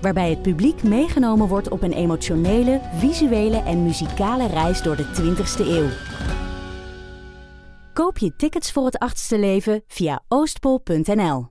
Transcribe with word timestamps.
Waarbij 0.00 0.30
het 0.30 0.42
publiek 0.42 0.82
meegenomen 0.82 1.48
wordt 1.48 1.68
op 1.68 1.82
een 1.82 1.92
emotionele, 1.92 2.80
visuele 2.96 3.62
en 3.62 3.82
muzikale 3.82 4.46
reis 4.46 4.82
door 4.82 4.96
de 4.96 5.04
20ste 5.04 5.66
eeuw. 5.66 5.88
Koop 7.92 8.18
je 8.18 8.36
tickets 8.36 8.72
voor 8.72 8.84
het 8.84 8.98
achtste 8.98 9.38
leven 9.38 9.82
via 9.86 10.22
oostpol.nl. 10.28 11.48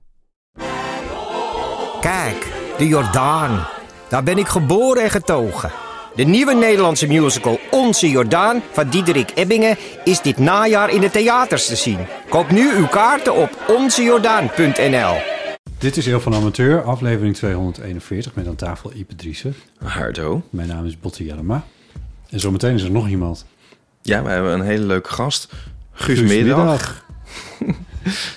Kijk, 2.00 2.52
de 2.78 2.86
Jordaan. 2.86 3.66
Daar 4.08 4.22
ben 4.22 4.38
ik 4.38 4.46
geboren 4.46 5.02
en 5.02 5.10
getogen. 5.10 5.70
De 6.14 6.22
nieuwe 6.22 6.54
Nederlandse 6.54 7.06
musical 7.06 7.58
Onze 7.70 8.10
Jordaan 8.10 8.62
van 8.70 8.88
Diederik 8.88 9.32
Ebbingen 9.34 9.76
is 10.04 10.20
dit 10.20 10.38
najaar 10.38 10.90
in 10.90 11.00
de 11.00 11.10
theaters 11.10 11.66
te 11.66 11.76
zien. 11.76 12.06
Koop 12.28 12.50
nu 12.50 12.74
uw 12.74 12.86
kaarten 12.86 13.34
op 13.34 13.50
onzejordaan.nl. 13.68 15.39
Dit 15.80 15.96
is 15.96 16.06
Heel 16.06 16.20
van 16.20 16.34
Amateur, 16.34 16.82
aflevering 16.82 17.34
241 17.34 18.34
met 18.34 18.46
aan 18.46 18.54
tafel 18.56 18.92
Ipe 18.94 19.14
Driessen. 19.14 19.54
Hardo. 19.78 20.42
Mijn 20.50 20.68
naam 20.68 20.86
is 20.86 20.98
Botte 21.00 21.24
Jellema. 21.24 21.64
En 22.28 22.40
zometeen 22.40 22.74
is 22.74 22.82
er 22.82 22.90
nog 22.90 23.08
iemand. 23.08 23.46
Ja, 24.02 24.22
we 24.22 24.30
hebben 24.30 24.52
een 24.52 24.60
hele 24.60 24.84
leuke 24.84 25.10
gast. 25.10 25.52
Guus, 25.92 26.18
Guus 26.18 26.28
Middag. 26.30 27.04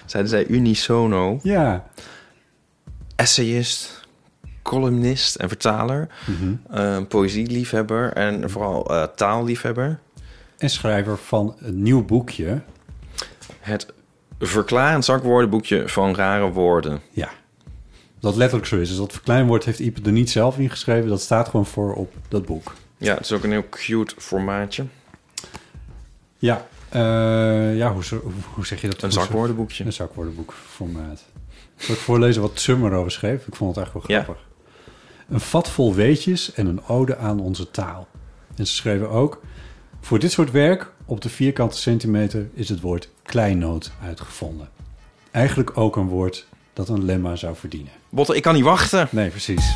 Zeiden 0.06 0.32
zij 0.36 0.48
unisono. 0.48 1.40
Ja. 1.42 1.88
Essayist, 3.16 4.08
columnist 4.62 5.36
en 5.36 5.48
vertaler. 5.48 6.08
Mhm. 6.26 6.56
eh, 6.70 6.98
poëzieliefhebber 7.08 8.14
en 8.14 8.50
vooral 8.50 8.94
eh, 8.94 9.04
taalliefhebber. 9.16 10.00
En 10.58 10.70
schrijver 10.70 11.18
van 11.18 11.56
een 11.60 11.82
nieuw 11.82 12.06
boekje. 12.06 12.62
Het 13.60 13.94
verklarend 14.48 15.06
zakwoordenboekje 15.06 15.90
van 15.90 16.16
rare 16.16 16.52
woorden. 16.52 17.02
Ja. 17.12 17.30
Dat 18.20 18.36
letterlijk 18.36 18.68
zo 18.68 18.78
is. 18.78 18.88
Dus 18.90 18.98
dat 18.98 19.12
verkleinwoord 19.12 19.66
heeft 19.66 19.80
Ipe 19.80 20.02
er 20.04 20.12
niet 20.12 20.30
zelf 20.30 20.58
ingeschreven. 20.58 21.10
Dat 21.10 21.22
staat 21.22 21.50
gewoon 21.50 21.66
voor 21.66 21.94
op 21.94 22.14
dat 22.28 22.46
boek. 22.46 22.74
Ja, 22.98 23.14
het 23.14 23.24
is 23.24 23.32
ook 23.32 23.44
een 23.44 23.52
heel 23.52 23.70
cute 23.70 24.16
formaatje. 24.18 24.86
Ja. 26.38 26.66
eh, 26.90 27.78
ja, 27.78 27.94
hoe, 27.94 28.04
hoe, 28.54 28.66
zeg 28.66 28.82
je 28.82 28.88
dat? 28.88 29.02
Een 29.02 29.12
zakwoordenboekje. 29.12 29.86
Een 29.86 29.94
zakwoordenboekformaat. 29.94 31.24
Zal 31.76 31.96
ik 31.96 32.02
voorlezen 32.02 32.42
wat 32.42 32.60
Summer 32.60 32.92
erover 32.92 33.12
schreef? 33.12 33.48
Ik 33.48 33.56
vond 33.56 33.76
het 33.76 33.86
echt 33.86 33.94
wel 33.94 34.04
Ja. 34.08 34.24
grappig. 34.24 34.44
Een 35.30 35.40
vat 35.40 35.70
vol 35.70 35.94
weetjes 35.94 36.54
en 36.54 36.68
een 36.68 36.86
ode 36.88 37.18
aan 37.18 37.40
onze 37.40 37.72
taal. 37.72 38.08
En 38.56 38.68
ze 38.68 38.74
schreven 38.74 39.10
ook... 39.10 39.42
Voor 40.02 40.20
dit 40.20 40.32
soort 40.32 40.52
werk, 40.52 40.92
op 41.06 41.22
de 41.22 41.30
vierkante 41.30 41.78
centimeter... 41.78 42.50
is 42.54 42.70
het 42.70 42.82
woord 42.82 43.10
kleinoot 43.24 43.92
uitgevonden. 44.04 44.70
Eigenlijk 45.32 45.78
ook 45.78 45.96
een 45.96 46.08
woord 46.08 46.48
dat 46.74 46.90
een 46.90 47.06
lemma 47.06 47.36
zou 47.36 47.56
verdienen. 47.56 47.92
Botte, 48.10 48.36
ik 48.36 48.42
kan 48.42 48.54
niet 48.54 48.64
wachten. 48.64 49.08
Nee, 49.12 49.30
precies. 49.30 49.76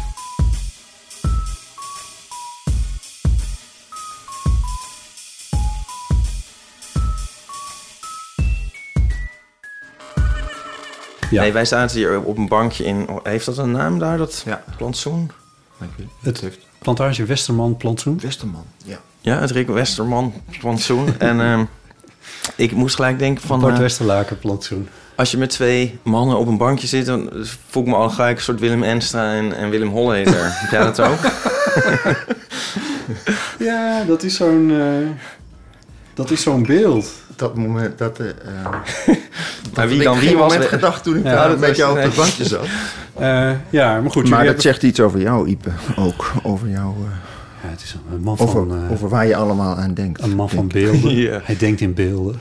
Ja. 11.30 11.42
Nee, 11.42 11.52
wij 11.54 11.66
staan 11.66 11.90
hier 11.90 12.24
op 12.24 12.38
een 12.38 12.48
bankje 12.48 12.84
in... 12.84 13.10
Heeft 13.24 13.46
dat 13.46 13.58
een 13.58 13.72
naam 13.72 14.00
daar, 14.00 14.18
dat 14.18 14.44
Ja. 14.46 14.64
plantsoen? 14.78 15.32
Het 16.22 16.60
plantage 16.80 17.26
Westerman 17.26 17.78
plantsoen. 17.78 18.20
Westerman, 18.20 18.66
ja. 18.86 19.00
Ja, 19.22 19.40
het 19.40 19.52
Rick 19.52 19.68
Westerman 19.68 20.34
plantsoen. 20.60 21.08
en 21.20 21.42
ehm, 21.42 21.64
ik 22.56 22.72
moest 22.72 22.96
gelijk 22.96 23.20
denken 23.20 23.48
van... 23.48 23.60
Bart 23.60 23.74
eh, 23.74 23.80
Westerlaken 23.80 24.40
plantsoen. 24.40 24.88
Als 25.16 25.32
je 25.32 25.38
met 25.38 25.50
twee 25.50 26.00
mannen 26.04 26.38
op 26.38 26.48
een 26.48 26.58
bankje 26.58 26.88
zit, 26.88 27.06
dan 27.06 27.30
voel 27.70 27.84
ik 27.84 27.90
me 27.90 27.96
al 27.96 28.10
gelijk 28.10 28.38
een 28.38 28.44
soort 28.44 28.60
Willem 28.60 28.84
Enstra 28.84 29.34
en, 29.34 29.56
en 29.56 29.70
Willem 29.70 29.90
Holleder. 29.90 30.34
Heb 30.62 30.72
jij 30.72 30.84
dat 30.84 31.00
ook? 31.02 31.20
Ja, 33.60 34.04
dat 34.04 34.24
is 34.24 34.36
zo'n... 34.36 34.72
eh, 34.72 35.10
dat 36.14 36.32
is 36.32 36.42
zo'n 36.42 36.64
beeld. 36.66 37.12
Dat 37.36 37.56
moment, 37.56 37.98
dat... 37.98 38.20
eh, 38.20 38.30
eh, 38.30 39.16
Maar 39.76 39.88
wie 39.88 39.98
ik 39.98 40.04
dan 40.04 40.20
wie 40.20 40.30
was 40.38 40.42
moment 40.42 40.62
de- 40.62 40.68
gedacht 40.68 41.04
toen 41.04 41.18
ik 41.18 41.24
Ja, 41.24 41.32
daar 41.34 41.50
dat 41.50 41.60
met 41.60 41.76
jou 41.76 41.98
op 41.98 42.04
het 42.04 42.16
bankje 42.16 42.46
zat. 42.46 42.66
Eh, 43.20 43.52
ja, 43.70 44.02
maar 44.02 44.12
goed. 44.12 44.24
maar 44.24 44.38
dat 44.38 44.46
hebben- 44.46 44.62
zegt 44.62 44.84
iets 44.84 45.00
over 45.00 45.20
jou, 45.22 45.48
Ipe. 45.50 45.70
Ook 45.96 46.32
over 46.44 46.70
jou. 46.70 46.94
eh, 47.06 47.12
Ja, 47.64 47.70
het 47.70 47.82
is 47.82 47.96
een 48.12 48.22
man 48.22 48.38
van, 48.38 48.48
over, 48.48 48.78
eh, 48.84 48.92
over 48.92 49.10
waar 49.10 49.26
je 49.26 49.36
allemaal 49.36 49.76
aan 49.76 49.94
denkt. 49.94 50.22
een 50.22 50.36
man 50.36 50.50
van 50.50 50.68
denk 50.68 50.92
beelden. 50.92 51.16
Ja. 51.24 51.40
Hij 51.44 51.58
denkt 51.58 51.82
in 51.82 51.94
beelden. 51.94 52.40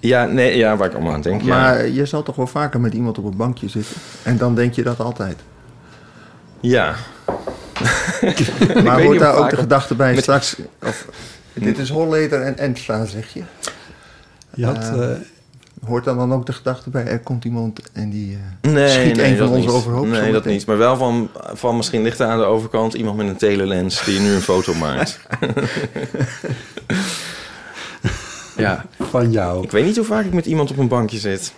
Ja, 0.00 0.24
nee, 0.26 0.56
ja, 0.56 0.76
waar 0.76 0.86
ik 0.88 0.94
allemaal 0.94 1.12
aan 1.12 1.20
denk. 1.22 1.42
Ja. 1.42 1.46
Maar 1.46 1.88
je 1.88 2.06
zal 2.06 2.22
toch 2.22 2.36
wel 2.36 2.46
vaker 2.46 2.80
met 2.80 2.94
iemand 2.94 3.18
op 3.18 3.24
een 3.24 3.36
bankje 3.36 3.68
zitten. 3.68 3.96
En 4.22 4.36
dan 4.36 4.54
denk 4.54 4.74
je 4.74 4.82
dat 4.82 5.00
altijd. 5.00 5.36
ja. 6.60 6.94
Maar 8.84 9.00
hoort 9.00 9.10
niet 9.10 9.20
daar 9.20 9.34
ook 9.34 9.50
de 9.50 9.56
gedachte 9.56 9.94
bij 9.94 10.14
met- 10.14 10.22
straks... 10.22 10.56
Of, 10.82 11.08
dit 11.52 11.78
is 11.78 11.88
Holleder 11.90 12.42
en 12.42 12.58
Enstra, 12.58 13.04
zeg 13.04 13.32
je. 13.32 13.42
Je 14.54 14.66
had, 14.66 14.76
Eh, 14.78 15.10
eh, 15.12 15.16
Hoort 15.86 16.04
dan 16.04 16.16
dan 16.16 16.32
ook 16.32 16.46
de 16.46 16.52
gedachte 16.52 16.90
bij... 16.90 17.06
Er 17.06 17.20
komt 17.20 17.44
iemand 17.44 17.90
en 17.92 18.10
die 18.10 18.38
eh, 18.60 18.70
Nee, 18.72 18.88
schiet 18.88 19.16
nee, 19.16 19.30
een 19.30 19.36
van 19.36 19.48
ons 19.48 19.64
niet. 19.64 19.68
overhoop. 19.74 20.06
Nee, 20.06 20.32
dat 20.32 20.44
niet. 20.44 20.66
Maar 20.66 20.78
wel 20.78 20.96
van, 20.96 21.28
van 21.52 21.76
misschien 21.76 22.02
ligt 22.02 22.18
er 22.18 22.26
aan 22.26 22.38
de 22.38 22.44
overkant 22.44 22.94
iemand 22.94 23.16
met 23.16 23.26
een 23.26 23.36
telelens 23.36 24.04
die 24.04 24.20
nu 24.20 24.34
een 24.34 24.40
foto 24.40 24.74
maakt. 24.74 25.20
ja, 28.56 28.84
van 28.98 29.32
jou. 29.32 29.64
ik 29.64 29.70
weet 29.70 29.84
niet 29.84 29.96
hoe 29.96 30.04
vaak 30.04 30.24
ik 30.24 30.32
met 30.32 30.46
iemand 30.46 30.70
op 30.70 30.78
een 30.78 30.88
bankje 30.88 31.18
zit. 31.18 31.52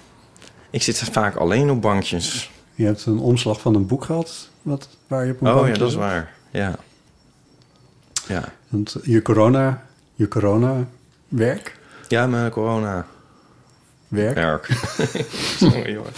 Ik 0.71 0.83
zit 0.83 0.99
vaak 0.99 1.37
alleen 1.37 1.71
op 1.71 1.83
bankjes. 1.83 2.51
Je 2.75 2.85
hebt 2.85 3.07
een 3.07 3.19
omslag 3.19 3.61
van 3.61 3.75
een 3.75 3.87
boek 3.87 4.05
gehad. 4.05 4.49
Wat, 4.63 4.89
waar 5.07 5.27
je 5.27 5.33
op 5.33 5.41
een 5.41 5.47
Oh 5.49 5.55
bankje 5.55 5.73
ja, 5.73 5.79
dat 5.79 5.89
is 5.89 5.95
waar. 5.95 6.33
Ja. 6.51 6.75
Ja. 8.29 8.43
Want 8.69 8.97
je 9.03 9.23
corona, 9.23 9.83
je 10.15 10.29
corona 10.29 10.85
werk, 11.29 11.79
Ja, 12.09 12.27
mijn 12.27 12.51
corona 12.51 13.07
werk. 14.09 14.35
werk. 14.35 14.67
Sorry 15.59 15.97
hoor. 15.97 16.11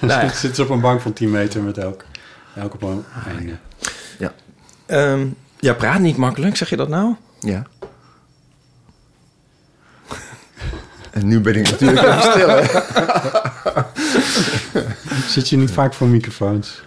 nou 0.00 0.24
ja, 0.24 0.28
Zit 0.32 0.56
ze 0.56 0.62
op 0.62 0.68
een 0.70 0.80
bank 0.80 1.00
van 1.00 1.12
10 1.12 1.30
meter 1.30 1.62
met 1.62 1.78
elk, 1.78 2.04
elk 2.56 2.74
op 2.74 2.82
een 2.82 3.04
einde. 3.26 3.56
ehm, 4.86 5.26
ja, 5.58 5.74
praat 5.74 6.00
niet 6.00 6.16
makkelijk, 6.16 6.56
zeg 6.56 6.68
je 6.70 6.76
dat 6.76 6.88
nou? 6.88 7.14
Ja. 7.40 7.66
En 11.10 11.26
nu 11.28 11.40
ben 11.40 11.54
ik 11.56 11.70
natuurlijk 11.70 12.02
even 12.02 12.20
stil. 12.22 12.48
hè. 12.48 12.62
Zit 15.34 15.48
je 15.48 15.56
niet 15.56 15.70
vaak 15.70 15.94
voor 15.94 16.06
microfoons? 16.08 16.82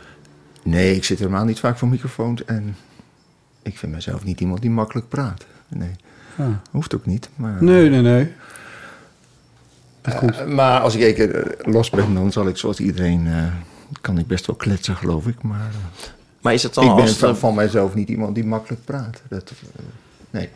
Nee, 0.64 0.96
ik 0.96 1.04
zit 1.04 1.20
helemaal 1.20 1.46
niet 1.46 1.60
vaak 1.60 1.78
voor 1.78 1.88
microfoons. 1.88 2.46
En 2.46 2.76
ik 3.62 3.78
vind 3.78 3.92
mezelf 3.92 4.24
niet 4.24 4.40
iemand 4.42 4.62
die 4.62 4.70
makkelijk 4.70 5.10
praat. 5.10 5.46
Nee, 5.68 5.92
Ah. 6.38 6.46
hoeft 6.72 6.96
ook 6.96 7.06
niet. 7.06 7.30
Maar, 7.36 7.64
Nee, 7.64 7.90
nee, 7.90 8.02
nee. 8.02 8.34
Eh, 10.06 10.46
maar 10.46 10.80
als 10.80 10.96
ik 10.96 11.02
een 11.02 11.14
keer 11.14 11.36
eh, 11.36 11.74
los 11.74 11.90
ben, 11.90 12.14
dan 12.14 12.32
zal 12.32 12.48
ik 12.48 12.58
zoals 12.58 12.80
iedereen... 12.80 13.28
eh, 13.28 13.44
kan 14.02 14.18
ik 14.18 14.28
best 14.28 14.46
wel 14.46 14.56
kletsen, 14.56 14.96
geloof 14.96 15.28
ik. 15.28 15.42
Maar 15.44 15.72
Maar 16.42 16.54
is 16.54 16.64
het 16.64 16.74
dan 16.74 16.84
ik 16.84 16.96
ben 16.96 17.28
als 17.28 17.40
van, 17.40 17.56
mijzelf 17.56 17.94
niet 17.94 18.10
iemand 18.10 18.36
die 18.36 18.46
makkelijk 18.46 18.86
praat. 18.86 19.22
Dat, 19.30 19.52
nee. 20.32 20.50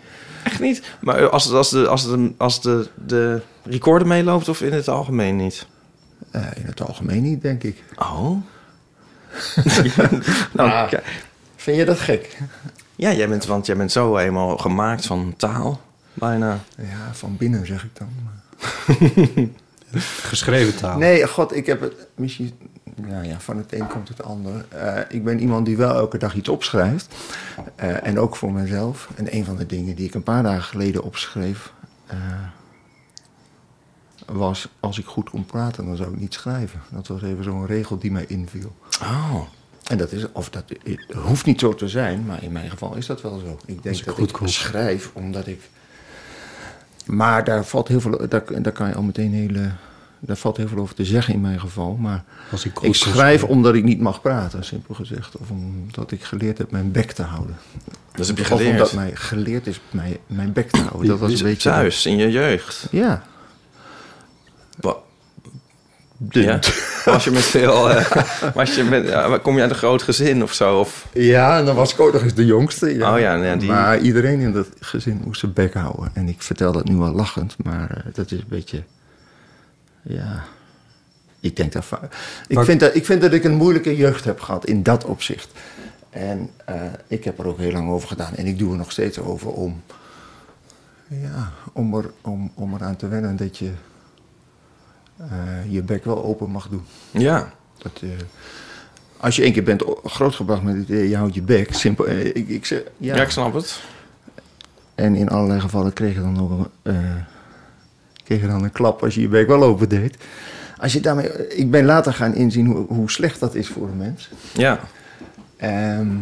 echt 0.43 0.59
niet? 0.59 0.81
Maar 1.01 1.29
als, 1.29 1.45
het- 1.45 1.53
als, 1.53 1.69
de, 1.69 1.87
als, 1.87 2.03
de, 2.03 2.33
als 2.37 2.61
de, 2.61 2.87
de 3.05 3.41
recorder 3.63 4.07
meeloopt 4.07 4.49
of 4.49 4.61
in 4.61 4.73
het 4.73 4.87
algemeen 4.87 5.35
niet? 5.35 5.67
Eh, 6.31 6.41
in 6.55 6.65
het 6.65 6.81
algemeen 6.81 7.21
niet, 7.23 7.41
denk 7.41 7.63
ik. 7.63 7.83
Oh. 7.95 8.31
nou, 10.53 10.69
Ah. 10.69 10.91
Vind 11.55 11.77
je 11.77 11.85
dat 11.85 11.99
gek? 11.99 12.37
Ja, 12.95 13.13
jij 13.13 13.27
bent, 13.29 13.45
want 13.45 13.65
jij 13.65 13.77
bent 13.77 13.91
zo 13.91 14.17
eenmaal 14.17 14.57
gemaakt 14.57 15.05
van 15.05 15.33
taal. 15.37 15.81
Bijna. 16.13 16.59
Ja, 16.77 17.13
van 17.13 17.37
binnen 17.37 17.65
zeg 17.65 17.83
ik 17.83 17.89
dan. 17.97 18.07
Geschreven 20.31 20.75
taal. 20.75 20.97
Nee, 20.97 21.27
god, 21.27 21.55
ik 21.55 21.65
heb 21.65 21.81
het 21.81 21.93
misschien... 22.15 22.51
Nou 22.95 23.25
ja, 23.25 23.39
van 23.39 23.57
het 23.57 23.73
een 23.73 23.87
komt 23.87 24.07
het 24.07 24.23
ander. 24.23 24.65
Eh, 24.69 24.97
ik 25.09 25.23
ben 25.23 25.39
iemand 25.39 25.65
die 25.65 25.77
wel 25.77 25.95
elke 25.95 26.17
dag 26.17 26.35
iets 26.35 26.49
opschrijft. 26.49 27.15
Eh, 27.75 28.07
en 28.07 28.19
ook 28.19 28.35
voor 28.35 28.51
mezelf. 28.51 29.09
En 29.15 29.35
een 29.35 29.45
van 29.45 29.55
de 29.55 29.65
dingen 29.65 29.95
die 29.95 30.07
ik 30.07 30.13
een 30.13 30.23
paar 30.23 30.43
dagen 30.43 30.63
geleden 30.63 31.03
opschreef... 31.03 31.73
eh, 32.05 32.17
was, 34.25 34.67
als 34.79 34.99
ik 34.99 35.05
goed 35.05 35.29
kon 35.29 35.45
praten, 35.45 35.85
dan 35.85 35.95
zou 35.95 36.13
ik 36.13 36.19
niet 36.19 36.33
schrijven. 36.33 36.81
Dat 36.89 37.07
was 37.07 37.21
even 37.21 37.43
zo'n 37.43 37.65
regel 37.65 37.97
die 37.97 38.11
mij 38.11 38.25
inviel. 38.27 38.75
Oh. 39.01 39.41
En 39.83 39.97
dat, 39.97 40.11
is, 40.11 40.31
of 40.31 40.49
dat 40.49 40.63
het 40.83 41.13
hoeft 41.13 41.45
niet 41.45 41.59
zo 41.59 41.75
te 41.75 41.87
zijn, 41.87 42.25
maar 42.25 42.43
in 42.43 42.51
mijn 42.51 42.69
geval 42.69 42.95
is 42.95 43.05
dat 43.05 43.21
wel 43.21 43.39
zo. 43.39 43.59
Ik 43.65 43.83
denk 43.83 43.95
ik 43.95 44.05
dat 44.05 44.17
ik 44.17 44.37
schrijf 44.43 45.11
omdat 45.13 45.47
ik. 45.47 45.61
Maar 47.09 47.43
daar 47.43 47.65
valt 47.65 47.87
heel 47.87 48.01
veel. 48.01 48.27
Daar, 48.29 48.43
daar 48.61 48.71
kan 48.71 48.87
je 48.87 48.93
al 48.95 49.03
meteen 49.03 49.33
hele. 49.33 49.69
Daar 50.19 50.35
valt 50.37 50.57
heel 50.57 50.67
veel 50.67 50.77
over 50.77 50.95
te 50.95 51.05
zeggen 51.05 51.33
in 51.33 51.41
mijn 51.41 51.59
geval. 51.59 51.95
Maar 51.95 52.23
Als 52.51 52.65
ik 52.65 52.79
ik 52.79 52.95
schrijf 52.95 53.43
omdat 53.43 53.75
ik 53.75 53.83
niet 53.83 53.99
mag 53.99 54.21
praten, 54.21 54.63
simpel 54.63 54.93
gezegd. 54.95 55.37
Of 55.37 55.49
omdat 55.49 56.11
ik 56.11 56.23
geleerd 56.23 56.57
heb 56.57 56.71
mijn 56.71 56.91
bek 56.91 57.11
te 57.11 57.23
houden. 57.23 57.55
Dus 58.11 58.27
heb 58.27 58.37
je 58.37 58.41
Of 58.43 58.47
geleerd. 58.49 58.71
omdat 58.71 58.93
mij 58.93 59.11
geleerd 59.13 59.67
is 59.67 59.81
mijn, 59.91 60.17
mijn 60.27 60.53
bek 60.53 60.69
te 60.69 60.81
houden. 60.81 61.07
Dat 61.07 61.19
was 61.19 61.31
een 61.39 61.43
beetje. 61.45 61.69
Thuis, 61.69 62.05
in 62.05 62.17
je 62.17 62.31
jeugd. 62.31 62.87
Ja. 62.91 63.23
Ja? 66.29 66.59
Was 67.05 67.23
je 67.23 67.31
met 67.31 67.41
veel... 67.41 67.89
eh, 67.89 68.11
was 68.53 68.75
je 68.75 68.83
met, 68.83 69.07
ja, 69.07 69.37
kom 69.37 69.55
je 69.55 69.61
uit 69.61 69.69
een 69.69 69.75
groot 69.77 70.01
gezin 70.03 70.43
of 70.43 70.53
zo? 70.53 70.79
Of, 70.79 71.07
Ja, 71.13 71.57
en 71.59 71.65
dan 71.65 71.75
was 71.75 71.93
ik 71.93 71.99
ook 71.99 72.13
nog 72.13 72.21
eens 72.23 72.33
de 72.33 72.45
jongste. 72.45 72.95
Ja. 72.97 73.13
Oh 73.13 73.19
ja, 73.19 73.35
ja, 73.35 73.55
die- 73.55 73.69
Maar 73.69 73.99
iedereen 73.99 74.39
in 74.39 74.51
dat 74.51 74.67
gezin 74.79 75.21
moest 75.25 75.39
zijn 75.39 75.53
bek 75.53 75.73
houden. 75.73 76.11
En 76.13 76.27
ik 76.27 76.41
vertel 76.41 76.71
dat 76.71 76.87
nu 76.87 76.95
wel 76.95 77.11
lachend, 77.11 77.55
maar 77.63 77.89
eh, 77.91 78.13
dat 78.13 78.31
is 78.31 78.39
een 78.39 78.45
beetje... 78.49 78.83
Ja, 80.01 80.43
ik 81.39 81.55
denk 81.55 81.71
dat... 81.71 81.83
Ik 82.47 82.55
Maar- 82.55 82.65
vind 82.65 82.79
dat, 82.79 82.95
ik 82.95 83.05
vind 83.05 83.21
dat 83.21 83.33
ik 83.33 83.43
een 83.43 83.55
moeilijke 83.55 83.95
jeugd 83.95 84.23
heb 84.25 84.39
gehad 84.39 84.65
in 84.65 84.83
dat 84.83 85.05
opzicht. 85.05 85.47
En 86.09 86.49
eh, 86.65 86.75
ik 87.07 87.23
heb 87.23 87.39
er 87.39 87.47
ook 87.47 87.57
heel 87.57 87.71
lang 87.71 87.89
over 87.89 88.07
gedaan. 88.07 88.35
En 88.35 88.45
ik 88.45 88.57
doe 88.59 88.71
er 88.71 88.77
nog 88.77 88.91
steeds 88.91 89.19
over 89.19 89.49
om... 89.51 89.81
Ja, 91.07 91.51
om, 91.73 91.95
er, 91.95 92.11
om, 92.21 92.51
om 92.55 92.73
eraan 92.75 92.95
te 92.95 93.07
wennen 93.07 93.35
dat 93.35 93.57
je 93.57 93.71
je 95.67 95.81
bek 95.83 96.05
wel 96.05 96.23
open 96.23 96.49
mag 96.49 96.67
doen. 96.67 96.83
ja. 97.11 97.51
Dat, 97.81 97.99
eh, 98.01 98.09
als 99.17 99.35
je 99.35 99.43
één 99.43 99.53
keer 99.53 99.63
bent 99.63 99.83
grootgebracht 100.03 100.61
met 100.61 100.75
het 100.75 100.83
idee, 100.83 101.09
je 101.09 101.17
houdt 101.17 101.33
je 101.33 101.41
bek. 101.41 101.73
Simpel, 101.73 102.07
eh, 102.07 102.25
ik, 102.25 102.47
ik 102.47 102.65
zeg, 102.65 102.81
ja. 102.97 103.15
ja, 103.15 103.21
ik 103.21 103.29
snap 103.29 103.53
het. 103.53 103.79
En 104.95 105.15
in 105.15 105.29
allerlei 105.29 105.59
gevallen 105.59 105.93
kreeg 105.93 106.13
je 106.13 106.19
dan 106.19 106.33
nog 106.33 106.49
een, 106.49 106.67
eh, 106.81 107.15
kreeg 108.23 108.41
je 108.41 108.47
dan 108.47 108.63
een 108.63 108.71
klap 108.71 109.03
als 109.03 109.15
je 109.15 109.21
je 109.21 109.27
bek 109.27 109.47
wel 109.47 109.63
open 109.63 109.89
deed. 109.89 110.17
Als 110.77 110.93
je 110.93 110.99
daarmee, 110.99 111.47
ik 111.47 111.71
ben 111.71 111.85
later 111.85 112.13
gaan 112.13 112.35
inzien 112.35 112.65
hoe, 112.65 112.85
hoe 112.87 113.11
slecht 113.11 113.39
dat 113.39 113.55
is 113.55 113.67
voor 113.67 113.87
een 113.87 113.97
mens. 113.97 114.29
Ja. 114.53 114.79
Ehm, 115.57 116.15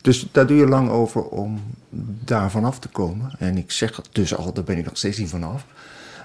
dus 0.00 0.28
daar 0.32 0.46
doe 0.46 0.56
je 0.56 0.66
lang 0.66 0.90
over 0.90 1.24
om 1.24 1.62
daar 2.24 2.50
vanaf 2.50 2.78
te 2.78 2.88
komen. 2.88 3.30
En 3.38 3.56
ik 3.56 3.70
zeg 3.70 3.96
het 3.96 4.08
dus 4.12 4.36
al, 4.36 4.52
daar 4.52 4.64
ben 4.64 4.78
ik 4.78 4.84
nog 4.84 4.96
steeds 4.96 5.18
niet 5.18 5.28
vanaf. 5.28 5.64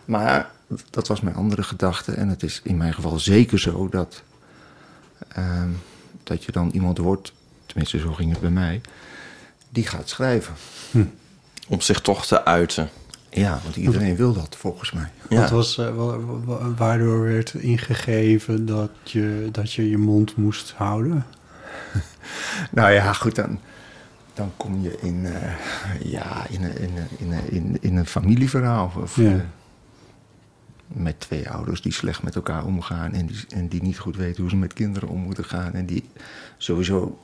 Maar 0.06 0.50
dat 0.90 1.08
was 1.08 1.22
mijn 1.22 1.36
andere 1.36 1.64
gedachte. 1.64 2.12
En 2.12 2.28
het 2.30 2.44
is 2.44 2.62
in 2.64 2.78
mijn 2.78 2.94
geval 2.94 3.20
zeker 3.20 3.60
zo 3.60 3.90
dat, 3.90 4.24
ehm, 5.28 5.70
dat 6.24 6.44
je 6.44 6.52
dan 6.52 6.70
iemand 6.70 6.98
wordt, 6.98 7.34
tenminste 7.66 7.98
zo 8.00 8.14
ging 8.14 8.32
het 8.32 8.40
bij 8.42 8.50
mij, 8.50 8.82
die 9.70 9.88
gaat 9.88 10.10
schrijven. 10.10 10.54
Om 11.68 11.82
zich 11.82 12.02
toch 12.02 12.26
te 12.26 12.46
uiten. 12.46 12.90
Ja, 13.30 13.60
want 13.64 13.76
iedereen 13.76 14.16
wil 14.16 14.34
dat 14.34 14.56
volgens 14.60 14.92
mij. 14.92 15.12
Ja. 15.30 15.40
Wat 15.42 15.50
was, 15.50 15.78
eh, 15.78 15.96
wa- 15.96 16.20
wa- 16.20 16.74
waardoor 16.78 17.22
werd 17.22 17.54
ingegeven 17.54 18.66
dat 18.66 18.90
je, 19.04 19.50
dat 19.52 19.74
je 19.74 19.90
je 19.90 19.98
mond 19.98 20.36
moest 20.38 20.74
houden? 20.78 21.26
Nou 22.72 22.92
ja, 22.92 23.14
goed, 23.14 23.36
dan, 23.36 23.60
dan 24.34 24.52
kom 24.58 24.82
je 24.82 24.98
in, 25.02 25.26
eh, 25.26 26.12
ja, 26.12 26.46
in, 26.50 26.64
een- 26.64 26.78
in, 26.78 26.98
een- 26.98 27.08
in, 27.18 27.32
een- 27.32 27.50
in, 27.52 27.78
in 27.82 27.98
een 27.98 28.06
familieverhaal. 28.06 28.92
Of, 29.02 29.16
Ja. 29.16 29.46
Eh, 30.96 31.02
met 31.02 31.20
twee 31.20 31.50
ouders 31.50 31.82
die 31.82 31.94
slecht 31.94 32.24
met 32.24 32.36
elkaar 32.36 32.66
omgaan 32.66 33.14
en 33.14 33.26
die, 33.26 33.46
en 33.50 33.68
die 33.68 33.82
niet 33.82 34.00
goed 34.00 34.16
weten 34.16 34.42
hoe 34.42 34.50
ze 34.50 34.56
met 34.56 34.74
kinderen 34.74 35.10
om 35.10 35.20
moeten 35.20 35.46
gaan. 35.46 35.74
En 35.74 35.86
die 35.86 36.04
sowieso 36.58 37.20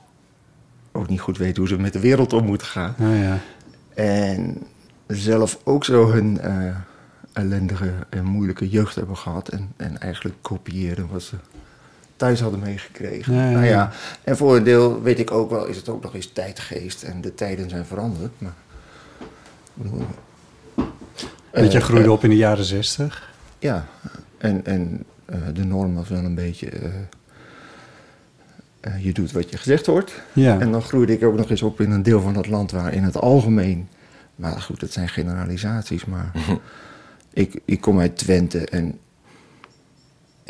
ook 0.91 1.07
niet 1.07 1.21
goed 1.21 1.37
weten 1.37 1.57
hoe 1.57 1.67
ze 1.67 1.79
met 1.79 1.93
de 1.93 1.99
wereld 1.99 2.33
om 2.33 2.45
moeten 2.45 2.67
gaan. 2.67 2.95
Nou 2.97 3.15
ja, 3.15 3.39
En 3.93 4.57
zelf 5.07 5.59
ook 5.63 5.85
zo 5.85 6.11
hun 6.11 6.39
eh, 6.39 6.75
ellendige 7.33 7.93
en 8.09 8.25
moeilijke 8.25 8.69
jeugd 8.69 8.95
hebben 8.95 9.17
gehad. 9.17 9.49
En, 9.49 9.73
en 9.77 9.99
eigenlijk 9.99 10.35
kopiëren 10.41 11.07
wat 11.11 11.21
ze 11.21 11.35
thuis 12.15 12.39
hadden 12.39 12.59
meegekregen. 12.59 13.33
Ja, 13.33 13.45
ja, 13.45 13.51
Nou 13.51 13.65
ja. 13.65 13.91
en 14.23 14.37
voor 14.37 14.55
een 14.55 14.63
deel 14.63 15.01
weet 15.01 15.19
ik 15.19 15.31
ook 15.31 15.49
wel, 15.49 15.65
is 15.65 15.75
het 15.75 15.89
ook 15.89 16.03
nog 16.03 16.15
eens 16.15 16.31
tijdgeest. 16.33 17.03
En 17.03 17.21
de 17.21 17.33
tijden 17.33 17.69
zijn 17.69 17.85
veranderd. 17.85 18.31
Maar, 18.37 18.53
want 21.51 21.71
je 21.71 21.77
eh, 21.77 21.83
groeide 21.83 22.05
eh, 22.05 22.11
op 22.11 22.23
in 22.23 22.29
de 22.29 22.35
jaren 22.35 22.65
zestig. 22.65 23.26
Ja, 23.59 23.87
en, 24.37 24.65
en 24.65 25.03
eh, 25.25 25.37
de 25.53 25.65
norm 25.65 25.95
was 25.95 26.09
wel 26.09 26.23
een 26.23 26.35
beetje... 26.35 26.69
eh, 26.69 26.91
eh, 28.79 29.03
je 29.03 29.13
doet 29.13 29.31
wat 29.31 29.49
je 29.49 29.57
gezegd 29.57 29.85
wordt. 29.85 30.21
Ja. 30.33 30.59
En 30.59 30.71
dan 30.71 30.81
groeide 30.81 31.13
ik 31.13 31.23
ook 31.23 31.35
nog 31.35 31.49
eens 31.49 31.61
op 31.61 31.81
in 31.81 31.91
een 31.91 32.03
deel 32.03 32.21
van 32.21 32.35
het 32.35 32.47
land 32.47 32.71
waar 32.71 32.93
in 32.93 33.03
het 33.03 33.17
algemeen. 33.17 33.87
Maar 34.35 34.61
goed, 34.61 34.81
het 34.81 34.93
zijn 34.93 35.09
generalisaties, 35.09 36.05
maar. 36.05 36.31
ik, 37.33 37.61
ik 37.65 37.81
kom 37.81 37.99
uit 37.99 38.17
Twente 38.17 38.65
en. 38.65 38.99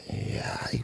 Ja, 0.09 0.69
ik, 0.69 0.83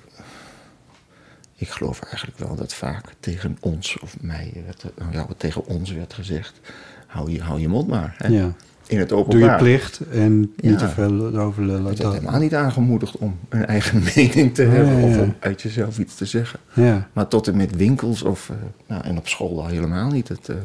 ik 1.56 1.70
geloof 1.70 2.02
eigenlijk 2.02 2.38
wel 2.38 2.56
dat 2.56 2.74
vaak 2.74 3.14
tegen 3.20 3.58
ons, 3.60 4.00
of 4.00 4.22
mij, 4.22 4.64
werd, 4.66 4.86
nou 4.98 5.12
ja, 5.12 5.28
tegen 5.38 5.66
ons 5.66 5.92
werd 5.92 6.14
gezegd. 6.14 6.60
Hou 7.08 7.32
je, 7.32 7.42
hou 7.42 7.60
je 7.60 7.68
mond 7.68 7.88
maar. 7.88 8.16
Hè? 8.18 8.28
ja. 8.28 8.54
In 8.88 9.00
het 9.00 9.10
Doe 9.10 9.18
openbaar. 9.18 9.52
je 9.52 9.58
plicht 9.58 10.00
en 10.12 10.54
niet 10.56 10.78
te 10.80 10.88
veel 10.90 11.38
over 11.38 11.64
lullen. 11.66 11.78
Het 11.86 11.98
werd 11.98 12.02
Dat- 12.02 12.14
helemaal 12.14 12.40
niet 12.40 12.56
aangemoedigd 12.56 13.18
om 13.18 13.38
een 13.50 13.66
eigen 13.66 14.04
mening 14.16 14.54
te 14.56 14.64
Ja, 14.64 14.70
hebben 14.70 15.00
ja, 15.00 15.06
of 15.06 15.18
om 15.18 15.36
uit 15.40 15.62
jezelf 15.62 16.00
iets 16.00 16.16
te 16.16 16.26
zeggen. 16.26 16.60
Ja. 16.74 17.08
Maar 17.14 17.28
tot 17.28 17.48
en 17.48 17.58
met 17.58 17.76
winkels 17.76 18.22
of, 18.22 18.50
eh, 18.50 18.56
nou, 18.88 19.04
en 19.04 19.18
op 19.18 19.28
school 19.28 19.62
al 19.62 19.68
helemaal 19.68 20.10
niet. 20.12 20.28
Het, 20.28 20.50
eh, 20.50 20.56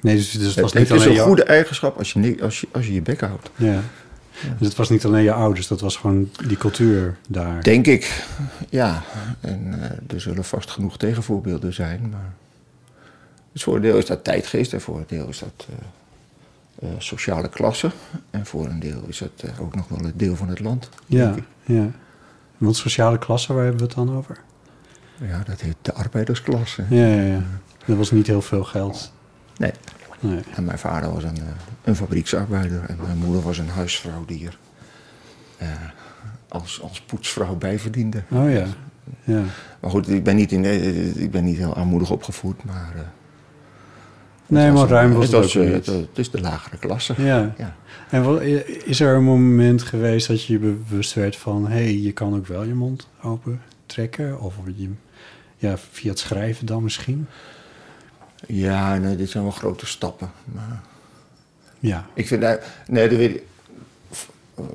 Nee, 0.00 0.16
dus, 0.16 0.30
dus 0.30 0.46
het 0.54 0.60
was 0.60 0.72
het, 0.72 0.80
niet 0.80 0.90
is 0.90 0.96
alleen 0.96 1.08
een 1.08 1.14
je, 1.14 1.20
goede 1.20 1.44
eigenschap 1.44 1.98
als 1.98 2.12
je, 2.12 2.36
als 2.42 2.60
je, 2.60 2.68
als 2.72 2.86
je 2.86 2.92
je 2.94 3.02
bek 3.02 3.20
houdt. 3.20 3.50
Ja. 3.56 3.80
Dus 4.58 4.68
het 4.68 4.76
was 4.76 4.88
niet 4.90 5.04
alleen 5.04 5.22
je 5.22 5.32
ouders, 5.32 5.66
dat 5.66 5.80
was 5.80 5.96
gewoon 5.96 6.30
die 6.46 6.56
cultuur 6.56 7.16
daar. 7.28 7.62
Denk 7.62 7.86
ik, 7.86 8.24
ja. 8.70 9.02
En 9.40 9.74
eh, 9.82 10.14
er 10.14 10.20
zullen 10.20 10.44
vast 10.44 10.70
genoeg 10.70 10.96
tegenvoorbeelden 10.98 11.74
zijn. 11.74 12.08
Maar 12.10 12.32
dus 13.52 13.62
voor 13.62 13.76
een 13.76 13.82
deel 13.82 13.96
is 13.96 14.06
dat 14.06 14.24
tijdgeest 14.24 14.72
en 14.72 14.80
voor 14.80 14.96
een 14.96 15.04
deel 15.06 15.28
is 15.28 15.38
dat 15.38 15.66
eh, 15.68 16.88
eh, 16.88 16.94
sociale 16.98 17.48
klasse. 17.48 17.90
En 18.30 18.46
voor 18.46 18.66
een 18.66 18.80
deel 18.80 19.02
is 19.06 19.18
dat 19.18 19.50
eh, 19.50 19.60
ook 19.60 19.74
nog 19.74 19.88
wel 19.88 19.98
een 19.98 20.12
deel 20.14 20.36
van 20.36 20.48
het 20.48 20.60
land. 20.60 20.88
ja, 21.06 21.34
ja. 21.64 21.90
Want 22.58 22.76
sociale 22.76 23.18
klasse, 23.18 23.52
waar 23.52 23.62
hebben 23.64 23.80
we 23.80 23.86
het 23.86 23.96
dan 23.96 24.16
over? 24.16 24.38
Ja, 25.20 25.42
dat 25.46 25.60
heet 25.60 25.76
de 25.82 25.92
arbeidersklasse. 25.92 26.84
Ja, 26.90 27.06
ja, 27.06 27.22
ja. 27.22 27.42
Er 27.86 27.96
was 27.96 28.10
niet 28.10 28.26
heel 28.26 28.42
veel 28.42 28.64
geld. 28.64 29.12
Nee. 29.56 29.72
Nee. 30.20 30.40
En 30.54 30.64
mijn 30.64 30.78
vader 30.78 31.12
was 31.12 31.24
een, 31.24 31.38
een 31.84 31.96
fabrieksarbeider 31.96 32.84
en 32.88 32.98
mijn 33.02 33.18
moeder 33.18 33.42
was 33.42 33.58
een 33.58 33.68
huisvrouw 33.68 34.24
die 34.24 34.46
er 34.46 34.58
als, 36.48 36.82
als 36.82 37.00
poetsvrouw 37.00 37.56
bij 37.56 37.78
verdiende. 37.78 38.22
Oh 38.30 38.50
ja. 38.50 38.66
Ja. 39.24 39.42
Maar 39.80 39.90
goed, 39.90 40.08
ik 40.08 40.24
ben 40.24 40.36
niet, 40.36 40.52
in, 40.52 40.64
ik 41.20 41.30
ben 41.30 41.44
niet 41.44 41.56
heel 41.56 41.74
armoedig 41.74 42.10
opgevoed, 42.10 42.64
maar... 42.64 43.12
Nee, 44.52 44.70
maar 44.72 44.88
ruim 44.88 45.12
was 45.12 45.26
het 45.26 45.34
ook 45.34 45.42
was, 45.42 45.54
eh, 45.54 45.72
niet. 45.72 45.86
het, 45.86 46.18
is 46.18 46.30
de 46.30 46.40
lagere 46.40 46.78
klasse. 46.78 47.14
Ja. 47.18 47.54
Ja. 47.58 47.76
En 48.10 48.22
wat, 48.22 48.40
is 48.84 49.00
er 49.00 49.14
een 49.14 49.24
moment 49.24 49.82
geweest 49.82 50.26
dat 50.26 50.44
je 50.44 50.52
je 50.52 50.58
bewust 50.58 51.14
werd 51.14 51.36
van... 51.36 51.66
hé, 51.66 51.72
hey, 51.72 51.96
je 51.98 52.12
kan 52.12 52.34
ook 52.34 52.46
wel 52.46 52.62
je 52.62 52.74
mond 52.74 53.08
open 53.22 53.62
trekken? 53.86 54.40
Of 54.40 54.54
je, 54.76 54.88
ja, 55.56 55.78
via 55.90 56.10
het 56.10 56.18
schrijven 56.18 56.66
dan 56.66 56.82
misschien? 56.82 57.26
Ja, 58.46 58.96
nee, 58.96 59.16
dit 59.16 59.30
zijn 59.30 59.42
wel 59.42 59.52
grote 59.52 59.86
stappen. 59.86 60.30
Maar 60.44 60.82
Ja. 61.78 62.06
ik 62.14 62.26
vind... 62.26 62.40
Nee, 62.86 63.08
dat 63.08 63.18
weet 63.18 63.34
ik... 63.34 63.42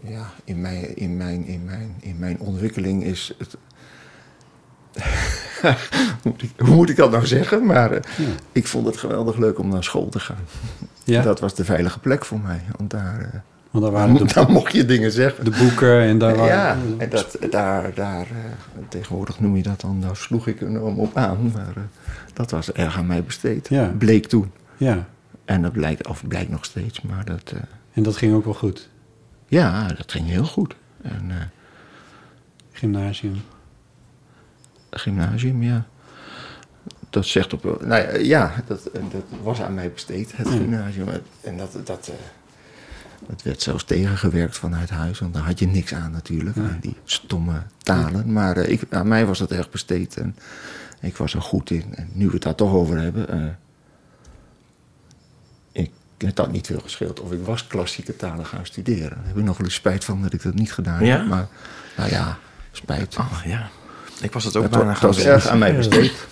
Ja, 0.03 0.31
in 0.43 0.61
mijn, 0.61 0.95
in 0.95 1.17
mijn, 1.17 1.45
in 1.45 1.65
mijn, 1.65 1.95
in 1.99 2.15
mijn 2.19 2.39
ontwikkeling 2.39 3.03
is 3.03 3.33
het... 3.37 3.57
hoe, 6.21 6.33
moet 6.75 6.89
ik, 6.89 6.95
dat 6.95 7.11
nou 7.11 7.25
zeggen? 7.25 7.65
Maar 7.65 7.91
eh, 7.91 8.01
Ja. 8.17 8.25
ik 8.51 8.67
vond 8.67 8.85
het 8.85 8.97
geweldig 8.97 9.37
leuk 9.37 9.59
om 9.59 9.69
naar 9.69 9.83
school 9.83 10.09
te 10.09 10.19
gaan. 10.19 10.37
ja? 11.03 11.21
Dat 11.21 11.39
was 11.39 11.55
de 11.55 11.65
veilige 11.65 11.99
plek 11.99 12.25
voor 12.25 12.39
mij. 12.39 12.61
Want 12.77 12.89
daar, 12.89 13.19
eh, 13.19 13.39
Want 13.71 13.71
daar 13.71 13.81
daar, 13.81 13.91
waren 13.91 14.11
mo- 14.11 14.17
de, 14.25 14.33
daar 14.33 14.51
mocht 14.51 14.73
je 14.73 14.85
dingen 14.85 15.11
zeggen. 15.11 15.43
de 15.45 15.57
boeken 15.59 16.01
en 16.01 16.17
daar 16.17 16.35
waren... 16.35 16.55
ja, 16.55 16.77
en 16.97 17.09
dat, 17.09 17.37
daar, 17.49 17.93
daar 17.93 18.21
eh, 18.21 18.83
tegenwoordig 18.89 19.39
noem 19.39 19.55
je 19.55 19.63
dat 19.63 19.81
dan, 19.81 20.01
daar 20.01 20.15
sloeg 20.15 20.47
ik 20.47 20.61
enorm 20.61 20.99
op 20.99 21.17
aan. 21.17 21.51
Maar 21.53 21.73
dat 22.33 22.51
was 22.51 22.71
erg 22.71 22.97
aan 22.97 23.07
mij 23.07 23.23
besteed. 23.23 23.67
Ja. 23.69 23.91
Bleek 23.97 24.25
toen. 24.27 24.51
Ja, 24.77 25.05
En 25.45 25.61
dat 25.61 25.71
blijkt, 25.71 26.07
of 26.07 26.27
blijkt 26.27 26.49
nog 26.49 26.65
steeds, 26.65 27.01
maar 27.01 27.25
dat, 27.25 27.53
en 27.93 28.03
dat 28.03 28.17
ging 28.17 28.33
ook 28.33 28.45
wel 28.45 28.53
goed. 28.53 28.89
ja, 29.47 29.87
dat 29.87 30.11
ging 30.11 30.27
heel 30.27 30.45
goed. 30.45 30.75
En 31.01 31.31
Gymnasium. 32.71 33.41
Gymnasium, 34.97 35.63
ja. 35.63 35.85
Dat 37.09 37.25
zegt 37.25 37.53
op. 37.53 37.63
Nou 37.63 38.01
ja, 38.01 38.15
ja, 38.15 38.53
dat, 38.67 38.83
dat 38.93 39.23
was 39.43 39.61
aan 39.61 39.73
mij 39.73 39.91
besteed, 39.91 40.37
het 40.37 40.47
gymnasium. 40.47 41.07
En 41.41 41.57
dat, 41.57 41.77
dat, 41.83 42.07
eh, 42.07 42.15
Het 43.29 43.43
werd 43.43 43.61
zelfs 43.61 43.83
tegengewerkt 43.83 44.57
vanuit 44.57 44.89
huis, 44.89 45.19
want 45.19 45.33
daar 45.33 45.43
had 45.43 45.59
je 45.59 45.67
niks 45.67 45.93
aan 45.93 46.11
natuurlijk, 46.11 46.57
aan 46.57 46.77
die 46.81 46.95
stomme 47.03 47.61
talen. 47.77 48.31
Maar 48.33 48.57
eh, 48.57 48.71
ik, 48.71 48.81
aan 48.89 49.07
mij 49.07 49.25
was 49.25 49.39
dat 49.39 49.51
erg 49.51 49.69
besteed 49.69 50.17
en 50.17 50.35
ik 50.99 51.17
was 51.17 51.33
er 51.33 51.41
goed 51.41 51.69
in. 51.69 51.95
En 51.95 52.09
nu 52.13 52.25
we 52.25 52.33
het 52.33 52.41
daar 52.43 52.55
toch 52.55 52.73
over 52.73 52.97
hebben, 52.97 53.29
eh, 53.29 53.43
ik, 55.71 55.91
het 56.17 56.37
had 56.37 56.51
niet 56.51 56.67
veel 56.67 56.79
gescheeld 56.79 57.19
of 57.19 57.31
ik 57.31 57.45
was 57.45 57.67
klassieke 57.67 58.15
talen 58.15 58.45
gaan 58.45 58.65
studeren. 58.65 59.17
Daar 59.17 59.27
heb 59.27 59.37
ik 59.37 59.43
nog 59.43 59.57
wel 59.57 59.65
eens 59.65 59.75
spijt 59.75 60.05
van 60.05 60.21
dat 60.21 60.33
ik 60.33 60.43
dat 60.43 60.53
niet 60.53 60.73
gedaan 60.73 61.05
Ja? 61.05 61.17
heb. 61.17 61.27
Maar 61.27 61.47
nou 61.97 62.09
ja, 62.09 62.37
spijt. 62.71 63.17
Oh 63.17 63.41
ja. 63.45 63.69
Ik 64.21 64.31
was 64.31 64.43
het 64.43 64.55
ook 64.55 64.69
bijna 64.69 64.85
was, 64.85 64.97
gaan 64.97 65.07
dat 65.07 65.15
was 65.15 65.25
doen. 65.25 65.33
erg 65.33 65.47
aan 65.47 65.57
mij 65.57 65.75
besteed. 65.75 66.27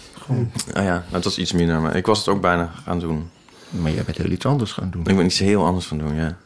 Ah 0.73 0.83
ja, 0.83 1.03
nou, 1.09 1.21
dat 1.23 1.25
is 1.25 1.37
iets 1.37 1.51
minder, 1.53 1.81
maar 1.81 1.95
ik 1.95 2.05
was 2.05 2.17
het 2.17 2.27
ook 2.27 2.41
bijna 2.41 2.71
gaan 2.83 2.99
doen. 2.99 3.29
Maar 3.69 3.91
jij 3.91 4.03
bent 4.03 4.17
heel 4.17 4.31
iets 4.31 4.45
anders 4.45 4.71
gaan 4.71 4.89
doen. 4.89 5.05
Ik 5.05 5.15
ben 5.15 5.25
iets 5.25 5.39
heel 5.39 5.65
anders 5.65 5.85
gaan 5.85 5.97
doen, 5.97 6.15
ja. 6.15 6.37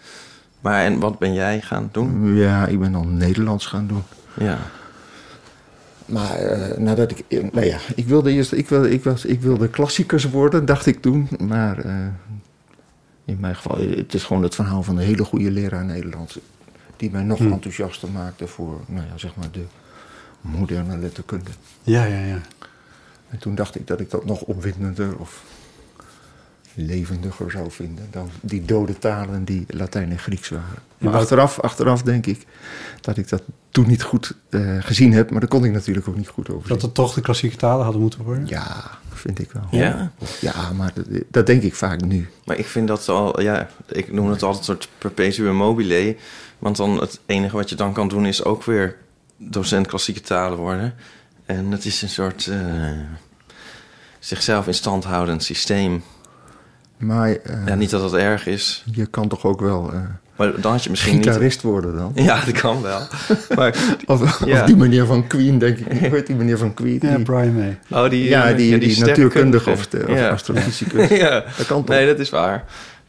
Maar 0.62 0.84
en 0.86 1.00
wat 1.00 1.20
ben 1.20 1.34
jij 1.34 1.62
gaan 1.62 1.90
doen? 1.92 2.36
Ja, 2.36 2.66
ik 2.68 2.80
ben 2.80 2.92
dan 2.92 3.18
Nederlands 3.18 3.66
gaan 3.66 3.88
doen. 3.88 4.04
Ja. 4.34 4.58
Maar 6.06 6.36
eh, 6.36 6.78
nadat 6.78 7.12
ik... 7.12 7.24
eh, 7.28 7.44
Nou 7.52 7.66
ja, 7.66 7.78
ik 7.96 8.06
wilde 8.08 8.32
eerst... 8.32 8.52
Ik 8.52 8.70
wilde, 8.70 8.92
ik, 8.92 9.04
was, 9.04 9.26
ik 9.26 9.42
wilde 9.42 9.68
klassiekers 9.68 10.30
worden, 10.30 10.66
dacht 10.66 10.86
ik 10.86 11.02
toen. 11.02 11.28
Maar 11.40 11.78
eh, 11.80 11.94
in 13.26 13.38
mijn 13.40 13.56
geval... 13.56 13.78
Het 13.78 14.14
is 14.14 14.24
gewoon 14.24 14.44
het 14.44 14.56
verhaal 14.56 14.84
van 14.84 14.98
een 14.98 15.04
hele 15.06 15.24
goede 15.24 15.52
leraar 15.52 15.86
Nederlands. 15.86 16.40
Die 16.98 17.12
mij 17.12 17.24
nog 17.24 17.40
enthousiaster 17.40 18.10
maakte 18.10 18.48
voor, 18.48 18.80
nou 18.86 19.06
ja, 19.12 19.18
zeg 19.18 19.36
maar 19.36 19.48
de 19.52 19.64
moderne 20.42 20.98
letterkunde. 20.98 21.50
Ja, 21.84 22.06
ja, 22.06 22.26
ja. 22.26 22.42
En 23.30 23.38
toen 23.40 23.56
dacht 23.56 23.76
ik 23.76 23.88
dat 23.88 24.00
ik 24.00 24.10
dat 24.10 24.26
nog 24.26 24.42
opwindender 24.42 25.18
of 25.18 25.44
levendiger 26.74 27.52
zou 27.52 27.72
vinden 27.72 28.08
dan 28.12 28.30
die 28.42 28.66
dode 28.66 28.98
talen 28.98 29.44
die 29.44 29.66
Latijn 29.68 30.12
en 30.12 30.20
Grieks 30.20 30.50
waren. 30.50 30.82
Maar 30.98 31.14
achteraf, 31.14 31.60
achteraf 31.60 32.02
denk 32.02 32.26
ik 32.26 32.46
dat 33.02 33.18
ik 33.18 33.30
dat 33.30 33.42
toen 33.70 33.88
niet 33.88 34.04
goed 34.04 34.36
eh, 34.50 34.78
gezien 34.80 35.14
heb, 35.14 35.32
maar 35.32 35.40
daar 35.40 35.50
kon 35.50 35.66
ik 35.66 35.72
natuurlijk 35.72 36.08
ook 36.08 36.16
niet 36.16 36.28
goed 36.28 36.50
over 36.50 36.70
Dat 36.70 36.82
het 36.82 36.94
toch 36.94 37.14
de 37.14 37.22
klassieke 37.22 37.56
talen 37.56 37.84
hadden 37.84 38.02
moeten 38.02 38.24
worden? 38.24 38.48
Ja, 38.48 38.98
vind 39.14 39.40
ik 39.40 39.52
wel. 39.52 39.68
Ja? 39.72 40.12
Ja, 40.42 40.72
maar 40.74 40.92
dat, 40.94 41.06
dat 41.28 41.46
denk 41.46 41.64
ik 41.64 41.76
vaak 41.76 42.02
nu. 42.02 42.30
Maar 42.46 42.58
ik 42.58 42.66
vind 42.66 42.88
dat 42.88 43.10
al, 43.10 43.42
ja, 43.42 43.70
ik 43.88 44.12
noem 44.12 44.30
het 44.30 44.44
altijd 44.44 44.68
een 44.68 44.74
soort 44.74 44.90
perpetuum 44.98 45.56
mobile. 45.56 46.16
Want 46.60 46.78
dan 46.78 47.00
het 47.00 47.20
enige 47.26 47.56
wat 47.56 47.70
je 47.70 47.76
dan 47.76 47.94
kan 47.94 48.08
doen 48.08 48.26
is 48.26 48.44
ook 48.44 48.64
weer 48.64 48.96
docent 49.40 49.88
klassieke 49.88 50.22
talen 50.22 50.58
worden. 50.58 50.94
En 51.46 51.72
het 51.72 51.86
is 51.86 52.02
een 52.02 52.10
soort 52.10 52.48
eh, 52.48 52.58
zichzelf 54.20 54.68
in 54.68 54.74
stand 54.74 55.04
houdend 55.04 55.44
systeem. 55.44 56.04
Maar 56.98 57.30
eh, 57.36 57.66
Ja, 57.66 57.76
niet 57.76 57.90
dat 57.90 58.02
dat 58.02 58.14
erg 58.14 58.46
is. 58.48 58.84
je 58.92 59.06
kan 59.06 59.28
toch 59.28 59.46
ook 59.46 59.60
wel 59.62 59.94
eh 59.94 60.00
Maar 60.36 60.62
dan 60.62 60.72
had 60.72 60.84
je 60.84 60.90
misschien 60.90 61.16
niet... 61.16 61.26
gitarist 61.26 61.62
worden 61.62 61.96
dan? 61.96 62.12
Ja, 62.16 62.46
dat 62.46 62.54
kan 62.62 62.82
wel. 62.82 63.02
Maar, 63.56 63.76
Of, 64.06 64.46
Ja. 64.46 64.60
of 64.62 64.66
die 64.66 64.76
meneer 64.76 65.06
van 65.06 65.28
Queen, 65.28 65.58
denk 65.60 65.78
ik. 65.78 66.00
Hoe 66.00 66.10
heet 66.10 66.28
die 66.28 66.36
meneer 66.36 66.58
van 66.58 66.74
Queen? 66.74 67.00
Ja, 67.02 67.16
Die- 67.16 67.24
Brian 67.24 67.56
May. 67.56 67.80
oh, 67.90 68.10
die, 68.10 68.24
ja, 68.30 68.54
die, 68.54 68.78
die, 68.78 69.00
natuurkundige 69.00 69.70
of, 69.72 69.88
de, 69.88 70.06
of 70.08 70.16
ja. 70.18 70.30
astrofysicus. 70.30 71.10
ja. 71.24 71.44
Dat 71.58 71.66
kan 71.68 71.84
toch? 71.84 71.96
Nee, 71.96 72.06
dat 72.08 72.20
is 72.20 72.30
waar. 72.30 72.64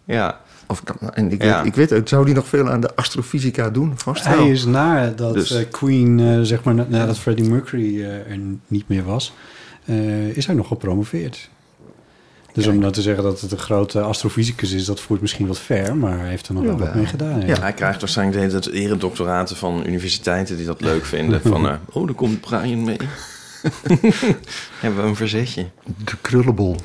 Ja. 0.04 0.40
Of 0.70 0.82
kan, 0.84 1.10
en 1.14 1.32
ik, 1.32 1.42
Ja. 1.42 1.56
weet, 1.56 1.66
ik 1.66 1.74
weet 1.74 1.92
ook, 1.92 2.08
zou 2.08 2.24
die 2.24 2.34
nog 2.34 2.46
veel 2.48 2.68
aan 2.70 2.80
de 2.80 2.94
astrofysica 2.96 3.70
doen? 3.70 3.92
Vast 3.96 4.24
wel. 4.28 4.38
Hij 4.38 4.50
is 4.50 4.64
nadat 4.64 5.34
Dus- 5.34 5.50
eh, 5.50 5.64
Queen, 5.70 6.20
eh, 6.20 6.40
zeg 6.42 6.62
maar, 6.62 6.74
na- 6.74 6.86
nadat 6.88 7.18
Freddie 7.18 7.48
Mercury 7.50 8.02
eh, 8.02 8.30
er 8.30 8.38
niet 8.66 8.88
meer 8.88 9.04
was, 9.04 9.32
eh, 9.84 10.28
is 10.28 10.46
hij 10.46 10.54
nog 10.54 10.66
gepromoveerd. 10.68 11.48
Dus 12.52 12.66
om 12.66 12.78
nou 12.78 12.92
te 12.92 13.02
zeggen 13.02 13.22
dat 13.24 13.40
het 13.40 13.52
een 13.52 13.58
grote 13.58 14.00
astrofysicus 14.00 14.72
is, 14.72 14.84
dat 14.84 15.00
voert 15.00 15.20
misschien 15.20 15.46
wat 15.46 15.58
ver, 15.58 15.96
maar 15.96 16.18
hij 16.18 16.28
heeft 16.28 16.48
er 16.48 16.54
nog 16.54 16.64
wel 16.64 16.78
wat 16.78 16.94
mee 16.94 17.06
gedaan. 17.06 17.40
Ja. 17.40 17.46
Ja. 17.46 17.60
Hij 17.60 17.72
krijgt 17.72 18.00
waarschijnlijk 18.00 18.38
de 18.38 18.44
hele 18.46 18.60
tijd 18.60 18.74
eredoctoraten 18.74 19.56
van 19.56 19.82
universiteiten 19.86 20.56
die 20.56 20.66
dat 20.66 20.80
leuk 20.80 21.04
vinden. 21.04 21.40
Van, 21.40 21.68
eh, 21.68 21.74
oh, 21.92 22.06
daar 22.06 22.14
komt 22.14 22.40
Brian 22.40 22.84
mee. 22.84 22.96
Hebben 24.80 25.02
we 25.02 25.08
een 25.08 25.16
verzetje. 25.16 25.66
De 26.04 26.16
krullenbol. 26.20 26.76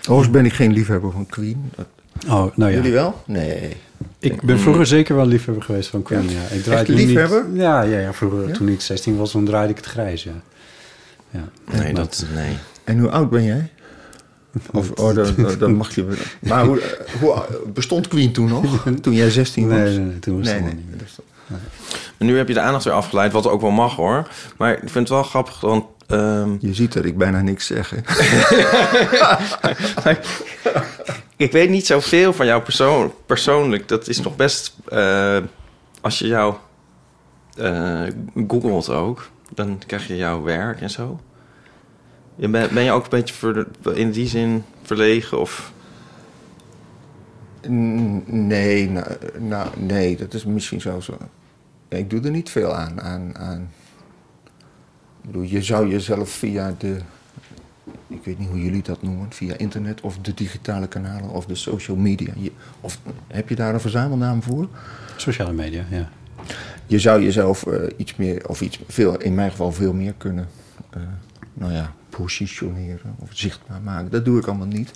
Overigens 0.00 0.30
ben 0.30 0.44
ik 0.44 0.52
geen 0.52 0.72
liefhebber 0.72 1.12
van 1.12 1.26
Queen. 1.26 1.70
Dat- 1.76 1.86
Oh, 2.26 2.56
nou 2.56 2.72
Jullie 2.72 2.88
ja. 2.90 2.94
wel? 2.94 3.22
Nee. 3.26 3.76
Ik 4.18 4.42
ben 4.42 4.58
vroeger 4.58 4.86
zeker 4.86 5.16
wel 5.16 5.26
liefhebber 5.26 5.64
geweest 5.64 5.88
van 5.88 6.02
Queen. 6.02 6.30
Ja. 6.30 6.54
Ik 6.56 6.62
draaide 6.62 6.92
Echt 6.92 7.02
liefhebber? 7.02 7.44
Niet, 7.48 7.60
ja, 7.60 7.82
ja, 7.82 7.98
ja, 7.98 8.12
vroeger 8.12 8.48
Ja? 8.48 8.54
toen 8.54 8.68
ik 8.68 8.80
16 8.80 9.16
was, 9.16 9.32
dan 9.32 9.44
draaide 9.44 9.70
ik 9.70 9.76
het 9.76 9.86
grijs. 9.86 10.22
Ja. 10.22 10.32
Ja. 11.30 11.48
Nee, 11.78 11.94
dat, 11.94 12.26
nee. 12.34 12.56
En 12.84 12.98
hoe 12.98 13.10
oud 13.10 13.30
ben 13.30 13.44
jij? 13.44 13.70
Of, 14.72 14.90
oh, 15.00 15.14
dan, 15.58 15.74
mag 15.74 15.94
je... 15.94 16.06
Maar 16.40 16.64
hoe, 16.64 16.80
eh, 16.80 16.88
hoe 17.20 17.42
bestond 17.74 18.08
Queen 18.08 18.32
toen 18.32 18.48
nog? 18.48 18.84
Toen 19.02 19.12
jij 19.14 19.30
16 19.30 19.68
was? 19.68 19.78
Nee, 19.78 19.96
nee, 19.96 19.98
nee, 19.98 20.18
toen 20.18 20.36
was 20.36 20.46
nee, 20.46 20.54
het 20.54 20.64
nee. 20.64 20.74
nog 20.74 20.82
niet. 20.90 21.18
En 22.18 22.26
nu 22.26 22.36
heb 22.36 22.48
je 22.48 22.54
de 22.54 22.60
aandacht 22.60 22.84
weer 22.84 22.92
afgeleid, 22.92 23.32
wat 23.32 23.46
ook 23.46 23.60
wel 23.60 23.70
mag 23.70 23.96
hoor. 23.96 24.28
Maar 24.56 24.72
ik 24.72 24.78
vind 24.78 24.94
het 24.94 25.08
wel 25.08 25.22
grappig, 25.22 25.60
want... 25.60 25.84
ehm, 26.06 26.50
Je 26.60 26.74
ziet 26.74 26.92
dat 26.92 27.04
ik 27.04 27.18
bijna 27.18 27.40
niks 27.42 27.66
zeg. 27.66 27.94
ik 31.38 31.52
weet 31.52 31.70
niet 31.70 31.86
zoveel 31.86 32.32
van 32.32 32.46
jou 32.46 32.62
persoon, 32.62 33.12
persoonlijk. 33.26 33.88
Dat 33.88 34.08
is 34.08 34.20
nog 34.20 34.36
best... 34.36 34.76
eh, 34.88 35.38
als 36.00 36.18
je 36.18 36.26
jou 36.26 36.54
eh, 37.56 38.02
googelt 38.48 38.88
ook, 38.88 39.28
dan 39.54 39.80
krijg 39.86 40.06
je 40.06 40.16
jouw 40.16 40.42
werk 40.42 40.80
en 40.80 40.90
zo. 40.90 41.20
Ben, 42.36 42.50
ben 42.50 42.82
je 42.82 42.90
ook 42.90 43.02
een 43.02 43.10
beetje 43.10 43.66
in 43.94 44.10
die 44.10 44.28
zin 44.28 44.64
verlegen 44.82 45.40
of... 45.40 45.72
Nee, 47.66 48.90
nou, 49.38 49.68
nee, 49.76 50.16
dat 50.16 50.34
is 50.34 50.44
misschien 50.44 50.80
zo. 50.80 51.00
Ik 51.88 52.10
doe 52.10 52.20
er 52.20 52.30
niet 52.30 52.50
veel 52.50 52.74
aan. 52.74 53.00
aan, 53.00 53.38
aan. 53.38 53.72
Je 55.42 55.62
zou 55.62 55.88
jezelf 55.88 56.30
via 56.30 56.74
de, 56.78 56.98
ik 58.06 58.24
weet 58.24 58.38
niet 58.38 58.48
hoe 58.48 58.62
jullie 58.62 58.82
dat 58.82 59.02
noemen, 59.02 59.32
via 59.32 59.56
internet 59.56 60.00
of 60.00 60.18
de 60.18 60.34
digitale 60.34 60.86
kanalen 60.88 61.30
of 61.30 61.46
de 61.46 61.54
social 61.54 61.96
media. 61.96 62.32
Je, 62.36 62.52
of 62.80 62.98
heb 63.26 63.48
je 63.48 63.54
daar 63.54 63.74
een 63.74 63.80
verzamelnaam 63.80 64.42
voor? 64.42 64.68
Sociale 65.16 65.52
media, 65.52 65.84
ja. 65.90 66.08
Je 66.86 66.98
zou 66.98 67.22
jezelf 67.22 67.66
eh, 67.66 67.82
iets 67.96 68.16
meer, 68.16 68.48
of 68.48 68.60
iets 68.60 68.80
veel, 68.88 69.20
in 69.20 69.34
mijn 69.34 69.50
geval 69.50 69.72
veel 69.72 69.92
meer 69.92 70.14
kunnen, 70.16 70.48
eh, 70.90 71.00
nou 71.54 71.72
ja, 71.72 71.92
positioneren 72.08 73.14
of 73.18 73.28
zichtbaar 73.32 73.80
maken. 73.80 74.10
Dat 74.10 74.24
doe 74.24 74.38
ik 74.38 74.46
allemaal 74.46 74.66
niet. 74.66 74.90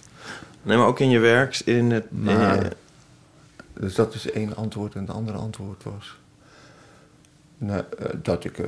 Nee, 0.62 0.76
maar 0.76 0.86
ook 0.86 1.00
in 1.00 1.10
je 1.10 1.18
werk, 1.18 1.60
in 1.64 1.90
het... 1.90 2.06
Maar- 2.10 2.62
eh, 2.62 2.70
Dus 3.74 3.94
dat 3.94 4.14
is 4.14 4.30
één 4.30 4.56
antwoord. 4.56 4.94
En 4.94 5.00
het 5.00 5.10
andere 5.10 5.38
antwoord 5.38 5.82
was... 5.84 6.18
nou, 7.58 7.84
dat 8.22 8.44
ik 8.44 8.58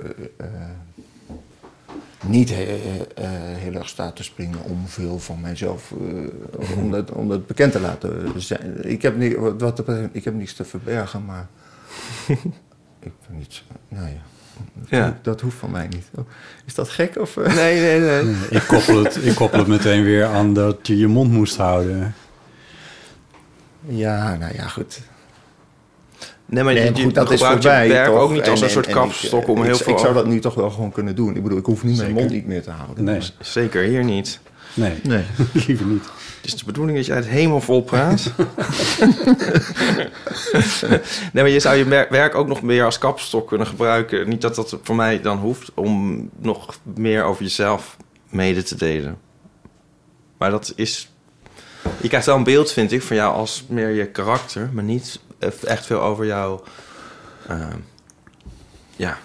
niet 2.27 2.49
he- 2.51 2.79
eh, 3.15 3.25
heel 3.37 3.75
erg 3.75 3.89
sta 3.89 4.11
te 4.13 4.23
springen 4.23 4.63
om 4.63 4.83
veel 4.89 5.19
van 5.19 5.41
mijzelf... 5.41 5.93
eh, 5.93 6.79
om, 6.79 6.91
dat, 6.91 7.11
om 7.11 7.29
dat 7.29 7.47
bekend 7.47 7.73
te 7.73 7.81
laten 7.81 8.33
zijn. 8.43 8.91
Ik 8.91 9.03
heb, 9.03 9.17
niet, 9.17 9.37
wat, 9.59 9.83
ik 10.13 10.25
heb 10.25 10.35
niets 10.35 10.55
te 10.55 10.65
verbergen, 10.65 11.25
maar... 11.25 11.47
ik 13.01 13.13
ben 13.29 13.39
niet... 13.39 13.53
zo- 13.53 13.63
Nou 13.89 14.07
ja, 14.09 14.23
Ja. 14.89 15.19
Dat, 15.23 15.41
hoeft 15.41 15.57
van 15.57 15.71
mij 15.71 15.89
niet. 15.89 16.07
Oh, 16.15 16.25
Is 16.65 16.75
dat 16.75 16.89
gek? 16.89 17.17
Of, 17.19 17.37
eh? 17.37 17.55
nee, 17.55 17.81
nee, 17.81 18.01
nee. 18.01 18.23
Nee, 18.25 18.35
Ik 18.61 18.63
koppel, 18.69 19.05
het, 19.05 19.17
ik 19.27 19.35
koppel 19.35 19.59
het 19.59 19.69
meteen 19.69 20.05
weer 20.05 20.25
aan 20.25 20.55
dat 20.55 20.87
je 20.87 20.97
je 20.97 21.07
mond 21.07 21.31
moest 21.31 21.57
houden. 21.57 22.15
Ja, 23.87 24.37
nou 24.37 24.55
ja, 24.55 24.69
goed. 24.69 25.01
Nee, 26.55 26.65
maar 26.65 26.75
Nee, 26.75 26.85
je, 26.85 26.91
maar 26.91 27.01
goed, 27.01 27.15
dat 27.15 27.31
is 27.31 27.43
voorbij, 27.45 27.87
je 27.87 27.93
werk 27.93 28.07
toch? 28.07 28.19
ook 28.19 28.31
niet 28.33 28.49
als 28.49 28.61
En- 28.61 28.67
een 28.67 28.73
soort 28.73 28.87
kapstok 28.87 29.43
ik, 29.43 29.49
om 29.49 29.57
eh, 29.57 29.63
heel 29.65 29.75
ik, 29.75 29.83
veel... 29.83 29.93
Ik 29.93 29.99
zou 29.99 30.15
dat 30.15 30.27
nu 30.27 30.41
toch 30.41 30.55
wel 30.55 30.71
gewoon 30.71 30.93
kunnen 30.93 31.17
doen. 31.17 31.37
Ik 31.37 31.43
bedoel, 31.43 31.59
ik 31.59 31.65
hoef 31.65 31.85
niet 31.85 31.97
mijn 31.97 32.13
mond 32.13 32.31
niet 32.31 32.47
meer 32.47 32.63
te 32.63 32.71
houden. 32.71 33.05
Nee, 33.05 33.21
Zeker, 33.41 33.83
hier 33.83 34.05
niet. 34.05 34.41
nee, 34.75 34.93
Nee. 35.03 35.25
liever 35.67 35.87
niet. 35.87 36.05
Het 36.37 36.45
is 36.53 36.57
de 36.59 36.65
bedoeling 36.65 36.97
dat 36.97 37.07
je 37.07 37.13
uit 37.13 37.27
hemel 37.27 37.61
vol 37.61 37.83
praat. 37.83 38.27
nee, 41.33 41.43
maar 41.43 41.49
je 41.49 41.61
zou 41.61 41.77
je 41.77 42.07
werk 42.11 42.35
ook 42.35 42.47
nog 42.47 42.63
meer 42.63 42.85
als 42.85 42.99
kapstok 42.99 43.49
kunnen 43.49 43.67
gebruiken. 43.67 44.29
Niet 44.29 44.41
dat 44.41 44.55
dat 44.55 44.79
voor 44.83 44.97
mij 44.97 45.21
dan 45.21 45.39
hoeft 45.39 45.71
om 45.75 46.29
nog 46.41 46.79
meer 46.95 47.25
over 47.25 47.43
jezelf 47.43 47.97
mede 48.29 48.63
te 48.63 48.77
delen. 48.77 49.17
Maar 50.39 50.51
dat 50.51 50.73
is... 50.77 51.09
Je 52.01 52.09
krijgt 52.09 52.27
wel 52.27 52.37
een 52.37 52.45
beeld, 52.45 52.73
vind 52.73 52.93
ik, 52.93 53.03
van 53.03 53.17
jou 53.17 53.35
als 53.35 53.65
meer 53.69 53.89
je 53.91 54.07
karakter... 54.07 54.71
maar 54.73 54.85
niet 54.85 55.21
echt 55.67 55.87
veel 55.87 56.01
over 56.01 56.27
jouw... 56.27 56.63
eh, 57.49 57.57
ja, 58.97 59.17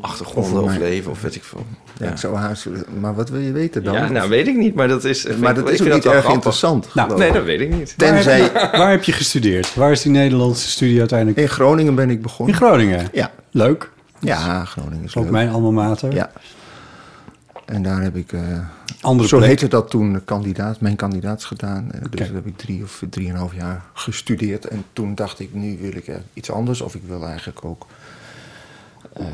achtergronden 0.00 0.52
Over 0.52 0.62
of 0.62 0.68
mijn- 0.68 0.80
leven 0.80 1.10
of 1.10 1.22
weet 1.22 1.34
ik 1.34 1.44
veel. 1.44 1.66
Ja, 1.98 2.04
Ja, 2.06 2.10
ik 2.12 2.18
zou 2.18 2.36
haast 2.36 2.64
willen- 2.64 2.84
Maar 3.00 3.14
wat 3.14 3.28
wil 3.28 3.40
je 3.40 3.52
weten 3.52 3.84
dan? 3.84 3.94
ja 3.94 4.08
nou 4.08 4.28
weet 4.28 4.46
ik 4.46 4.56
niet, 4.56 4.74
maar 4.74 4.88
dat 4.88 5.04
is... 5.04 5.26
maar 5.26 5.54
dat 5.54 5.68
ik 5.68 5.74
is 5.74 5.80
ook 5.82 5.92
niet 5.92 6.04
wel 6.04 6.12
erg 6.12 6.24
grappig. 6.24 6.32
interessant. 6.32 6.94
Nou, 6.94 7.18
Nee, 7.18 7.32
dat 7.32 7.44
weet 7.44 7.60
ik 7.60 7.70
niet. 7.74 7.94
Tenzij... 7.96 8.52
Waar 8.52 8.90
heb 8.90 9.04
je 9.04 9.12
gestudeerd? 9.12 9.74
Waar 9.74 9.90
is 9.92 10.02
die 10.02 10.12
Nederlandse 10.12 10.68
studie 10.70 10.98
uiteindelijk? 10.98 11.38
In 11.38 11.48
Groningen 11.48 11.94
ben 11.94 12.10
ik 12.10 12.16
In 12.16 12.22
begonnen. 12.22 12.54
Groningen. 12.56 13.08
Ja. 13.12 13.30
Leuk. 13.50 13.90
Ja, 14.20 14.64
Groningen 14.64 15.04
is 15.04 15.16
Ook 15.16 15.22
leuk. 15.22 15.32
mijn 15.32 15.48
alma 15.50 15.70
mater. 15.70 16.14
Ja. 16.14 16.30
En 17.68 17.82
daar 17.82 18.02
heb 18.02 18.16
ik, 18.16 18.32
eh, 18.32 18.58
Andere 19.00 19.28
zo 19.28 19.36
plek. 19.36 19.48
heette 19.48 19.68
dat 19.68 19.90
toen, 19.90 20.24
kandidaat, 20.24 20.80
mijn 20.80 20.96
kandidaats 20.96 21.44
gedaan. 21.44 21.92
Eh, 21.92 22.00
Dus 22.10 22.20
dat 22.20 22.28
heb 22.36 22.46
ik 22.46 22.56
drie 22.56 22.82
of 22.82 23.02
drieënhalf 23.10 23.54
jaar 23.54 23.84
gestudeerd. 23.94 24.64
En 24.66 24.84
toen 24.92 25.14
dacht 25.14 25.40
ik, 25.40 25.54
nu 25.54 25.78
wil 25.80 25.92
ik 25.96 26.10
iets 26.32 26.50
anders. 26.50 26.80
Of 26.80 26.94
ik 26.94 27.02
wil 27.06 27.26
eigenlijk 27.26 27.64
ook... 27.64 27.86
eh, 29.12 29.26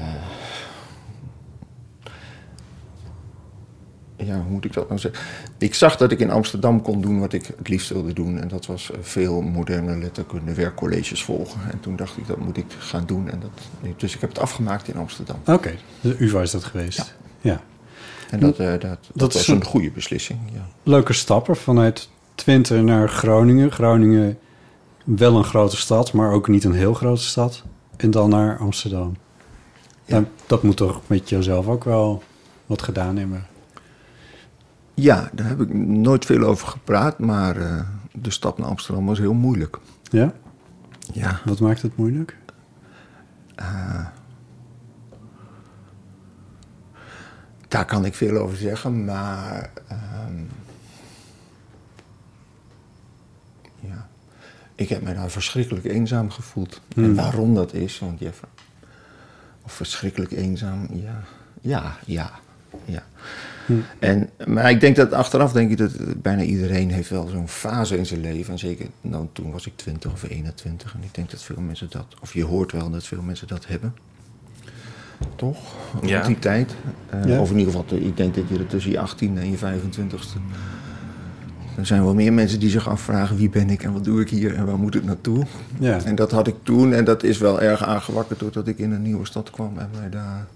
ja, 4.17 4.35
hoe 4.41 4.51
moet 4.51 4.65
ik 4.65 4.73
dat 4.73 4.89
nou 4.89 5.01
zeggen? 5.01 5.25
Ik 5.59 5.75
zag 5.75 5.97
dat 5.97 6.13
ik 6.13 6.19
in 6.21 6.31
Amsterdam 6.31 6.83
kon 6.83 7.01
doen 7.01 7.21
wat 7.21 7.33
ik 7.33 7.47
het 7.57 7.69
liefst 7.69 7.89
wilde 7.89 8.13
doen. 8.13 8.41
En 8.41 8.49
dat 8.49 8.67
was 8.67 8.91
veel 9.01 9.41
moderne 9.43 9.97
letterkunde 9.97 10.55
werkcolleges 10.55 11.25
volgen. 11.25 11.61
En 11.71 11.81
toen 11.81 11.97
dacht 11.97 12.17
ik, 12.17 12.27
dat 12.27 12.39
moet 12.39 12.57
ik 12.57 12.67
gaan 12.79 13.07
doen. 13.07 13.31
En 13.31 13.41
dat, 13.41 13.51
dus 13.97 14.15
ik 14.15 14.21
heb 14.21 14.29
het 14.31 14.39
afgemaakt 14.39 14.89
in 14.89 14.97
Amsterdam. 14.97 15.37
Oké, 15.47 15.75
de 16.01 16.17
UvA 16.19 16.41
is 16.41 16.51
dat 16.51 16.65
geweest. 16.65 17.15
Ja. 17.41 17.61
En 18.35 18.41
dat, 18.41 18.59
eh, 18.59 18.81
dat, 18.81 18.99
dat, 19.15 19.33
was 19.33 19.49
een- 19.49 19.55
een 19.57 19.65
goede 19.65 19.91
beslissing, 19.91 20.39
ja. 20.53 20.67
Leuke 20.83 21.13
stappen 21.13 21.57
vanuit 21.57 22.09
Twente 22.35 22.81
naar 22.83 23.09
Groningen. 23.09 23.71
Groningen 23.73 24.39
wel 25.05 25.37
een 25.37 25.45
grote 25.45 25.77
stad, 25.77 26.13
maar 26.13 26.33
ook 26.33 26.49
niet 26.49 26.65
een 26.65 26.73
heel 26.75 26.95
grote 26.95 27.23
stad. 27.23 27.63
En 27.97 28.11
dan 28.11 28.31
naar 28.31 28.59
Amsterdam. 28.59 29.17
Ja. 30.05 30.15
Nou, 30.15 30.27
dat 30.47 30.63
moet 30.63 30.77
toch 30.77 31.01
met 31.07 31.29
jezelf 31.29 31.67
ook 31.67 31.85
wel 31.85 32.23
wat 32.67 32.83
gedaan 32.83 33.17
hebben. 33.17 33.47
Ja, 34.95 35.31
daar 35.33 35.49
heb 35.49 35.61
ik 35.61 35.75
nooit 35.75 36.25
veel 36.25 36.43
over 36.43 36.69
gepraat, 36.69 37.19
maar 37.19 37.57
eh, 37.57 37.81
de 38.13 38.31
stap 38.31 38.59
naar 38.59 38.69
Amsterdam 38.69 39.07
was 39.07 39.19
heel 39.19 39.33
moeilijk. 39.35 39.79
Ja? 40.11 40.33
Ja. 41.13 41.41
Wat 41.45 41.61
maakt 41.61 41.83
het 41.83 41.97
moeilijk? 41.97 42.37
Daar 47.75 47.85
kan 47.85 48.05
ik 48.05 48.15
veel 48.15 48.37
over 48.37 48.57
zeggen, 48.57 49.05
maar. 49.05 49.71
ehm, 49.89 50.39
ja. 53.81 54.09
Ik 54.75 54.89
heb 54.89 55.03
mij 55.03 55.15
daar 55.15 55.31
verschrikkelijk 55.31 55.85
eenzaam 55.85 56.31
gevoeld. 56.31 56.81
En 56.97 57.15
waarom 57.15 57.55
dat 57.55 57.73
is, 57.73 57.99
want 57.99 58.19
je. 58.19 58.31
Of 59.63 59.73
verschrikkelijk 59.73 60.33
eenzaam, 60.33 60.89
ja. 60.93 61.23
Ja, 61.61 61.99
ja, 62.07 62.31
ja. 62.85 63.03
En, 63.99 64.31
maar 64.47 64.71
ik 64.71 64.81
denk 64.81 64.97
dat 64.97 65.13
achteraf 65.13 65.53
denk 65.53 65.71
ik 65.71 65.79
dat 65.79 66.23
bijna 66.23 66.43
iedereen 66.43 66.91
heeft 66.91 67.11
wel 67.11 67.27
zo'n 67.27 67.49
fase 67.49 67.97
in 67.97 68.07
zijn 68.07 68.21
leven. 68.21 68.53
En 68.53 68.59
zeker, 68.59 68.87
nou, 69.01 69.27
toen 69.33 69.53
was 69.53 69.67
ik 69.67 69.77
20 69.77 70.13
of 70.13 70.23
21. 70.23 70.95
En 70.95 71.03
ik 71.03 71.15
denk 71.15 71.31
dat 71.31 71.43
veel 71.43 71.61
mensen 71.61 71.91
dat, 71.91 72.07
of 72.21 72.33
je 72.35 72.45
hoort 72.45 72.73
wel 72.73 72.91
dat 72.91 73.05
veel 73.05 73.23
mensen 73.23 73.47
dat 73.49 73.67
hebben. 73.67 73.95
Toch? 75.37 75.57
Ja. 76.03 76.21
Op 76.21 76.27
die 76.27 76.39
tijd. 76.39 76.75
Eh, 77.11 77.25
Ja. 77.25 77.41
Of 77.41 77.51
in 77.51 77.59
ieder 77.59 77.73
geval, 77.75 77.99
ik 77.99 78.17
denk 78.17 78.35
dat 78.35 78.49
je 78.49 78.59
er 78.59 78.67
tussen 78.67 78.91
je 78.91 78.99
18 78.99 79.39
en 79.39 79.51
je 79.51 79.57
25ste. 79.59 80.39
Er 81.77 81.87
zijn 81.87 82.05
wel 82.05 82.15
meer 82.15 82.33
mensen 82.33 82.61
die 82.61 82.71
zich 82.71 82.89
afvragen 82.89 83.37
wie 83.37 83.51
ben 83.51 83.71
ik 83.71 83.83
en 83.83 83.93
wat 83.93 84.05
doe 84.05 84.21
ik 84.21 84.31
hier 84.31 84.55
en 84.55 84.67
waar 84.67 84.79
moet 84.79 84.95
het 84.95 85.05
naartoe. 85.05 85.45
Ja. 85.81 86.03
En 86.05 86.15
dat 86.15 86.31
had 86.31 86.47
ik 86.47 86.55
toen 86.63 86.93
en 86.93 87.05
dat 87.05 87.23
is 87.23 87.39
wel 87.39 87.61
erg 87.61 87.85
aangewakkerd 87.85 88.39
doordat 88.39 88.67
ik 88.69 88.79
in 88.79 88.93
een 88.93 89.03
nieuwe 89.03 89.27
stad 89.27 89.51
kwam 89.51 89.79
en 89.79 89.89
mij 89.99 90.11
daar 90.11 90.47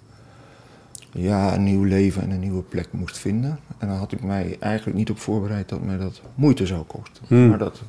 ja, 1.13 1.55
een 1.55 1.65
nieuw 1.65 1.85
leven 1.85 2.23
en 2.23 2.31
een 2.31 2.41
nieuwe 2.41 2.63
plek 2.63 2.89
moest 2.91 3.19
vinden. 3.19 3.59
En 3.79 3.89
dan 3.89 3.97
had 3.97 4.13
ik 4.13 4.23
mij 4.23 4.57
eigenlijk 4.61 4.97
niet 4.97 5.11
op 5.11 5.19
voorbereid 5.19 5.69
dat 5.69 5.83
mij 5.85 5.97
dat 5.97 6.21
moeite 6.35 6.67
zou 6.67 6.83
kosten. 6.85 7.25
Hmm. 7.27 7.49
Maar 7.49 7.59
dat 7.59 7.77
ik 7.77 7.83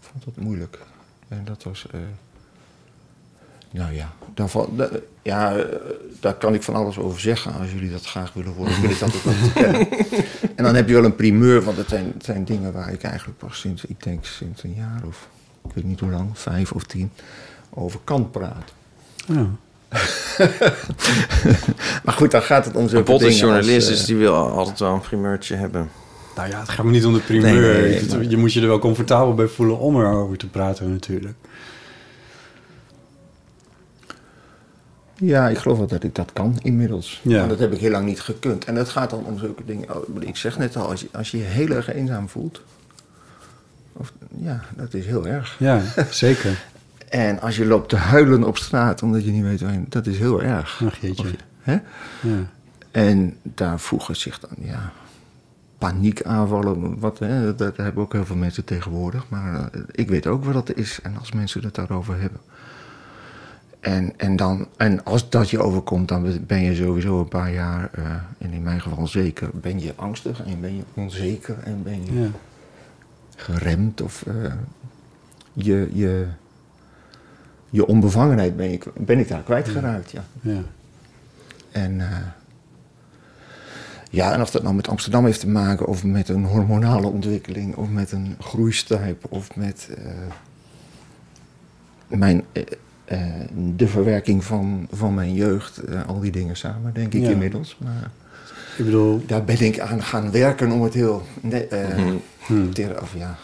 vond 0.00 0.24
dat 0.24 0.44
moeilijk. 0.44 0.78
En 1.28 1.40
dat 1.44 1.62
was. 1.62 1.86
eh, 1.90 2.00
nou 3.72 3.94
ja, 3.94 4.12
da- 4.34 4.88
ja, 5.22 5.56
eh, 5.56 5.64
daar 6.20 6.34
kan 6.34 6.54
ik 6.54 6.62
van 6.62 6.74
alles 6.74 6.98
over 6.98 7.20
zeggen. 7.20 7.52
Als 7.60 7.72
jullie 7.72 7.90
dat 7.90 8.06
graag 8.06 8.32
willen 8.32 8.52
horen, 8.52 8.80
wil 8.80 8.90
ik 8.90 8.98
dat 8.98 9.14
ook 9.14 9.22
wel 9.22 9.34
vertellen. 9.34 9.88
En 10.56 10.64
dan 10.64 10.74
heb 10.74 10.88
je 10.88 10.94
wel 10.94 11.04
een 11.04 11.16
primeur, 11.16 11.62
want 11.62 11.76
het 11.76 11.88
zijn, 11.88 12.10
het 12.14 12.24
zijn 12.24 12.44
dingen 12.44 12.72
waar 12.72 12.92
ik 12.92 13.02
eigenlijk 13.02 13.38
pas 13.38 13.58
sinds, 13.60 13.84
ik 13.84 14.02
denk 14.02 14.24
sinds 14.24 14.62
een 14.62 14.74
jaar 14.74 15.02
of 15.06 15.28
ik 15.68 15.74
weet 15.74 15.84
niet 15.84 16.00
hoe 16.00 16.10
lang, 16.10 16.38
vijf 16.38 16.72
of 16.72 16.82
tien, 16.84 17.10
over 17.70 18.00
kan 18.04 18.30
praten. 18.30 18.74
Ja. 19.26 19.46
Maar 22.04 22.14
goed, 22.14 22.30
dan 22.30 22.42
gaat 22.42 22.64
het 22.64 22.76
om 22.76 22.84
is 22.84 22.90
dingen 22.90 23.06
als, 23.24 23.38
journalist, 23.38 23.88
eh, 23.88 23.94
dus 23.94 24.04
die 24.04 24.16
wil 24.16 24.34
altijd 24.34 24.78
wel 24.78 24.94
een 24.94 25.00
primeurtje 25.00 25.54
hebben. 25.56 25.90
Nou 26.36 26.48
ja, 26.48 26.58
het 26.60 26.68
gaat 26.68 26.84
me 26.84 26.90
niet 26.90 27.06
om 27.06 27.12
de 27.12 27.18
primeur. 27.20 27.52
Nee, 27.52 27.72
nee, 27.72 27.82
nee, 27.82 27.94
Het- 28.00 28.10
maar- 28.12 28.24
Je 28.24 28.36
moet 28.36 28.52
je 28.52 28.60
er 28.60 28.66
wel 28.66 28.78
comfortabel 28.78 29.34
bij 29.34 29.46
voelen 29.46 29.78
om 29.78 30.00
erover 30.00 30.36
te 30.36 30.46
praten 30.48 30.90
natuurlijk. 30.92 31.34
Ja, 35.24 35.48
ik 35.48 35.58
geloof 35.58 35.78
wel 35.78 35.86
dat 35.86 36.02
ik 36.02 36.14
dat 36.14 36.32
kan 36.32 36.58
inmiddels. 36.62 37.20
Ja. 37.22 37.38
Maar 37.38 37.48
dat 37.48 37.58
heb 37.58 37.72
ik 37.72 37.78
heel 37.80 37.90
lang 37.90 38.06
niet 38.06 38.20
gekund. 38.20 38.64
En 38.64 38.74
het 38.74 38.88
gaat 38.88 39.10
dan 39.10 39.24
om 39.24 39.38
zulke 39.38 39.64
dingen. 39.64 39.96
oh, 39.96 40.22
Ik 40.22 40.36
zeg 40.36 40.58
net 40.58 40.76
al, 40.76 40.88
als 40.88 41.00
je 41.00 41.08
als 41.12 41.30
je, 41.30 41.38
je 41.38 41.44
heel 41.44 41.70
erg 41.70 41.92
eenzaam 41.92 42.28
voelt. 42.28 42.62
Of, 43.92 44.12
ja, 44.36 44.60
dat 44.76 44.94
is 44.94 45.06
heel 45.06 45.26
erg. 45.26 45.56
Ja, 45.58 45.80
zeker. 46.10 46.64
En 47.08 47.40
als 47.40 47.56
je 47.56 47.66
loopt 47.66 47.88
te 47.88 47.96
huilen 47.96 48.44
op 48.44 48.56
straat 48.58 49.02
omdat 49.02 49.24
je 49.24 49.30
niet 49.30 49.42
weet 49.42 49.60
waar 49.60 49.72
je... 49.72 49.82
Dat 49.88 50.06
is 50.06 50.18
heel 50.18 50.42
erg. 50.42 50.82
Ach 50.86 50.96
jeetje. 51.00 51.28
Je- 51.28 51.36
hè? 51.60 51.72
Ja. 52.20 52.50
En 52.90 53.36
daar 53.42 53.80
voegen 53.80 54.16
zich 54.16 54.38
dan, 54.40 54.50
ja, 54.58 54.92
paniekaanvallen. 55.78 56.98
Wat, 56.98 57.18
hè, 57.18 57.54
dat 57.54 57.76
hebben 57.76 58.02
ook 58.02 58.12
heel 58.12 58.24
veel 58.24 58.36
mensen 58.36 58.64
tegenwoordig. 58.64 59.24
Maar 59.28 59.54
eh, 59.72 59.80
ik 59.90 60.08
weet 60.08 60.26
ook 60.26 60.44
wat 60.44 60.54
dat 60.66 60.76
is. 60.76 60.98
En 61.02 61.16
als 61.18 61.32
mensen 61.32 61.64
het 61.64 61.74
daarover 61.74 62.20
hebben. 62.20 62.40
En, 63.82 64.12
en, 64.16 64.36
dan, 64.36 64.68
en 64.76 65.04
als 65.04 65.30
dat 65.30 65.50
je 65.50 65.58
overkomt, 65.58 66.08
dan 66.08 66.46
ben 66.46 66.62
je 66.62 66.74
sowieso 66.74 67.18
een 67.20 67.28
paar 67.28 67.52
jaar, 67.52 67.90
eh, 67.92 68.04
en 68.38 68.52
in 68.52 68.62
mijn 68.62 68.80
geval 68.80 69.06
zeker, 69.06 69.50
ben 69.52 69.80
je 69.80 69.92
angstig 69.96 70.44
en 70.44 70.60
ben 70.60 70.76
je 70.76 70.82
onzeker 70.94 71.58
en 71.58 71.82
ben 71.82 72.04
je 72.04 72.20
Ja. 72.20 72.28
geremd 73.36 74.00
of 74.00 74.22
eh, 74.26 74.52
je, 75.52 75.88
je, 75.92 76.26
je 77.70 77.86
onbevangenheid 77.86 78.56
ben, 78.56 78.72
ik 78.72 78.84
ben 78.94 79.18
ik 79.18 79.28
daar 79.28 79.42
kwijtgeraakt, 79.42 80.10
ja. 80.10 80.24
Ja. 80.40 80.62
En 81.70 82.00
eh, 82.00 82.16
ja, 84.10 84.32
en 84.32 84.40
of 84.40 84.50
dat 84.50 84.62
nou 84.62 84.74
met 84.74 84.88
Amsterdam 84.88 85.24
heeft 85.24 85.40
te 85.40 85.48
maken, 85.48 85.86
of 85.86 86.04
met 86.04 86.28
een 86.28 86.44
hormonale 86.44 87.06
ontwikkeling, 87.06 87.76
of 87.76 87.88
met 87.88 88.12
een 88.12 88.36
groeistijp, 88.40 89.24
of 89.28 89.56
met 89.56 89.88
mijn, 92.06 92.44
de 93.76 93.88
verwerking 93.88 94.44
van, 94.44 94.86
van 94.92 95.14
mijn 95.14 95.34
jeugd, 95.34 95.78
eh, 95.78 96.06
al 96.06 96.20
die 96.20 96.32
dingen 96.32 96.56
samen, 96.56 96.94
denk 96.94 97.14
ik 97.14 97.22
Ja. 97.22 97.30
inmiddels. 97.30 97.76
Maar 97.84 98.10
Ik 98.78 98.84
bedoel, 98.84 99.22
daar 99.26 99.44
ben 99.44 99.60
ik 99.60 99.78
aan 99.80 100.02
gaan 100.02 100.30
werken 100.30 100.70
om 100.70 100.82
het 100.82 100.94
heel 100.94 101.26
ne- 101.40 101.58
eh, 101.66 101.96
Mhm. 101.98 102.14
hmm, 102.46 102.72
ter- 102.74 103.02
of 103.02 103.14
ja, 103.16 103.36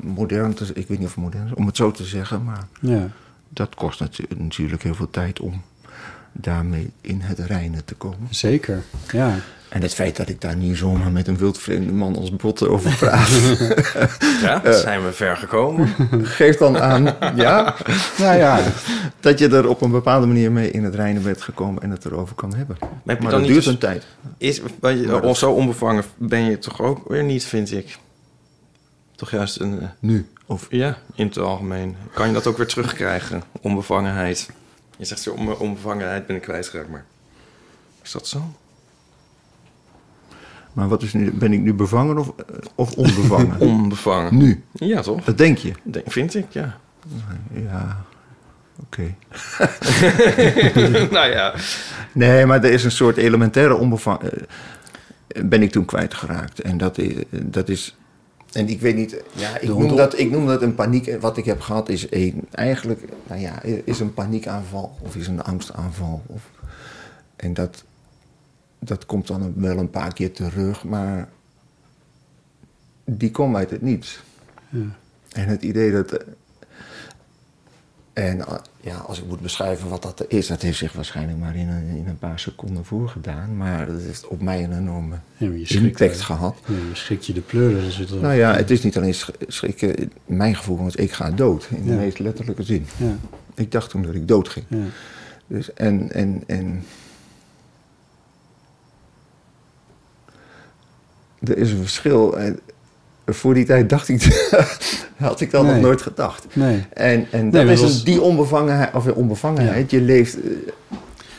modern 0.00 0.54
te 0.54 0.64
ik 0.74 0.88
weet 0.88 0.98
niet 0.98 1.06
of 1.08 1.16
modern 1.16 1.46
is, 1.46 1.54
om 1.54 1.66
het 1.66 1.76
zo 1.76 1.90
te 1.90 2.04
zeggen, 2.04 2.44
maar 2.44 2.66
ja. 2.80 3.08
dat 3.48 3.74
kost 3.74 4.00
natu- 4.00 4.26
natuurlijk 4.36 4.82
heel 4.82 4.94
veel 4.94 5.10
tijd 5.10 5.40
om 5.40 5.62
daarmee 6.32 6.90
in 7.00 7.20
het 7.20 7.38
reinen 7.38 7.84
te 7.84 7.94
komen. 7.94 8.26
Zeker. 8.30 8.82
Ja. 9.12 9.34
En 9.68 9.82
het 9.82 9.94
feit 9.94 10.16
dat 10.16 10.28
ik 10.28 10.40
daar 10.40 10.56
niet 10.56 10.76
zomaar 10.76 11.10
met 11.12 11.28
een 11.28 11.36
wildvreemde 11.36 11.92
man 11.92 12.16
als 12.16 12.36
Botte 12.36 12.68
over 12.68 12.96
praat, 12.96 13.28
Ja, 14.42 14.64
Eh. 14.64 14.72
zijn 14.74 15.04
we 15.04 15.12
ver 15.12 15.36
gekomen. 15.36 15.88
geeft 16.38 16.58
dan 16.58 16.78
aan 16.78 17.02
ja, 17.36 17.74
Nou 18.18 18.36
ja, 18.36 18.60
dat 19.20 19.38
je 19.38 19.48
er 19.48 19.68
op 19.68 19.80
een 19.80 19.90
bepaalde 19.90 20.26
manier 20.26 20.52
mee 20.52 20.70
in 20.70 20.84
het 20.84 20.94
reinen 20.94 21.22
bent 21.22 21.42
gekomen 21.42 21.82
en 21.82 21.90
het 21.90 22.04
erover 22.04 22.34
kan 22.34 22.54
hebben. 22.54 22.76
heb 22.80 22.90
Maar 23.04 23.16
dan 23.20 23.30
dat 23.30 23.40
niet 23.40 23.48
duurt 23.48 23.64
dus- 23.64 23.72
een 23.72 23.78
tijd. 23.78 24.06
Is, 24.38 24.60
want 24.80 24.98
je, 25.00 25.22
of 25.22 25.38
zo 25.38 25.50
onbevangen 25.52 26.04
ben 26.16 26.44
je 26.44 26.58
toch 26.58 26.80
ook 26.82 27.08
weer 27.08 27.24
niet, 27.24 27.44
vind 27.44 27.72
ik. 27.72 27.98
Toch 29.16 29.30
juist 29.30 29.60
een... 29.60 29.80
eh, 29.80 29.88
Nu. 30.00 30.28
Of, 30.46 30.66
Ja, 30.70 30.98
in 31.14 31.26
het 31.26 31.38
algemeen. 31.38 31.96
Kan 32.12 32.26
je 32.26 32.32
dat 32.32 32.46
ook 32.46 32.56
weer 32.56 32.66
terugkrijgen? 32.66 33.42
Onbevangenheid. 33.60 34.50
Je 34.96 35.04
zegt 35.04 35.20
zo, 35.22 35.30
onbe- 35.30 35.58
onbevangenheid 35.58 36.26
ben 36.26 36.36
ik 36.36 36.42
kwijtgeraakt, 36.42 36.88
maar... 36.88 37.04
Is 38.02 38.10
dat 38.12 38.26
zo? 38.28 38.54
Maar 40.74 40.88
wat 40.88 41.02
is 41.02 41.12
nu, 41.12 41.32
ben 41.32 41.52
ik 41.52 41.60
nu 41.60 41.74
bevangen 41.74 42.18
of, 42.18 42.28
eh, 42.36 42.44
of 42.74 42.92
onbevangen? 42.96 43.60
Onbevangen. 43.70 44.36
nu. 44.36 44.62
Ja, 44.72 45.00
toch? 45.00 45.24
Dat 45.24 45.38
denk 45.38 45.58
je. 45.58 45.72
Denk- 45.82 46.10
Vind 46.12 46.34
ik, 46.34 46.46
ja. 46.50 46.76
Ja, 47.52 48.04
oké. 48.80 49.14
nou 51.16 51.30
ja. 51.30 51.54
Nee, 52.12 52.46
maar 52.46 52.64
er 52.64 52.70
is 52.72 52.84
een 52.84 52.90
soort 52.90 53.16
elementaire 53.16 53.74
onbevangen. 53.76 54.30
ben 55.44 55.62
ik 55.62 55.70
toen 55.70 55.84
kwijtgeraakt. 55.84 56.60
En 56.60 56.76
dat 56.78 56.98
is, 56.98 57.14
dat 57.30 57.68
is. 57.68 57.96
En 58.52 58.68
ik 58.68 58.80
weet 58.80 58.96
niet. 58.96 59.22
Ja, 59.32 59.58
ik, 59.58 59.68
noem 59.68 59.96
dat, 59.96 60.18
ik 60.18 60.30
noem 60.30 60.46
dat 60.46 60.62
een 60.62 60.74
paniek. 60.74 61.16
Wat 61.20 61.36
ik 61.36 61.44
heb 61.44 61.60
gehad 61.60 61.88
is 61.88 62.06
een, 62.10 62.46
eigenlijk. 62.50 63.02
Nou 63.26 63.40
ja, 63.40 63.62
is 63.84 64.00
een 64.00 64.14
paniekaanval. 64.14 64.96
Of 65.00 65.16
is 65.16 65.26
een 65.26 65.42
angstaanval. 65.42 66.22
Of, 66.26 66.42
en 67.36 67.54
dat. 67.54 67.84
Dat 68.84 69.06
komt 69.06 69.26
dan 69.26 69.52
wel 69.56 69.78
een 69.78 69.90
paar 69.90 70.12
keer 70.12 70.32
terug. 70.32 70.84
Maar. 70.84 71.28
Die 73.04 73.30
komt 73.30 73.56
uit 73.56 73.70
het 73.70 73.82
niets. 73.82 74.22
Ja. 74.68 74.78
En 75.32 75.48
het 75.48 75.62
idee 75.62 75.92
dat. 75.92 76.24
En 78.12 78.46
eh, 78.46 78.54
ja, 78.80 78.96
als 78.96 79.18
ik 79.20 79.26
moet 79.26 79.40
beschrijven 79.40 79.88
wat 79.88 80.02
dat 80.02 80.24
is, 80.28 80.46
dat 80.46 80.62
heeft 80.62 80.78
zich 80.78 80.92
waarschijnlijk 80.92 81.38
maar 81.38 81.56
in 81.56 81.68
een, 81.68 81.86
in 81.96 82.06
een 82.08 82.18
paar 82.18 82.38
seconden 82.38 82.84
voorgedaan. 82.84 83.56
Maar 83.56 83.86
dat 83.86 84.00
heeft 84.00 84.26
op 84.28 84.42
mij 84.42 84.64
een 84.64 84.78
enorme 84.78 85.16
Ja, 85.36 85.50
impact 85.68 86.18
eh, 86.18 86.24
gehad. 86.24 86.56
ja, 86.66 86.74
je 86.74 86.94
schrikt 86.94 87.26
je 87.26 87.32
de 87.32 87.40
pleuren. 87.40 87.84
Er- 87.84 88.20
Nou 88.20 88.34
ja, 88.34 88.54
het 88.56 88.70
is 88.70 88.82
niet 88.82 88.96
alleen 88.96 89.14
sch- 89.14 89.28
schrikken. 89.46 90.12
Mijn 90.26 90.56
gevoel 90.56 90.78
was, 90.78 90.94
ik 90.96 91.12
ga 91.12 91.30
dood. 91.30 91.68
In 91.70 91.84
de 91.84 91.92
meest 91.92 92.18
letterlijke 92.18 92.62
zin. 92.62 92.86
ja, 92.96 93.16
Ik 93.54 93.72
dacht 93.72 93.90
toen 93.90 94.02
dat 94.02 94.14
ik 94.14 94.28
dood 94.28 94.48
ging. 94.48 94.66
ja. 94.68 94.84
Dus, 95.46 95.72
en, 95.72 96.12
en, 96.12 96.42
en... 96.46 96.84
Er 101.48 101.58
is 101.58 101.70
een 101.70 101.78
verschil. 101.80 102.38
En 102.38 102.58
voor 103.26 103.54
die 103.54 103.64
tijd 103.64 103.88
dacht 103.90 104.08
ik... 104.08 104.22
had 105.16 105.40
ik 105.40 105.50
dat 105.50 105.62
Nee. 105.62 105.72
nog 105.72 105.82
nooit 105.82 106.02
gedacht. 106.02 106.46
Nee. 106.52 106.84
En, 106.92 107.26
en 107.30 107.50
dat 107.50 107.68
is 107.68 108.04
die 108.04 108.20
onbevangenheid, 108.20 108.94
of 108.94 109.06
onbevangenheid. 109.06 109.90
Je 109.90 110.00
leeft... 110.00 110.40
eh, 110.40 110.50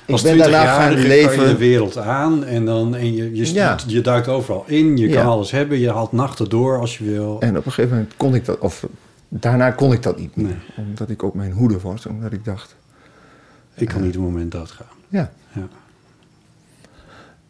ik 0.06 0.12
Als 0.12 0.22
ben 0.22 0.38
daarna 0.38 0.66
gaan 0.66 0.92
20-jarige 0.92 0.96
kan 0.96 1.18
je 1.18 1.24
de 1.32 1.38
leven... 1.38 1.58
wereld 1.58 1.98
aan 1.98 2.44
en, 2.46 2.66
dan, 2.66 2.96
en 2.96 3.14
je, 3.16 3.36
je, 3.36 3.54
Ja. 3.54 3.78
je 3.88 4.02
duikt 4.02 4.28
overal 4.28 4.64
in. 4.68 4.98
Je 4.98 5.08
Ja. 5.10 5.22
kan 5.22 5.32
alles 5.32 5.52
hebben. 5.52 5.80
Je 5.80 5.92
haalt 5.92 6.12
nachten 6.12 6.50
door 6.50 6.80
als 6.80 6.98
je 6.98 7.04
wil. 7.04 7.38
En 7.40 7.58
op 7.58 7.66
een 7.66 7.72
gegeven 7.72 7.96
moment 7.98 8.14
kon 8.18 8.36
ik 8.36 8.46
dat... 8.46 8.60
Of 8.60 8.88
daarna 9.30 9.72
kon 9.72 9.94
ik 9.94 10.04
dat 10.04 10.20
niet 10.20 10.36
meer. 10.36 10.58
Omdat 10.78 11.10
ik 11.10 11.24
op 11.24 11.34
mijn 11.34 11.52
hoede 11.52 11.80
was. 11.82 12.06
Omdat 12.06 12.32
ik 12.32 12.46
dacht... 12.46 12.76
Ik 13.76 13.88
kan 13.88 14.02
niet 14.02 14.16
een 14.16 14.22
moment 14.22 14.52
doodgaan. 14.52 14.88
Ja, 15.10 15.32
Ja. 15.54 15.68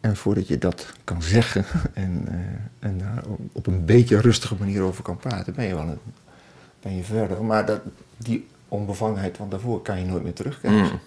En 0.00 0.16
voordat 0.16 0.48
je 0.48 0.58
dat 0.58 0.86
kan 1.04 1.22
zeggen 1.22 1.64
en, 1.94 2.24
eh, 2.28 2.88
en 2.88 2.98
daar 2.98 3.22
op 3.52 3.66
een 3.66 3.84
beetje 3.84 4.20
rustige 4.20 4.54
manier 4.58 4.82
over 4.82 5.02
kan 5.02 5.16
praten, 5.16 5.54
ben 5.54 5.64
je 5.66 5.74
wel 5.74 5.82
een, 5.82 5.98
ben 6.82 6.96
je 6.96 7.02
verder. 7.02 7.44
Maar 7.44 7.66
dat, 7.66 7.80
die 8.16 8.46
onbevangenheid 8.68 9.36
van 9.36 9.48
daarvoor 9.50 9.82
kan 9.82 9.98
je 9.98 10.04
nooit 10.04 10.22
meer 10.22 10.32
terugkrijgen. 10.32 10.82
Mm. 10.82 11.00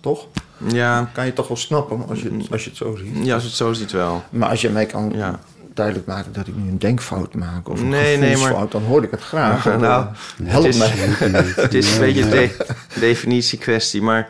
Toch? 0.00 0.26
Ja, 0.68 1.10
Kan 1.12 1.26
je 1.26 1.32
toch 1.32 1.48
wel 1.48 1.56
snappen 1.56 2.08
als 2.08 2.22
je, 2.22 2.30
het- 2.30 2.50
als 2.52 2.62
je 2.64 2.68
het 2.68 2.78
zo 2.78 2.96
ziet. 2.96 3.24
ja, 3.26 3.34
als 3.34 3.42
je 3.42 3.48
het 3.48 3.56
zo 3.58 3.72
ziet 3.72 3.92
wel. 3.92 4.22
Maar 4.30 4.48
als 4.48 4.60
je 4.60 4.70
mij 4.70 4.86
kan 4.86 5.10
Ja. 5.14 5.38
duidelijk 5.74 6.06
maken 6.06 6.32
dat 6.32 6.46
ik 6.46 6.56
nu 6.56 6.68
een 6.68 6.78
denkfout 6.78 7.34
maak 7.34 7.68
of 7.68 7.80
een 7.80 7.88
Nee, 7.88 8.16
nee, 8.16 8.18
maar- 8.18 8.28
gevoelsfout, 8.36 8.72
dan 8.72 8.82
hoor 8.82 9.02
ik 9.04 9.10
het 9.10 9.20
graag. 9.22 9.64
Nou, 9.64 9.78
Nou, 9.80 10.06
help 10.44 10.64
het 10.64 10.74
is- 10.74 10.78
mij. 10.78 10.88
Het 11.64 11.74
is 11.74 11.92
een 11.94 12.00
beetje 12.00 12.22
een 12.22 12.30
de- 12.30 12.66
definitie 13.00 13.58
kwestie, 13.58 14.02
maar... 14.02 14.28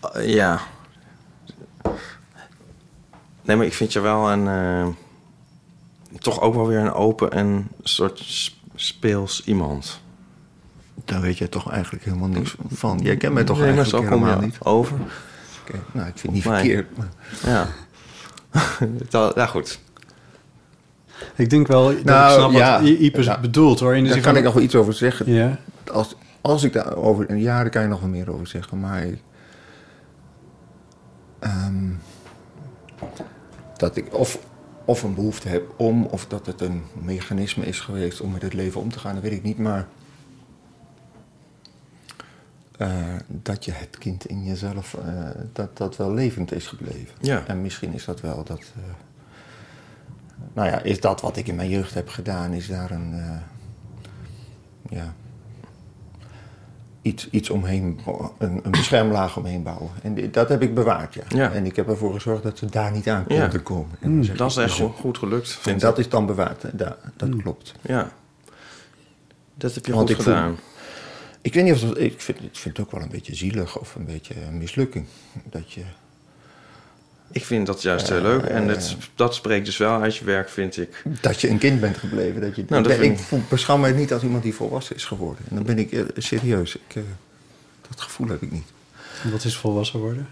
eh, 0.00 0.34
ja. 0.34 0.60
Nee, 3.42 3.56
maar 3.56 3.66
ik 3.66 3.74
vind 3.74 3.92
je 3.92 4.00
wel 4.00 4.30
een... 4.30 4.48
eh, 4.48 4.86
toch 6.18 6.40
ook 6.40 6.54
wel 6.54 6.66
weer 6.66 6.78
een 6.78 6.92
open 6.92 7.30
en 7.32 7.68
soort 7.82 8.52
speels 8.74 9.44
iemand. 9.44 10.00
Daar 11.04 11.20
weet 11.20 11.38
jij 11.38 11.48
toch 11.48 11.70
eigenlijk 11.70 12.04
helemaal 12.04 12.28
niks 12.28 12.54
van. 12.68 12.98
Jij 13.02 13.16
kent 13.16 13.34
mij 13.34 13.44
toch 13.44 13.56
Nee, 13.58 13.66
maar 13.66 13.74
eigenlijk 13.76 14.04
zo 14.04 14.10
kom 14.10 14.22
helemaal 14.22 14.40
je 14.40 14.46
niet. 14.46 14.58
over. 14.64 14.98
Oké, 15.62 15.78
Nou, 15.92 16.08
ik 16.08 16.18
vind 16.18 16.22
het 16.22 16.32
niet 16.32 16.42
verkeerd. 16.42 16.96
Maar... 16.96 17.08
Ja. 17.44 17.66
Dat- 19.08 19.34
ja, 19.40 19.46
goed. 19.46 19.78
Ik 21.34 21.50
denk 21.50 21.66
wel 21.66 21.84
dat 21.84 22.04
Nou, 22.04 22.32
ik 22.32 22.38
snap 22.38 22.52
ja. 22.52 22.78
wat 22.80 22.88
I- 22.88 22.98
Ipes 23.04 23.24
Ja. 23.26 23.40
bedoelt 23.40 23.80
hoor. 23.80 23.96
In 23.96 24.02
de 24.02 24.08
Daar 24.08 24.18
kan 24.18 24.28
van- 24.28 24.36
ik 24.36 24.44
nog 24.44 24.54
wel 24.54 24.62
iets 24.62 24.74
over 24.74 24.92
zeggen. 24.92 25.32
Ja, 25.32 25.58
als, 25.92 26.14
als 26.40 26.62
ik 26.62 26.72
daar 26.72 26.96
over 26.96 27.30
een 27.30 27.40
jaar, 27.40 27.60
daar 27.62 27.70
kan 27.72 27.82
je 27.82 27.88
nog 27.88 28.00
wel 28.00 28.08
meer 28.08 28.32
over 28.32 28.46
zeggen. 28.46 28.80
Maar 28.80 29.04
ehm, 31.38 31.90
dat 33.76 33.96
ik 33.96 34.14
of, 34.14 34.38
of 34.84 35.02
een 35.02 35.14
behoefte 35.14 35.48
heb 35.48 35.74
om, 35.76 36.04
of 36.04 36.26
dat 36.26 36.46
het 36.46 36.60
een 36.60 36.82
mechanisme 36.92 37.66
is 37.66 37.80
geweest 37.80 38.20
om 38.20 38.30
met 38.32 38.42
het 38.42 38.54
leven 38.54 38.80
om 38.80 38.90
te 38.92 38.98
gaan, 38.98 39.14
dat 39.14 39.22
weet 39.22 39.32
ik 39.32 39.42
niet. 39.42 39.58
Maar 39.58 39.86
eh, 42.78 43.14
dat 43.26 43.64
je 43.64 43.72
het 43.72 43.98
kind 43.98 44.26
in 44.26 44.44
jezelf, 44.44 44.94
eh, 44.94 45.30
dat 45.52 45.76
dat 45.76 45.96
wel 45.96 46.12
levend 46.12 46.52
is 46.52 46.66
gebleven. 46.66 47.14
Ja. 47.20 47.46
En 47.46 47.62
misschien 47.62 47.92
is 47.92 48.04
dat 48.04 48.20
wel 48.20 48.44
dat. 48.44 48.58
eh, 48.60 48.82
nou 50.52 50.68
ja, 50.68 50.82
is 50.82 51.00
dat 51.00 51.20
wat 51.20 51.36
ik 51.36 51.46
in 51.48 51.54
mijn 51.54 51.68
jeugd 51.68 51.94
heb 51.94 52.08
gedaan, 52.08 52.52
is 52.52 52.66
daar 52.68 52.90
een. 52.90 53.40
ja, 54.90 55.14
iets, 57.08 57.28
iets 57.30 57.50
omheen, 57.50 58.00
een, 58.38 58.60
een 58.62 58.70
beschermlaag 58.70 59.36
omheen 59.36 59.62
bouwen. 59.62 59.90
En 60.02 60.30
dat 60.30 60.48
heb 60.48 60.62
ik 60.62 60.74
bewaard, 60.74 61.14
ja. 61.14 61.22
Ja. 61.28 61.52
En 61.52 61.66
ik 61.66 61.76
heb 61.76 61.88
ervoor 61.88 62.12
gezorgd 62.12 62.42
dat 62.42 62.58
ze 62.58 62.66
daar 62.66 62.92
niet 62.92 63.08
aan 63.08 63.24
Ja. 63.28 63.40
konden 63.42 63.62
komen. 63.62 64.24
Zeg 64.24 64.36
Dat 64.36 64.50
ik, 64.50 64.56
is 64.56 64.62
echt 64.62 64.74
zo. 64.74 64.88
goed, 64.88 65.18
gelukt, 65.18 65.54
En 65.56 65.62
vind 65.62 65.80
dat 65.80 65.98
ik. 65.98 66.04
is 66.04 66.10
dan 66.10 66.26
bewaard, 66.26 66.62
hè. 66.62 66.68
Da- 66.76 66.96
dat 67.16 67.36
klopt. 67.36 67.74
Ja. 67.82 68.12
Dat 69.54 69.74
heb 69.74 69.86
je 69.86 69.92
Want 69.92 70.08
goed 70.08 70.18
ik 70.18 70.24
voel- 70.24 70.34
gedaan. 70.34 70.56
Ik 71.40 71.54
weet 71.54 71.64
niet 71.64 71.72
of 71.72 71.80
dat, 71.80 71.98
ik 71.98 72.20
vind, 72.20 72.38
ik 72.42 72.56
vind 72.56 72.76
het 72.76 72.86
ook 72.86 72.92
wel 72.92 73.02
een 73.02 73.08
beetje 73.10 73.34
zielig 73.34 73.78
of 73.78 73.94
een 73.94 74.04
beetje 74.04 74.34
een 74.46 74.58
mislukking. 74.58 75.06
Dat 75.50 75.72
je, 75.72 75.82
Ik 77.30 77.44
vind 77.44 77.66
dat 77.66 77.82
juist 77.82 78.08
heel 78.08 78.20
leuk. 78.20 78.42
En 78.42 78.66
dat, 78.66 78.96
dat 79.14 79.34
spreekt 79.34 79.64
dus 79.64 79.76
wel 79.76 80.00
uit 80.00 80.16
je 80.16 80.24
werk, 80.24 80.48
vind 80.48 80.76
ik. 80.76 81.02
dat 81.20 81.40
je 81.40 81.48
een 81.48 81.58
kind 81.58 81.80
bent 81.80 81.96
gebleven. 81.96 82.40
Dat 82.40 82.56
je, 82.56 82.64
Nou, 82.68 82.82
dat 82.82 82.92
ik, 82.92 82.98
vind 82.98 83.18
ik 83.18 83.24
voel, 83.24 83.42
beschouw 83.48 83.76
mij 83.76 83.92
niet 83.92 84.12
als 84.12 84.22
iemand 84.22 84.42
die 84.42 84.54
volwassen 84.54 84.96
is 84.96 85.04
geworden. 85.04 85.44
En 85.48 85.54
dan 85.54 85.64
ben 85.64 85.78
ik 85.78 85.92
eh, 85.92 86.02
serieus. 86.16 86.74
Ik, 86.74 86.96
eh, 86.96 87.02
dat 87.88 88.00
gevoel 88.00 88.28
heb 88.28 88.42
ik 88.42 88.50
niet. 88.50 88.66
wat 89.30 89.44
is 89.44 89.56
volwassen 89.56 90.00
worden? 90.00 90.28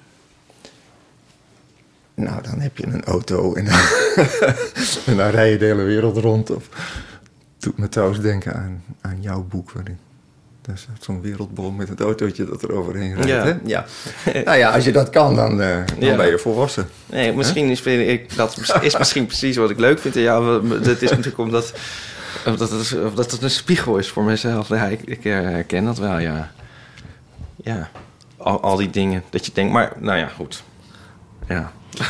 Nou, 2.15 2.43
dan 2.43 2.61
heb 2.61 2.79
je 2.79 2.87
een 2.87 3.05
auto 3.05 3.55
en 3.55 3.65
dan, 3.65 3.75
en 5.07 5.17
dan 5.17 5.31
rij 5.31 5.51
je 5.51 5.59
de 5.59 5.65
hele 5.65 5.83
wereld 5.83 6.17
rond. 6.17 6.51
Of, 6.51 6.69
doet 7.59 7.79
me 7.79 7.89
trouwens 7.89 8.21
denken 8.21 8.55
aan, 8.55 8.85
aan 9.01 9.23
jouw 9.23 9.43
boek. 9.43 9.71
Waarin, 9.71 9.99
daar 10.67 10.79
staat 10.79 10.97
zo'n 11.05 11.21
wereldbol 11.21 11.71
met 11.71 11.89
het 11.89 12.01
autootje 12.01 12.45
dat 12.45 12.63
er 12.63 12.73
overheen 12.73 13.15
rijdt. 13.15 13.29
Ja. 13.29 13.45
Hè? 13.45 13.55
Ja. 13.65 13.85
nou 14.45 14.57
ja, 14.59 14.71
als 14.71 14.85
je 14.85 14.93
dat 14.93 15.11
kan, 15.11 15.37
dan, 15.37 15.63
eh, 15.63 15.77
dan 15.99 16.09
Ja. 16.09 16.17
ben 16.17 16.27
je 16.27 16.39
volwassen. 16.39 16.89
Nee, 17.07 17.33
misschien 17.33 17.69
is, 17.71 17.81
vind 17.81 18.09
ik, 18.09 18.37
dat 18.37 18.59
is 18.83 18.99
misschien 18.99 19.27
precies 19.33 19.57
wat 19.57 19.71
ik 19.71 19.79
leuk 19.79 19.99
vind. 19.99 20.15
Ja, 20.15 20.41
dat 20.61 21.03
is 21.03 21.11
natuurlijk 21.11 21.39
omdat, 21.39 21.73
omdat, 22.47 22.71
het, 22.71 22.97
omdat 23.09 23.31
het 23.31 23.43
een 23.43 23.51
spiegel 23.51 23.99
is 23.99 24.09
voor 24.09 24.23
mezelf. 24.23 24.69
Ja, 24.69 24.85
ik, 24.87 25.01
ik 25.05 25.25
herken 25.25 25.85
dat 25.85 25.99
wel, 25.99 26.19
ja. 26.19 26.53
Ja, 27.57 27.91
al, 28.37 28.61
al 28.61 28.77
die 28.77 28.91
dingen 28.91 29.23
dat 29.31 29.47
je 29.47 29.53
denkt. 29.55 29.73
Maar, 29.73 29.93
nou 29.99 30.19
ja, 30.19 30.27
goed. 30.27 30.63
Ja. 31.49 31.73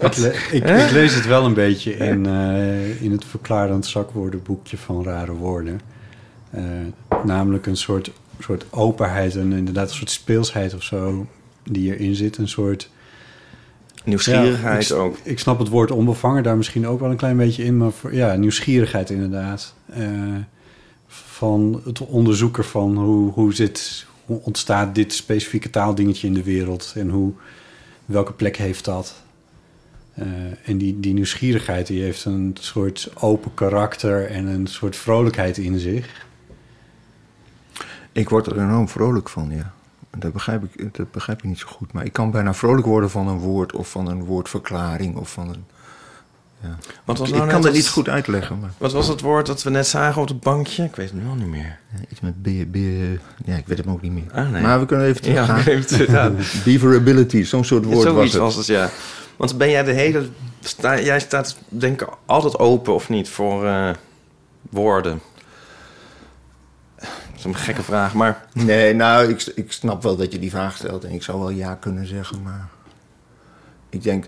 Ik, 0.00 0.16
le- 0.16 0.32
ik, 0.50 0.64
ik 0.64 0.90
lees 0.90 1.14
het 1.14 1.26
wel 1.26 1.44
een 1.44 1.54
beetje 1.54 1.96
in, 1.96 2.26
eh, 2.26 3.02
in 3.02 3.12
het 3.12 3.24
verklarend 3.24 3.86
zakwoordenboekje 3.86 4.78
van 4.78 5.04
rare 5.04 5.32
woorden. 5.32 5.80
Eh, 6.56 6.62
namelijk 7.24 7.66
een 7.66 7.76
soort, 7.76 8.10
soort 8.40 8.66
openheid 8.70 9.36
en 9.36 9.52
inderdaad 9.52 9.88
een 9.88 9.94
soort 9.94 10.10
speelsheid 10.10 10.74
of 10.74 10.82
zo 10.82 11.26
die 11.62 11.94
erin 11.94 12.14
zit. 12.14 12.36
Een 12.36 12.48
soort 12.48 12.90
Nieuwsgierigheid 14.06 14.86
Ja, 14.86 14.94
ik, 14.94 15.02
ook. 15.02 15.16
Ik 15.22 15.38
snap 15.38 15.58
het 15.58 15.68
woord 15.68 15.90
onbevangen 15.90 16.42
daar 16.42 16.56
misschien 16.56 16.86
ook 16.86 17.00
wel 17.00 17.10
een 17.10 17.16
klein 17.16 17.36
beetje 17.36 17.64
in, 17.64 17.76
maar 17.76 17.92
voor, 17.92 18.14
ja, 18.14 18.34
nieuwsgierigheid 18.34 19.10
inderdaad. 19.10 19.74
Eh, 19.86 20.08
van 21.06 21.80
het 21.84 22.00
onderzoeken 22.00 22.64
van 22.64 22.96
hoe, 22.96 23.32
hoe, 23.32 23.54
zit, 23.54 24.06
hoe 24.24 24.40
ontstaat 24.42 24.94
dit 24.94 25.12
specifieke 25.12 25.70
taaldingetje 25.70 26.26
in 26.26 26.34
de 26.34 26.42
wereld 26.42 26.92
en 26.96 27.10
hoe, 27.10 27.32
welke 28.04 28.32
plek 28.32 28.56
heeft 28.56 28.84
dat. 28.84 29.14
Eh, 30.14 30.26
en 30.64 30.78
die, 30.78 31.00
die 31.00 31.14
nieuwsgierigheid 31.14 31.86
die 31.86 32.02
heeft 32.02 32.24
een 32.24 32.56
soort 32.60 33.10
open 33.14 33.54
karakter 33.54 34.30
en 34.30 34.46
een 34.46 34.66
soort 34.66 34.96
vrolijkheid 34.96 35.58
in 35.58 35.78
zich. 35.78 36.25
Ik 38.16 38.28
word 38.28 38.46
er 38.46 38.58
enorm 38.58 38.88
vrolijk 38.88 39.28
van, 39.28 39.50
ja. 39.50 39.72
Dat 40.18 40.32
begrijp, 40.32 40.62
ik, 40.74 40.96
dat 40.96 41.10
begrijp 41.10 41.38
ik 41.38 41.44
niet 41.44 41.58
zo 41.58 41.66
goed. 41.68 41.92
Maar 41.92 42.04
ik 42.04 42.12
kan 42.12 42.30
bijna 42.30 42.54
vrolijk 42.54 42.86
worden 42.86 43.10
van 43.10 43.28
een 43.28 43.38
woord 43.38 43.72
of 43.72 43.90
van 43.90 44.08
een 44.08 44.24
woordverklaring 44.24 45.16
of 45.16 45.32
van 45.32 45.48
een... 45.48 45.64
Ja. 46.62 46.76
Wat 47.04 47.18
was 47.18 47.28
ik 47.28 47.34
nou 47.34 47.48
kan 47.48 47.62
het 47.64 47.72
niet 47.72 47.82
het- 47.82 47.92
goed 47.92 48.08
uitleggen, 48.08 48.58
maar... 48.60 48.70
Wat 48.78 48.92
was 48.92 49.08
het 49.08 49.20
woord 49.20 49.46
dat 49.46 49.62
we 49.62 49.70
net 49.70 49.86
zagen 49.86 50.22
op 50.22 50.28
het 50.28 50.40
bankje? 50.40 50.84
Ik 50.84 50.96
weet 50.96 51.10
het 51.10 51.22
nu 51.22 51.28
al 51.28 51.34
niet 51.34 51.46
meer. 51.46 51.78
Ja, 51.92 51.98
iets 52.10 52.20
met 52.20 52.42
B, 52.42 52.46
B, 52.72 52.76
ja, 53.44 53.56
ik 53.56 53.66
weet 53.66 53.78
hem 53.78 53.90
ook 53.90 54.02
niet 54.02 54.12
meer. 54.12 54.24
Ah, 54.32 54.50
nee. 54.50 54.62
Maar 54.62 54.80
we 54.80 54.86
kunnen 54.86 55.06
even 55.06 55.22
teruggaan. 55.86 55.96
Ja. 56.06 56.30
Beaverability, 56.64 57.42
zo'n 57.42 57.64
soort 57.64 57.84
woord 57.84 58.02
Zoiets 58.02 58.16
was 58.16 58.32
het. 58.32 58.42
was 58.42 58.56
het, 58.56 58.66
ja. 58.66 58.90
Want 59.36 59.58
ben 59.58 59.70
jij 59.70 59.82
de 59.82 59.92
hele... 59.92 60.28
Sta, 60.60 61.00
jij 61.00 61.20
staat, 61.20 61.56
denk 61.68 62.00
ik, 62.02 62.08
altijd 62.26 62.58
open 62.58 62.94
of 62.94 63.08
niet 63.08 63.28
voor 63.28 63.66
eh, 63.66 63.90
woorden? 64.70 65.20
Een 67.46 67.54
gekke 67.56 67.82
vraag, 67.82 68.14
maar... 68.14 68.44
Nee, 68.52 68.94
nou, 68.94 69.28
ik, 69.28 69.52
ik 69.54 69.72
snap 69.72 70.02
wel 70.02 70.16
dat 70.16 70.32
je 70.32 70.38
die 70.38 70.50
vraag 70.50 70.76
stelt 70.76 71.04
en 71.04 71.10
ik 71.12 71.22
zou 71.22 71.38
wel 71.38 71.50
ja 71.50 71.74
kunnen 71.74 72.06
zeggen, 72.06 72.42
maar 72.42 72.68
ik 73.90 74.02
denk, 74.02 74.24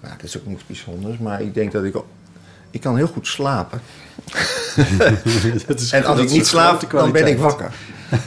nou, 0.00 0.14
dat 0.16 0.22
is 0.24 0.38
ook 0.38 0.46
niks 0.46 0.66
bijzonders, 0.66 1.18
maar 1.18 1.40
ik 1.42 1.54
denk 1.54 1.72
dat 1.72 1.84
ik, 1.84 1.94
ik 2.70 2.80
kan 2.80 2.96
heel 2.96 3.06
goed 3.06 3.26
slapen. 3.26 3.80
Dat 5.66 5.80
is- 5.80 5.92
En 5.92 6.04
als 6.04 6.20
ik 6.20 6.30
niet 6.30 6.46
slaap, 6.46 6.90
dan 6.90 7.12
ben 7.12 7.26
ik 7.26 7.38
wakker. 7.38 7.72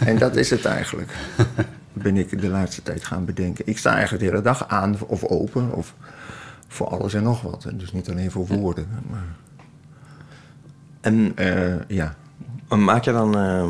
En 0.05 0.17
dat 0.17 0.35
is 0.35 0.49
het 0.49 0.65
eigenlijk. 0.65 1.11
Ben 1.93 2.17
ik 2.17 2.41
de 2.41 2.47
laatste 2.47 2.83
tijd 2.83 3.05
gaan 3.05 3.25
bedenken. 3.25 3.67
Ik 3.67 3.77
sta 3.77 3.91
eigenlijk 3.93 4.23
de 4.23 4.29
hele 4.29 4.41
dag 4.41 4.67
aan 4.67 4.95
of 5.07 5.23
open 5.23 5.71
of 5.73 5.93
voor 6.67 6.87
alles 6.87 7.13
en 7.13 7.23
nog 7.23 7.41
wat. 7.41 7.65
En 7.65 7.77
dus 7.77 7.91
niet 7.91 8.09
alleen 8.09 8.31
voor 8.31 8.47
woorden. 8.47 8.87
Maar 9.09 9.23
En 11.01 11.31
Eh, 11.35 11.73
ja. 11.87 12.15
Maak 12.79 13.03
je 13.05 13.11
dan... 13.11 13.37
eh, 13.37 13.69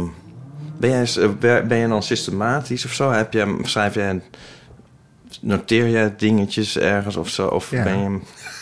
ben, 0.78 0.90
jij, 0.90 1.08
eh, 1.24 1.68
ben 1.68 1.78
je 1.78 1.88
dan 1.88 2.04
systematisch 2.04 2.86
of 2.86 2.94
zo? 2.94 3.12
Heb 3.12 3.34
je, 3.34 3.58
schrijf 3.62 3.94
je... 3.94 4.20
Noteer 5.42 5.88
je 5.88 6.12
dingetjes 6.18 6.78
ergens 6.78 7.16
of 7.16 7.30
zo? 7.30 7.48
Of 7.48 7.72
Ja. 7.72 7.84
ben 7.84 8.00
je... 8.00 8.20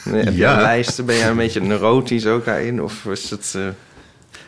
Heb 0.09 0.25
je 0.25 0.35
Ja. 0.35 0.61
lijsten? 0.61 1.05
Ben 1.05 1.15
je 1.15 1.23
een 1.23 1.35
beetje 1.37 1.61
neurotisch 1.61 2.25
ook 2.25 2.45
daarin? 2.45 2.81
Of 2.83 3.05
is 3.05 3.29
het... 3.29 3.53
eh, 3.57 3.61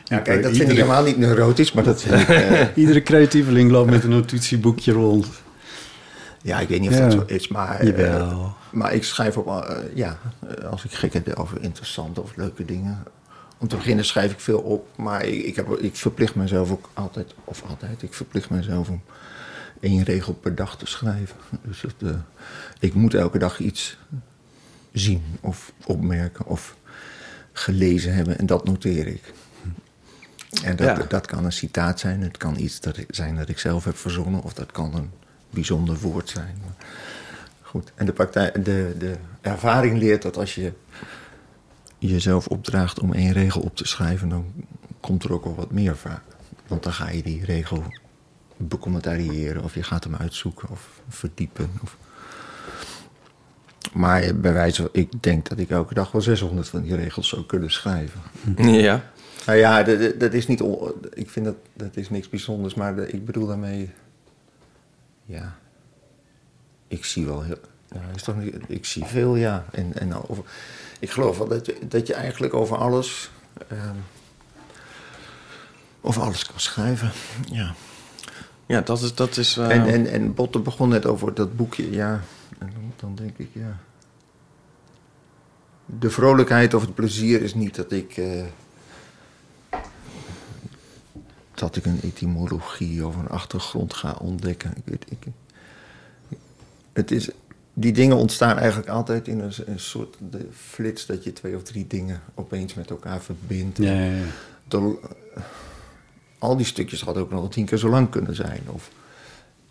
ja, 0.03 0.19
kijk, 0.19 0.43
dat 0.43 0.51
vind 0.56 0.69
ik 0.69 0.75
helemaal 0.77 1.03
niet 1.03 1.17
neurotisch, 1.17 1.71
maar 1.71 1.84
dat 1.84 2.01
vind 2.01 2.21
ik... 2.21 2.27
eh, 2.38 2.62
Iedere 2.75 3.03
creatieveling 3.03 3.71
loopt 3.71 3.89
met 3.89 4.03
een 4.03 4.10
notitieboekje 4.10 4.91
rond. 4.91 5.27
ja, 6.41 6.60
ik 6.60 6.67
weet 6.67 6.79
niet 6.79 6.89
of 6.89 6.97
Ja. 6.97 7.03
dat 7.03 7.12
zo 7.12 7.23
is, 7.25 7.47
maar... 7.47 7.79
eh, 7.79 7.88
Jawel. 7.88 8.53
maar 8.71 8.93
ik 8.93 9.03
schrijf 9.03 9.38
op... 9.38 9.47
eh, 9.47 9.77
ja, 9.93 10.17
eh, 10.58 10.69
als 10.69 10.84
ik 10.84 10.91
gek 10.91 11.13
heb 11.13 11.34
over 11.36 11.62
interessante 11.62 12.21
of 12.21 12.32
leuke 12.36 12.65
dingen... 12.65 13.03
Om 13.63 13.69
te 13.69 13.76
beginnen 13.76 14.06
schrijf 14.06 14.32
ik 14.32 14.39
veel 14.39 14.60
op, 14.60 14.88
maar 14.97 15.26
ik, 15.26 15.43
ik, 15.43 15.56
heb, 15.56 15.69
ik 15.69 15.95
verplicht 15.95 16.36
mezelf 16.36 16.71
ook 16.71 16.89
altijd... 16.93 17.34
Of 17.43 17.63
altijd, 17.69 18.02
ik 18.02 18.13
verplicht 18.13 18.49
mezelf 18.49 18.89
om 18.89 19.02
één 19.80 20.04
regel 20.04 20.34
per 20.34 20.56
dag 20.56 20.78
te 20.78 20.86
schrijven. 20.86 21.36
Dus 21.67 21.82
het, 21.82 21.93
eh, 22.04 22.10
ik 22.80 22.93
moet 22.93 23.13
elke 23.13 23.38
dag 23.38 23.60
iets 23.60 23.97
zien 24.91 25.23
of 25.41 25.71
opmerken 25.86 26.45
of 26.45 26.76
gelezen 27.54 28.13
hebben 28.13 28.38
en 28.38 28.45
dat 28.45 28.65
noteer 28.65 29.08
ik. 29.08 29.34
En 30.63 30.76
dat, 30.76 30.97
Ja. 30.97 31.06
dat 31.08 31.26
kan 31.26 31.45
een 31.45 31.52
citaat 31.52 31.99
zijn, 31.99 32.21
het 32.21 32.38
kan 32.38 32.58
iets 32.60 32.80
dat 32.80 32.97
ik, 32.97 33.08
zijn 33.10 33.36
dat 33.36 33.49
ik 33.49 33.60
zelf 33.60 33.84
heb 33.84 33.97
verzonnen 33.97 34.43
of 34.43 34.54
dat 34.54 34.71
kan 34.71 34.95
een 34.95 35.12
bijzonder 35.49 35.99
woord 35.99 36.30
zijn. 36.30 36.62
Maar 36.65 36.86
goed, 37.62 37.91
en 37.95 38.06
de, 38.06 38.13
praktijk, 38.13 38.65
de, 38.65 38.95
de 38.97 39.15
ervaring 39.41 39.97
leert 39.97 40.21
dat 40.21 40.38
als 40.38 40.56
je 40.56 40.73
jezelf 42.10 42.48
opdraagt 42.48 43.00
om 43.00 43.13
één 43.13 43.32
regel 43.32 43.62
op 43.62 43.76
te 43.76 43.88
schrijven, 43.88 44.30
dan 44.30 44.46
komt 45.00 45.24
er 45.24 45.34
ook 45.34 45.44
wel 45.44 45.56
wat 45.56 45.72
meer 45.72 45.98
vaak. 45.98 46.22
Want 46.68 46.84
dan 46.84 46.94
ga 46.94 47.10
je 47.10 47.24
die 47.24 47.46
regel 47.46 47.84
becommentariëren 48.58 49.63
of 49.63 49.76
je 49.76 49.84
gaat 49.84 50.04
hem 50.04 50.16
uitzoeken 50.16 50.70
of 50.70 51.02
verdiepen. 51.10 51.70
Of... 51.84 51.98
Maar 53.94 54.36
bij 54.36 54.54
wijze 54.54 54.82
van, 54.82 54.89
ik 54.92 55.24
denk 55.24 55.50
dat 55.50 55.58
ik 55.60 55.70
elke 55.70 55.94
dag 55.94 56.12
wel 56.12 56.22
600 56.22 56.68
van 56.70 56.82
die 56.82 56.96
regels 56.96 57.28
zou 57.30 57.46
kunnen 57.46 57.72
schrijven. 57.72 58.22
ja. 58.58 59.12
Nou 59.46 59.58
ja, 59.58 59.84
dat, 59.84 60.00
dat- 60.00 60.20
dat 60.20 60.34
is 60.34 60.48
niet. 60.48 60.62
on- 60.62 60.94
Ik 61.13 61.30
vind 61.30 61.46
dat 61.46 61.56
dat 61.74 61.96
is 61.98 62.10
niks 62.10 62.30
bijzonders, 62.30 62.74
maar 62.74 62.96
de- 62.96 63.08
ik 63.12 63.26
bedoel 63.26 63.48
daarmee. 63.48 63.89
Ja. 65.26 65.56
Ik 66.88 67.06
zie 67.06 67.26
wel 67.26 67.42
heel. 67.44 67.58
Ja, 67.92 68.02
is 68.16 68.24
toch 68.24 68.38
niet, 68.38 68.56
ik 68.68 68.86
zie 68.86 69.06
veel, 69.06 69.36
ja. 69.36 69.66
En, 69.72 69.94
en 70.00 70.28
over, 70.30 70.44
ik 71.04 71.12
geloof 71.12 71.38
wel 71.38 71.48
dat 71.48 71.66
je, 71.66 71.78
dat 71.88 72.08
je 72.08 72.13
eigenlijk 72.13 72.54
over 72.54 72.78
alles. 72.78 73.32
ehm, 73.68 73.96
over 76.02 76.22
alles 76.22 76.46
kan 76.46 76.60
schrijven. 76.60 77.12
Ja. 77.52 77.74
Ja, 78.66 78.82
dat 78.82 79.02
is... 79.02 79.16
Dat 79.16 79.38
is 79.38 79.58
eh, 79.58 79.70
En, 79.70 79.86
en, 79.86 80.08
en 80.08 80.34
Botte 80.34 80.60
begon 80.60 80.89
net 80.89 81.06
over 81.06 81.34
dat 81.34 81.56
boekje, 81.56 81.92
ja. 81.92 82.22
En 82.60 82.70
dan, 82.74 82.94
dan 82.96 83.16
denk 83.16 83.38
ik, 83.38 83.50
ja. 83.54 83.78
De 85.86 86.10
vrolijkheid 86.10 86.74
of 86.74 86.82
het 86.82 86.94
plezier 86.96 87.42
is 87.42 87.54
niet 87.54 87.76
dat 87.76 87.92
ik. 87.92 88.18
eh, 88.18 88.44
dat 91.54 91.76
ik 91.76 91.86
een 91.86 92.00
etymologie 92.04 93.06
of 93.08 93.16
een 93.16 93.28
achtergrond 93.28 93.94
ga 93.94 94.16
ontdekken. 94.20 94.74
Ik 94.76 94.84
weet, 94.86 95.06
ik, 95.10 95.28
het 96.94 97.12
is, 97.12 97.30
die 97.74 97.92
dingen 97.94 98.18
ontstaan 98.18 98.58
eigenlijk 98.58 98.90
altijd 98.90 99.28
in 99.28 99.40
een, 99.40 99.52
een 99.66 99.80
soort 99.80 100.16
de 100.30 100.48
flits 100.54 101.06
dat 101.06 101.24
je 101.24 101.34
twee 101.34 101.56
of 101.56 101.64
drie 101.64 101.88
dingen 101.88 102.22
opeens 102.36 102.74
met 102.74 102.90
elkaar 102.90 103.22
verbindt. 103.22 103.78
Ja, 103.78 103.92
ja, 103.94 104.12
ja. 104.12 104.24
De- 104.68 104.98
al 106.40 106.58
die 106.58 106.66
stukjes 106.66 107.02
hadden 107.02 107.24
ook 107.24 107.32
nog 107.32 107.52
tien 107.52 107.66
keer 107.66 107.78
zo 107.78 107.90
lang 107.90 108.10
kunnen 108.10 108.36
zijn. 108.36 108.62
Of, 108.66 108.90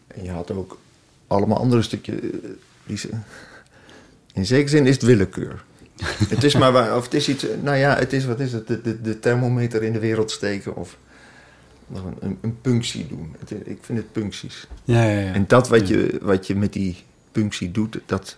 en 0.06 0.24
je 0.24 0.30
had 0.30 0.50
ook 0.50 0.78
allemaal 1.26 1.58
andere 1.58 1.82
stukjes. 1.82 2.20
eh, 2.20 2.28
die 2.86 2.96
ze- 2.96 3.10
in 4.32 4.46
zekere 4.46 4.68
zin 4.68 4.86
is 4.86 4.94
het 4.94 5.02
willekeur. 5.02 5.64
het 6.28 6.44
is 6.44 6.54
maar 6.54 6.72
waar, 6.72 6.96
of 6.96 7.04
het 7.04 7.14
is 7.14 7.28
iets, 7.28 7.48
eh, 7.48 7.56
nou 7.62 7.76
ja, 7.76 7.96
het 7.96 8.12
is, 8.12 8.24
wat 8.24 8.40
is 8.40 8.52
het, 8.52 8.66
de, 8.66 8.80
de, 8.80 9.00
de 9.00 9.18
thermometer 9.18 9.82
in 9.82 9.92
de 9.92 9.98
wereld 9.98 10.30
steken 10.30 10.76
of 10.76 10.96
een, 11.94 12.02
een, 12.20 12.38
een 12.40 12.60
punctie 12.60 13.06
doen. 13.06 13.36
Het, 13.38 13.50
ik 13.50 13.78
vind 13.80 13.98
het 13.98 14.12
puncties. 14.12 14.66
ja, 14.84 15.02
ja, 15.04 15.18
ja. 15.20 15.32
En 15.32 15.44
dat 15.48 15.68
wat 15.68 15.88
je, 15.88 16.18
wat 16.22 16.46
je 16.46 16.56
met 16.56 16.72
die 16.72 16.96
punctie 17.32 17.70
doet, 17.70 17.98
dat, 18.06 18.36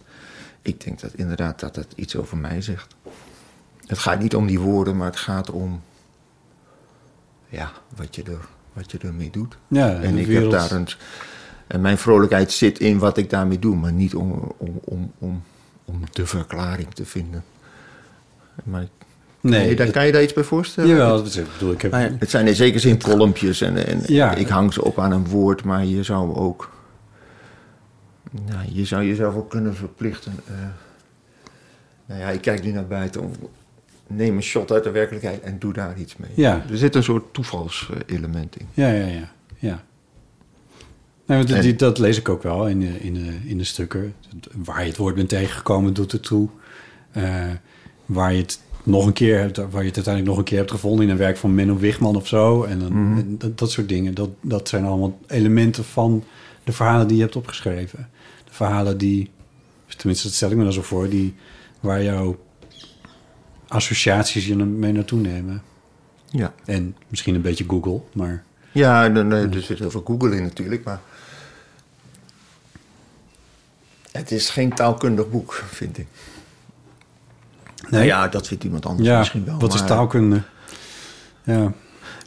ik 0.62 0.84
denk 0.84 1.00
dat 1.00 1.10
inderdaad 1.14 1.60
dat 1.60 1.76
het 1.76 1.92
iets 1.94 2.16
over 2.16 2.36
mij 2.36 2.62
zegt. 2.62 2.94
Het 3.86 3.98
gaat 3.98 4.20
niet 4.20 4.34
om 4.34 4.46
die 4.46 4.60
woorden, 4.60 4.96
maar 4.96 5.06
het 5.06 5.16
gaat 5.16 5.50
om 5.50 5.82
ja, 7.48 7.72
wat, 7.96 8.14
je 8.14 8.22
er, 8.22 8.38
wat 8.72 8.90
je 8.90 8.98
ermee 8.98 9.30
doet. 9.30 9.56
Ja, 9.68 10.00
en 10.00 10.18
ik 10.18 10.26
wereld- 10.26 10.52
heb 10.52 10.60
daar 10.60 10.72
een. 10.78 10.88
En 11.66 11.80
mijn 11.80 11.98
vrolijkheid 11.98 12.52
zit 12.52 12.78
in 12.78 12.98
wat 12.98 13.16
ik 13.16 13.30
daarmee 13.30 13.58
doe, 13.58 13.76
maar 13.76 13.92
niet 13.92 14.14
om, 14.14 14.52
om, 14.56 14.80
om, 14.84 15.12
om, 15.18 15.42
om 15.84 16.00
de 16.12 16.26
verklaring 16.26 16.94
te 16.94 17.04
vinden. 17.04 17.44
Maar 18.64 18.80
kan, 19.40 19.50
Nee, 19.50 19.76
dat- 19.76 19.90
kan 19.90 20.06
je 20.06 20.12
daar 20.12 20.22
iets 20.22 20.32
bij 20.32 20.44
voorstellen? 20.44 20.90
Jawel, 20.90 21.22
dat 21.22 21.40
bedoel, 21.52 21.72
ik 21.72 21.82
heb... 21.82 21.92
Ja, 21.92 21.98
Het 22.18 22.30
zijn 22.30 22.46
in 22.46 22.54
zekere 22.54 22.78
zin 22.78 22.98
kolompjes 22.98 23.60
en, 23.60 23.86
en 23.86 24.02
Ja. 24.06 24.34
ik 24.34 24.48
hang 24.48 24.72
ze 24.72 24.84
op 24.84 24.98
aan 24.98 25.12
een 25.12 25.26
woord, 25.28 25.64
maar 25.64 25.84
je 25.84 26.02
zou 26.02 26.34
ook. 26.34 26.72
Nou, 28.46 28.58
je 28.72 28.84
zou 28.84 29.04
jezelf 29.04 29.34
ook 29.34 29.50
kunnen 29.50 29.74
verplichten. 29.74 30.32
eh, 30.46 30.54
nou 32.06 32.20
ja, 32.20 32.28
ik 32.28 32.40
kijk 32.40 32.62
nu 32.64 32.70
naar 32.70 32.86
buiten. 32.86 33.34
Neem 34.06 34.36
een 34.36 34.42
shot 34.42 34.70
uit 34.72 34.84
de 34.84 34.90
werkelijkheid 34.90 35.40
en 35.40 35.58
doe 35.58 35.72
daar 35.72 35.98
iets 35.98 36.16
mee. 36.16 36.30
Ja. 36.34 36.64
Er 36.70 36.76
zit 36.78 36.94
een 36.94 37.02
soort 37.02 37.24
toevalselement 37.32 38.56
in. 38.56 38.66
Ja, 38.74 38.88
ja, 38.90 39.06
ja. 39.06 39.32
ja. 39.58 39.82
Nee, 41.26 41.36
want 41.36 41.46
die, 41.48 41.56
En- 41.56 41.62
die- 41.62 41.76
dat 41.76 41.98
lees 41.98 42.18
ik 42.18 42.28
ook 42.28 42.42
wel 42.42 42.68
in 42.68 42.80
de, 42.80 43.00
in 43.00 43.14
de, 43.14 43.32
in 43.44 43.58
de 43.58 43.64
stukken. 43.64 44.14
Waar 44.64 44.80
je 44.82 44.88
het 44.88 44.96
woord 44.96 45.14
bent 45.14 45.28
tegengekomen, 45.28 45.94
doet 45.94 46.12
het 46.12 46.22
toe. 46.22 46.48
Eh, 47.12 47.44
waar 48.06 48.32
je 48.32 48.40
het 48.40 48.60
nog 48.82 49.06
een 49.06 49.12
keer 49.12 49.38
hebt, 49.38 49.56
waar 49.56 49.66
je 49.82 49.86
het 49.88 49.96
uiteindelijk 49.96 50.26
nog 50.26 50.38
een 50.38 50.44
keer 50.44 50.58
hebt 50.58 50.70
gevonden 50.70 51.04
in 51.04 51.10
een 51.10 51.16
werk 51.16 51.36
van 51.36 51.54
Menno 51.54 51.76
Wigman 51.76 52.16
of 52.16 52.26
zo. 52.26 52.62
En, 52.62 52.78
dan, 52.78 52.92
en 52.92 53.34
dat, 53.38 53.58
dat 53.58 53.70
soort 53.70 53.88
dingen. 53.88 54.14
Dat, 54.14 54.30
dat 54.40 54.68
zijn 54.68 54.84
allemaal 54.84 55.18
elementen 55.26 55.84
van 55.84 56.24
de 56.64 56.72
verhalen 56.72 57.06
die 57.06 57.16
je 57.16 57.22
hebt 57.22 57.36
opgeschreven. 57.36 58.08
De 58.44 58.52
verhalen 58.52 58.98
die, 58.98 59.30
tenminste 59.96 60.26
dat 60.26 60.36
stel 60.36 60.50
ik 60.50 60.56
me 60.56 60.64
dan 60.64 60.72
zo 60.72 60.82
voor, 60.82 61.08
die, 61.08 61.34
waar 61.80 62.02
jouw 62.02 62.38
associaties 63.68 64.46
je 64.46 64.56
mee 64.56 64.92
naartoe 64.92 65.20
nemen. 65.20 65.62
Ja. 66.30 66.54
En 66.64 66.96
misschien 67.08 67.34
een 67.34 67.42
beetje 67.42 67.64
Google, 67.68 68.00
maar... 68.12 68.44
Ja, 68.72 69.08
eh, 69.10 69.54
er 69.54 69.62
zit 69.62 69.78
heel 69.78 69.90
veel 69.90 70.02
Google 70.04 70.36
in 70.36 70.42
natuurlijk, 70.42 70.84
maar. 70.84 71.00
Het 74.12 74.30
is 74.30 74.50
geen 74.50 74.74
taalkundig 74.74 75.30
boek, 75.30 75.52
vind 75.52 75.98
ik. 75.98 76.06
Nou 77.88 78.04
ja, 78.04 78.28
dat 78.28 78.46
vindt 78.46 78.64
iemand 78.64 78.86
anders 78.86 79.08
Ja, 79.08 79.18
misschien 79.18 79.44
wel. 79.44 79.58
wat 79.58 79.74
is 79.74 79.84
taalkunde? 79.84 80.42
Ja. 81.42 81.72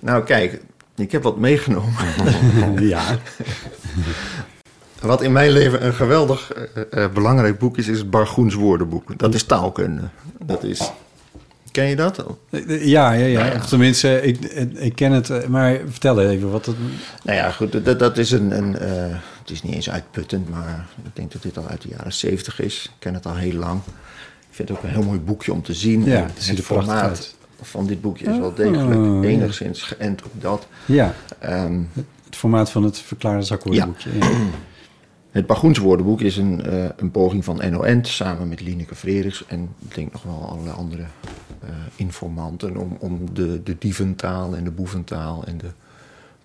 Nou, 0.02 0.24
kijk, 0.24 0.62
ik 0.98 1.12
heb 1.12 1.24
wat 1.24 1.38
meegenomen. 1.38 1.94
ja. 2.88 3.04
Wat 5.02 5.22
in 5.22 5.32
mijn 5.32 5.52
leven 5.52 5.86
een 5.86 5.94
geweldig 5.94 6.54
eh, 6.54 7.04
eh, 7.04 7.12
belangrijk 7.12 7.60
boek 7.60 7.78
is, 7.78 7.88
is 7.88 7.98
het 7.98 8.10
Bargoens 8.10 8.54
woordenboek. 8.56 9.20
Dat 9.20 9.34
is 9.34 9.44
taalkunde. 9.44 10.02
Dat 10.44 10.64
is. 10.64 10.92
Ken 11.72 11.86
je 11.86 11.96
dat? 11.96 12.26
Ja, 12.68 13.12
ja, 13.12 13.26
ja. 13.26 13.60
Tenminste, 13.60 14.22
ik, 14.22 14.40
ik 14.74 14.96
ken 14.96 15.12
het. 15.12 15.30
eh, 15.30 15.48
Maar 15.48 15.80
vertel 15.90 16.22
even 16.22 16.52
wat 16.52 16.66
het... 16.66 16.76
Nou 17.24 17.38
ja, 17.38 17.52
goed, 17.52 17.86
dat, 17.86 18.00
dat 18.00 18.18
is 18.18 18.32
een. 18.32 18.58
een 18.58 18.78
eh, 18.78 19.16
het 19.42 19.50
is 19.56 19.64
niet 19.64 19.74
eens 19.76 19.90
uitputtend, 19.90 20.50
maar 20.50 20.86
ik 21.06 21.16
denk 21.16 21.32
dat 21.32 21.42
dit 21.42 21.58
al 21.58 21.68
uit 21.68 21.82
de 21.82 21.90
jaren 21.90 22.14
zeventig 22.14 22.60
is. 22.62 22.84
Ik 22.86 22.92
ken 23.00 23.14
het 23.14 23.26
al 23.26 23.36
heel 23.36 23.54
lang. 23.54 23.80
Ik 24.50 24.56
vind 24.56 24.70
het 24.70 24.78
ook 24.78 24.84
een 24.84 24.90
heel 24.90 25.04
mooi 25.04 25.20
boekje 25.20 25.54
om 25.54 25.62
te 25.64 25.74
zien. 25.74 26.04
Ja, 26.06 26.16
En 26.16 26.24
het 26.24 26.44
ziet 26.44 26.58
er 26.58 26.64
prachtig 26.64 26.86
formaat 26.94 27.10
uit. 27.10 27.36
Van 27.62 27.88
dit 27.88 28.02
boekje 28.02 28.26
is 28.32 28.38
wel 28.38 28.50
Oh, 28.50 28.56
degelijk 28.56 29.24
ja. 29.24 29.30
enigszins 29.30 29.82
geënt 29.82 30.24
op 30.24 30.32
dat. 30.42 30.68
Ja, 30.86 31.14
Ehm, 31.40 31.82
het 32.26 32.36
formaat 32.36 32.72
van 32.72 32.84
het 32.84 33.00
verklaarde 33.00 33.44
zakwoordenboekje. 33.44 34.18
Ja. 34.18 34.30
Het 35.32 35.46
Bagoens 35.48 35.78
woordenboek 35.80 36.22
is 36.22 36.38
een, 36.38 36.66
eh, 36.66 36.86
een 36.96 37.12
poging 37.12 37.44
van 37.44 37.62
NON 37.72 38.00
samen 38.06 38.48
met 38.48 38.62
Lineke 38.62 38.96
Frederiks 38.96 39.46
en 39.48 39.70
ik 39.88 39.96
denk 39.96 40.12
nog 40.12 40.24
wel 40.24 40.48
allerlei 40.50 40.76
andere 40.76 41.02
eh, 41.02 41.70
informanten 41.96 42.78
om, 42.78 42.98
om 43.00 43.34
de, 43.34 43.64
de 43.64 43.76
dieventaal 43.80 44.56
en 44.56 44.64
de 44.64 44.72
boeventaal 44.72 45.44
en 45.46 45.58
de 45.58 45.70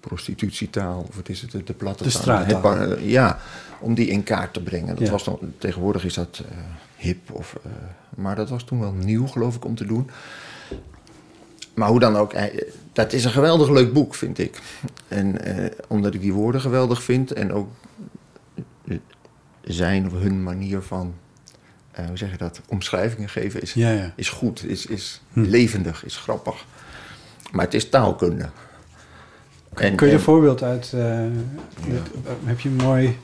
prostitutietaal, 0.01 1.05
of 1.09 1.17
wat 1.17 1.29
is 1.29 1.41
het, 1.41 1.51
de, 1.51 1.65
de 1.65 1.73
platte 1.73 2.03
De 2.03 2.11
straattaal. 2.11 2.77
het 2.79 2.99
eh, 2.99 3.11
ja, 3.11 3.39
om 3.81 3.95
die 3.95 4.07
in 4.07 4.23
kaart 4.23 4.53
te 4.53 4.63
brengen. 4.63 4.95
Dat 4.97 5.05
Ja. 5.07 5.11
was 5.11 5.25
dan, 5.25 5.39
tegenwoordig 5.59 6.05
is 6.05 6.15
dat 6.15 6.43
hip, 6.97 7.31
of, 7.33 7.57
maar 8.15 8.37
dat 8.37 8.49
was 8.49 8.65
toen 8.65 8.81
wel 8.81 8.93
nieuw 8.93 9.27
geloof 9.27 9.57
ik 9.57 9.65
om 9.65 9.75
te 9.75 9.87
doen. 9.87 10.11
Maar 11.75 11.89
hoe 11.89 12.01
dan 12.01 12.17
ook, 12.17 12.33
eh, 12.33 12.61
dat 12.93 13.13
is 13.13 13.25
een 13.25 13.31
geweldig 13.31 13.69
leuk 13.69 13.93
boek, 13.93 14.15
vind 14.15 14.39
ik. 14.39 14.59
En 15.09 15.45
eh, 15.45 15.71
omdat 15.89 16.15
ik 16.15 16.21
die 16.21 16.33
woorden 16.33 16.61
geweldig 16.61 17.03
vind 17.03 17.33
en 17.33 17.53
ook 17.53 17.69
zijn 19.61 20.07
of 20.07 20.13
hun 20.13 20.43
manier 20.43 20.83
van, 20.83 21.15
eh, 21.91 22.07
hoe 22.07 22.17
zeg 22.17 22.31
je 22.31 22.37
dat, 22.37 22.61
omschrijvingen 22.69 23.29
geven 23.29 23.63
is, 23.63 23.73
Ja, 23.75 23.91
ja. 23.91 24.13
is 24.17 24.29
goed, 24.29 24.65
is, 24.69 24.87
is 24.87 25.23
Hm. 25.33 25.41
levendig, 25.41 26.05
is 26.05 26.17
grappig. 26.17 26.65
Maar 27.53 27.65
het 27.65 27.75
is 27.75 27.89
taalkunde. 27.89 28.49
En- 29.75 29.95
Kun 29.97 30.07
je 30.07 30.13
en- 30.13 30.19
een 30.19 30.25
voorbeeld 30.25 30.63
uit... 30.63 30.93
eh, 30.95 31.21
Heb 32.45 32.61
je 32.61 32.69
een 32.69 32.77
mooi, 32.77 33.19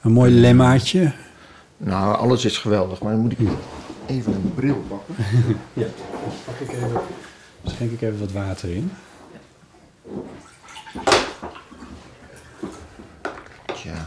een 0.00 0.12
mooi 0.12 0.32
lemmaatje? 0.32 1.12
Nou, 1.76 2.16
alles 2.16 2.44
is 2.44 2.58
geweldig, 2.58 3.00
maar 3.02 3.12
dan 3.12 3.20
moet 3.20 3.32
ik 3.32 3.38
even 4.06 4.32
een 4.34 4.52
bril 4.54 4.84
pakken. 4.88 5.14
Ja. 5.72 5.86
Pak 6.44 6.54
ik 6.60 6.72
even, 6.72 6.90
schenk 7.64 7.90
ik 7.90 8.02
even 8.02 8.18
wat 8.18 8.32
water 8.32 8.70
in. 8.70 8.92
Tja. 13.74 14.06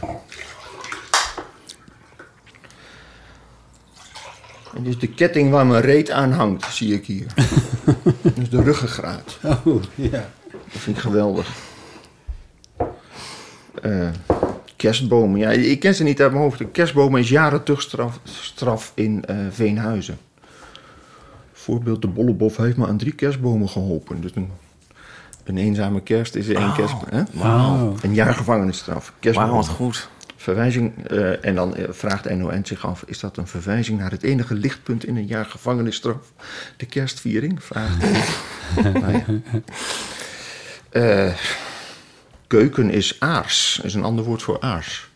Dit 4.74 4.86
is 4.86 4.98
de 4.98 5.08
ketting 5.08 5.50
waar 5.50 5.66
mijn 5.66 5.82
reet 5.82 6.10
aan 6.10 6.32
hangt, 6.32 6.72
zie 6.72 6.94
ik 6.94 7.06
hier. 7.06 7.26
Dat 8.22 8.36
is 8.36 8.50
de 8.50 8.62
ruggengraat. 8.62 9.38
Oh, 9.64 9.82
ja. 9.94 10.30
Dat 10.48 10.80
vind 10.82 10.96
ik 10.96 11.02
geweldig. 11.02 11.48
Eh, 13.82 14.08
kerstbomen. 14.76 15.38
Ja, 15.38 15.50
ik 15.50 15.80
ken 15.80 15.94
ze 15.94 16.02
niet 16.02 16.20
uit 16.20 16.30
mijn 16.30 16.42
hoofd. 16.42 16.58
De 16.58 16.68
kerstbomen 16.68 17.20
is 17.20 17.28
jaren 17.28 17.62
terugstraf 17.62 18.20
straf 18.24 18.92
in 18.94 19.24
eh, 19.24 19.36
Veenhuizen. 19.50 20.18
Voorbeeld, 21.68 22.02
de 22.02 22.08
Bollebof 22.08 22.56
heeft 22.56 22.76
me 22.76 22.86
aan 22.86 22.96
drie 22.96 23.12
kerstbomen 23.12 23.68
geholpen. 23.68 24.20
Dus 24.20 24.30
een, 24.34 24.50
een 25.44 25.58
eenzame 25.58 26.00
kerst 26.00 26.34
is 26.34 26.48
er 26.48 26.56
één 26.56 26.72
kerst. 26.72 26.94
Hè? 27.08 27.22
Een 28.02 28.14
jaar 28.14 28.34
gevangenisstraf. 28.34 29.12
Kerstbomen. 29.20 29.54
Wat 29.54 29.68
goed. 29.68 30.08
Verwijzing, 30.36 31.06
eh, 31.06 31.44
en 31.44 31.54
dan 31.54 31.76
eh, 31.76 31.84
vraagt 31.90 32.30
NON 32.36 32.60
zich 32.64 32.86
af: 32.86 33.02
is 33.06 33.20
dat 33.20 33.36
een 33.36 33.46
verwijzing 33.46 33.98
naar 33.98 34.10
het 34.10 34.22
enige 34.22 34.54
lichtpunt 34.54 35.04
in 35.04 35.16
een 35.16 35.26
jaar 35.26 35.44
gevangenisstraf? 35.44 36.32
De 36.76 36.86
kerstviering? 36.86 37.64
Vraagt 37.64 37.98
nou 39.00 39.12
ja. 39.12 39.24
Eh, 40.90 41.34
keuken 42.46 42.90
is 42.90 43.16
aars, 43.20 43.80
is 43.84 43.94
een 43.94 44.04
ander 44.04 44.24
woord 44.24 44.42
voor 44.42 44.60
aars. 44.60 45.10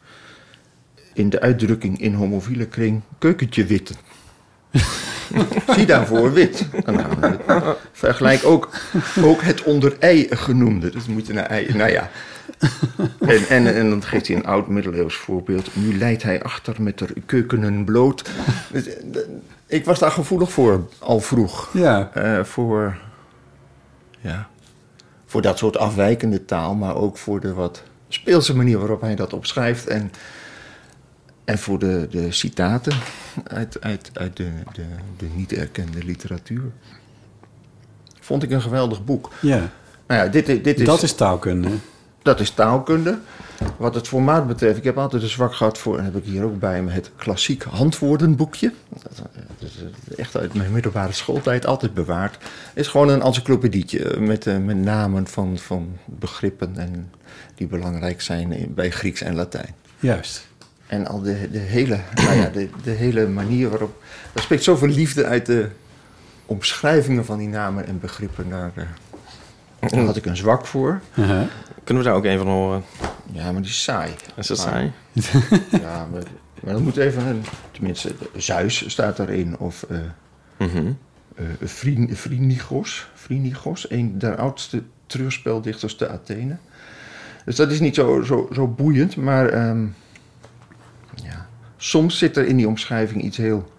In 1.12 1.30
de 1.30 1.40
uitdrukking 1.40 2.00
in 2.00 2.14
homofiele 2.14 2.66
kring: 2.66 3.02
keukentje 3.18 3.64
witten. 3.64 3.96
Zie 5.74 5.86
daarvoor 5.86 6.32
wit. 6.32 6.66
Vergelijk 7.92 8.44
ook, 8.44 8.68
ook 9.22 9.42
het 9.42 9.62
onder 9.62 9.96
ei 9.98 10.26
genoemde. 10.30 10.90
Dus 10.90 11.06
moet 11.06 11.26
je 11.26 11.32
naar 11.32 11.46
ei. 11.46 11.74
Nou 11.74 11.90
ja. 11.90 12.10
En, 13.20 13.48
en, 13.48 13.74
en 13.74 13.90
dan 13.90 14.04
geeft 14.04 14.26
hij 14.26 14.36
een 14.36 14.46
oud 14.46 14.68
middeleeuws 14.68 15.14
voorbeeld. 15.14 15.76
Nu 15.76 15.98
leidt 15.98 16.22
hij 16.22 16.42
achter 16.42 16.82
met 16.82 16.98
de 16.98 17.06
keukenen 17.26 17.84
bloot. 17.84 18.30
Dus, 18.72 18.86
eh, 18.86 18.96
Ik 19.66 19.84
was 19.84 19.98
daar 19.98 20.10
gevoelig 20.10 20.52
voor, 20.52 20.88
al 20.98 21.20
vroeg. 21.20 21.70
Ja. 21.72 22.10
Eh, 22.14 22.44
voor, 22.44 22.98
ja, 24.20 24.48
voor 25.26 25.42
dat 25.42 25.58
soort 25.58 25.76
afwijkende 25.76 26.44
taal, 26.44 26.74
maar 26.74 26.96
ook 26.96 27.18
voor 27.18 27.40
de 27.40 27.52
wat 27.52 27.82
speelse 28.08 28.56
manier 28.56 28.78
waarop 28.78 29.00
hij 29.00 29.14
dat 29.14 29.32
opschrijft. 29.32 29.86
En, 29.86 30.12
en 31.52 31.58
voor 31.58 31.78
de, 31.78 32.06
de 32.10 32.32
citaten 32.32 32.92
uit, 33.46 33.80
uit, 33.80 34.10
uit 34.12 34.36
de, 34.36 34.50
de, 34.72 34.84
de 35.16 35.26
niet 35.34 35.52
erkende 35.52 36.04
literatuur. 36.04 36.62
Vond 38.20 38.42
ik 38.42 38.50
een 38.50 38.62
geweldig 38.62 39.04
boek. 39.04 39.30
ja. 39.40 39.70
Nou 40.06 40.24
ja, 40.24 40.30
dit, 40.30 40.46
dit 40.46 40.80
is, 40.80 40.86
Dat 40.86 41.02
is 41.02 41.14
taalkunde. 41.14 41.68
dat 42.22 42.40
is 42.40 42.50
taalkunde. 42.50 43.18
Wat 43.76 43.94
het 43.94 44.08
formaat 44.08 44.46
betreft, 44.46 44.76
ik 44.76 44.84
heb 44.84 44.98
altijd 44.98 45.22
een 45.22 45.28
zwak 45.28 45.54
gehad 45.54 45.78
voor, 45.78 45.98
en 45.98 46.04
heb 46.04 46.16
ik 46.16 46.24
hier 46.24 46.44
ook 46.44 46.58
bij 46.58 46.82
me, 46.82 46.90
het 46.90 47.10
klassiek 47.16 47.62
handwoordenboekje. 47.62 48.72
Dat 49.02 49.16
dat 49.16 49.70
is 50.08 50.16
echt 50.16 50.36
uit 50.36 50.54
mijn 50.54 50.72
middelbare 50.72 51.12
schooltijd 51.12 51.66
altijd 51.66 51.94
bewaard. 51.94 52.36
is 52.74 52.88
gewoon 52.88 53.08
een 53.08 53.22
encyclopedietje 53.22 54.20
met, 54.20 54.46
eh, 54.46 54.56
met 54.58 54.76
namen 54.76 55.26
van, 55.26 55.58
van 55.58 55.98
begrippen 56.04 56.76
en 56.76 57.10
die 57.54 57.66
belangrijk 57.66 58.20
zijn 58.20 58.72
bij 58.74 58.90
Grieks 58.90 59.20
en 59.20 59.34
Latijn. 59.34 59.74
Juist. 59.98 60.46
En 60.92 61.06
al 61.06 61.20
de, 61.22 61.48
de, 61.50 61.58
hele, 61.58 61.98
nou 62.14 62.36
ja, 62.36 62.48
de, 62.48 62.68
de 62.82 62.90
hele 62.90 63.26
manier 63.28 63.68
waarop. 63.68 64.02
Er 64.32 64.42
spreekt 64.42 64.62
zoveel 64.62 64.88
liefde 64.88 65.24
uit 65.24 65.46
de 65.46 65.68
omschrijvingen 66.46 67.24
van 67.24 67.38
die 67.38 67.48
namen 67.48 67.86
en 67.86 68.00
begrippen. 68.00 68.50
Daar, 68.50 68.70
eh, 68.74 69.88
daar 69.90 70.04
had 70.04 70.16
ik 70.16 70.26
een 70.26 70.36
zwak 70.36 70.66
voor. 70.66 71.00
Uh-huh. 71.14 71.42
Kunnen 71.84 72.02
we 72.02 72.08
daar 72.08 72.18
ook 72.18 72.24
een 72.24 72.38
van 72.38 72.46
horen? 72.46 72.82
Ja, 73.32 73.52
maar 73.52 73.60
die 73.62 73.70
is 73.70 73.82
saai. 73.82 74.10
Is 74.36 74.46
dat 74.46 74.56
Maar- 74.58 74.66
saai? 74.68 74.92
Ja, 75.82 76.06
maar, 76.12 76.22
maar 76.62 76.72
dat 76.72 76.82
moet 76.82 76.96
even 76.96 77.26
een. 77.26 77.44
Tenminste, 77.70 78.14
Zeus 78.36 78.90
staat 78.90 79.16
daarin. 79.16 79.58
Of 79.58 79.82
eh 79.82 79.98
Mhm. 80.58 80.92
eh, 81.34 81.44
Phrynichos. 82.14 83.08
Phrynichos, 83.14 83.90
een 83.90 84.18
der 84.18 84.36
oudste 84.36 84.82
treurspeldichters 85.06 85.96
te 85.96 86.08
Athene. 86.08 86.56
Dus 87.44 87.56
dat 87.56 87.70
is 87.70 87.80
niet 87.80 87.94
zo, 87.94 88.22
zo, 88.22 88.48
zo 88.52 88.68
boeiend, 88.68 89.16
maar 89.16 89.48
ehm. 89.48 89.84
Soms 91.84 92.18
zit 92.18 92.36
er 92.36 92.46
in 92.46 92.56
die 92.56 92.68
omschrijving 92.68 93.22
iets 93.22 93.36
heel 93.36 93.72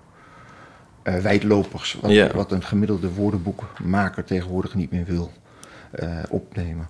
eh, 1.04 1.16
wijdlopigs. 1.16 1.98
Wat, 2.02 2.32
wat 2.32 2.52
een 2.52 2.64
gemiddelde 2.64 3.10
woordenboekmaker 3.14 4.24
tegenwoordig 4.24 4.76
niet 4.76 4.92
meer 4.92 5.06
wil 5.06 5.32
eh, 5.92 6.08
opnemen. 6.30 6.90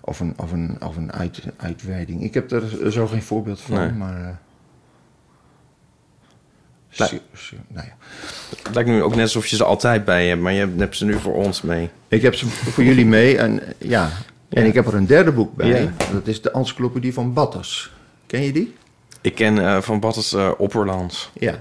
Of 0.00 0.20
een, 0.20 0.34
of 0.36 0.52
een, 0.52 0.76
of 0.84 0.96
een 0.96 1.12
uit, 1.12 1.42
uitweiding. 1.56 2.22
Ik 2.22 2.34
heb 2.34 2.50
er 2.50 2.92
zo 2.92 3.06
geen 3.06 3.22
voorbeeld 3.22 3.60
van, 3.60 3.76
Nee. 3.78 3.90
maar. 3.92 4.38
zo- 6.88 7.06
nou 7.68 7.86
ja. 7.86 7.96
Het 8.62 8.74
lijkt 8.74 8.88
nu 8.88 9.02
ook 9.02 9.14
net 9.14 9.22
alsof 9.22 9.46
je 9.46 9.56
ze 9.56 9.64
altijd 9.64 10.04
bij 10.04 10.28
hebt, 10.28 10.40
maar 10.40 10.52
je 10.52 10.68
hebt 10.76 10.96
ze 10.96 11.04
nu 11.04 11.14
voor 11.18 11.34
ons 11.34 11.62
mee. 11.62 11.90
Ik 12.08 12.22
heb 12.22 12.34
ze 12.34 12.46
voor 12.46 12.84
jullie 12.84 13.06
mee 13.06 13.38
en 13.38 13.60
ja. 13.78 14.10
En 14.48 14.62
Ja. 14.62 14.68
ik 14.68 14.74
heb 14.74 14.86
er 14.86 14.94
een 14.94 15.06
derde 15.06 15.32
boek 15.32 15.56
bij. 15.56 15.82
Ja. 15.82 15.90
Dat 16.12 16.26
is 16.26 16.42
de 16.42 16.50
encyclopedie 16.50 17.12
van 17.12 17.32
Batters. 17.32 17.92
Ken 18.26 18.42
je 18.42 18.52
die? 18.52 18.74
Ik 19.26 19.34
ken 19.34 19.58
eh, 19.58 19.80
van 19.80 20.00
Battes 20.00 20.32
eh 20.32 20.50
Opperlands. 20.58 21.30
Ja. 21.34 21.54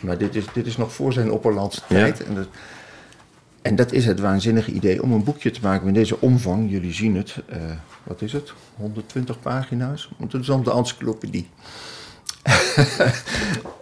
Maar 0.00 0.18
dit 0.18 0.34
is, 0.36 0.44
dit 0.52 0.66
is 0.66 0.76
nog 0.76 0.92
voor 0.92 1.12
zijn 1.12 1.30
Opperlandse 1.30 1.80
Ja. 1.88 1.94
tijd. 1.96 2.24
En, 2.24 2.34
dat, 2.34 2.46
en 3.62 3.76
dat 3.76 3.92
is 3.92 4.06
het 4.06 4.20
waanzinnige 4.20 4.70
idee 4.72 5.02
om 5.02 5.12
een 5.12 5.24
boekje 5.24 5.50
te 5.50 5.60
maken 5.62 5.84
met 5.84 5.94
deze 5.94 6.20
omvang. 6.20 6.70
Jullie 6.70 6.92
zien 6.92 7.16
het. 7.16 7.34
eh, 7.48 7.58
wat 8.02 8.22
is 8.22 8.32
het? 8.32 8.52
120 8.76 9.40
pagina's. 9.40 10.08
Want 10.16 10.30
dat 10.30 10.40
is 10.40 10.46
dan 10.46 10.62
de 10.62 10.72
encyclopedie. 10.72 11.48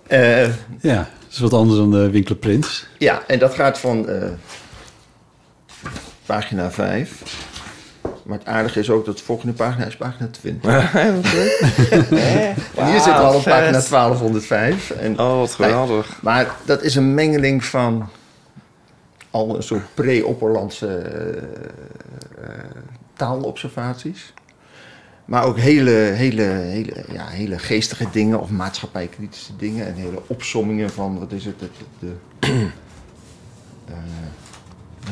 Eh, 0.07 0.47
Ja, 0.81 0.97
dat 0.97 1.31
is 1.31 1.39
wat 1.39 1.53
anders 1.53 1.79
dan 1.79 1.91
de 1.91 2.11
Winkler 2.11 2.39
Prins. 2.39 2.87
Ja, 2.99 3.23
en 3.27 3.39
dat 3.39 3.55
gaat 3.55 3.79
van 3.79 4.09
eh, 4.09 4.29
pagina 6.27 6.71
5. 6.71 7.23
Maar 8.27 8.39
het 8.39 8.47
aardige 8.47 8.81
is 8.81 8.91
ook 8.91 9.05
dat 9.05 9.19
de 9.19 9.25
volgende 9.25 9.53
pagina 9.53 9.85
is 9.85 9.97
pagina 9.97 10.29
20. 10.31 10.71
En 10.95 12.87
hier 12.87 13.01
zitten 13.01 13.15
we 13.15 13.19
al 13.19 13.35
op 13.35 13.43
pagina 13.43 13.71
1205. 13.71 14.91
En, 14.91 15.19
Oh, 15.19 15.39
wat 15.39 15.55
geweldig. 15.55 16.23
maar 16.23 16.55
dat 16.65 16.83
is 16.83 16.95
een 16.95 17.15
mengeling 17.15 17.65
van 17.65 18.09
al 19.31 19.57
een 19.57 19.63
soort 19.63 19.95
pre-Opperlandse 19.95 20.99
eh, 20.99 21.43
eh, 22.45 22.65
taalobservaties. 23.13 24.33
Maar 25.25 25.45
ook 25.45 25.59
hele, 25.59 25.91
hele, 25.91 26.43
hele, 26.43 27.05
ja, 27.13 27.27
hele 27.27 27.59
geestige 27.59 28.07
dingen 28.13 28.41
of 28.41 28.51
maatschappijkritische 28.51 29.57
dingen. 29.57 29.87
En 29.87 29.95
hele 29.95 30.23
opsommingen 30.27 30.91
van, 30.91 31.19
wat 31.19 31.33
is 31.33 31.45
het, 31.45 31.61
het, 31.61 31.71
de, 31.99 32.13
eh, 33.89 33.95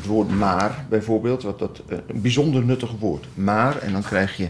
het 0.05 0.13
woord 0.13 0.31
maar 0.31 0.85
bijvoorbeeld. 0.89 1.43
Wat 1.43 1.59
dat, 1.59 1.81
eh, 1.89 1.99
een 2.07 2.21
bijzonder 2.21 2.65
nuttig 2.65 2.91
woord. 2.99 3.27
Maar, 3.35 3.79
en 3.79 3.93
dan 3.93 4.03
krijg 4.03 4.37
je 4.37 4.49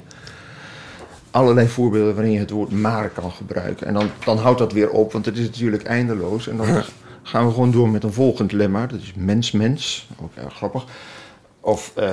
allerlei 1.31 1.69
voorbeelden 1.69 2.15
waarin 2.15 2.33
je 2.33 2.39
het 2.39 2.51
woord 2.51 2.71
maar 2.71 3.09
kan 3.09 3.31
gebruiken. 3.31 3.87
En 3.87 3.95
dan, 3.95 4.11
dan 4.25 4.39
houdt 4.39 4.59
dat 4.59 4.73
weer 4.73 4.91
op, 4.91 5.13
want 5.13 5.27
het 5.27 5.37
is 5.37 5.47
natuurlijk 5.47 5.83
eindeloos. 5.83 6.49
En 6.49 6.57
dan 6.57 6.83
gaan 7.23 7.47
we 7.47 7.53
gewoon 7.53 7.71
door 7.71 7.89
met 7.89 8.05
een 8.05 8.13
volgend 8.13 8.53
lemma. 8.53 8.87
Dat 8.87 9.01
is 9.01 9.13
mens-mens, 9.17 10.09
ook 10.23 10.35
erg 10.35 10.55
grappig. 10.55 10.85
Of 11.61 11.93
eh, 11.97 12.13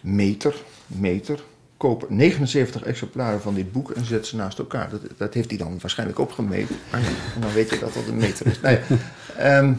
meter, 0.00 0.54
meter. 0.86 1.42
Koop 1.76 2.10
79 2.10 2.82
exemplaren 2.82 3.40
van 3.40 3.54
dit 3.54 3.72
boek 3.72 3.90
en 3.90 4.04
zet 4.04 4.26
ze 4.26 4.36
naast 4.36 4.58
elkaar. 4.58 4.90
Dat, 4.90 5.00
dat 5.16 5.34
heeft 5.34 5.48
hij 5.48 5.58
dan 5.58 5.78
waarschijnlijk 5.80 6.18
opgemeten. 6.18 6.76
En 6.90 7.02
dan 7.40 7.52
weet 7.52 7.70
je 7.70 7.78
dat 7.78 7.94
dat 7.94 8.06
een 8.08 8.16
meter 8.16 8.46
is. 8.46 8.60
Nou 8.60 8.76
ja, 8.76 8.96
ehm, 9.36 9.72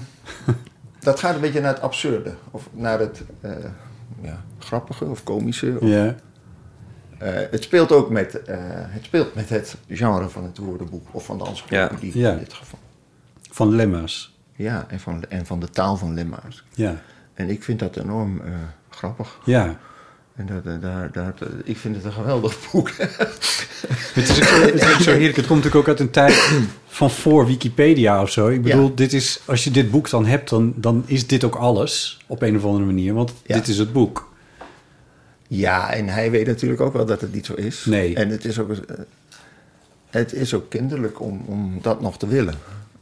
dat 1.04 1.20
gaat 1.20 1.36
een 1.36 1.42
beetje 1.42 1.62
naar 1.62 1.74
het 1.74 1.82
absurde. 1.82 2.34
Of 2.52 2.70
naar 2.72 3.00
het 3.00 3.22
eh, 3.42 3.52
ja, 4.22 4.44
grappige 4.60 5.06
of 5.06 5.24
komische. 5.24 5.78
Of, 5.82 5.88
Ja. 5.88 6.16
eh, 7.18 7.34
het, 7.52 7.64
speelt 7.64 7.92
ook 7.92 8.10
met, 8.10 8.44
eh, 8.44 8.56
het 8.68 9.04
speelt 9.04 9.36
met 9.36 9.50
het 9.50 9.76
genre 9.88 10.30
van 10.30 10.44
het 10.44 10.58
woordenboek. 10.58 11.08
Of 11.12 11.26
van 11.26 11.38
de 11.38 11.46
encyclopedie 11.46 12.18
Ja. 12.20 12.32
in 12.32 12.38
dit 12.38 12.54
geval. 12.54 12.80
Van 13.52 13.76
lemma's. 13.76 14.38
Ja, 14.56 14.86
en 14.88 15.00
van, 15.00 15.24
en 15.30 15.46
van 15.46 15.60
de 15.60 15.70
taal 15.70 15.98
van 15.98 16.14
lemma's. 16.14 16.64
Ja. 16.74 16.96
En 17.34 17.50
ik 17.50 17.64
vind 17.64 17.80
dat 17.80 17.96
enorm 17.98 18.42
grappig. 18.90 19.40
Ja. 19.46 19.78
En 20.36 20.46
dat, 20.46 20.66
eh, 20.74 20.82
daar, 20.82 21.12
daar, 21.12 21.34
ik 21.64 21.78
vind 21.78 21.96
het 21.96 22.06
een 22.06 22.12
geweldig 22.12 22.72
boek. 22.72 22.90
Het 24.14 24.30
is, 24.30 24.36
zo, 24.38 24.62
het 24.62 24.74
is 24.74 24.94
ook 24.94 25.00
zo 25.02 25.12
heerlijk. 25.12 25.36
Het 25.36 25.48
komt 25.48 25.64
natuurlijk 25.64 25.76
ook 25.76 25.88
uit 25.88 26.00
een 26.00 26.10
tijd 26.10 26.52
van 26.88 27.12
voor 27.12 27.46
Wikipedia 27.46 28.22
of 28.22 28.30
zo. 28.32 28.48
Ik 28.48 28.62
bedoel, 28.62 28.88
Ja. 28.88 28.96
dit 28.96 29.14
is, 29.14 29.40
als 29.46 29.64
je 29.64 29.72
dit 29.72 29.92
boek 29.92 30.10
dan 30.10 30.26
hebt, 30.26 30.50
dan, 30.50 30.74
dan 30.76 31.04
is 31.06 31.28
dit 31.28 31.44
ook 31.44 31.56
alles 31.56 32.20
op 32.28 32.42
een 32.42 32.56
of 32.58 32.64
andere 32.66 32.86
manier. 32.86 33.14
Want 33.14 33.34
Ja. 33.46 33.56
dit 33.56 33.68
is 33.68 33.78
het 33.78 33.94
boek. 33.94 34.32
Ja, 35.48 35.94
en 35.94 36.08
hij 36.08 36.32
weet 36.32 36.48
natuurlijk 36.48 36.82
ook 36.82 36.94
wel 36.94 37.06
dat 37.06 37.22
het 37.22 37.34
niet 37.34 37.46
zo 37.46 37.54
is. 37.54 37.86
Nee. 37.86 38.16
En 38.16 38.30
het 38.30 38.46
is 38.46 38.60
ook, 38.60 38.72
eh, 38.72 38.96
het 40.10 40.34
is 40.34 40.54
ook 40.54 40.70
kinderlijk 40.70 41.22
om, 41.22 41.44
om 41.46 41.80
dat 41.82 42.02
nog 42.02 42.18
te 42.18 42.28
willen. 42.28 42.56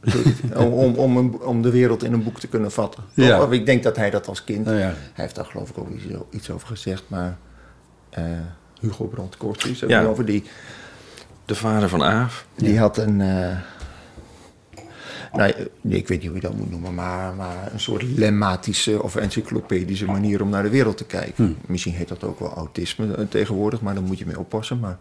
om, 0.54 0.72
om, 0.72 0.94
om, 0.94 1.16
een- 1.16 1.40
om 1.40 1.62
de 1.62 1.70
wereld 1.70 2.04
in 2.04 2.12
een 2.12 2.22
boek 2.22 2.40
te 2.40 2.46
kunnen 2.48 2.72
vatten. 2.72 3.02
Ja. 3.14 3.42
Of 3.42 3.50
ik 3.52 3.66
denk 3.66 3.82
dat 3.82 3.96
hij 3.96 4.10
dat 4.10 4.28
als 4.28 4.44
kind... 4.44 4.64
Nou 4.64 4.76
ja. 4.78 4.82
Hij 4.84 4.94
heeft 5.14 5.34
daar 5.34 5.44
geloof 5.44 5.70
ik 5.70 5.78
ook 5.78 5.90
iets, 5.90 6.04
iets 6.30 6.50
over 6.50 6.68
gezegd, 6.68 7.02
maar... 7.08 7.36
eh, 8.10 8.24
Hugo 8.80 9.04
Brandt 9.06 9.36
Cortis, 9.36 9.80
Ja. 9.80 9.86
ja. 9.88 10.04
over 10.04 10.24
die... 10.24 10.44
De 11.44 11.54
vader 11.54 11.88
van 11.88 12.02
Aaf. 12.02 12.46
Die 12.54 12.78
had 12.78 12.96
een. 12.98 13.20
eh, 13.20 13.56
nou, 15.32 15.52
ik 15.88 16.08
weet 16.08 16.18
niet 16.20 16.26
hoe 16.26 16.34
je 16.34 16.40
dat 16.40 16.54
moet 16.56 16.70
noemen, 16.70 16.94
maar, 16.94 17.34
maar 17.34 17.72
een 17.72 17.80
soort 17.80 18.02
lemmatische 18.02 19.02
of 19.02 19.16
encyclopedische 19.16 20.04
manier 20.06 20.42
om 20.42 20.48
naar 20.48 20.62
de 20.62 20.68
wereld 20.68 20.96
te 20.96 21.04
kijken. 21.04 21.56
Misschien 21.66 21.92
heet 21.94 22.08
dat 22.08 22.24
ook 22.24 22.38
wel 22.40 22.52
autisme 22.54 23.14
eh, 23.14 23.24
tegenwoordig, 23.28 23.80
maar 23.80 23.94
daar 23.94 24.02
moet 24.02 24.18
je 24.18 24.26
mee 24.26 24.38
oppassen. 24.38 24.80
Maar, 24.80 24.98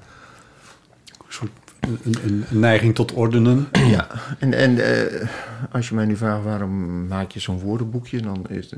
Een 1.07 1.15
soort 1.27 1.51
een, 1.81 1.99
een, 2.03 2.45
een 2.49 2.59
neiging 2.59 2.95
tot 2.95 3.13
ordenen. 3.13 3.67
ja, 3.71 4.07
en, 4.39 4.53
en 4.53 4.77
eh, 4.77 5.27
als 5.71 5.89
je 5.89 5.95
mij 5.95 6.05
nu 6.05 6.15
vraagt 6.15 6.43
waarom 6.43 7.07
maak 7.07 7.31
je 7.31 7.39
zo'n 7.39 7.59
woordenboekje, 7.59 8.21
dan, 8.21 8.45
is, 8.49 8.73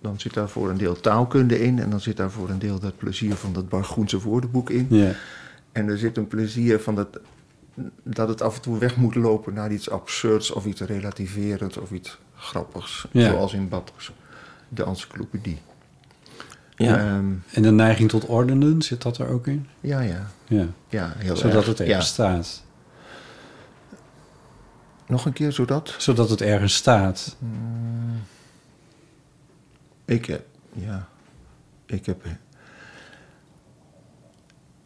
dan 0.00 0.20
zit 0.20 0.34
daar 0.34 0.48
voor 0.48 0.70
een 0.70 0.78
deel 0.78 1.00
taalkunde 1.00 1.60
in 1.62 1.78
en 1.78 1.90
dan 1.90 2.00
zit 2.00 2.16
daar 2.16 2.30
voor 2.30 2.48
een 2.48 2.58
deel 2.58 2.78
dat 2.78 2.96
plezier 2.96 3.34
van 3.34 3.52
dat 3.52 3.68
Bargoense 3.68 4.20
woordenboek 4.20 4.70
in. 4.70 4.86
Ja. 4.90 5.12
En 5.72 5.88
er 5.88 5.98
zit 5.98 6.16
een 6.16 6.28
plezier 6.28 6.80
van 6.80 6.94
dat, 6.94 7.20
dat 8.02 8.28
het 8.28 8.42
af 8.42 8.56
en 8.56 8.62
toe 8.62 8.78
weg 8.78 8.96
moet 8.96 9.14
lopen 9.14 9.54
naar 9.54 9.72
iets 9.72 9.90
absurds 9.90 10.52
of 10.52 10.66
iets 10.66 10.80
relativerends 10.80 11.76
of 11.76 11.90
iets 11.90 12.18
grappigs. 12.36 13.06
Ja. 13.10 13.30
Zoals 13.30 13.54
in 13.54 13.68
Batters, 13.68 14.12
de 14.68 14.84
encyclopedie. 14.84 15.58
Ja. 16.84 16.98
Ehm, 16.98 17.24
En 17.52 17.62
de 17.62 17.70
neiging 17.70 18.08
tot 18.10 18.26
ordenen, 18.26 18.82
zit 18.82 19.02
dat 19.02 19.18
er 19.18 19.28
ook 19.28 19.46
in? 19.46 19.66
ja, 19.80 20.00
ja, 20.00 20.30
Ja. 20.48 20.66
ja, 20.88 21.12
heel 21.16 21.36
Zodat 21.36 21.56
erg. 21.56 21.66
het 21.66 21.80
ergens 21.80 22.06
Ja. 22.06 22.12
staat. 22.12 22.62
Nog 25.06 25.24
een 25.26 25.32
keer, 25.32 25.52
zodat? 25.52 25.94
Zodat 25.98 26.30
het 26.30 26.40
ergens 26.40 26.74
staat. 26.74 27.36
Ik 30.04 30.24
heb, 30.26 30.44
ja, 30.72 31.08
ik 31.86 32.06
heb, 32.06 32.24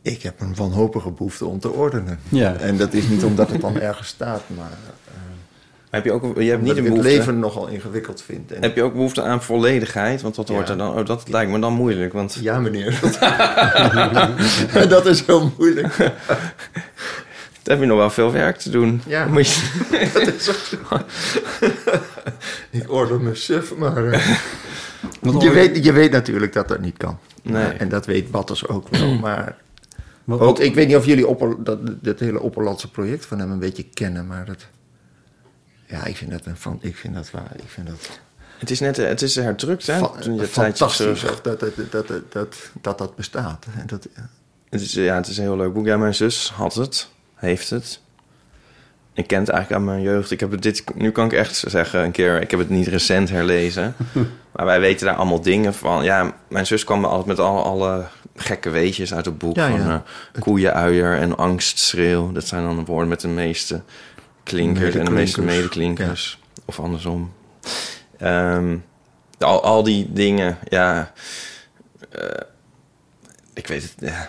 ik 0.03 0.22
heb 0.22 0.40
een 0.40 0.55
wanhopige 0.55 1.11
behoefte 1.11 1.47
om 1.47 1.59
te 1.61 1.70
ordenen. 1.70 2.18
Ja. 2.28 2.55
En 2.55 2.76
dat 2.76 2.92
is 2.92 3.09
niet 3.09 3.24
omdat 3.24 3.51
het 3.51 3.61
dan 3.61 3.80
ergens 3.80 4.09
staat, 4.09 4.42
maar 4.57 4.70
eh, 4.70 5.04
Heb 5.95 6.05
je 6.05 6.12
ook 6.12 6.40
je 6.40 6.51
hebt 6.51 6.62
niet 6.62 6.70
een 6.70 6.76
ik 6.76 6.84
het 6.84 6.92
behoefte, 6.92 7.16
leven 7.16 7.38
nogal 7.38 7.66
ingewikkeld 7.68 8.22
vind. 8.22 8.53
En, 8.53 8.62
heb 8.62 8.76
je 8.76 8.82
ook 8.82 8.92
behoefte 8.92 9.22
aan 9.22 9.42
volledigheid? 9.42 10.22
Want 10.22 10.34
dat 10.34 10.49
hoort 10.49 10.66
Ja. 10.66 10.72
er 10.72 10.78
dan. 10.78 10.99
Oh, 10.99 11.07
dat 11.07 11.28
lijkt 11.28 11.51
me 11.51 11.59
dan 11.59 11.72
moeilijk. 11.72 12.12
Want 12.12 12.38
Ja, 12.40 12.59
meneer. 12.61 13.01
dat 14.88 15.07
is 15.07 15.26
heel 15.26 15.53
moeilijk. 15.59 15.97
dan 17.62 17.72
heb 17.74 17.80
je 17.80 17.86
nog 17.86 17.99
wel 17.99 18.11
veel 18.11 18.32
werk 18.32 18.57
te 18.57 18.70
doen. 18.70 19.03
Ja. 19.07 19.26
Moet 19.26 19.49
je, 19.49 19.61
Dat 20.14 20.26
is 20.34 20.49
ook 20.49 20.55
zo. 20.57 20.76
Ik 22.70 22.92
order 22.92 23.20
me 23.20 23.34
suf, 23.34 23.76
maar... 23.76 24.07
eh, 24.07 24.36
je, 25.40 25.51
weet, 25.51 25.84
je 25.84 25.92
weet 25.92 26.11
natuurlijk 26.11 26.53
dat 26.53 26.68
dat 26.68 26.80
niet 26.80 26.97
kan. 26.97 27.18
Nee. 27.42 27.64
En 27.66 27.88
dat 27.88 28.07
weet 28.07 28.30
Batters 28.30 28.68
ook 28.68 28.88
wel. 28.88 29.14
Maar 29.14 29.57
Wat- 30.24 30.40
ook, 30.40 30.59
ik 30.59 30.74
weet 30.74 30.86
niet 30.86 30.97
of 30.97 31.07
jullie 31.07 31.26
opper, 31.26 31.57
dat, 31.64 31.78
dat 32.05 32.20
hele 32.20 32.40
Opperlandse 32.40 32.90
project 32.90 33.26
van 33.26 33.38
hem 33.38 33.51
een 33.51 33.59
beetje 33.59 33.84
kennen, 33.95 34.26
maar 34.26 34.45
dat... 34.45 34.66
Ja, 35.95 36.05
ik 36.05 36.16
vind 36.16 36.30
dat, 36.30 36.47
een, 36.47 36.57
van, 36.57 36.78
ik 36.80 36.97
vind 36.97 37.14
dat 37.14 37.30
waar. 37.30 37.51
Ik 37.57 37.68
vind 37.68 37.86
dat 37.86 38.20
het 38.59 38.70
is 38.70 38.80
net 38.80 38.97
het 38.97 39.22
is 39.22 39.34
herdrukt, 39.34 39.86
hè? 39.86 39.97
je 39.97 40.07
tijdje 40.20 40.47
fantastisch 40.47 41.20
dat 41.20 41.45
dat, 41.45 41.61
dat, 41.61 41.72
dat, 41.90 42.09
dat, 42.32 42.57
dat, 42.80 42.99
dat 42.99 43.16
bestaat. 43.16 43.66
En 43.78 43.86
dat, 43.86 44.09
Het 44.70 44.80
is, 44.80 44.92
ja, 44.92 45.14
het 45.14 45.26
is 45.26 45.36
een 45.36 45.42
heel 45.42 45.57
leuk 45.57 45.72
boek. 45.72 45.86
Ja, 45.86 45.97
mijn 45.97 46.14
zus 46.14 46.53
had 46.55 46.74
het, 46.74 47.09
heeft 47.34 47.70
het. 47.70 48.01
Ik 49.12 49.26
ken 49.26 49.40
het 49.40 49.49
eigenlijk 49.49 49.80
aan 49.80 49.88
mijn 49.88 50.03
jeugd. 50.03 50.30
Ik 50.30 50.40
heb 50.40 50.51
het 50.51 50.62
dit, 50.62 50.84
nu 50.95 51.11
kan 51.11 51.24
ik 51.24 51.32
echt 51.32 51.64
zeggen, 51.66 52.03
een 52.03 52.11
keer, 52.11 52.40
ik 52.40 52.51
heb 52.51 52.61
het 52.61 52.68
niet 52.68 52.86
recent 52.86 53.28
herlezen. 53.28 53.95
maar 54.55 54.64
wij 54.64 54.80
weten 54.80 55.07
daar 55.07 55.16
allemaal 55.16 55.40
dingen 55.40 55.74
van. 55.74 56.05
Ja, 56.05 56.34
mijn 56.49 56.66
zus 56.66 56.84
kwam 56.84 57.01
me 57.01 57.07
altijd 57.07 57.26
met 57.26 57.38
al, 57.38 57.64
alle 57.64 58.05
gekke 58.36 58.70
weetjes 58.70 59.14
uit 59.14 59.24
het 59.24 59.38
boek. 59.38 59.57
Ja, 59.57 59.68
van 59.70 59.80
ja. 59.80 60.03
eh, 60.32 60.40
koeienuier 60.40 61.18
en 61.18 61.36
angstschreeuw. 61.36 62.32
Dat 62.32 62.47
zijn 62.47 62.64
dan 62.64 62.76
de 62.76 62.84
woorden 62.84 63.09
met 63.09 63.20
de 63.20 63.28
meeste 63.28 63.82
klinkers 64.45 64.95
en 64.95 65.05
de 65.05 65.11
meeste 65.11 65.42
Medeklinkers. 65.42 66.38
Of 66.64 66.80
andersom. 66.80 67.32
Ehm, 68.18 68.76
al, 69.38 69.62
al 69.62 69.82
die 69.82 70.12
dingen, 70.12 70.59
ja. 70.68 71.12
eh, 72.11 72.24
ik 73.55 73.66
weet 73.66 73.82
het, 73.82 73.92
ja. 73.99 74.28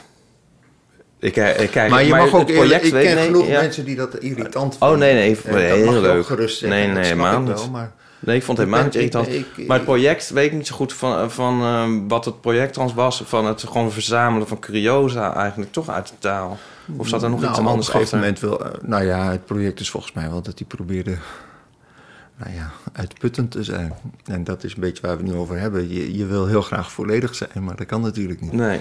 Ik, 1.20 1.38
eh, 1.38 1.60
ik 1.60 1.70
kijk, 1.72 1.90
maar 1.90 2.04
je 2.04 2.10
mag 2.10 2.34
ook 2.34 2.46
project 2.46 2.86
ik 2.86 2.92
ken 2.92 3.16
nee, 3.16 3.26
genoeg 3.26 3.48
ja. 3.48 3.62
mensen 3.62 3.86
die 3.86 3.96
dat 3.96 4.18
irritant 4.20 4.76
Oh, 4.80 4.90
vinden. 4.90 5.00
nee, 5.00 5.14
nee, 5.14 5.38
En 5.44 5.52
dat 5.52 5.62
heel 5.94 6.02
leuk. 6.02 6.26
gerust 6.26 6.58
zeggen. 6.58 6.80
Nee, 6.80 6.88
nee, 6.88 7.04
helemaal 7.04 7.40
niet. 7.42 7.72
maar... 7.72 7.92
Nee, 8.20 8.36
ik 8.36 8.44
vond 8.44 8.58
het 8.58 8.66
helemaal 8.68 8.86
niet 8.86 8.96
irritant. 8.96 9.28
ik- 9.28 9.68
maar 9.68 9.76
het 9.78 9.86
project 9.86 10.30
weet 10.30 10.46
ik 10.46 10.54
niet 10.54 10.68
zo 10.68 10.76
goed 10.76 10.94
van, 10.94 11.32
van 11.32 11.62
eh, 11.62 11.90
wat 12.08 12.26
het 12.26 12.42
project 12.42 12.74
trouwens 12.74 13.00
was. 13.00 13.24
Van 13.26 13.46
het 13.46 13.62
gewoon 13.68 13.92
verzamelen 13.92 14.48
van 14.48 14.60
curiosa 14.60 15.36
eigenlijk 15.36 15.72
toch 15.72 15.90
uit 15.90 16.08
de 16.08 16.14
taal. 16.20 16.58
Of 16.98 17.08
zat 17.08 17.24
er 17.24 17.30
nog 17.30 17.40
Nou, 17.40 17.52
iets 17.52 17.60
anders 17.62 17.88
op 17.88 17.94
een 17.94 18.00
gegeven 18.00 18.20
moment 18.20 18.40
wil... 18.40 18.66
eh, 18.66 18.72
nou 18.82 19.04
ja, 19.06 19.32
het 19.32 19.46
project 19.46 19.80
is 19.80 19.90
volgens 19.90 20.14
mij 20.14 20.30
wel 20.30 20.42
dat 20.42 20.58
hij 20.60 20.68
probeerde... 20.68 21.16
Nou 22.38 22.54
ja, 22.54 22.72
uitputtend 22.94 23.52
te 23.52 23.64
zijn. 23.64 23.94
En 24.26 24.44
dat 24.44 24.64
is 24.64 24.74
een 24.76 24.82
beetje 24.82 25.02
waar 25.08 25.18
we 25.18 25.24
het 25.24 25.32
nu 25.32 25.38
over 25.38 25.60
hebben. 25.60 25.90
Je, 25.94 26.18
je 26.18 26.26
wil 26.26 26.48
heel 26.48 26.62
graag 26.62 26.92
volledig 26.92 27.36
zijn, 27.36 27.64
maar 27.64 27.76
dat 27.76 27.86
kan 27.88 28.02
natuurlijk 28.02 28.42
niet. 28.42 28.52
Nee. 28.52 28.80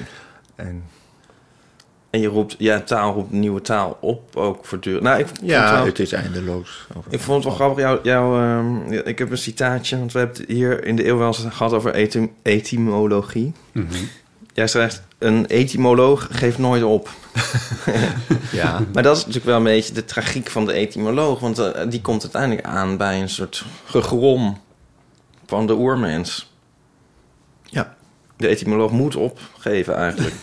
En 0.55 0.83
En 2.11 2.21
je 2.21 2.27
roept, 2.29 2.55
ja, 2.59 2.81
taal 2.81 3.15
roept 3.15 3.33
nieuwe 3.33 3.61
taal 3.61 3.97
op, 4.01 4.37
ook 4.37 4.65
voortdurend. 4.65 5.03
Nou, 5.03 5.19
ik 5.19 5.27
vond 5.27 5.41
het 5.41 5.49
ja, 5.49 5.75
wel- 5.75 5.85
het 5.87 5.99
is 5.99 6.13
eindeloos. 6.13 6.87
Ik 7.09 7.21
vond 7.21 7.37
het 7.37 7.45
wel 7.45 7.55
grappig. 7.55 7.79
Jou, 7.85 7.99
jou, 8.03 8.43
ehm, 8.43 8.93
ja, 8.93 9.03
ik 9.03 9.19
heb 9.19 9.31
een 9.31 9.39
citaatje, 9.39 9.99
want 9.99 10.13
we 10.13 10.19
hebben 10.19 10.37
het 10.41 10.49
hier 10.51 10.85
in 10.85 10.97
de 10.97 11.07
eeuw 11.07 11.17
wel 11.19 11.27
eens 11.27 11.45
gehad 11.49 11.73
over 11.73 11.95
etym- 11.95 12.33
etymologie. 12.43 13.53
Jij 14.55 14.67
schrijft, 14.67 15.03
een 15.19 15.47
etymoloog 15.47 16.29
geeft 16.31 16.59
nooit 16.59 16.83
op. 16.83 17.09
Ja, 18.53 18.81
Maar 18.93 19.03
dat 19.03 19.13
is 19.17 19.21
natuurlijk 19.21 19.47
wel 19.47 19.57
een 19.57 19.63
beetje 19.63 19.95
de 19.95 20.05
tragiek 20.05 20.51
van 20.51 20.67
de 20.67 20.73
etymoloog. 20.73 21.41
Want 21.41 21.59
eh, 21.59 21.89
die 21.89 22.01
komt 22.01 22.23
uiteindelijk 22.23 22.67
aan 22.67 22.97
bij 22.97 23.21
een 23.21 23.29
soort 23.29 23.65
gegrom 23.85 24.61
van 25.47 25.67
de 25.67 25.75
oermens. 25.75 26.53
ja. 27.63 27.97
De 28.37 28.49
etymoloog 28.49 28.91
moet 28.91 29.17
opgeven 29.17 29.97
eigenlijk. 29.97 30.35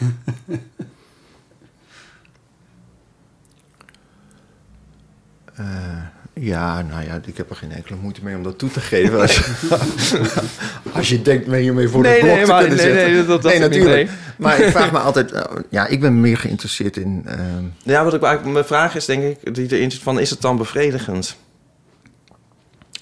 Eh, 5.55 6.03
ja, 6.43 6.81
nou 6.81 7.03
ja, 7.03 7.19
ik 7.25 7.37
heb 7.37 7.49
er 7.49 7.55
geen 7.55 7.71
enkele 7.71 7.97
moeite 8.01 8.23
mee 8.23 8.35
om 8.35 8.43
dat 8.43 8.57
toe 8.57 8.69
te 8.69 8.79
geven. 8.79 9.19
Als 9.21 9.35
je, 9.35 10.31
als 10.93 11.09
je 11.09 11.21
denkt 11.21 11.47
me 11.47 11.57
hiermee 11.57 11.87
voor 11.87 12.01
Nee, 12.01 12.13
de 12.13 12.19
blok 12.19 12.35
nee, 12.35 12.43
te 12.45 12.51
maar- 12.51 12.59
kunnen 12.61 12.77
nee, 12.77 12.87
zetten. 12.93 13.13
nee, 13.13 13.25
dat- 13.25 13.41
dat 13.41 13.51
nee, 13.51 13.59
natuurlijk. 13.61 14.07
nee. 14.09 14.17
Maar 14.37 14.59
ik 14.59 14.71
vraag 14.71 14.91
me 14.91 14.99
altijd... 15.09 15.31
eh, 15.31 15.43
ja, 15.69 15.87
ik 15.87 15.99
ben 15.99 16.21
meer 16.21 16.37
geïnteresseerd 16.37 16.97
in... 16.97 17.21
ehm, 17.25 17.63
ja, 17.83 18.03
wat 18.03 18.13
ik 18.13 18.21
eigenlijk, 18.21 18.53
mijn 18.53 18.65
vraag 18.65 18.95
is 18.95 19.05
denk 19.05 19.23
ik, 19.23 19.55
die 19.55 19.71
erin 19.75 19.91
zit 19.91 20.01
van, 20.01 20.19
is 20.19 20.29
het 20.29 20.41
dan 20.41 20.57
bevredigend? 20.57 21.35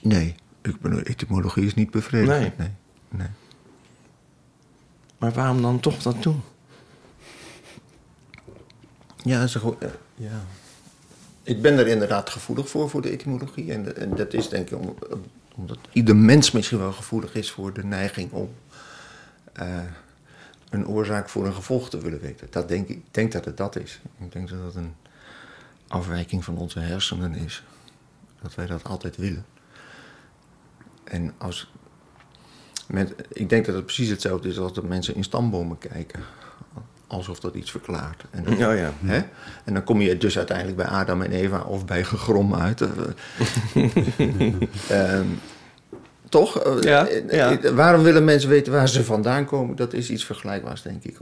nee, 0.01 0.35
ik 0.61 0.81
bedoel, 0.81 0.99
etymologie 1.01 1.65
is 1.65 1.73
niet 1.73 1.91
bevredigend. 1.91 2.39
Nee. 2.39 2.51
Nee. 2.57 2.69
nee. 3.09 3.27
Maar 5.17 5.31
waarom 5.31 5.61
dan 5.61 5.79
toch 5.79 5.97
dat 6.01 6.23
doen? 6.23 6.41
Ja, 9.23 9.43
is 9.43 9.53
een 9.53 9.61
goed, 9.61 9.75
ja. 10.15 10.41
Ik 11.43 11.61
ben 11.61 11.77
er 11.77 11.87
inderdaad 11.87 12.29
gevoelig 12.29 12.69
voor, 12.69 12.89
voor 12.89 13.01
de 13.01 13.09
etymologie. 13.09 13.71
En, 13.71 14.15
dat 14.15 14.33
is 14.33 14.49
denk 14.49 14.69
ik 14.69 14.79
om, 14.79 14.95
omdat 15.55 15.77
ieder 15.91 16.15
mens 16.15 16.51
misschien 16.51 16.79
wel 16.79 16.91
gevoelig 16.91 17.35
is 17.35 17.51
voor 17.51 17.73
de 17.73 17.83
neiging 17.83 18.31
om 18.31 18.49
eh, 19.53 19.79
een 20.69 20.87
oorzaak 20.87 21.29
voor 21.29 21.45
een 21.45 21.53
gevolg 21.53 21.89
te 21.89 21.97
willen 21.97 22.19
weten. 22.19 22.47
Dat 22.49 22.67
denk 22.67 22.87
ik, 22.87 22.95
ik 22.95 23.13
denk 23.13 23.31
dat 23.31 23.45
het 23.45 23.57
dat 23.57 23.75
is. 23.75 23.99
Ik 24.19 24.31
denk 24.31 24.49
dat 24.49 24.59
dat 24.61 24.75
een 24.75 24.95
afwijking 25.87 26.43
van 26.43 26.57
onze 26.57 26.79
hersenen 26.79 27.35
is. 27.35 27.63
Dat 28.41 28.55
wij 28.55 28.65
dat 28.65 28.83
altijd 28.83 29.15
willen. 29.15 29.45
En 31.03 31.33
als. 31.37 31.71
Met, 32.87 33.15
ik 33.29 33.49
denk 33.49 33.65
dat 33.65 33.75
het 33.75 33.85
precies 33.85 34.09
hetzelfde 34.09 34.49
is 34.49 34.59
als 34.59 34.73
dat 34.73 34.83
mensen 34.83 35.15
in 35.15 35.23
stambomen 35.23 35.77
kijken. 35.77 36.23
Alsof 37.10 37.39
dat 37.39 37.55
iets 37.55 37.72
verklaart. 37.72 38.24
En 38.32 38.43
dat, 38.43 38.53
Oh 38.53 38.60
ja. 38.60 38.93
Hè? 39.05 39.22
En 39.64 39.74
dan 39.74 39.84
kom 39.84 40.01
je 40.01 40.18
dus 40.18 40.38
uiteindelijk 40.38 40.78
bij 40.78 40.86
Adam 40.86 41.22
en 41.22 41.32
Eva 41.32 41.62
of 41.62 41.86
bij 41.86 42.03
gegrom 42.03 42.55
uit. 42.55 42.82
Eh, 44.88 45.14
ehm, 45.14 45.26
Toch? 46.30 46.60
Eh, 46.64 46.82
Ja, 46.82 47.07
eh, 47.07 47.32
ja. 47.62 47.74
Waarom 47.74 48.03
willen 48.03 48.24
mensen 48.24 48.49
weten 48.49 48.74
waar 48.74 48.89
ze 48.89 49.03
vandaan 49.03 49.45
komen? 49.45 49.76
Dat 49.76 49.93
is 49.93 50.10
iets 50.10 50.26
vergelijkbaars, 50.26 50.82
denk 50.82 51.03
ik. 51.03 51.18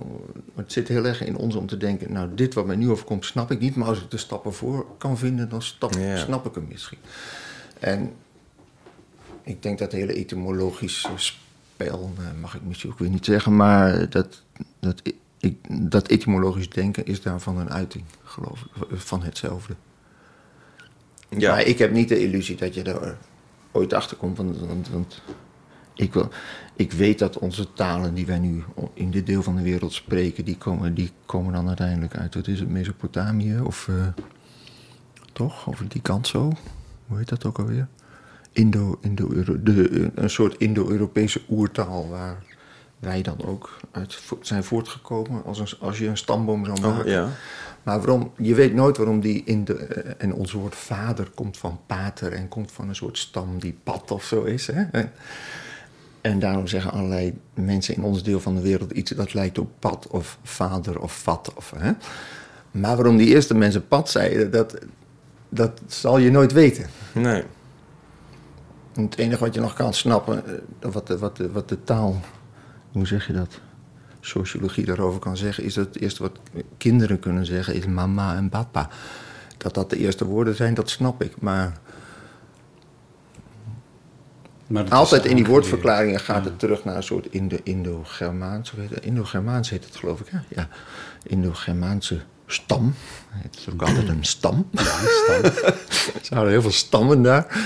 Het 0.56 0.72
zit 0.72 0.88
heel 0.88 1.06
erg 1.06 1.24
in 1.24 1.36
ons 1.38 1.56
om 1.56 1.68
te 1.68 1.78
denken... 1.78 2.14
nou, 2.14 2.30
dit 2.36 2.54
wat 2.54 2.66
mij 2.66 2.76
nu 2.76 2.90
overkomt, 2.90 3.26
snap 3.26 3.52
ik 3.52 3.60
niet. 3.60 3.76
Maar 3.76 3.88
als 3.88 4.02
ik 4.02 4.12
de 4.12 4.18
stappen 4.18 4.54
voor 4.54 4.86
kan 4.98 5.18
vinden, 5.18 5.50
dan 5.50 5.62
stap, 5.62 5.94
Ja. 5.94 6.18
snap 6.18 6.46
ik 6.46 6.56
hem 6.56 6.68
misschien. 6.72 6.98
En 7.80 8.12
ik 9.44 9.62
denk 9.64 9.80
dat 9.80 9.92
hele 9.92 10.14
etymologische 10.14 11.10
spel... 11.16 12.12
mag 12.42 12.56
ik 12.56 12.62
misschien 12.64 12.92
ook 12.92 13.00
weer 13.00 13.10
niet 13.10 13.26
zeggen... 13.26 13.56
maar 13.56 14.10
dat, 14.10 14.42
dat, 14.80 15.02
ik, 15.40 15.58
dat 15.92 16.08
etymologisch 16.08 16.70
denken 16.70 17.06
is 17.06 17.22
daarvan 17.22 17.58
een 17.58 17.70
uiting, 17.70 18.04
geloof 18.24 18.62
ik. 18.62 19.00
Van 19.00 19.24
hetzelfde. 19.24 19.76
Ja. 21.30 21.52
Maar 21.52 21.64
ik 21.64 21.78
heb 21.78 21.92
niet 21.92 22.10
de 22.10 22.20
illusie 22.20 22.56
dat 22.56 22.74
je 22.74 22.84
er 22.84 23.18
ooit 23.72 23.94
achter 23.94 24.18
komt. 24.18 24.38
Want, 24.38 24.60
want, 24.60 24.90
want 24.90 25.22
ik, 25.94 26.14
wil, 26.14 26.30
ik 26.76 26.92
weet 26.92 27.20
dat 27.20 27.40
onze 27.40 27.74
talen 27.74 28.14
die 28.14 28.26
wij 28.26 28.40
nu 28.40 28.64
in 28.94 29.12
dit 29.12 29.26
deel 29.26 29.44
van 29.44 29.56
de 29.56 29.62
wereld 29.62 29.94
spreken, 29.94 30.46
die 30.46 30.58
komen, 30.58 30.94
die 30.94 31.12
komen 31.26 31.54
dan 31.54 31.68
uiteindelijk 31.68 32.18
uit. 32.18 32.36
Wat 32.36 32.48
is 32.48 32.60
het, 32.60 32.70
Mesopotamië? 32.70 33.60
Of 33.60 33.88
eh, 33.88 34.08
toch? 35.34 35.70
Over 35.70 35.88
die 35.88 36.02
kant 36.02 36.28
zo? 36.28 36.52
Hoe 37.08 37.18
heet 37.18 37.30
dat 37.30 37.46
ook 37.46 37.60
alweer? 37.60 37.88
Indo, 38.52 38.98
Indo, 39.02 39.44
de, 39.64 40.12
een 40.16 40.30
soort 40.30 40.58
Indo-Europese 40.58 41.42
oertaal 41.50 42.10
waar 42.10 42.44
wij 43.00 43.22
dan 43.22 43.46
ook 43.46 43.78
uit 43.92 44.20
zijn 44.42 44.64
voortgekomen 44.64 45.44
als, 45.44 45.60
een, 45.60 45.68
als 45.80 45.98
je 45.98 46.08
een 46.08 46.18
stamboom 46.18 46.66
zou 46.66 46.82
maken. 46.82 47.06
Oh, 47.06 47.12
ja. 47.12 47.28
Maar 47.84 47.98
waarom, 47.98 48.32
je 48.38 48.56
weet 48.56 48.74
nooit 48.74 48.98
waarom 48.98 49.20
die 49.20 49.44
in 49.46 49.66
de. 49.66 49.74
eh, 49.74 50.14
En 50.18 50.34
ons 50.34 50.52
woord 50.52 50.76
vader 50.76 51.30
komt 51.36 51.58
van 51.58 51.80
pater 51.86 52.34
en 52.34 52.48
komt 52.48 52.72
van 52.72 52.90
een 52.90 52.96
soort 52.96 53.18
stam 53.18 53.60
die 53.60 53.78
pad 53.84 54.12
of 54.12 54.24
zo 54.24 54.44
is. 54.44 54.68
Hè? 54.68 54.84
En, 54.92 55.12
en 56.22 56.40
daarom 56.40 56.68
zeggen 56.68 56.92
allerlei 56.92 57.34
mensen 57.54 57.96
in 57.96 58.04
ons 58.04 58.24
deel 58.24 58.40
van 58.40 58.56
de 58.56 58.62
wereld 58.62 58.92
iets 58.92 59.12
dat 59.12 59.34
lijkt 59.34 59.58
op 59.58 59.70
pad 59.80 60.08
of 60.08 60.38
vader 60.44 61.00
of 61.00 61.22
vat. 61.22 61.54
Of, 61.56 61.74
hè? 61.78 61.92
Maar 62.72 62.96
waarom 62.96 63.18
die 63.18 63.28
eerste 63.28 63.54
mensen 63.56 63.88
pad 63.88 64.10
zeiden, 64.10 64.52
dat, 64.52 64.78
dat 65.50 65.82
zal 65.88 66.18
je 66.18 66.32
nooit 66.32 66.52
weten. 66.52 66.86
Nee. 67.14 67.44
Het 68.94 69.18
enige 69.18 69.44
wat 69.44 69.54
je 69.54 69.60
nog 69.60 69.74
kan 69.74 69.94
snappen, 69.94 70.44
eh, 70.80 70.92
wat 70.92 71.08
de, 71.08 71.18
wat 71.18 71.38
de, 71.38 71.52
wat 71.52 71.70
de 71.70 71.84
taal, 71.84 72.20
hoe 72.98 73.08
zeg 73.08 73.28
je 73.28 73.34
dat? 73.34 73.60
Sociologie 74.20 74.86
daarover 74.86 75.20
kan 75.20 75.38
zeggen, 75.38 75.64
is 75.64 75.74
dat 75.74 75.86
het 75.86 76.00
eerste 76.02 76.22
wat 76.24 76.40
kinderen 76.78 77.20
kunnen 77.20 77.46
zeggen 77.46 77.74
is 77.74 77.86
mama 77.86 78.36
en 78.36 78.50
papa. 78.50 78.90
Dat 79.58 79.74
dat 79.74 79.90
de 79.90 79.98
eerste 79.98 80.26
woorden 80.26 80.56
zijn, 80.56 80.74
dat 80.74 80.90
snap 80.90 81.24
ik. 81.24 81.42
Maar 81.42 81.78
Maar 84.68 84.90
altijd 84.90 85.26
in 85.26 85.36
die 85.36 85.46
woordverklaringen 85.46 86.20
gaat 86.20 86.46
het 86.46 86.60
terug 86.60 86.84
naar 86.84 86.96
een 86.96 87.04
soort 87.04 87.26
Indo- 87.32 87.58
Indo-Germaans. 87.64 88.72
hoe 88.72 88.80
heet 88.82 88.90
het? 88.90 89.04
Indo-Germaans 89.06 89.70
heet 89.70 89.86
het, 89.86 89.96
geloof 89.96 90.20
ik. 90.20 90.28
Hè? 90.30 90.38
Ja, 90.48 90.68
Indo-Germaanse 91.24 92.20
stam. 92.46 92.94
Het 93.30 93.56
is 93.58 93.70
ook 93.74 93.82
altijd 93.82 94.08
een 94.08 94.24
stam. 94.26 94.68
Ja, 94.72 94.82
stam. 94.84 95.52
Ze 96.24 96.34
hadden 96.34 96.52
heel 96.52 96.62
veel 96.62 96.72
stammen 96.72 97.22
daar. 97.22 97.58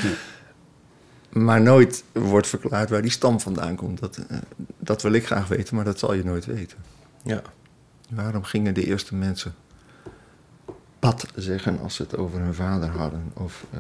Maar 1.32 1.62
nooit 1.62 2.04
wordt 2.12 2.48
verklaard 2.48 2.90
waar 2.90 3.02
die 3.02 3.12
stam 3.12 3.40
vandaan 3.40 3.76
komt. 3.76 4.00
Dat, 4.00 4.18
eh, 4.18 4.38
dat 4.80 5.02
wil 5.02 5.12
ik 5.12 5.26
graag 5.26 5.48
weten, 5.48 5.76
maar 5.76 5.86
dat 5.86 6.00
zal 6.00 6.14
je 6.14 6.24
nooit 6.24 6.46
weten. 6.46 6.78
Ja. 7.24 7.42
Waarom 8.10 8.44
gingen 8.44 8.74
de 8.74 8.86
eerste 8.86 9.16
mensen 9.16 9.56
pad 11.00 11.28
zeggen 11.36 11.80
als 11.80 11.96
ze 11.96 12.02
het 12.02 12.18
over 12.18 12.40
hun 12.40 12.54
vader 12.54 12.90
hadden? 12.90 13.32
Of, 13.34 13.66
eh, 13.72 13.80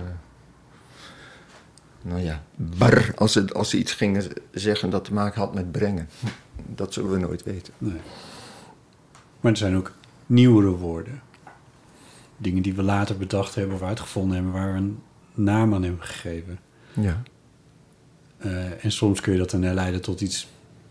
nou 2.01 2.21
ja, 2.21 2.43
bar 2.55 3.11
als 3.15 3.31
ze, 3.31 3.53
als 3.53 3.69
ze 3.69 3.77
iets 3.77 3.93
gingen 3.93 4.31
zeggen 4.51 4.89
dat 4.89 5.03
te 5.03 5.13
maken 5.13 5.41
had 5.41 5.53
met 5.53 5.71
brengen. 5.71 6.09
Dat 6.67 6.93
zullen 6.93 7.11
we 7.11 7.17
nooit 7.17 7.43
weten. 7.43 7.73
Nee. 7.77 8.01
Maar 9.39 9.51
er 9.51 9.57
zijn 9.57 9.77
ook 9.77 9.91
nieuwere 10.25 10.69
woorden. 10.69 11.21
Dingen 12.37 12.61
die 12.61 12.73
we 12.73 12.83
later 12.83 13.17
bedacht 13.17 13.55
hebben 13.55 13.75
of 13.75 13.81
uitgevonden 13.81 14.35
hebben, 14.35 14.53
waar 14.53 14.73
we 14.73 14.77
een 14.77 15.01
naam 15.33 15.73
aan 15.73 15.83
hebben 15.83 16.03
gegeven. 16.03 16.59
Ja. 16.93 17.21
Eh, 18.41 18.83
en 18.85 18.91
soms 18.91 19.21
kun 19.21 19.31
je 19.33 19.37
dat 19.39 19.49
dan 19.49 19.61
herleiden 19.63 20.01
tot 20.01 20.21
iets 20.21 20.47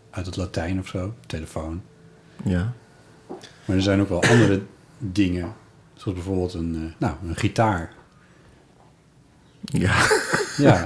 uit 0.09 0.25
het 0.25 0.35
Latijn 0.37 0.79
of 0.79 0.87
zo, 0.87 1.13
telefoon. 1.27 1.81
Ja. 2.43 2.73
Maar 3.65 3.75
er 3.75 3.81
zijn 3.81 4.01
ook 4.01 4.09
wel 4.09 4.23
andere 4.23 4.61
dingen, 4.97 5.53
zoals 5.93 6.17
bijvoorbeeld 6.17 6.53
een, 6.53 6.75
eh, 6.75 6.81
nou, 6.99 7.13
een 7.27 7.35
gitaar. 7.35 7.93
Ja. 9.61 9.95
Ja, 10.57 10.85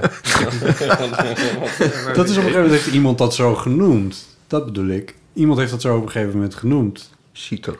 dat 2.14 2.28
is 2.28 2.36
op 2.36 2.44
een 2.44 2.50
gegeven 2.50 2.52
moment 2.52 2.70
heeft 2.70 2.86
iemand 2.86 3.18
dat 3.18 3.34
zo 3.34 3.54
genoemd. 3.54 4.26
Dat 4.46 4.64
bedoel 4.64 4.86
ik. 4.88 5.14
Iemand 5.32 5.58
heeft 5.58 5.70
dat 5.70 5.80
zo 5.80 5.96
op 5.96 6.02
een 6.02 6.10
gegeven 6.10 6.34
moment 6.34 6.54
genoemd. 6.54 7.10
Citer, 7.32 7.76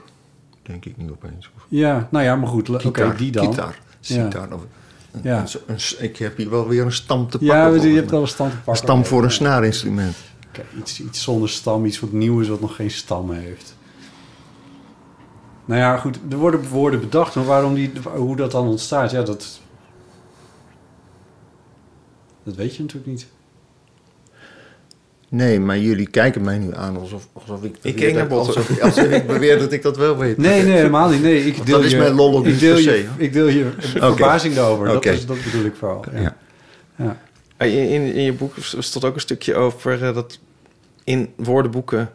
denk 0.62 0.84
ik 0.84 0.96
nu 0.96 1.10
opeens. 1.10 1.50
Ja, 1.68 2.08
nou 2.10 2.24
ja, 2.24 2.36
maar 2.36 2.48
goed. 2.48 2.68
Oké, 2.86 3.14
die 3.16 3.30
dan. 3.30 3.46
Gitaar, 3.46 3.78
Ja. 4.00 4.24
sitar. 4.24 4.52
Of, 4.52 4.60
een- 4.60 4.68
Ja. 5.22 5.40
een- 5.40 5.60
een- 5.66 6.04
ik 6.04 6.16
heb 6.16 6.36
hier 6.36 6.50
wel 6.50 6.68
weer 6.68 6.84
een 6.84 6.92
stam 6.92 7.30
te 7.30 7.38
pakken. 7.38 7.56
Ja, 7.56 7.82
je 7.88 7.94
hebt 7.96 8.10
wel 8.10 8.20
een 8.20 8.28
stam 8.28 8.48
te 8.50 8.54
pakken. 8.54 8.72
Een 8.72 8.78
stam 8.78 9.04
voor 9.04 9.24
een 9.24 9.30
snaarinstrument. 9.30 10.16
Oké, 10.48 10.64
iets, 10.78 11.00
iets 11.00 11.22
zonder 11.22 11.48
stam, 11.48 11.84
iets 11.84 12.00
wat 12.00 12.12
nieuw 12.12 12.40
is 12.40 12.48
wat 12.48 12.60
nog 12.60 12.76
geen 12.76 12.90
stam 12.90 13.30
heeft. 13.30 13.76
Nou 15.64 15.80
ja, 15.80 15.96
goed, 15.96 16.18
er 16.30 16.36
worden 16.36 16.68
woorden 16.68 17.00
bedacht, 17.00 17.34
maar 17.34 17.44
waarom 17.44 17.74
die, 17.74 17.92
hoe 18.14 18.36
dat 18.36 18.50
dan 18.50 18.66
ontstaat, 18.68 19.10
ja, 19.10 19.22
dat... 19.22 19.60
Dat 22.42 22.54
weet 22.54 22.76
je 22.76 22.82
natuurlijk 22.82 23.10
niet. 23.10 23.26
Nee, 25.28 25.60
maar 25.60 25.78
jullie 25.78 26.08
kijken 26.08 26.42
mij 26.44 26.58
nu 26.58 26.74
aan 26.74 26.96
alsof, 26.96 27.28
alsof 27.32 27.62
ik... 27.64 27.76
beweer 27.82 27.94
keek 27.94 28.14
naar 28.14 28.28
dat-. 28.28 28.46
Alsof, 28.46 28.80
alsof 28.80 29.04
ik 29.04 29.26
beweer 29.26 29.58
dat 29.58 29.72
ik 29.72 29.82
dat 29.82 29.96
wel 29.96 30.16
weet. 30.16 30.36
Nee, 30.36 30.62
nee, 30.62 30.72
helemaal 30.72 31.08
niet. 31.08 31.22
Nee, 31.22 31.46
ik 31.46 31.66
deel 31.66 31.76
dat 31.76 31.84
is 31.84 31.94
mijn 31.94 32.12
lol 32.14 32.36
ook 32.36 32.44
ik 32.46 32.50
niet 32.50 32.60
deel 32.60 32.74
per 32.74 32.82
je. 32.96 33.06
Ik 33.16 33.32
deel 33.32 33.48
je 33.48 33.66
verbazing 33.78 34.54
daarover. 34.54 34.86
Dat, 34.86 35.04
is, 35.04 35.26
dat 35.26 35.36
bedoel 35.44 35.64
ik 35.64 35.74
vooral. 35.78 36.04
Ja. 36.14 36.20
Ja. 36.20 36.34
Ja. 36.96 37.16
Ah, 37.56 37.68
In, 37.72 37.88
in, 37.88 38.14
in 38.14 38.22
je 38.22 38.32
boek 38.32 38.54
stond 38.60 39.04
ook 39.04 39.14
een 39.14 39.20
stukje 39.20 39.54
over 39.54 40.02
eh, 40.04 40.14
dat 40.14 40.38
in 41.04 41.28
woordenboeken 41.36 42.10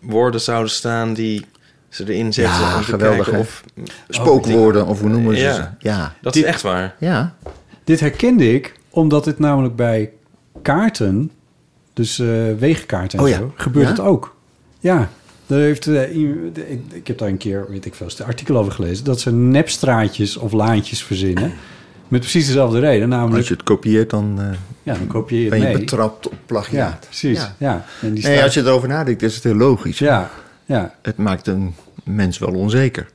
woorden 0.00 0.40
zouden 0.40 0.70
staan 0.70 1.14
die 1.14 1.46
ze 1.88 2.02
erin 2.12 2.32
zetten 2.32 2.60
Ja, 2.60 2.74
om 2.76 2.84
te 2.84 2.90
geweldig, 2.90 3.24
kijken 3.24 3.40
of... 3.40 3.64
Spookwoorden, 4.08 4.86
of 4.86 5.00
hoe 5.00 5.08
noemen 5.08 5.36
ze 5.36 5.42
Ja. 5.42 5.54
ze? 5.54 5.62
Ja. 5.88 6.14
Dat 6.20 6.32
Die- 6.32 6.42
is 6.42 6.48
echt 6.48 6.62
waar. 6.62 6.94
Ja. 6.98 7.34
Dit 7.84 8.00
herkende 8.00 8.54
ik 8.54 8.72
omdat 8.90 9.24
dit 9.24 9.38
namelijk 9.38 9.76
bij 9.76 10.10
kaarten, 10.62 11.30
dus 11.92 12.18
eh 12.18 12.26
wegenkaarten 12.58 13.18
en 13.18 13.24
Oh 13.24 13.30
ja. 13.30 13.36
zo, 13.38 13.52
gebeurt 13.56 13.86
Ja? 13.86 13.92
het 13.92 14.00
ook. 14.00 14.34
Ja, 14.80 15.10
daar 15.46 15.58
heeft, 15.60 15.86
eh, 15.86 16.16
ik, 16.16 16.80
ik 16.92 17.06
heb 17.06 17.18
daar 17.18 17.28
een 17.28 17.36
keer, 17.36 17.66
weet 17.68 17.84
ik 17.84 17.94
veel, 17.94 18.06
een 18.18 18.24
artikel 18.26 18.56
over 18.56 18.72
gelezen, 18.72 19.04
dat 19.04 19.20
ze 19.20 19.32
nepstraatjes 19.32 20.36
of 20.36 20.52
laantjes 20.52 21.02
verzinnen. 21.02 21.52
Met 22.08 22.20
precies 22.20 22.46
dezelfde 22.46 22.78
reden, 22.78 23.08
namelijk, 23.08 23.36
Als 23.36 23.48
je 23.48 23.54
het 23.54 23.62
kopieert, 23.62 24.10
dan 24.10 24.34
eh, 24.40 24.46
ja, 24.82 24.94
dan 24.94 25.06
kopieer 25.06 25.38
je 25.38 25.44
het 25.50 25.58
ben 25.58 25.60
je 25.68 25.74
mee. 25.74 25.78
betrapt 25.84 26.26
op 26.28 26.34
plagiaat. 26.46 26.92
Ja, 27.02 27.06
precies. 27.08 27.38
Ja. 27.38 27.54
Ja. 27.58 27.84
En 28.02 28.12
die 28.12 28.22
Nee, 28.24 28.32
staat- 28.32 28.44
als 28.44 28.54
je 28.54 28.60
erover 28.60 28.88
nadenkt, 28.88 29.22
is 29.22 29.34
het 29.34 29.44
heel 29.44 29.54
logisch. 29.54 29.98
ja, 29.98 30.30
ja. 30.64 30.94
Het 31.02 31.16
maakt 31.16 31.46
een 31.46 31.74
mens 32.04 32.38
wel 32.38 32.52
onzeker. 32.54 33.08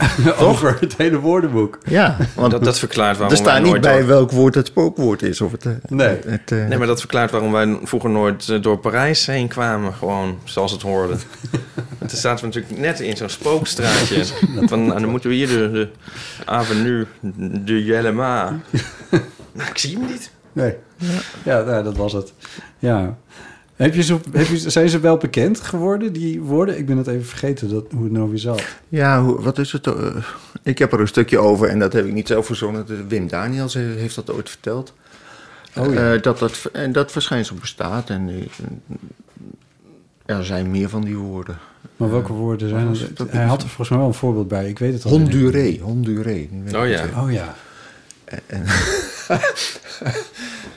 over 0.38 0.76
het 0.80 0.96
hele 0.96 1.18
woordenboek. 1.18 1.78
Ja, 1.84 2.16
want 2.34 2.50
Dat, 2.50 2.64
dat 2.64 2.78
verklaart 2.78 3.16
waarom 3.16 3.36
er 3.36 3.42
staat 3.42 3.60
wij 3.62 3.70
niet 3.72 3.80
bij 3.80 3.98
door- 3.98 4.06
welk 4.06 4.30
woord 4.30 4.54
het 4.54 4.66
spookwoord 4.66 5.22
is. 5.22 5.40
Of 5.40 5.52
het, 5.52 5.66
eh, 5.66 5.72
Nee. 5.88 6.18
het, 6.26 6.52
eh, 6.52 6.66
Nee, 6.66 6.78
maar 6.78 6.86
dat 6.86 6.98
verklaart 7.00 7.30
waarom 7.30 7.52
wij 7.52 7.78
vroeger 7.82 8.10
nooit 8.10 8.48
eh, 8.48 8.62
door 8.62 8.78
Parijs 8.78 9.26
heen 9.26 9.48
kwamen. 9.48 9.94
Gewoon 9.94 10.38
zoals 10.44 10.72
het 10.72 10.82
hoorde. 10.82 11.14
En 11.98 12.06
toen 12.08 12.18
zaten 12.18 12.40
we 12.40 12.46
natuurlijk 12.54 12.80
net 12.82 13.00
in 13.00 13.16
zo'n 13.16 13.28
spookstraatje. 13.28 14.24
Van, 14.68 14.86
nou, 14.86 15.00
dan 15.00 15.08
moeten 15.10 15.30
we 15.30 15.36
hier 15.36 15.46
de, 15.48 15.70
de 15.70 15.88
avenue 16.44 17.06
de 17.64 17.84
Jellema. 17.84 18.58
Nou, 19.52 19.68
ik 19.70 19.78
zie 19.78 19.96
hem 19.98 20.06
niet. 20.06 20.30
Nee. 20.52 20.74
Ja, 21.42 21.60
nou, 21.62 21.84
dat 21.84 21.96
was 21.96 22.12
het. 22.12 22.32
Ja. 22.78 23.16
Heb 23.82 23.94
je 23.94 24.16
heb 24.32 24.46
je, 24.46 24.70
zijn 24.70 24.88
ze 24.88 25.00
wel 25.00 25.16
bekend 25.16 25.60
geworden, 25.60 26.12
die 26.12 26.40
woorden? 26.40 26.78
Ik 26.78 26.86
ben 26.86 26.96
het 26.96 27.06
even 27.06 27.24
vergeten 27.24 27.70
dat, 27.70 27.84
hoe 27.94 28.02
het 28.02 28.12
nou 28.12 28.30
weer 28.30 28.38
zat. 28.38 28.62
Ja, 28.88 29.22
hoe, 29.22 29.40
wat 29.42 29.58
is 29.58 29.72
het? 29.72 29.86
eh, 29.86 29.94
ik 30.62 30.78
heb 30.78 30.92
er 30.92 31.00
een 31.00 31.08
stukje 31.08 31.38
over 31.38 31.68
en 31.68 31.78
dat 31.78 31.92
heb 31.92 32.06
ik 32.06 32.12
niet 32.12 32.26
zelf 32.28 32.46
verzonnen. 32.46 33.08
Wim 33.08 33.28
Daniels 33.28 33.74
he- 33.74 33.80
heeft 33.80 34.14
dat 34.14 34.32
ooit 34.32 34.48
verteld. 34.50 34.92
Oh 35.78 35.92
ja. 35.94 36.12
Eh, 36.14 36.22
dat, 36.22 36.38
dat, 36.38 36.68
en 36.72 36.92
dat 36.92 37.12
verschijnsel 37.12 37.56
bestaat 37.60 38.10
en 38.10 38.28
eh, 38.28 38.36
er 40.36 40.44
zijn 40.44 40.70
meer 40.70 40.88
van 40.88 41.04
die 41.04 41.16
woorden. 41.16 41.58
Maar 41.96 42.10
welke 42.10 42.32
woorden 42.32 42.68
zijn 42.68 42.88
er? 42.88 43.08
Hij 43.28 43.44
had 43.46 43.62
er 43.62 43.68
volgens 43.68 43.88
mij 43.88 43.98
wel 43.98 44.08
een 44.08 44.14
voorbeeld 44.14 44.48
bij. 44.48 44.68
Ik 44.68 44.78
weet 44.78 44.92
het 44.92 45.04
al. 45.04 45.10
Honduré, 45.10 45.78
Honduré. 45.80 46.48
Oh 46.74 46.86
ik 46.86 46.92
ja. 46.92 47.22
Oh 47.22 47.32
ja. 47.32 47.54
En, 48.46 48.64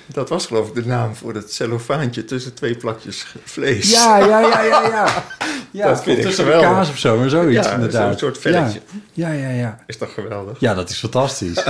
dat 0.08 0.30
was 0.30 0.46
geloof 0.46 0.68
ik 0.68 0.74
de 0.74 0.86
naam 0.86 1.16
voor 1.16 1.34
dat 1.34 1.52
cellofaantje 1.52 2.26
tussen 2.26 2.54
twee 2.54 2.76
plakjes 2.76 3.26
vlees. 3.44 3.92
Ja, 3.92 4.18
ja, 4.18 4.40
ja, 4.40 4.62
ja, 4.64 4.88
ja. 4.88 5.08
Ja, 5.72 5.88
Dat 5.88 6.04
vind 6.04 6.26
ik 6.26 6.34
geweldig. 6.34 6.70
kaas 6.70 6.90
of 6.90 6.98
zo, 6.98 7.18
maar 7.18 7.30
zoiets 7.30 7.68
Ja, 7.68 7.74
inderdaad. 7.74 8.10
zo'n 8.10 8.18
soort 8.20 8.38
velletje. 8.38 8.82
Ja, 9.14 9.30
ja, 9.32 9.50
ja. 9.50 9.56
Ja, 9.56 9.80
Is 9.88 9.98
toch 9.98 10.14
geweldig? 10.14 10.60
ja 10.60 10.74
dat 10.74 10.90
is 10.90 11.00
fantastisch. 11.00 11.64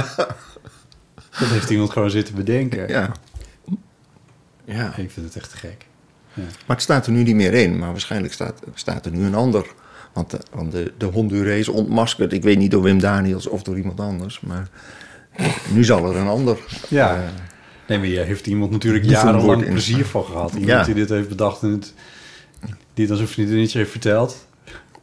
dat 1.39 1.47
heeft 1.49 1.69
iemand 1.69 1.89
gewoon 1.91 2.09
zitten 2.09 2.35
bedenken. 2.35 2.87
Ja. 2.87 3.11
Ja. 4.65 4.85
Ik 4.97 5.11
vind 5.11 5.25
het 5.25 5.35
echt 5.35 5.53
gek. 5.53 5.85
Maar 6.33 6.75
het 6.75 6.81
staat 6.81 7.05
er 7.05 7.11
nu 7.11 7.23
niet 7.23 7.35
meer 7.35 7.53
in. 7.53 7.77
Maar 7.79 7.91
waarschijnlijk 7.91 8.33
staat, 8.33 8.59
staat 8.73 9.05
er 9.05 9.11
nu 9.11 9.25
een 9.25 9.35
ander. 9.35 9.65
Want, 10.13 10.29
de, 10.31 10.39
want 10.51 10.71
de, 10.71 10.93
de 10.97 11.05
Hondurees 11.05 11.67
ontmaskerd. 11.69 12.33
Ik 12.33 12.43
weet 12.43 12.57
niet 12.57 12.71
door 12.71 12.81
Wim 12.81 12.99
Daniels 12.99 13.47
of 13.47 13.63
door 13.63 13.77
iemand 13.77 13.99
anders. 13.99 14.39
Maar 14.39 14.67
nu 15.73 15.83
zal 15.83 16.09
er 16.09 16.15
een 16.15 16.27
ander. 16.27 16.57
Ja. 16.89 17.15
eh, 17.15 17.29
Nee, 17.87 17.97
maar 17.97 18.07
je 18.07 18.19
heeft 18.19 18.47
iemand 18.47 18.71
natuurlijk 18.71 19.03
Die 19.03 19.11
jarenlang 19.13 19.63
in- 19.63 19.71
plezier 19.71 20.05
van 20.05 20.23
gehad. 20.25 20.51
Iemand 20.51 20.69
Ja. 20.69 20.83
die 20.83 20.93
dit 20.93 21.09
heeft 21.09 21.29
bedacht 21.29 21.61
en 21.61 21.69
het, 21.71 21.93
die 22.93 23.03
het 23.03 23.09
aan 23.11 23.15
zijn 23.17 23.27
vriendinnetje 23.29 23.77
heeft 23.77 23.91
verteld. 23.91 24.45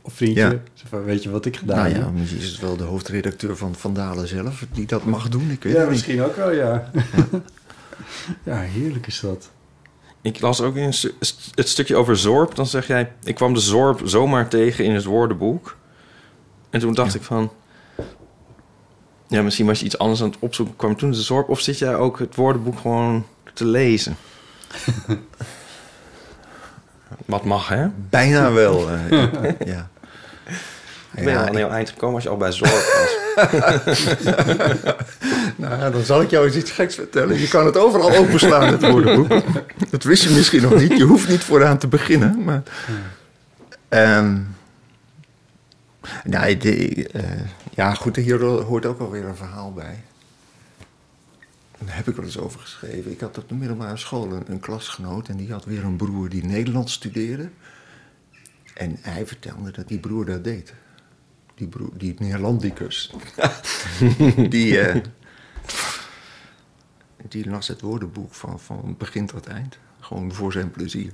Of 0.03 0.13
vriendje. 0.13 0.43
Ja. 0.43 0.51
Zo 0.75 0.85
van, 0.89 1.05
weet 1.05 1.23
je 1.23 1.31
wat 1.31 1.47
ik 1.47 1.57
gedaan 1.57 1.77
nou 1.77 1.89
heb? 1.93 2.03
ja, 2.03 2.11
misschien 2.11 2.41
is 2.41 2.49
het 2.49 2.61
wel 2.61 2.77
de 2.77 2.85
hoofdredacteur 2.85 3.57
van 3.57 3.75
Van 3.75 3.95
Dalen 3.95 4.29
zelf 4.29 4.65
die 4.73 4.87
dat 4.87 5.05
mag 5.05 5.29
doen. 5.29 5.51
Ik 5.51 5.63
weet 5.63 5.73
Ja, 5.73 5.79
het 5.79 5.89
niet. 5.89 5.91
misschien 5.91 6.23
ook 6.23 6.37
wel, 6.37 6.53
ja. 6.53 6.91
ja, 8.45 8.57
heerlijk 8.77 9.07
is 9.07 9.21
dat. 9.21 9.51
Ik 10.21 10.41
las 10.41 10.61
ook 10.61 10.77
in 10.77 10.83
een 10.83 10.95
het 11.55 11.69
stukje 11.69 11.97
over 11.97 12.17
zorp. 12.17 12.55
Dan 12.55 12.67
zeg 12.67 12.87
jij, 12.87 13.13
ik 13.25 13.35
kwam 13.35 13.55
de 13.55 13.61
zorp 13.61 14.01
zomaar 14.05 14.49
tegen 14.49 14.85
in 14.85 14.95
het 14.95 15.05
woordenboek. 15.05 15.77
En 16.71 16.81
toen 16.81 16.95
dacht 16.95 17.15
ik 17.15 17.23
van... 17.23 17.51
Ja, 19.33 19.43
misschien 19.43 19.67
was 19.67 19.79
je 19.79 19.85
iets 19.85 19.99
anders 19.99 20.23
aan 20.23 20.29
het 20.29 20.39
opzoeken. 20.39 20.77
Kwam 20.77 20.97
toen 20.97 21.11
de 21.11 21.23
zorp? 21.23 21.49
Of 21.49 21.61
zit 21.61 21.79
jij 21.79 21.95
ook 21.95 22.19
het 22.19 22.35
woordenboek 22.35 22.79
gewoon 22.79 23.27
te 23.55 23.65
lezen? 23.65 24.17
Wat 27.27 27.45
mag, 27.45 27.69
hè? 27.69 27.87
Bijna 28.11 28.53
wel. 28.63 28.91
eh, 28.91 29.09
ja. 29.75 29.89
Ik 31.15 31.25
ben 31.25 31.33
Ja, 31.33 31.41
al 31.41 31.47
een 31.49 31.57
heel 31.57 31.71
eind 31.71 31.89
gekomen 31.89 32.15
als 32.15 32.23
je 32.25 32.29
al 32.29 32.37
bij 32.37 32.53
zorp 32.53 32.71
was. 32.71 33.17
Nou, 35.57 35.79
ja, 35.81 35.91
dan 35.91 36.03
zal 36.03 36.21
ik 36.23 36.31
jou 36.31 36.47
eens 36.47 36.57
iets 36.57 36.71
geks 36.71 36.95
vertellen. 36.95 37.41
Je 37.41 37.49
kan 37.49 37.67
het 37.67 37.77
overal 37.77 38.17
openslaan, 38.17 38.73
het 38.73 38.83
woordenboek. 38.91 39.43
Dat 39.91 40.03
wist 40.03 40.23
je 40.25 40.31
misschien 40.31 40.63
nog 40.63 40.75
niet. 40.75 40.97
Je 40.97 41.05
hoeft 41.05 41.29
niet 41.29 41.45
vooraan 41.45 41.79
te 41.79 41.87
beginnen. 41.89 42.45
Maar, 42.45 42.63
Ehm, 43.89 44.37
nee, 46.25 46.57
de, 46.57 47.07
eh, 47.13 47.23
ja, 47.75 47.95
goed, 47.95 48.17
hier 48.17 48.41
hoort 48.43 48.87
ook 48.87 49.01
alweer 49.01 49.25
een 49.25 49.37
verhaal 49.37 49.73
bij. 49.73 50.03
Daar 51.79 51.97
heb 51.97 52.09
ik 52.09 52.17
wel 52.17 52.25
eens 52.25 52.39
over 52.39 52.61
geschreven. 52.61 53.11
Ik 53.11 53.21
had 53.21 53.39
op 53.39 53.49
de 53.49 53.55
middelbare 53.55 53.97
school 53.97 54.33
een, 54.33 54.43
een 54.47 54.61
klasgenoot... 54.61 55.29
en 55.29 55.37
die 55.37 55.53
had 55.53 55.65
weer 55.65 55.85
een 55.85 55.97
broer 55.97 56.29
die 56.29 56.45
Nederlands 56.45 56.93
studeerde. 56.93 57.51
En 58.75 58.97
hij 59.01 59.27
vertelde 59.27 59.71
dat 59.71 59.89
die 59.89 59.99
broer 59.99 60.25
dat 60.25 60.45
deed. 60.45 60.75
Die 61.55 61.67
broer, 61.67 61.91
die 61.95 62.15
Neerlandicus. 62.19 63.15
die, 64.49 64.81
eh, 64.81 65.03
die 67.29 67.49
las 67.51 67.69
het 67.69 67.81
woordenboek 67.81 68.35
van, 68.35 68.61
van 68.61 68.95
begin 68.99 69.27
tot 69.27 69.47
eind. 69.47 69.79
Gewoon 70.01 70.33
voor 70.33 70.53
zijn 70.53 70.71
plezier. 70.71 71.13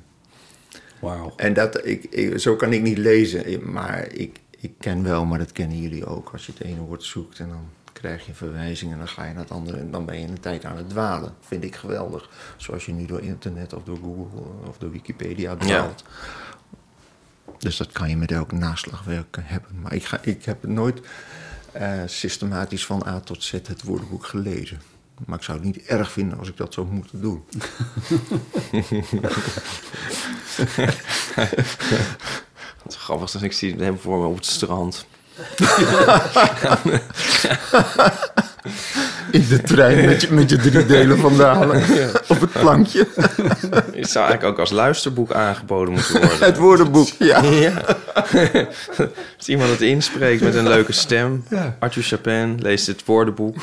Wauw. 1.01 1.33
En 1.37 1.53
dat, 1.55 1.87
ik, 1.87 2.05
ik- 2.05 2.39
zo 2.39 2.57
kan 2.57 2.73
ik 2.73 2.83
niet 2.83 2.99
lezen, 2.99 3.71
maar 3.73 4.13
ik, 4.13 4.41
ik 4.61 4.75
ken 4.79 5.03
wel, 5.03 5.25
maar 5.25 5.39
dat 5.39 5.53
kennen 5.53 5.81
jullie 5.81 6.07
ook. 6.07 6.31
Als 6.33 6.47
je 6.47 6.53
het 6.53 6.63
ene 6.63 6.81
woord 6.81 7.03
zoekt 7.05 7.39
en 7.39 7.49
dan 7.49 7.69
krijg 7.93 8.27
je 8.27 8.35
verwijzingen 8.35 8.93
en 8.93 8.99
dan 8.99 9.09
ga 9.09 9.25
je 9.25 9.33
naar 9.33 9.43
het 9.43 9.53
andere 9.53 9.79
en 9.79 9.91
dan 9.91 10.05
ben 10.05 10.21
je 10.21 10.27
een 10.27 10.41
tijd 10.41 10.65
aan 10.65 10.77
het 10.77 10.89
dwalen. 10.89 11.35
Vind 11.41 11.65
ik 11.65 11.77
geweldig. 11.77 12.31
Zoals 12.57 12.87
je 12.87 12.93
nu 12.93 13.07
door 13.07 13.21
internet 13.21 13.73
of 13.73 13.85
door 13.85 13.97
Google 13.97 14.41
of 14.67 14.79
door 14.79 14.91
Wikipedia 14.91 15.57
dwaalt. 15.57 16.05
Dus 17.59 17.77
dat 17.77 17.93
kan 17.93 18.09
je 18.09 18.17
met 18.17 18.33
elk 18.33 18.53
naslagwerk 18.53 19.39
hebben. 19.43 19.81
Maar 19.81 19.95
ik, 19.95 20.05
ga, 20.05 20.19
ik 20.23 20.45
heb 20.45 20.67
nooit 20.67 21.01
eh, 21.73 22.03
systematisch 22.07 22.87
van 22.87 23.07
A 23.07 23.21
tot 23.21 23.43
Z 23.43 23.51
het 23.53 23.83
woordenboek 23.83 24.25
gelezen. 24.25 24.81
Maar 25.27 25.39
ik 25.39 25.45
zou 25.45 25.59
het 25.59 25.67
niet 25.67 25.85
erg 25.85 26.13
vinden 26.13 26.39
als 26.39 26.49
ik 26.49 26.57
dat 26.57 26.75
zou 26.75 26.87
moeten 26.87 27.21
doen. 27.21 27.45
Wat 32.83 32.97
grappig, 32.97 33.31
dus 33.31 33.43
ik 33.43 33.53
zie 33.53 33.73
helemaal 33.73 33.99
voor 33.99 34.19
me 34.19 34.27
op 34.27 34.37
het 34.37 34.47
strand. 34.47 35.07
In 39.31 39.47
de 39.49 39.61
trein 39.63 40.05
met 40.05 40.21
je, 40.21 40.33
met 40.33 40.51
je 40.51 40.57
drie 40.57 40.87
delen 40.87 41.19
van 41.19 41.37
Dalen 41.37 41.83
op 42.29 42.41
het 42.41 42.53
plankje. 42.53 43.07
Het 43.93 44.11
zou 44.11 44.27
eigenlijk 44.27 44.45
ook 44.45 44.59
als 44.59 44.71
luisterboek 44.71 45.33
aangeboden 45.33 45.95
moeten 45.95 46.21
worden. 46.21 46.39
Het 46.47 46.57
woordenboek, 46.57 47.09
ja. 47.19 47.43
Ja. 47.43 47.83
Als 49.37 49.49
iemand 49.49 49.71
het 49.71 49.81
inspreekt 49.81 50.43
met 50.43 50.55
een 50.55 50.69
leuke 50.69 50.93
stem. 50.93 51.45
Arthur 51.79 52.03
Chapin 52.03 52.59
leest 52.63 52.87
het 52.87 53.05
woordenboek. 53.05 53.57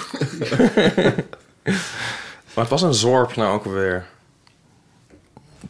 maar 2.54 2.64
het 2.64 2.70
was 2.70 2.82
een 2.82 2.94
zorp 2.94 3.36
nou 3.36 3.54
ook 3.54 3.66
alweer. 3.66 4.06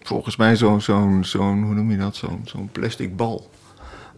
Volgens 0.04 0.36
mij 0.36 0.56
zo'n, 0.56 0.82
zo'n, 0.82 1.24
zo'n 1.24 1.64
hoe 1.64 1.74
noem 1.74 1.92
je 1.92 1.98
dat, 1.98 2.16
zo'n, 2.16 2.42
zo'n 2.46 2.70
plastic 2.72 3.16
bal. 3.16 3.50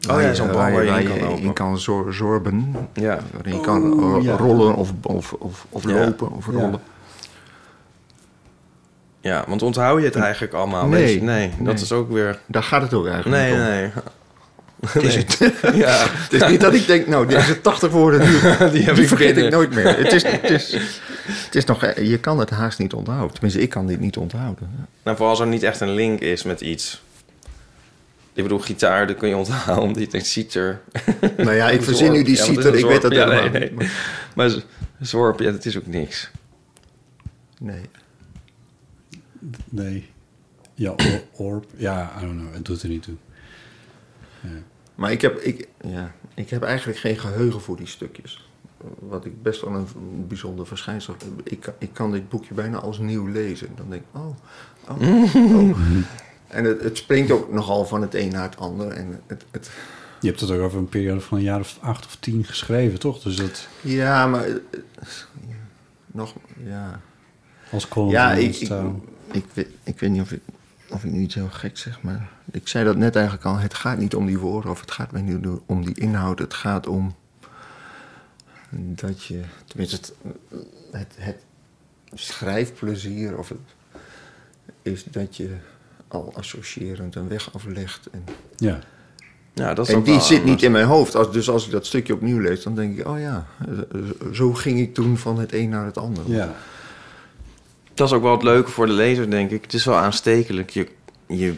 Oh 0.09 0.21
ja, 0.21 0.34
zo'n 0.34 0.47
bal 0.47 0.55
waar 0.55 0.84
je 0.84 0.91
in 1.01 1.07
kan 1.07 1.17
in 1.17 1.25
lopen. 1.25 1.53
kan 1.53 1.80
zor- 1.80 2.13
zorben. 2.13 2.75
Ja. 2.93 3.19
Waarin 3.34 3.53
je 3.55 3.61
kan 3.61 3.93
Oh, 4.03 4.23
ja. 4.23 4.36
rollen 4.36 4.75
of, 4.75 4.91
of, 5.03 5.34
of, 5.34 5.65
of 5.69 5.84
Ja. 5.89 6.05
lopen 6.05 6.32
of 6.32 6.45
Ja. 6.45 6.51
rollen. 6.51 6.80
ja, 9.21 9.43
want 9.47 9.61
onthoud 9.61 9.99
je 9.99 10.05
het 10.05 10.15
eigenlijk 10.15 10.53
allemaal? 10.53 10.88
Nee. 10.88 11.13
Je? 11.15 11.21
nee, 11.21 11.49
dat 11.49 11.59
Nee. 11.73 11.73
is 11.84 11.91
ook 11.91 12.09
weer... 12.11 12.39
Daar 12.45 12.63
gaat 12.63 12.82
het 12.82 12.93
ook 12.93 13.07
eigenlijk 13.07 13.41
Nee, 13.43 13.53
om. 13.53 13.59
nee. 13.59 13.91
Het 14.88 15.03
is, 15.03 15.15
het, 15.15 15.38
Ja, 15.75 16.05
het 16.09 16.34
is 16.34 16.47
niet 16.49 16.61
dat 16.61 16.73
ik 16.73 16.88
denk, 16.88 17.07
nou, 17.07 17.28
deze 17.28 17.61
80 17.61 17.91
woorden, 17.91 18.19
die, 18.19 18.30
die 18.71 18.84
heb 18.84 18.95
die 18.95 19.03
ik 19.03 19.07
vergeet 19.07 19.17
binnen. 19.36 19.45
ik 19.45 19.51
nooit 19.51 19.73
meer. 19.73 19.97
Het 19.97 20.13
is, 20.13 20.23
het, 20.41 20.49
is, 20.49 20.71
het 21.28 21.55
is 21.55 21.65
nog, 21.65 21.82
je 21.95 22.17
kan 22.19 22.39
het 22.39 22.49
haast 22.49 22.80
niet 22.80 22.93
onthouden. 22.93 23.32
Tenminste, 23.34 23.61
ik 23.61 23.69
kan 23.69 23.88
dit 23.88 23.99
niet 23.99 24.17
onthouden. 24.17 24.69
Nou, 25.03 25.17
vooral 25.17 25.30
als 25.30 25.39
er 25.39 25.47
niet 25.47 25.63
echt 25.63 25.80
een 25.80 25.93
link 25.93 26.19
is 26.19 26.43
met 26.43 26.61
iets. 26.61 27.01
Ik 28.34 28.43
bedoel, 28.43 28.59
gitaar, 28.59 29.07
dat 29.07 29.17
kun 29.17 29.30
je 29.30 29.36
onthouden. 29.38 29.86
Omdat 29.88 30.03
je 30.03 30.07
denkt, 30.09 30.28
citer. 30.28 30.82
Nou 31.38 31.53
ja, 31.53 31.69
ik 31.69 31.84
verzin 31.84 32.11
nu 32.11 32.23
die 32.23 32.36
Ja, 32.36 32.43
citer, 32.43 32.75
ik 32.75 32.86
weet 32.86 33.01
dat. 33.01 33.11
Ja, 33.11 33.30
helemaal 33.30 33.51
nee, 33.51 33.61
niet. 33.61 33.78
nee. 33.78 33.89
Maar 34.36 34.51
zorp, 35.01 35.39
ja, 35.39 35.51
dat 35.51 35.65
is 35.65 35.78
ook 35.78 35.88
niks. 35.88 36.30
Nee. 37.59 37.82
Nee. 39.69 40.09
Ja, 40.73 40.91
or- 40.91 41.23
orb. 41.32 41.65
Ja, 41.75 42.11
I 42.17 42.21
don't 42.25 42.39
know. 42.39 42.53
Het 42.53 42.65
doet 42.65 42.82
er 42.82 42.89
niet 42.89 43.03
toe. 43.03 43.15
Maar 44.95 45.11
ik 45.11 45.21
heb, 45.21 45.38
ik, 45.39 45.67
ja, 45.81 46.11
ik 46.33 46.49
heb 46.49 46.63
eigenlijk 46.63 46.99
geen 46.99 47.17
geheugen 47.17 47.61
voor 47.61 47.77
die 47.77 47.88
stukjes. 47.88 48.49
Wat 48.99 49.25
ik 49.25 49.41
best 49.43 49.61
wel 49.61 49.73
een 49.75 49.88
bijzonder 50.27 50.67
verschijnsel. 50.67 51.15
Ik, 51.43 51.59
kan- 51.59 51.73
ik 51.79 51.93
kan 51.93 52.11
dit 52.11 52.29
boekje 52.29 52.53
bijna 52.53 52.77
als 52.77 52.97
nieuw 52.99 53.25
lezen. 53.27 53.67
Dan 53.75 53.85
denk 53.89 54.01
ik, 54.01 54.21
oh, 54.21 54.35
oh, 54.89 55.55
oh. 55.55 55.77
En 56.47 56.63
het, 56.63 56.81
het 56.83 56.97
springt 56.97 57.31
ook 57.31 57.51
nogal 57.53 57.85
van 57.85 58.01
het 58.01 58.13
een 58.15 58.31
naar 58.31 58.43
het 58.43 58.57
ander. 58.57 58.88
En 58.88 59.21
het, 59.27 59.45
het, 59.51 59.69
Je 60.21 60.27
hebt 60.27 60.39
het 60.39 60.51
ook 60.51 60.61
over 60.61 60.77
een 60.77 60.89
periode 60.89 61.21
van 61.21 61.38
een 61.38 61.43
jaar 61.43 61.59
of 61.59 61.77
acht 61.81 62.05
of 62.05 62.15
tien 62.15 62.43
geschreven, 62.43 62.99
toch? 62.99 63.21
Dus 63.21 63.35
dat 63.35 63.67
ja, 63.81 64.27
maar... 64.27 64.45
eh, 64.47 64.53
nog, 66.05 66.33
ja... 66.65 66.99
als 67.71 67.88
column 67.88 68.11
Ja, 68.11 68.31
ik, 68.33 68.55
ik, 68.55 68.67
taal. 68.67 69.01
ik, 69.31 69.45
weet, 69.53 69.67
ik 69.83 69.99
weet 69.99 70.09
niet 70.09 70.21
of 70.21 70.31
ik, 70.31 70.41
of 70.89 71.03
ik 71.03 71.11
nu 71.11 71.19
iets 71.19 71.35
heel 71.35 71.49
gek 71.49 71.77
zeg, 71.77 72.01
maar 72.01 72.29
ik 72.51 72.67
zei 72.67 72.85
dat 72.85 72.97
net 72.97 73.15
eigenlijk 73.15 73.45
al. 73.45 73.57
Het 73.57 73.73
gaat 73.73 73.97
niet 73.97 74.15
om 74.15 74.25
die 74.25 74.39
woorden 74.39 74.71
of 74.71 74.81
het 74.81 74.91
gaat 74.91 75.11
mij 75.11 75.21
niet 75.21 75.47
om 75.65 75.85
die 75.85 75.99
inhoud. 75.99 76.39
Het 76.39 76.53
gaat 76.53 76.88
om 76.88 77.15
dat 78.69 79.23
je, 79.23 79.41
tenminste, 79.65 79.95
het, 79.95 80.13
het, 80.91 81.15
het 81.19 81.43
schrijfplezier 82.13 83.38
of 83.38 83.49
het, 83.49 83.59
is 84.81 85.03
dat 85.03 85.38
je 85.38 85.55
al 86.07 86.33
associërend 86.35 87.15
een 87.15 87.27
weg 87.27 87.53
aflegt. 87.53 88.09
En, 88.11 88.23
Ja. 88.55 88.79
Ja, 89.53 89.73
dat 89.73 89.88
is 89.88 89.93
en 89.93 90.03
die 90.03 90.13
wel 90.13 90.21
zit 90.21 90.43
niet 90.43 90.63
in 90.63 90.71
mijn 90.71 90.85
hoofd. 90.85 91.15
Als, 91.15 91.31
dus 91.31 91.49
als 91.49 91.65
ik 91.65 91.71
dat 91.71 91.85
stukje 91.85 92.13
opnieuw 92.13 92.39
lees, 92.39 92.63
dan 92.63 92.75
denk 92.75 92.97
ik, 92.97 93.07
oh 93.07 93.19
ja, 93.19 93.47
zo 94.33 94.53
ging 94.53 94.79
ik 94.79 94.93
toen 94.93 95.17
van 95.17 95.39
het 95.39 95.53
een 95.53 95.69
naar 95.69 95.85
het 95.85 95.97
ander. 95.97 96.23
ja. 96.27 96.55
Dat 97.97 98.07
is 98.07 98.13
ook 98.13 98.21
wel 98.21 98.31
het 98.31 98.43
leuke 98.43 98.71
voor 98.71 98.85
de 98.85 98.91
lezer, 98.93 99.29
denk 99.29 99.51
ik. 99.51 99.61
Het 99.61 99.73
is 99.73 99.85
wel 99.85 99.95
aanstekelijk. 99.95 100.69
Je, 100.69 100.87
je 101.27 101.55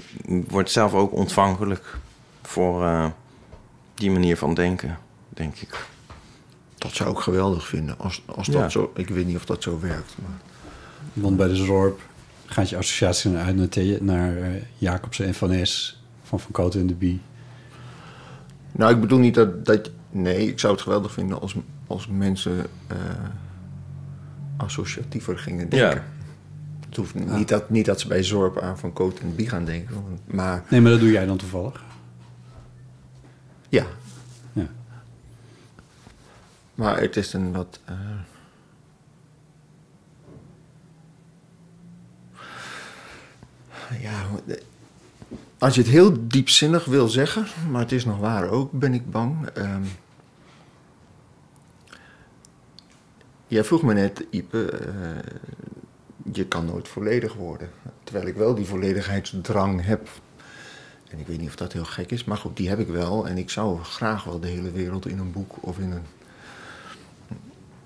wordt 0.47 0.71
zelf 0.71 0.93
ook 0.93 1.11
ontvankelijk 1.13 1.97
voor 2.41 2.83
eh, 2.83 3.05
die 3.95 4.11
manier 4.11 4.37
van 4.37 4.53
denken, 4.53 4.97
denk 5.29 5.55
ik. 5.57 5.85
Dat 6.77 6.93
zou 6.93 7.11
ik 7.11 7.17
geweldig 7.17 7.67
vinden. 7.67 7.99
Als, 7.99 8.23
als 8.25 8.47
dat 8.47 8.55
Ja. 8.55 8.69
zo, 8.69 8.91
ik 8.95 9.09
weet 9.09 9.25
niet 9.25 9.35
of 9.35 9.45
dat 9.45 9.63
zo 9.63 9.79
werkt. 9.79 10.15
Maar. 10.21 10.37
Want 11.13 11.37
bij 11.37 11.47
de 11.47 11.55
Zorp 11.55 12.01
gaat 12.45 12.69
je 12.69 12.77
associatie 12.77 13.31
naar 13.31 13.45
uit 13.45 13.55
naar, 13.55 13.67
The- 13.69 13.97
naar 14.01 14.37
eh, 14.37 14.49
Jacobsen 14.77 15.25
en 15.25 15.33
Van 15.33 15.51
Es 15.51 16.01
van 16.23 16.39
Van 16.39 16.51
Koten 16.51 16.79
en 16.79 16.87
de 16.87 16.93
Bie. 16.95 17.21
Nou, 18.71 18.93
ik 18.93 19.01
bedoel 19.01 19.19
niet 19.19 19.35
dat, 19.35 19.65
dat. 19.65 19.89
Nee, 20.11 20.47
ik 20.47 20.59
zou 20.59 20.73
het 20.73 20.81
geweldig 20.81 21.11
vinden 21.11 21.41
als, 21.41 21.55
als 21.87 22.07
mensen 22.07 22.65
eh, 22.87 22.97
associatiever 24.57 25.37
gingen 25.37 25.69
denken. 25.69 25.89
Ja. 25.89 26.03
Het 26.89 26.97
hoeft 26.97 27.13
niet, 27.15 27.47
dat, 27.47 27.69
niet 27.69 27.85
dat 27.85 27.99
ze 27.99 28.07
bij 28.07 28.23
Zorp 28.23 28.59
aan 28.59 28.77
Van 28.79 28.93
Cote 28.93 29.21
en 29.21 29.35
Bie 29.35 29.49
gaan 29.49 29.65
denken. 29.65 30.19
Maar 30.25 30.63
Nee, 30.69 30.81
maar 30.81 30.91
dat 30.91 30.99
doe 30.99 31.11
jij 31.11 31.25
dan 31.25 31.37
toevallig. 31.37 31.83
ja. 33.69 33.85
Ja. 34.53 34.67
Maar 36.75 36.99
het 37.01 37.15
is 37.15 37.33
een 37.33 37.51
wat. 37.51 37.79
eh, 37.85 37.95
ja, 44.01 44.25
als 45.57 45.75
je 45.75 45.81
het 45.81 45.89
heel 45.89 46.27
diepzinnig 46.27 46.85
wil 46.85 47.07
zeggen, 47.07 47.45
maar 47.71 47.81
het 47.81 47.91
is 47.91 48.05
nog 48.05 48.19
waar 48.19 48.49
ook, 48.49 48.71
ben 48.71 48.93
ik 48.93 49.11
bang. 49.11 49.47
Ehm, 49.47 49.83
jij 53.47 53.63
vroeg 53.63 53.81
me 53.83 53.93
net, 53.93 54.25
Ipe, 54.29 54.71
eh, 54.71 54.93
je 56.31 56.45
kan 56.45 56.65
nooit 56.65 56.87
volledig 56.87 57.33
worden. 57.33 57.69
Terwijl 58.03 58.27
ik 58.27 58.35
wel 58.35 58.55
die 58.55 58.65
volledigheidsdrang 58.65 59.85
heb. 59.85 60.09
En 61.09 61.19
ik 61.19 61.27
weet 61.27 61.39
niet 61.39 61.47
of 61.47 61.55
dat 61.55 61.73
heel 61.73 61.85
gek 61.85 62.11
is, 62.11 62.23
maar 62.23 62.37
goed, 62.37 62.57
die 62.57 62.69
heb 62.69 62.79
ik 62.79 62.87
wel. 62.87 63.27
En 63.27 63.37
ik 63.37 63.49
zou 63.49 63.83
graag 63.83 64.23
wel 64.23 64.39
de 64.39 64.47
hele 64.47 64.71
wereld 64.71 65.07
in 65.07 65.19
een 65.19 65.31
boek 65.31 65.55
of 65.59 65.79
in 65.79 65.91
een, 65.91 66.05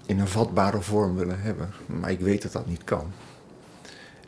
in 0.06 0.20
een 0.20 0.28
vatbare 0.28 0.82
vorm 0.82 1.16
willen 1.16 1.42
hebben. 1.42 1.70
Maar 1.86 2.12
ik 2.12 2.20
weet 2.20 2.42
dat 2.42 2.52
dat 2.52 2.68
niet 2.68 2.84
kan. 2.84 3.12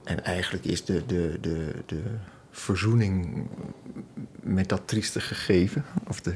En 0.04 0.24
eigenlijk 0.24 0.66
is 0.66 0.86
de, 0.86 1.06
de, 1.06 1.38
de, 1.42 1.84
de 1.86 2.04
verzoening 2.52 3.48
met 4.42 4.70
dat 4.70 4.82
trieste 4.86 5.20
gegeven, 5.20 5.86
of 6.08 6.22
de, 6.22 6.36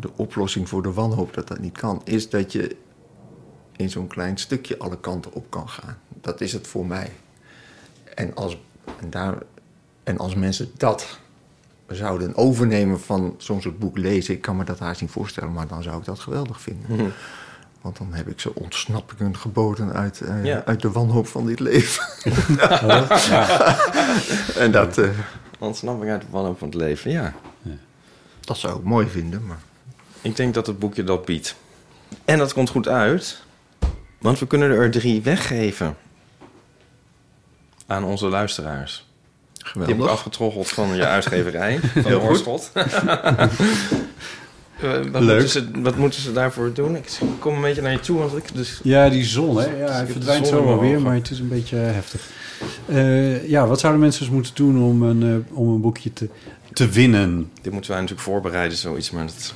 de 0.00 0.10
oplossing 0.16 0.68
voor 0.68 0.82
de 0.82 0.92
wanhoop 0.92 1.34
dat 1.34 1.48
dat 1.48 1.58
niet 1.58 1.78
kan, 1.78 2.00
is 2.04 2.30
dat 2.30 2.52
je 2.52 2.76
in 3.76 3.90
zo'n 3.90 4.06
klein 4.06 4.36
stukje 4.36 4.78
alle 4.78 5.00
kanten 5.00 5.32
op 5.32 5.50
kan 5.50 5.68
gaan. 5.68 5.98
Dat 6.24 6.40
is 6.40 6.52
het 6.52 6.66
voor 6.66 6.86
mij. 6.86 7.10
En 8.14 8.34
als, 8.34 8.58
en 9.00 9.10
daar, 9.10 9.34
en 10.02 10.18
als 10.18 10.34
mensen 10.34 10.70
dat 10.76 11.18
zouden 11.88 12.36
overnemen 12.36 13.00
van 13.00 13.34
zo'n 13.38 13.60
soort 13.62 13.78
boek 13.78 13.98
lezen, 13.98 14.34
ik 14.34 14.40
kan 14.40 14.56
me 14.56 14.64
dat 14.64 14.78
haast 14.78 15.00
niet 15.00 15.10
voorstellen, 15.10 15.52
maar 15.52 15.66
dan 15.66 15.82
zou 15.82 15.98
ik 15.98 16.04
dat 16.04 16.18
geweldig 16.20 16.60
vinden. 16.60 17.12
Want 17.80 17.98
dan 17.98 18.12
heb 18.12 18.28
ik 18.28 18.40
ze 18.40 18.54
ontsnappingen 18.54 19.36
geboden 19.36 19.92
uit, 19.92 20.20
eh, 20.20 20.44
Ja. 20.44 20.62
uit 20.64 20.82
de 20.82 20.90
wanhoop 20.90 21.26
van 21.26 21.46
dit 21.46 21.60
leven. 21.60 22.04
en 24.64 24.70
dat, 24.72 24.98
eh, 24.98 25.08
Ontsnapping 25.58 26.10
uit 26.10 26.20
de 26.20 26.26
wanhoop 26.30 26.58
van 26.58 26.68
het 26.68 26.76
leven, 26.76 27.10
ja. 27.10 27.34
dat 28.40 28.56
zou 28.56 28.78
ik 28.78 28.84
mooi 28.84 29.06
vinden. 29.08 29.46
Maar 29.46 29.58
Ik 30.22 30.36
denk 30.36 30.54
dat 30.54 30.66
het 30.66 30.78
boekje 30.78 31.04
dat 31.04 31.24
biedt. 31.24 31.54
En 32.24 32.38
dat 32.38 32.52
komt 32.52 32.70
goed 32.70 32.88
uit, 32.88 33.42
want 34.18 34.38
we 34.38 34.46
kunnen 34.46 34.70
er 34.70 34.90
drie 34.90 35.22
weggeven 35.22 35.96
aan 37.94 38.04
onze 38.04 38.26
luisteraars. 38.26 39.06
Die 39.54 39.64
heb 39.72 39.82
ik 39.82 39.88
geweldig. 39.88 40.10
afgetroggeld 40.10 40.68
van 40.68 40.96
je 40.96 41.06
uitgeverij, 41.06 41.78
van 41.80 42.02
Heel 42.02 42.20
goed. 42.20 42.28
Oorschot. 42.28 42.70
Eh, 44.80 44.90
wat, 45.12 45.22
Leuk. 45.22 45.40
Moeten 45.40 45.48
ze, 45.48 45.80
wat 45.80 45.96
moeten 45.96 46.20
ze 46.20 46.32
daarvoor 46.32 46.72
doen? 46.72 46.96
Ik 46.96 47.18
kom 47.38 47.54
een 47.54 47.60
beetje 47.60 47.82
naar 47.82 47.92
je 47.92 48.00
toe, 48.00 48.18
want 48.18 48.36
ik 48.36 48.54
dus... 48.54 48.80
Ja, 48.82 49.08
die 49.08 49.24
zon, 49.24 49.56
hè? 49.56 49.64
Ja, 49.64 49.92
hij 49.92 50.06
verdwijnt 50.06 50.46
zon 50.46 50.54
zo 50.54 50.60
in 50.60 50.66
wel 50.66 50.76
mijn 50.76 50.90
weer, 50.90 51.00
maar 51.00 51.14
het 51.14 51.30
is 51.30 51.38
een 51.38 51.48
beetje 51.48 51.76
heftig. 51.76 52.20
Eh, 52.86 53.48
ja, 53.48 53.66
wat 53.66 53.80
zouden 53.80 54.02
mensen 54.02 54.24
dus 54.24 54.32
moeten 54.32 54.54
doen 54.54 54.82
om 54.82 55.02
een, 55.02 55.22
eh, 55.22 55.56
om 55.56 55.68
een 55.68 55.80
boekje 55.80 56.12
te, 56.12 56.28
te 56.72 56.88
winnen? 56.88 57.50
Dit 57.62 57.72
moeten 57.72 57.90
wij 57.90 58.00
natuurlijk 58.00 58.28
voorbereiden, 58.28 58.78
zoiets, 58.78 59.10
maar 59.10 59.26
dat... 59.26 59.54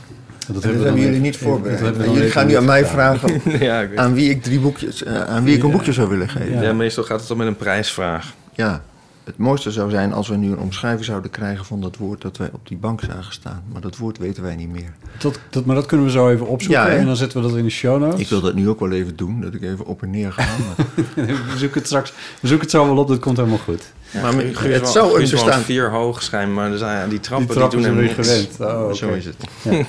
Dat 0.53 0.63
hebben 0.63 0.83
jullie 0.95 1.09
even- 1.09 1.21
niet 1.21 1.37
voorbereid. 1.37 1.97
Jullie 1.97 2.17
even 2.17 2.31
gaan 2.31 2.47
nu 2.47 2.55
aan 2.55 2.65
mij 2.65 2.87
vragen 2.87 3.41
ja, 3.61 3.87
aan 3.95 4.15
wie 4.15 4.31
ik 4.31 4.43
drie 4.43 4.61
boekjes, 4.61 5.03
eh, 5.05 5.23
aan 5.23 5.45
wie 5.45 5.57
ik 5.57 5.63
een 5.63 5.71
boekje 5.71 5.93
zou 5.93 6.09
willen 6.09 6.29
geven. 6.29 6.53
Ja. 6.55 6.63
Ja, 6.63 6.73
meestal 6.73 7.05
gaat 7.05 7.19
het 7.19 7.29
dan 7.29 7.37
met 7.37 7.47
een 7.47 7.57
prijsvraag. 7.57 8.35
Ja, 8.53 8.83
het 9.29 9.37
mooiste 9.39 9.71
zou 9.71 9.91
zijn 9.91 10.13
als 10.13 10.29
we 10.29 10.37
nu 10.37 10.51
een 10.51 10.59
omschrijving 10.59 11.05
zouden 11.05 11.31
krijgen 11.31 11.65
van 11.65 11.81
dat 11.81 11.97
woord 11.97 12.23
dat 12.23 12.37
wij 12.37 12.51
op 12.53 12.69
die 12.69 12.77
bank 12.77 13.01
zagen 13.01 13.33
staan. 13.33 13.63
Maar 13.73 13.81
dat 13.81 13.97
woord 13.97 14.19
weten 14.19 14.43
wij 14.43 14.57
niet 14.57 14.69
meer. 14.71 14.93
Dat, 15.19 15.41
dat, 15.51 15.65
maar 15.65 15.75
dat 15.77 15.87
kunnen 15.87 16.07
we 16.07 16.13
zo 16.13 16.29
even 16.29 16.47
opzoeken 16.47 16.85
Ja, 16.85 16.91
en 16.91 17.07
dan 17.07 17.17
zetten 17.17 17.43
we 17.43 17.49
dat 17.49 17.57
in 17.57 17.65
de 17.65 17.71
show 17.71 18.01
notes. 18.01 18.21
Ik 18.21 18.29
wil 18.29 18.41
dat 18.41 18.55
nu 18.55 18.69
ook 18.69 18.81
wel 18.81 18.91
even 18.91 19.17
doen, 19.17 19.41
dat 19.41 19.55
ik 19.55 19.63
even 19.63 19.87
op 19.87 20.03
en 20.03 20.11
neer 20.11 20.33
ga. 20.33 20.47
Maar, 20.57 21.27
we 21.27 21.59
zoeken 21.59 21.79
het 21.79 21.87
straks 21.87 22.13
we 22.41 22.49
zoeken 22.49 22.67
het 22.67 22.71
zo 22.71 22.85
wel 22.87 22.97
op, 22.97 23.09
dat 23.09 23.19
komt 23.19 23.37
helemaal 23.37 23.59
goed. 23.59 23.93
maar 24.13 24.35
het 24.35 24.61
wel- 24.81 24.87
zou 24.87 25.23
een 25.23 25.31
bestaan... 25.31 25.61
vier 25.63 25.91
hoog 25.91 26.23
schijn, 26.23 26.55
maar 26.55 26.73
er 26.73 26.79
zijn, 26.79 27.09
die 27.09 27.21
trappen 27.21 27.47
Die 27.47 27.57
die, 27.57 27.69
trappen 27.69 27.95
doen 27.95 28.05
zijn 28.05 28.17
niks. 28.17 28.29
gewend. 28.29 28.61
Oh. 28.61 28.93
Zo 28.93 29.09
is 29.09 29.25
het. 29.25 29.37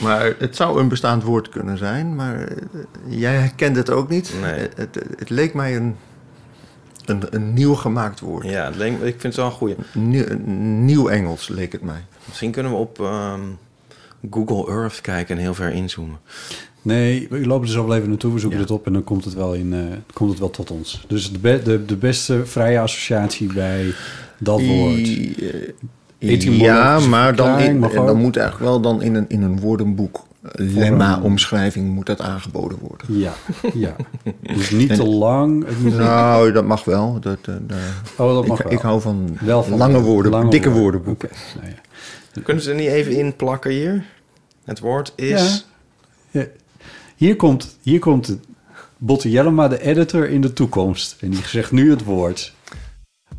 Maar 0.00 0.34
het 0.38 0.56
zou 0.56 0.80
een 0.80 0.88
bestaand 0.88 1.22
woord 1.22 1.48
kunnen 1.48 1.78
zijn, 1.78 2.14
maar 2.14 2.40
eh, 2.40 2.56
jij 3.06 3.34
herkent 3.34 3.76
het 3.76 3.90
ook 3.90 4.08
niet. 4.08 4.32
Nee. 4.40 4.52
Het, 4.60 4.72
het, 4.76 4.98
het 5.18 5.30
leek 5.30 5.54
mij 5.54 5.76
een, 5.76 5.96
een, 7.04 7.22
een 7.30 7.52
nieuw 7.52 7.74
gemaakt 7.74 8.20
woord. 8.20 8.46
Ja, 8.46 8.64
het 8.64 8.76
leek- 8.76 8.92
ik 8.92 9.00
vind 9.20 9.22
het 9.22 9.36
wel 9.36 9.44
een 9.46 9.52
goeie. 9.52 9.74
Nieuw, 10.84 11.08
Engels 11.08 11.48
leek 11.48 11.72
het 11.72 11.82
mij. 11.82 12.04
Misschien 12.26 12.50
kunnen 12.50 12.72
we 12.72 12.78
op 12.78 13.00
ehm, 13.00 13.40
Google 14.30 14.72
Earth 14.72 15.00
kijken 15.00 15.36
en 15.36 15.42
heel 15.42 15.54
ver 15.54 15.72
inzoomen. 15.72 16.18
Nee, 16.82 17.26
we 17.30 17.46
lopen 17.46 17.66
er 17.66 17.72
zo 17.72 17.86
wel 17.86 17.96
even 17.96 18.08
naartoe, 18.08 18.32
we 18.32 18.38
zoeken 18.38 18.58
Ja. 18.58 18.64
het 18.64 18.72
op 18.74 18.86
en 18.86 18.92
dan 18.92 19.04
komt 19.04 19.24
het 19.24 19.34
wel, 19.34 19.54
in, 19.54 19.72
eh, 19.72 19.80
komt 20.12 20.30
het 20.30 20.38
wel 20.38 20.50
tot 20.50 20.70
ons. 20.70 21.04
Dus 21.08 21.32
de, 21.32 21.38
be- 21.38 21.60
de, 21.64 21.84
de 21.84 21.96
beste 21.96 22.46
vrije 22.46 22.80
associatie 22.80 23.52
bij 23.52 23.94
dat 24.38 24.60
woord. 24.62 24.98
I- 24.98 25.34
eh, 26.18 26.40
ja, 26.58 26.98
maar 26.98 27.36
dan, 27.36 27.58
in, 27.58 27.80
dan 27.80 28.16
moet 28.16 28.36
eigenlijk 28.36 28.70
wel 28.70 28.80
dan 28.80 29.02
in 29.02 29.14
een, 29.14 29.24
in 29.28 29.42
een 29.42 29.60
woordenboek, 29.60 30.26
lemma-omschrijving, 30.52 31.94
moet 31.94 32.06
dat 32.06 32.20
aangeboden 32.20 32.78
worden. 32.78 33.18
Ja, 33.18 33.32
ja. 33.74 33.96
Dus 34.56 34.70
niet 34.70 34.94
te 34.94 35.06
lang. 35.06 35.66
Nou, 35.82 36.52
dat 36.52 36.64
mag 36.64 36.84
wel. 36.84 37.20
Dat, 37.20 37.38
eh, 37.42 37.54
oh, 38.16 38.34
dat 38.34 38.46
mag 38.46 38.58
ik, 38.58 38.64
wel. 38.64 38.72
ik 38.72 38.80
hou 38.80 39.00
van, 39.00 39.36
Wel 39.40 39.62
van 39.62 39.78
lange 39.78 40.00
woorden, 40.00 40.32
lange 40.32 40.50
dikke 40.50 40.70
woorden. 40.70 40.82
woordenboeken. 40.82 41.28
Nou 41.54 41.68
ja. 41.68 42.42
Kunnen 42.42 42.62
ze 42.62 42.70
er 42.70 42.76
niet 42.76 42.88
even 42.88 43.12
in 43.12 43.36
plakken 43.36 43.70
hier? 43.70 44.04
Het 44.64 44.78
woord 44.78 45.12
is... 45.16 45.66
Ja. 46.30 46.46
Hier 47.16 47.36
komt, 47.36 47.76
hier 47.82 47.98
komt 47.98 48.38
Botte 48.96 49.30
Jellema, 49.30 49.68
de 49.68 49.82
editor 49.82 50.28
in 50.28 50.40
de 50.40 50.52
toekomst. 50.52 51.16
En 51.20 51.30
die 51.30 51.42
zegt 51.44 51.72
nu 51.72 51.90
het 51.90 52.04
woord. 52.04 52.54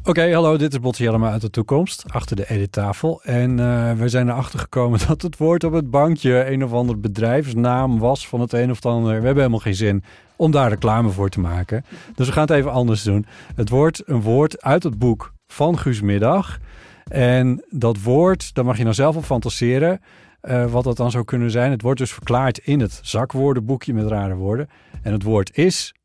Oké, 0.04 0.34
hallo, 0.34 0.58
dit 0.58 0.74
is 0.74 0.80
Botte 0.80 1.04
Jellema 1.04 1.32
uit 1.32 1.41
de 1.41 1.49
toekomst, 1.49 2.04
achter 2.08 2.36
de 2.36 2.49
edittafel. 2.49 3.22
En 3.24 3.60
eh, 3.60 3.91
we 3.93 4.10
zijn 4.10 4.30
erachter 4.30 4.60
gekomen 4.60 4.99
dat 5.08 5.22
het 5.22 5.38
woord 5.38 5.64
op 5.64 5.74
het 5.74 5.89
bankje 5.89 6.52
een 6.52 6.64
of 6.64 6.74
ander 6.74 6.99
bedrijfsnaam 6.99 7.99
was 7.99 8.28
van 8.28 8.39
het 8.39 8.54
een 8.54 8.72
of 8.72 8.86
ander. 8.86 9.08
We 9.08 9.14
hebben 9.14 9.36
helemaal 9.36 9.60
geen 9.60 9.76
zin 9.76 10.04
om 10.36 10.52
daar 10.52 10.70
reclame 10.70 11.10
voor 11.10 11.30
te 11.30 11.39
maken. 11.39 11.86
Dus 12.16 12.28
we 12.28 12.34
gaan 12.34 12.41
het 12.41 12.52
even 12.52 12.72
anders 12.72 13.04
doen. 13.04 13.26
Het 13.56 13.70
wordt 13.70 14.02
een 14.06 14.22
woord 14.22 14.62
uit 14.62 14.84
het 14.84 14.99
boek 14.99 15.34
van 15.47 15.78
Guus 15.78 16.02
Middag. 16.02 16.58
En 17.04 17.66
dat 17.70 18.02
woord, 18.02 18.54
daar 18.54 18.66
mag 18.66 18.78
je 18.78 18.84
nou 18.84 18.95
zelf 18.95 19.16
op 19.16 19.24
fantaseren. 19.24 20.02
eh, 20.41 20.72
wat 20.72 20.84
dat 20.84 20.97
dan 20.97 21.12
zou 21.12 21.24
kunnen 21.24 21.52
zijn. 21.52 21.72
Het 21.72 21.82
wordt 21.82 21.99
dus 21.99 22.14
verklaard 22.14 22.58
in 22.58 22.80
het 22.80 22.99
zakwoordenboekje 23.02 23.93
met 23.93 24.08
rare 24.08 24.36
woorden. 24.36 24.70
En 25.02 25.12
het 25.12 25.24
woord 25.24 25.58
is 25.58 25.95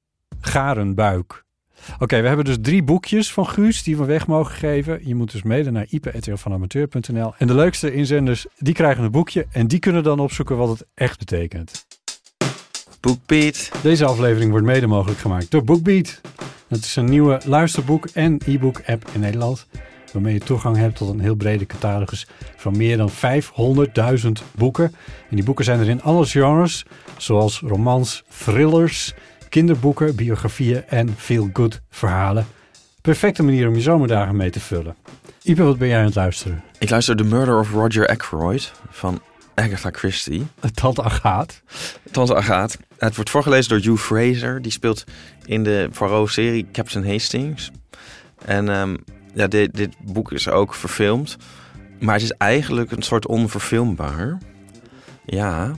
garenbuik. 0.41 1.46
Oké, 1.99 2.21
we 2.21 2.27
hebben 2.27 2.45
dus 2.45 2.57
drie 2.61 2.83
boekjes 2.83 3.33
van 3.33 3.47
Guus 3.47 3.83
die 3.83 3.97
we 3.97 4.05
weg 4.05 4.27
mogen 4.27 4.55
geven. 4.55 5.01
Je 5.09 5.15
moet 5.15 5.33
dus 5.33 5.43
mede 5.43 5.71
naar 5.71 5.87
ipe.vanamateur.nl. 5.89 7.35
En 7.39 7.47
de 7.47 7.55
leukste 7.55 7.93
inzenders, 7.93 8.47
die 8.59 8.75
krijgen 8.75 9.05
een 9.05 9.11
boekje. 9.11 9.47
En 9.51 9.67
die 9.67 9.79
kunnen 9.79 10.03
dan 10.03 10.19
opzoeken 10.19 10.57
wat 10.57 10.69
het 10.69 10.87
echt 10.95 11.19
betekent. 11.19 11.87
BookBeat. 13.01 13.71
Deze 13.83 14.05
aflevering 14.05 14.51
wordt 14.51 14.67
mede 14.67 14.87
mogelijk 14.87 15.19
gemaakt 15.19 15.51
door 15.51 15.65
BookBeat. 15.65 16.21
Dat 16.69 16.79
is 16.79 16.97
een 16.97 17.05
nieuwe 17.05 17.41
luisterboek 17.45 18.07
en 18.07 18.41
e-book 18.47 18.83
app 18.87 19.09
in 19.13 19.21
Nederland. 19.21 19.67
Waarmee 20.13 20.35
je 20.35 20.41
toegang 20.41 20.77
hebt 20.77 20.97
tot 20.97 21.09
een 21.09 21.21
heel 21.21 21.35
brede 21.35 21.67
catalogus 21.67 22.27
van 22.57 22.77
meer 22.77 22.97
dan 22.97 23.11
500.000 23.11 24.31
boeken. 24.55 24.95
En 25.31 25.37
die 25.37 25.45
boeken 25.45 25.65
zijn 25.65 25.81
er 25.81 25.89
in 25.89 26.03
alle 26.03 26.27
genres, 26.27 26.85
zoals 27.17 27.61
romans, 27.61 28.25
thrillers, 28.39 29.15
kinderboeken, 29.57 30.15
biografieën 30.15 30.85
en 30.87 31.15
feel-good 31.17 31.81
verhalen. 31.91 32.47
Perfecte 33.01 33.43
manier 33.43 33.69
om 33.69 33.75
je 33.75 33.81
zomerdagen 33.81 34.37
mee 34.37 34.51
te 34.51 34.61
vullen. 34.61 34.97
Ipe, 35.43 35.63
wat 35.63 35.79
ben 35.79 35.89
jij 35.89 35.99
aan 35.99 36.05
het 36.05 36.15
luisteren? 36.15 36.63
Ik 36.79 36.91
luister 36.91 37.17
The 37.17 37.25
Murder 37.25 37.59
of 37.59 37.71
Roger 37.71 38.07
Ackroyd 38.09 38.73
van 38.91 39.21
Agatha 39.55 39.91
Christie. 39.93 40.47
Tante 40.75 41.03
Agaat. 41.03 41.63
Tante 42.11 42.35
Agaat. 42.35 42.79
Het 42.99 43.15
wordt 43.15 43.31
voorgelezen 43.31 43.71
door 43.71 43.93
Hugh 43.93 44.03
Fraser. 44.03 44.63
Die 44.63 44.73
speelt 44.73 45.05
in 45.45 45.63
de 45.65 45.89
Poirot-serie 45.99 46.67
Captain 46.73 47.07
Hastings. 47.07 47.71
En 48.45 48.69
ehm, 48.69 48.97
ja, 49.35 49.47
dit, 49.47 49.77
dit 49.77 49.95
boek 50.05 50.33
is 50.33 50.49
ook 50.49 50.75
verfilmd. 50.75 51.37
Maar 52.01 52.15
het 52.15 52.23
is 52.23 52.33
eigenlijk 52.33 52.91
een 52.91 53.03
soort 53.03 53.27
onverfilmbaar. 53.27 54.39
Ja. 55.25 55.75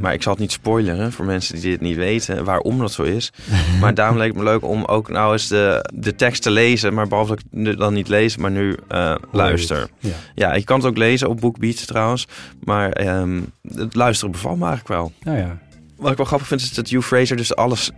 Maar 0.00 0.12
ik 0.12 0.22
zal 0.22 0.32
het 0.32 0.40
niet 0.40 0.52
spoileren 0.52 1.12
voor 1.12 1.24
mensen 1.24 1.54
die 1.54 1.70
dit 1.70 1.80
niet 1.80 1.96
weten 1.96 2.44
waarom 2.44 2.78
dat 2.78 2.92
zo 2.92 3.02
is. 3.02 3.32
Maar 3.80 3.94
daarom 3.94 4.16
leek 4.18 4.28
het 4.28 4.36
me 4.36 4.42
leuk 4.44 4.64
om 4.64 4.84
ook 4.84 5.08
nou 5.08 5.32
eens 5.32 5.48
de, 5.48 5.90
de 5.94 6.14
tekst 6.14 6.42
te 6.42 6.50
lezen. 6.50 6.94
Maar 6.94 7.08
behalve 7.08 7.36
dat 7.50 7.72
ik 7.72 7.78
dan 7.78 7.94
niet 7.94 8.08
lees, 8.08 8.36
maar 8.36 8.50
nu 8.50 8.76
eh, 8.88 9.14
luister. 9.32 9.88
Ja. 9.98 10.10
Ja, 10.34 10.54
je 10.54 10.64
kan 10.64 10.76
het 10.78 10.86
ook 10.86 10.96
lezen 10.96 11.28
op 11.28 11.40
BookBeat 11.40 11.86
trouwens. 11.86 12.26
Maar 12.64 12.90
ehm, 12.90 13.40
het 13.74 13.94
luisteren 13.94 14.32
bevalt 14.32 14.58
me 14.58 14.66
eigenlijk 14.66 14.94
wel. 15.00 15.12
Nou 15.22 15.38
ja. 15.38 15.58
Wat 15.96 16.10
ik 16.10 16.16
wel 16.16 16.26
grappig 16.26 16.48
vind 16.48 16.60
is 16.60 16.74
dat 16.74 16.88
Hugh 16.88 17.06
Fraser 17.06 17.36
dus 17.36 17.54
alles 17.56 17.90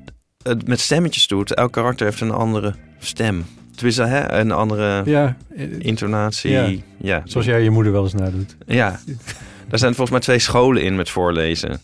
eh, 0.42 0.52
met 0.64 0.80
stemmetjes 0.80 1.26
doet. 1.26 1.54
Elk 1.54 1.72
karakter 1.72 2.06
heeft 2.06 2.20
een 2.20 2.30
andere 2.30 2.74
stem. 2.98 3.44
Tenminste, 3.74 4.02
hè, 4.04 4.32
een 4.32 4.50
andere 4.52 5.02
Ja, 5.04 5.36
eh, 5.56 5.66
intonatie. 5.78 6.50
Ja, 6.50 6.70
ja. 6.98 7.22
zoals 7.24 7.46
jij 7.46 7.62
je 7.62 7.70
moeder 7.70 7.92
wel 7.92 8.02
eens 8.02 8.14
nadoet. 8.14 8.56
ja. 8.66 9.00
Daar 9.72 9.80
zijn 9.80 9.94
volgens 9.94 10.10
mij 10.10 10.20
twee 10.20 10.38
scholen 10.38 10.82
in 10.82 10.94
met 10.94 11.10
voorlezen. 11.10 11.80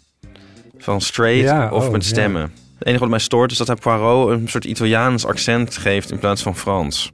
Van 0.78 1.00
straight 1.00 1.42
Ja, 1.42 1.70
of 1.70 1.86
oh, 1.86 1.92
met 1.92 2.04
stemmen. 2.04 2.42
Het 2.78 2.86
enige 2.86 3.00
wat 3.00 3.08
mij 3.08 3.18
stoort 3.18 3.50
is 3.50 3.58
dat 3.58 3.66
hij 3.66 3.76
Poirot 3.76 4.30
een 4.30 4.48
soort 4.48 4.64
Italiaans 4.64 5.26
accent 5.26 5.76
geeft 5.76 6.10
in 6.10 6.18
plaats 6.18 6.42
van 6.42 6.56
Frans. 6.56 7.12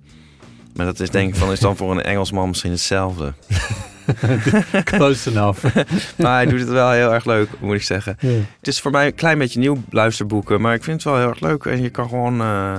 Maar 0.75 0.87
dat 0.87 1.01
is 1.01 1.11
denk 1.11 1.29
ik 1.29 1.35
van, 1.35 1.53
is 1.53 1.61
dan 1.61 1.77
voor 1.77 1.91
een 1.91 2.03
Engelsman 2.03 2.49
misschien 2.49 2.71
hetzelfde. 2.71 3.33
Close 4.85 5.31
enough. 5.31 5.65
Maar 6.19 6.35
hij 6.35 6.47
doet 6.47 6.61
het 6.61 6.69
wel 6.69 6.91
heel 6.91 7.13
erg 7.13 7.25
leuk, 7.25 7.49
moet 7.61 7.75
ik 7.75 7.83
zeggen. 7.83 8.17
Het 8.59 8.69
is 8.69 8.81
voor 8.81 8.91
mij 8.91 9.07
een 9.07 9.15
klein 9.15 9.39
beetje 9.39 9.59
nieuw 9.59 9.77
luisterboeken, 9.91 10.61
maar 10.61 10.75
ik 10.75 10.85
vind 10.85 10.97
het 11.03 11.13
wel 11.13 11.21
heel 11.21 11.29
erg 11.29 11.41
leuk. 11.41 11.65
En 11.65 11.83
je 11.83 11.91
kan 11.91 12.09
gewoon... 12.09 12.41
eh, 12.41 12.77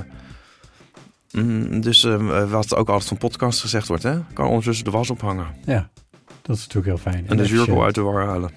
mm, 1.32 1.82
dus 1.82 2.04
eh, 2.04 2.50
wat 2.50 2.76
ook 2.76 2.90
altijd 2.90 3.08
van 3.08 3.18
podcast 3.18 3.62
gezegd 3.62 3.88
wordt, 3.88 4.04
hè? 4.04 4.18
Kan 4.34 4.48
ondertussen 4.48 4.86
de 4.86 4.92
was 4.92 5.10
ophangen. 5.10 5.48
ja, 5.66 5.90
dat 6.46 6.56
is 6.56 6.68
natuurlijk 6.68 6.86
heel 6.86 7.12
fijn. 7.12 7.28
En 7.28 7.38
de 7.38 7.44
efficiënt. 7.44 7.66
zuurkool 7.66 7.84
uit 7.84 7.96
de 7.96 8.02
war 8.02 8.26
halen. 8.26 8.52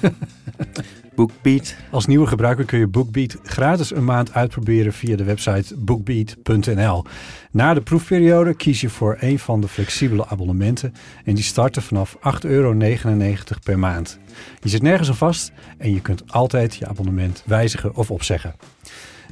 Bookbeat. 1.14 1.76
Als 1.90 2.06
nieuwe 2.06 2.26
gebruiker 2.26 2.64
kun 2.64 2.78
je 2.78 2.86
BookBeat 2.86 3.36
gratis 3.42 3.94
een 3.94 4.04
maand 4.04 4.32
uitproberen 4.32 4.92
via 4.92 5.16
de 5.16 5.24
website 5.24 5.76
bookbeat.nl. 5.76 7.04
Na 7.50 7.74
de 7.74 7.80
proefperiode 7.80 8.54
kies 8.54 8.80
je 8.80 8.88
voor 8.88 9.16
een 9.20 9.38
van 9.38 9.60
de 9.60 9.68
flexibele 9.68 10.26
abonnementen 10.26 10.94
en 11.24 11.34
die 11.34 11.44
starten 11.44 11.82
vanaf 11.82 12.16
8,99 12.16 12.20
euro 12.42 12.74
per 13.62 13.78
maand. 13.78 14.18
Je 14.60 14.68
zit 14.68 14.82
nergens 14.82 15.08
aan 15.08 15.16
vast 15.16 15.52
en 15.78 15.92
je 15.92 16.00
kunt 16.00 16.32
altijd 16.32 16.74
je 16.74 16.86
abonnement 16.86 17.42
wijzigen 17.46 17.94
of 17.94 18.10
opzeggen. 18.10 18.54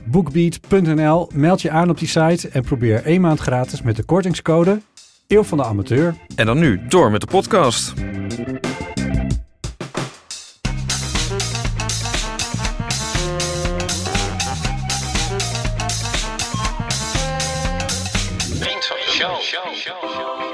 Bookbeat.nl, 0.05 1.31
meld 1.35 1.63
je 1.63 1.71
aan 1.71 1.91
op 1.91 1.99
die 1.99 2.09
site 2.09 2.49
en 2.49 2.63
probeer 2.63 3.05
één 3.05 3.21
maand 3.21 3.41
gratis 3.41 3.83
met 3.83 3.97
de 3.97 4.03
kortingscode 4.03 4.81
Eeuw 5.33 5.43
van 5.43 5.59
de 5.59 5.65
Amateur. 5.65 6.15
En 6.35 6.47
dan 6.47 6.59
nu, 6.59 6.81
door 6.89 7.11
met 7.11 7.21
de 7.21 7.27
podcast. 7.27 7.93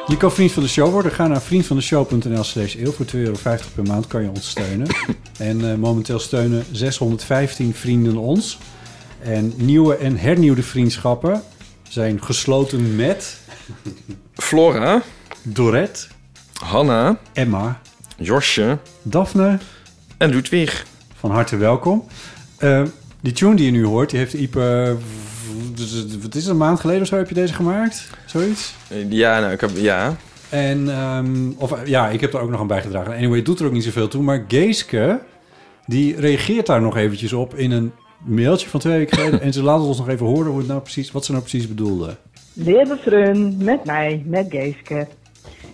Je 0.07 0.17
kan 0.19 0.33
vriend 0.33 0.53
van 0.53 0.63
de 0.63 0.69
show 0.69 0.91
worden. 0.91 1.13
Ga 1.13 1.27
naar 1.27 1.43
vriendvandeshow.nl 1.43 2.45
slash 2.45 2.75
eeuw. 2.77 2.93
Voor 2.93 3.07
2,50 3.07 3.13
euro 3.13 3.37
per 3.75 3.85
maand 3.85 4.07
kan 4.07 4.23
je 4.23 4.29
ons 4.29 4.49
steunen. 4.49 4.87
en 5.39 5.71
eh, 5.71 5.77
momenteel 5.77 6.19
steunen 6.19 6.65
615 6.73 7.75
vrienden 7.75 8.17
ons. 8.17 8.59
En 9.19 9.53
nieuwe 9.57 9.97
en 9.97 10.17
hernieuwde 10.17 10.63
vriendschappen 10.63 11.43
zijn 11.89 12.23
gesloten 12.23 12.97
met 12.97 13.41
Flora, 14.39 15.03
Dorette, 15.43 16.07
Hanna, 16.53 17.19
Emma, 17.33 17.81
Josje 18.17 18.79
Daphne. 19.03 19.59
en 20.17 20.31
Ludwig. 20.31 20.87
Van 21.15 21.31
harte 21.31 21.57
welkom. 21.57 22.05
Eh, 22.59 22.83
die 23.21 23.33
tune 23.33 23.57
die 23.57 23.65
je 23.65 23.71
nu 23.71 23.85
hoort, 23.85 24.11
die 24.11 24.19
heeft 24.19 24.33
Ipe... 24.33 24.97
Wat 26.23 26.35
is 26.35 26.45
het, 26.45 26.47
een 26.47 26.57
maand 26.57 26.81
geleden 26.81 27.03
of 27.03 27.09
zo 27.09 27.17
heb 27.17 27.29
je 27.29 27.35
deze 27.35 27.55
gemaakt? 27.55 28.11
Zoiets? 28.27 28.75
Ja, 29.09 29.41
nou, 29.41 29.53
ik 29.53 29.61
heb... 29.61 29.71
Ja. 29.75 30.17
En, 30.49 30.91
ehm, 30.91 31.51
of 31.57 31.73
eh, 31.73 31.87
ja, 31.87 32.09
ik 32.09 32.21
heb 32.21 32.35
er 32.35 32.41
ook 32.41 32.51
nog 32.51 32.61
aan 32.61 32.67
bijgedragen. 32.67 33.13
Anyway, 33.13 33.37
het 33.37 33.47
doet 33.47 33.61
er 33.61 33.67
ook 33.67 33.73
niet 33.73 33.85
zoveel 33.85 34.09
toe. 34.09 34.23
Maar 34.23 34.45
Geeske, 34.49 35.21
die 35.87 36.21
reageert 36.21 36.67
daar 36.67 36.81
nog 36.81 36.97
eventjes 36.97 37.33
op 37.33 37.55
in 37.55 37.71
een 37.71 37.93
mailtje 38.25 38.69
van 38.69 38.81
twee 38.81 38.99
weken 38.99 39.17
geleden. 39.17 39.41
en 39.47 39.53
ze 39.53 39.63
laten 39.63 39.85
ons 39.85 39.99
nog 39.99 40.09
even 40.09 40.27
horen 40.27 40.51
hoe 40.51 40.59
het 40.59 40.69
nou 40.69 40.81
precies, 40.81 41.11
wat 41.11 41.25
ze 41.25 41.31
nou 41.33 41.45
precies 41.45 41.69
bedoelde. 41.69 42.17
Lieve 42.61 42.97
vriend, 42.97 43.63
met 43.63 43.85
mij, 43.85 44.23
met 44.27 44.47
Geeske. 44.51 45.07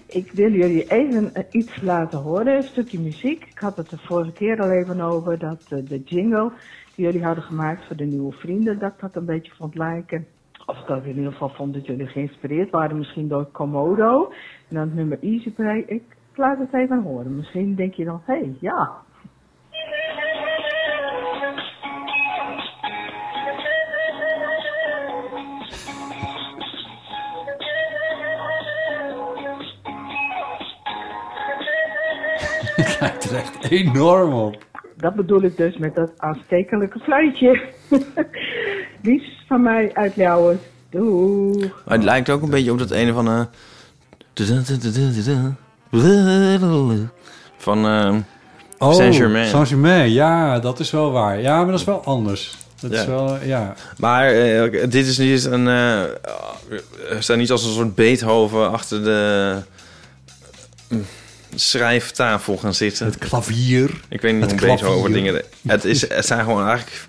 Ik 0.07 0.33
wil 0.33 0.51
jullie 0.51 0.91
even 0.91 1.35
eh, 1.35 1.45
iets 1.51 1.83
laten 1.83 2.19
horen, 2.19 2.57
een 2.57 2.63
stukje 2.63 3.01
muziek. 3.01 3.45
Ik 3.45 3.59
had 3.59 3.77
het 3.77 3.91
de 3.91 3.99
vorige 3.99 4.33
keer 4.33 4.61
al 4.61 4.71
even 4.71 5.01
over, 5.01 5.39
dat 5.39 5.65
eh, 5.69 5.79
de 5.89 6.03
jingle 6.03 6.51
die 6.95 7.05
jullie 7.05 7.25
hadden 7.25 7.45
gemaakt 7.45 7.87
voor 7.87 7.97
de 7.97 8.05
nieuwe 8.05 8.33
vrienden, 8.33 8.79
dat 8.79 8.93
ik 8.93 9.01
dat 9.01 9.17
een 9.17 9.25
beetje 9.25 9.53
vond 9.55 9.75
lijken. 9.75 10.27
Of 10.67 10.77
dat 10.87 10.99
ik 10.99 11.05
in 11.05 11.17
ieder 11.17 11.33
geval 11.33 11.49
vond 11.49 11.75
dat 11.75 11.87
jullie 11.87 12.07
geïnspireerd 12.07 12.71
waren, 12.71 12.99
misschien 12.99 13.29
door 13.29 13.45
Komodo. 13.45 14.33
En 14.69 14.75
dan 14.77 14.85
het 14.85 14.95
nummer 14.95 15.19
Easy 15.21 15.51
Play. 15.51 15.85
Ik 15.87 16.03
laat 16.35 16.59
het 16.59 16.75
even 16.75 17.03
horen. 17.03 17.37
Misschien 17.37 17.75
denk 17.75 17.95
je 17.95 18.05
dan, 18.05 18.21
hé, 18.25 18.35
hey, 18.35 18.57
ja, 18.61 18.93
Het 32.83 33.01
lijkt 33.01 33.25
er 33.25 33.37
echt 33.37 33.71
enorm 33.71 34.33
op. 34.33 34.65
Dat 34.97 35.15
bedoel 35.15 35.43
ik 35.43 35.57
dus 35.57 35.77
met 35.77 35.95
dat 35.95 36.11
aanstekelijke 36.17 36.99
fluitje. 36.99 37.63
Liefst 39.03 39.47
van 39.49 39.63
mij 39.63 39.91
uit 39.95 40.15
Ljouwers. 40.15 40.59
Doei. 40.91 41.59
Maar 41.85 41.95
het 41.97 42.05
lijkt 42.05 42.31
ook 42.31 42.43
een 42.43 42.51
beetje 42.51 42.73
op 42.73 42.79
dat 42.79 42.91
ene 42.91 43.13
van... 43.13 43.29
eh 43.29 43.41
van... 47.57 47.87
eh, 47.87 48.15
Oh, 48.79 48.93
Saint-Germain. 48.95 49.49
Saint-Germain, 49.49 50.11
ja, 50.11 50.59
dat 50.59 50.81
is 50.81 50.91
wel 50.91 51.11
waar. 51.11 51.41
Ja, 51.41 51.57
maar 51.57 51.71
dat 51.71 51.81
is 51.81 51.87
wel 51.87 52.05
anders. 52.05 52.57
Dat 52.81 52.91
is 52.91 53.07
wel, 53.07 53.37
ja. 53.45 53.75
maar 53.99 54.29
eh, 54.29 54.91
dit 54.91 55.07
is 55.07 55.19
niet 55.19 55.45
een... 55.45 55.69
eh 55.69 56.03
er 57.11 57.23
staat 57.23 57.37
niet 57.37 57.51
als 57.51 57.65
een 57.65 57.73
soort 57.73 57.95
Beethoven 57.95 58.71
achter 58.71 59.05
de 59.05 59.55
eh, 60.89 60.97
schrijftafel 61.55 62.57
gaan 62.57 62.75
zitten. 62.75 63.07
Het 63.07 63.19
klavier. 63.19 64.01
Ik 64.09 64.21
weet 64.21 64.33
niet 64.33 64.43
Het 64.43 64.51
hoe 64.51 64.77
klavier. 64.77 65.13
dingen... 65.13 65.43
Het, 65.67 65.85
is, 65.85 66.09
het 66.09 66.27
zijn 66.27 66.45
gewoon 66.45 66.67
eigenlijk 66.69 67.07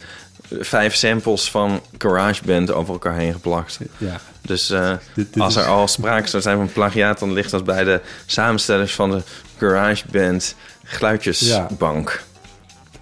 vijf 0.59 0.95
samples 0.95 1.51
van 1.51 1.81
GarageBand 1.97 2.71
over 2.71 2.93
elkaar 2.93 3.15
heen 3.17 3.33
geplakt. 3.33 3.79
Ja. 3.97 4.19
Dus 4.41 4.69
eh, 4.69 4.93
Dit- 5.13 5.33
dit 5.33 5.43
als 5.43 5.55
er 5.55 5.61
is- 5.61 5.67
al 5.67 5.87
sprake 5.87 6.27
zou 6.27 6.41
zijn 6.41 6.57
van 6.57 6.71
plagiaat... 6.71 7.19
dan 7.19 7.33
ligt 7.33 7.51
dat 7.51 7.63
bij 7.63 7.83
de 7.83 8.01
samenstellers 8.25 8.93
van 8.95 9.11
de 9.11 9.21
GarageBand 9.57 10.55
geluidjesbank. 10.83 12.23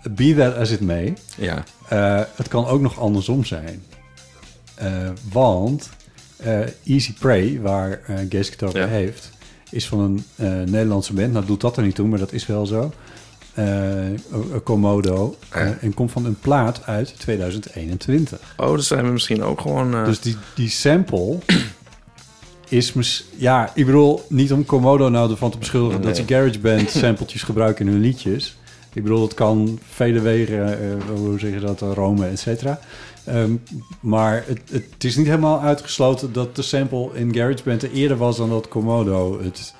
Be 0.09 0.35
that 0.35 0.55
as 0.55 0.69
it 0.69 0.81
may. 0.81 1.13
Ja. 1.35 1.63
Eh, 1.87 2.21
het 2.35 2.47
kan 2.47 2.67
ook 2.67 2.81
nog 2.81 2.99
andersom 2.99 3.45
zijn. 3.45 3.83
Eh, 4.75 5.09
want 5.31 5.89
Easy 6.85 7.13
Prey, 7.13 7.59
waar 7.61 7.99
over 8.63 8.79
Ja. 8.79 8.87
heeft, 8.87 9.29
is 9.73 9.87
van 9.87 9.99
een 9.99 10.23
eh, 10.35 10.47
Nederlandse 10.71 11.13
band. 11.13 11.33
Nou 11.33 11.45
doet 11.45 11.61
dat 11.61 11.77
er 11.77 11.83
niet 11.83 11.95
toe, 11.95 12.07
maar 12.07 12.19
dat 12.19 12.33
is 12.33 12.45
wel 12.45 12.65
zo. 12.65 12.91
Eh, 13.53 13.65
Komodo. 14.63 15.35
Eh, 15.49 15.83
en 15.83 15.93
komt 15.93 16.11
van 16.11 16.25
een 16.25 16.39
plaat 16.39 16.81
uit 16.85 17.13
2021. 17.19 18.39
Oh, 18.57 18.71
dat 18.75 18.83
zijn 18.83 19.05
we 19.05 19.11
misschien 19.11 19.43
ook 19.43 19.61
gewoon... 19.61 19.91
Dus 20.05 20.19
die, 20.19 20.35
die 20.55 20.69
sample 20.69 21.37
is... 22.69 22.93
mis- 22.93 23.25
Ja, 23.35 23.71
ik 23.75 23.85
bedoel, 23.85 24.25
niet 24.29 24.51
om 24.53 24.65
Komodo 24.65 25.09
nou 25.09 25.31
ervan 25.31 25.51
te 25.51 25.57
beschuldigen... 25.57 26.01
dat 26.01 26.15
ze 26.15 26.23
GarageBand 26.25 26.89
sampletjes 27.01 27.43
gebruiken 27.43 27.85
in 27.87 27.91
hun 27.91 28.01
liedjes. 28.01 28.55
Ik 28.93 29.03
bedoel, 29.03 29.21
het 29.21 29.33
kan 29.33 29.79
vele 29.89 30.19
wegen, 30.19 30.77
hoe 31.15 31.39
zeg 31.39 31.53
je 31.53 31.59
dat, 31.59 31.81
Rome, 31.81 32.27
et 32.27 32.39
cetera. 32.39 32.79
Ehm, 33.25 33.55
maar 33.99 34.43
het, 34.47 34.59
het 34.71 35.03
is 35.03 35.15
niet 35.15 35.25
helemaal 35.25 35.61
uitgesloten 35.61 36.33
dat 36.33 36.55
de 36.55 36.61
sample 36.61 37.09
in 37.13 37.33
GarageBand 37.35 37.83
er 37.83 37.91
eerder 37.91 38.17
was... 38.17 38.37
dan 38.37 38.49
dat 38.49 38.67
Komodo 38.67 39.41
het 39.41 39.73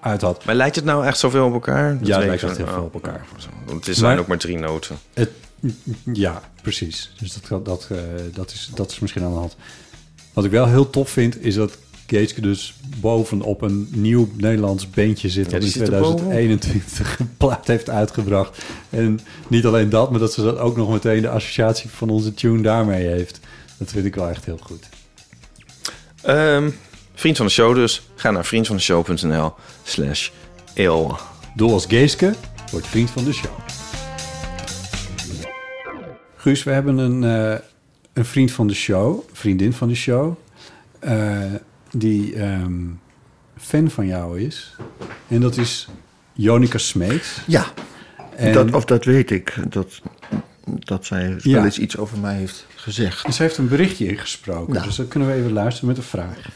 uit 0.00 0.20
had. 0.20 0.44
Maar 0.44 0.54
lijkt 0.54 0.76
het 0.76 0.84
nou 0.84 1.06
echt 1.06 1.18
zoveel 1.18 1.46
op 1.46 1.52
elkaar? 1.52 1.98
Dat 1.98 2.06
Ja, 2.06 2.16
het 2.16 2.26
lijkt 2.26 2.42
echt 2.42 2.56
heel 2.56 2.66
veel 2.66 2.76
oh, 2.78 2.84
op 2.84 2.94
elkaar. 2.94 3.26
Want 3.66 3.86
het 3.86 3.96
zijn 3.96 4.10
Maar- 4.10 4.18
ook 4.18 4.26
maar 4.26 4.38
drie 4.38 4.58
noten. 4.58 4.96
Het, 5.14 5.30
ja, 6.12 6.42
precies. 6.62 7.12
Dus 7.18 7.38
dat, 7.48 7.64
dat, 7.64 7.88
eh, 7.90 7.98
dat, 8.34 8.50
is, 8.50 8.70
dat 8.74 8.90
is 8.90 8.98
misschien 8.98 9.22
aan 9.24 9.32
de 9.32 9.38
hand. 9.38 9.56
Wat 10.32 10.44
ik 10.44 10.50
wel 10.50 10.66
heel 10.66 10.90
tof 10.90 11.10
vind, 11.10 11.42
is 11.44 11.54
dat 11.54 11.76
Geeske 12.06 12.40
dus 12.40 12.74
bovenop 13.00 13.62
een 13.62 13.88
nieuw 13.90 14.28
Nederlands 14.36 14.90
bandje 14.90 15.28
zit... 15.28 15.50
Dat 15.50 15.62
in 15.62 15.68
zit 15.68 15.88
er 15.88 16.00
bovenop. 16.00 16.16
2021 16.16 17.18
een 17.18 17.36
plaat 17.36 17.66
heeft 17.66 17.90
uitgebracht. 17.90 18.64
En 18.90 19.20
niet 19.48 19.66
alleen 19.66 19.88
dat, 19.88 20.10
maar 20.10 20.20
dat 20.20 20.32
ze 20.32 20.42
dat 20.42 20.58
ook 20.58 20.76
nog 20.76 20.90
meteen 20.90 21.20
de 21.20 21.28
associatie 21.28 21.90
van 21.90 22.10
onze 22.10 22.34
tune 22.34 22.62
daarmee 22.62 23.06
heeft. 23.06 23.40
Dat 23.78 23.90
vind 23.90 24.04
ik 24.04 24.14
wel 24.14 24.28
echt 24.28 24.44
heel 24.44 24.58
goed. 24.62 24.88
Ehm, 26.22 26.70
vriend 27.14 27.36
van 27.36 27.46
de 27.46 27.52
show 27.52 27.74
dus. 27.74 28.02
Ga 28.14 28.30
naar 28.30 28.44
vriendvandeshow.nl 28.44 29.52
slash 29.82 30.30
eeuw. 30.74 31.16
Doel 31.54 31.72
als 31.72 31.86
Geeske 31.86 32.34
wordt 32.70 32.86
vriend 32.86 33.10
van 33.10 33.24
de 33.24 33.32
show. 33.32 33.52
Guus, 36.36 36.62
we 36.62 36.70
hebben 36.70 36.98
een, 36.98 37.24
eh, 37.24 37.58
een 38.12 38.24
vriend 38.24 38.52
van 38.52 38.66
de 38.66 38.74
show, 38.74 39.20
vriendin 39.32 39.72
van 39.72 39.88
de 39.88 39.94
show, 39.94 40.34
eh, 40.98 41.52
die 41.96 42.34
ehm, 42.34 42.82
fan 43.56 43.90
van 43.90 44.06
jou 44.06 44.40
is. 44.40 44.76
En 45.28 45.40
dat 45.40 45.56
is 45.56 45.88
Jonica 46.32 46.78
Smeets. 46.78 47.40
Ja, 47.46 47.64
En, 48.36 48.52
dat, 48.52 48.72
of 48.72 48.84
dat 48.84 49.04
weet 49.04 49.30
ik. 49.30 49.54
Dat, 49.68 50.00
dat 50.66 51.04
zij 51.06 51.36
Ja. 51.38 51.52
wel 51.54 51.64
eens 51.64 51.78
iets 51.78 51.96
over 51.96 52.18
mij 52.18 52.34
heeft 52.36 52.66
gezegd. 52.74 53.24
en 53.24 53.32
ze 53.32 53.42
heeft 53.42 53.56
een 53.58 53.68
berichtje 53.68 54.06
ingesproken, 54.06 54.72
Nou. 54.74 54.86
dus 54.86 54.96
dat 54.96 55.08
kunnen 55.08 55.28
we 55.28 55.34
even 55.34 55.52
luisteren 55.52 55.88
met 55.88 55.96
een 55.96 56.02
vraag. 56.02 56.48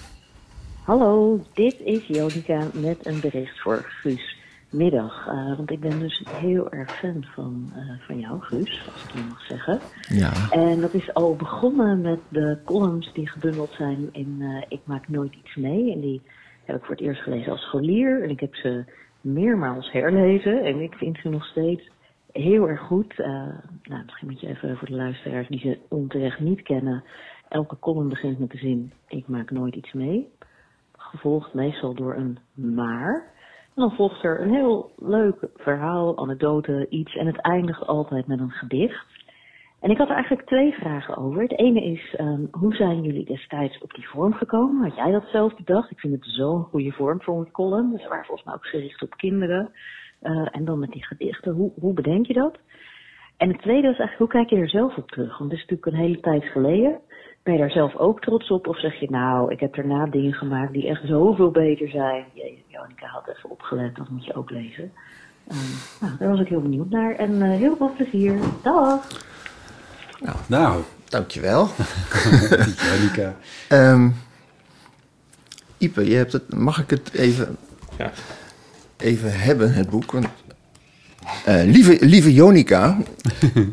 Hallo, 0.83 1.45
dit 1.55 1.75
is 1.85 2.01
Jonica 2.07 2.67
met 2.73 3.07
een 3.07 3.21
bericht 3.21 3.61
voor 3.61 3.85
Guus. 4.03 4.37
Middag. 4.71 5.27
Eh, 5.27 5.57
want 5.57 5.71
ik 5.71 5.81
ben 5.81 5.99
dus 5.99 6.23
heel 6.29 6.71
erg 6.71 6.99
fan 6.99 7.25
van, 7.25 7.73
eh, 7.75 8.07
van 8.07 8.19
jou, 8.19 8.41
Guus, 8.41 8.89
als 8.93 9.05
ik 9.05 9.15
dat 9.15 9.29
mag 9.29 9.41
zeggen. 9.41 9.79
Ja. 10.09 10.51
En 10.51 10.81
dat 10.81 10.95
is 10.95 11.15
al 11.15 11.37
begonnen 11.37 12.01
met 12.01 12.19
de 12.29 12.59
columns 12.65 13.13
die 13.13 13.29
gebundeld 13.29 13.71
zijn 13.71 14.09
in 14.13 14.37
eh, 14.41 14.63
Ik 14.69 14.81
maak 14.85 15.09
nooit 15.09 15.35
iets 15.35 15.57
mee. 15.57 15.93
En 15.93 16.01
die 16.01 16.23
heb 16.65 16.77
ik 16.77 16.83
voor 16.85 16.95
het 16.95 17.05
eerst 17.05 17.23
gelezen 17.23 17.53
als 17.53 17.61
scholier. 17.61 18.23
En 18.23 18.31
ik 18.31 18.41
heb 18.41 18.55
ze 18.55 18.85
meermaals 19.21 19.93
herlezen. 19.93 20.65
En 20.65 20.81
ik 20.81 20.95
vind 20.95 21.19
ze 21.19 21.29
nog 21.29 21.45
steeds 21.45 21.91
heel 22.33 22.69
erg 22.69 22.81
goed. 22.81 23.17
Nou, 23.83 24.05
misschien 24.05 24.29
moet 24.29 24.41
je 24.41 24.49
even 24.49 24.77
voor 24.77 24.89
de 24.89 24.95
luisteraars 24.95 25.49
die 25.49 25.59
ze 25.59 25.79
onterecht 25.89 26.41
niet 26.41 26.63
kennen. 26.63 27.05
Elke 27.49 27.79
column 27.79 28.09
begint 28.09 28.39
met 28.39 28.51
de 28.51 28.59
zin 28.59 28.93
Ik 29.07 29.29
maak 29.29 29.51
nooit 29.51 29.75
iets 29.75 29.93
mee. 29.93 30.29
Gevolgd 30.93 31.55
meestal 31.55 31.95
door 31.95 32.15
een 32.15 32.39
maar. 32.55 33.37
En 33.79 33.85
dan 33.85 33.97
volgt 33.97 34.25
er 34.25 34.41
een 34.41 34.55
heel 34.55 34.91
leuk 34.97 35.49
verhaal, 35.57 36.19
anekdote, 36.19 36.87
iets. 36.89 37.17
En 37.17 37.27
het 37.27 37.41
eindigt 37.41 37.87
altijd 37.87 38.27
met 38.27 38.41
een 38.41 38.51
gedicht. 38.51 39.07
En 39.81 39.91
ik 39.91 39.99
had 39.99 40.09
er 40.09 40.15
eigenlijk 40.15 40.47
twee 40.47 40.73
vragen 40.73 41.17
over. 41.17 41.43
Het 41.43 41.59
ene 41.59 41.83
is, 41.85 42.15
ehm, 42.17 42.43
hoe 42.51 42.75
zijn 42.75 43.03
jullie 43.03 43.25
destijds 43.25 43.79
op 43.79 43.95
die 43.95 44.09
vorm 44.09 44.33
gekomen? 44.33 44.83
Had 44.83 44.97
jij 44.97 45.11
dat 45.11 45.25
zelf 45.33 45.57
bedacht? 45.57 45.91
Ik 45.91 45.99
vind 45.99 46.15
het 46.15 46.25
zo'n 46.25 46.63
goede 46.63 46.93
vorm 46.93 47.23
voor 47.23 47.39
een 47.39 47.51
column. 47.51 47.99
Ze 47.99 48.09
waren 48.09 48.25
volgens 48.25 48.47
mij 48.47 48.55
ook 48.55 48.67
gericht 48.67 49.03
op 49.03 49.17
kinderen. 49.17 49.71
Eh, 50.21 50.49
en 50.51 50.65
dan 50.65 50.79
met 50.79 50.91
die 50.91 51.05
gedichten, 51.05 51.53
hoe, 51.53 51.73
hoe 51.81 51.95
bedenk 51.95 52.27
je 52.27 52.35
dat? 52.35 52.59
En 53.37 53.49
het 53.49 53.61
tweede 53.61 53.89
is 53.89 53.99
eigenlijk, 53.99 54.19
hoe 54.19 54.43
kijk 54.43 54.51
je 54.51 54.57
er 54.57 54.69
zelf 54.69 54.97
op 54.97 55.11
terug? 55.11 55.39
Want 55.39 55.51
het 55.51 55.61
is 55.61 55.67
natuurlijk 55.67 55.87
een 55.87 56.05
hele 56.05 56.21
tijd 56.21 56.45
geleden. 56.45 57.01
Ben 57.49 57.57
je 57.57 57.63
daar 57.63 57.73
zelf 57.73 57.97
ook 57.97 58.21
trots 58.21 58.51
op? 58.51 58.67
Of 58.67 58.81
zeg 58.81 59.01
je, 59.01 59.11
nou, 59.11 59.53
ik 59.53 59.61
heb 59.61 59.75
daarna 59.75 60.07
dingen 60.07 60.33
gemaakt 60.33 60.73
die 60.73 60.89
echt 60.89 61.07
zoveel 61.07 61.51
beter 61.51 61.89
zijn. 61.89 62.25
Jee, 62.33 62.65
Jonica 62.67 63.07
had 63.07 63.29
even 63.29 63.51
opgelet, 63.51 63.97
dat 63.97 64.09
moet 64.09 64.25
je 64.25 64.35
ook 64.35 64.51
lezen. 64.51 64.93
Ehm, 65.49 65.59
nou, 66.01 66.17
daar 66.19 66.29
was 66.29 66.41
ik 66.41 66.49
heel 66.49 66.61
benieuwd 66.61 66.91
naar. 66.91 67.15
En 67.15 67.43
eh, 67.43 67.49
heel 67.59 67.77
veel 67.77 67.93
plezier. 67.97 68.39
Dag! 68.63 69.07
Nou, 70.47 70.83
Dankjewel. 71.05 71.69
Janika. 72.91 73.37
Ehm 73.69 74.09
Ipe, 75.79 76.07
je 76.11 76.17
hebt 76.17 76.33
het, 76.33 76.55
mag 76.55 76.79
ik 76.79 76.91
het 76.91 77.13
even, 77.13 77.57
Ja. 77.99 78.11
even 78.97 79.41
hebben, 79.41 79.73
het 79.75 79.91
boek? 79.91 80.13
Want, 80.13 80.29
eh, 81.45 81.65
lieve, 81.65 81.97
lieve 82.01 82.33
Jonica, 82.33 82.97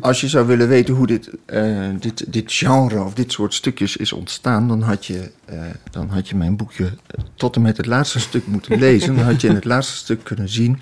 als 0.00 0.20
je 0.20 0.28
zou 0.28 0.46
willen 0.46 0.68
weten 0.68 0.94
hoe 0.94 1.06
dit, 1.06 1.30
eh, 1.44 1.88
dit, 2.00 2.32
dit 2.32 2.52
genre 2.52 3.02
of 3.02 3.14
dit 3.14 3.32
soort 3.32 3.54
stukjes 3.54 3.96
is 3.96 4.12
ontstaan, 4.12 4.68
dan 4.68 4.82
had, 4.82 5.06
je, 5.06 5.30
eh, 5.44 5.58
dan 5.90 6.08
had 6.08 6.28
je 6.28 6.36
mijn 6.36 6.56
boekje 6.56 6.90
tot 7.34 7.56
en 7.56 7.62
met 7.62 7.76
het 7.76 7.86
laatste 7.86 8.20
stuk 8.20 8.46
moeten 8.46 8.78
lezen. 8.78 9.16
Dan 9.16 9.24
had 9.24 9.40
je 9.40 9.48
in 9.48 9.54
het 9.54 9.64
laatste 9.64 9.96
stuk 9.96 10.24
kunnen 10.24 10.48
zien, 10.48 10.80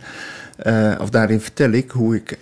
of 1.00 1.10
daarin 1.10 1.40
vertel 1.40 1.70
ik 1.70 1.90
hoe 1.90 2.16
ik, 2.16 2.38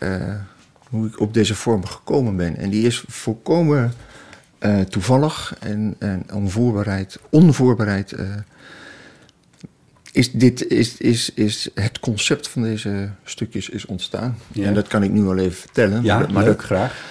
hoe 0.89 1.07
ik 1.07 1.21
op 1.21 1.35
deze 1.35 1.55
vorm 1.55 1.87
gekomen 1.87 2.37
ben. 2.37 2.57
En 2.57 2.71
die 2.71 2.87
is 2.87 3.05
volkomen 3.09 3.93
toevallig 4.89 5.55
en, 5.61 5.95
en 5.99 6.25
onvoorbereid, 6.33 7.19
onvoorbereid 7.31 8.15
is, 10.13 10.33
dit, 10.33 10.67
is, 10.67 10.97
is, 10.97 11.33
is 11.35 11.69
het 11.75 12.01
concept 12.01 12.49
van 12.49 12.63
deze 12.63 13.11
stukjes 13.25 13.69
is 13.69 13.87
ontstaan. 13.87 14.39
Ja. 14.53 14.67
En 14.67 14.75
dat 14.75 14.87
kan 14.87 15.03
ik 15.03 15.11
nu 15.11 15.23
wel 15.23 15.39
even 15.39 15.53
vertellen. 15.53 16.03
Ja, 16.03 16.19
maar 16.19 16.45
leuk, 16.45 16.57
dat, 16.57 16.65
graag. 16.65 17.05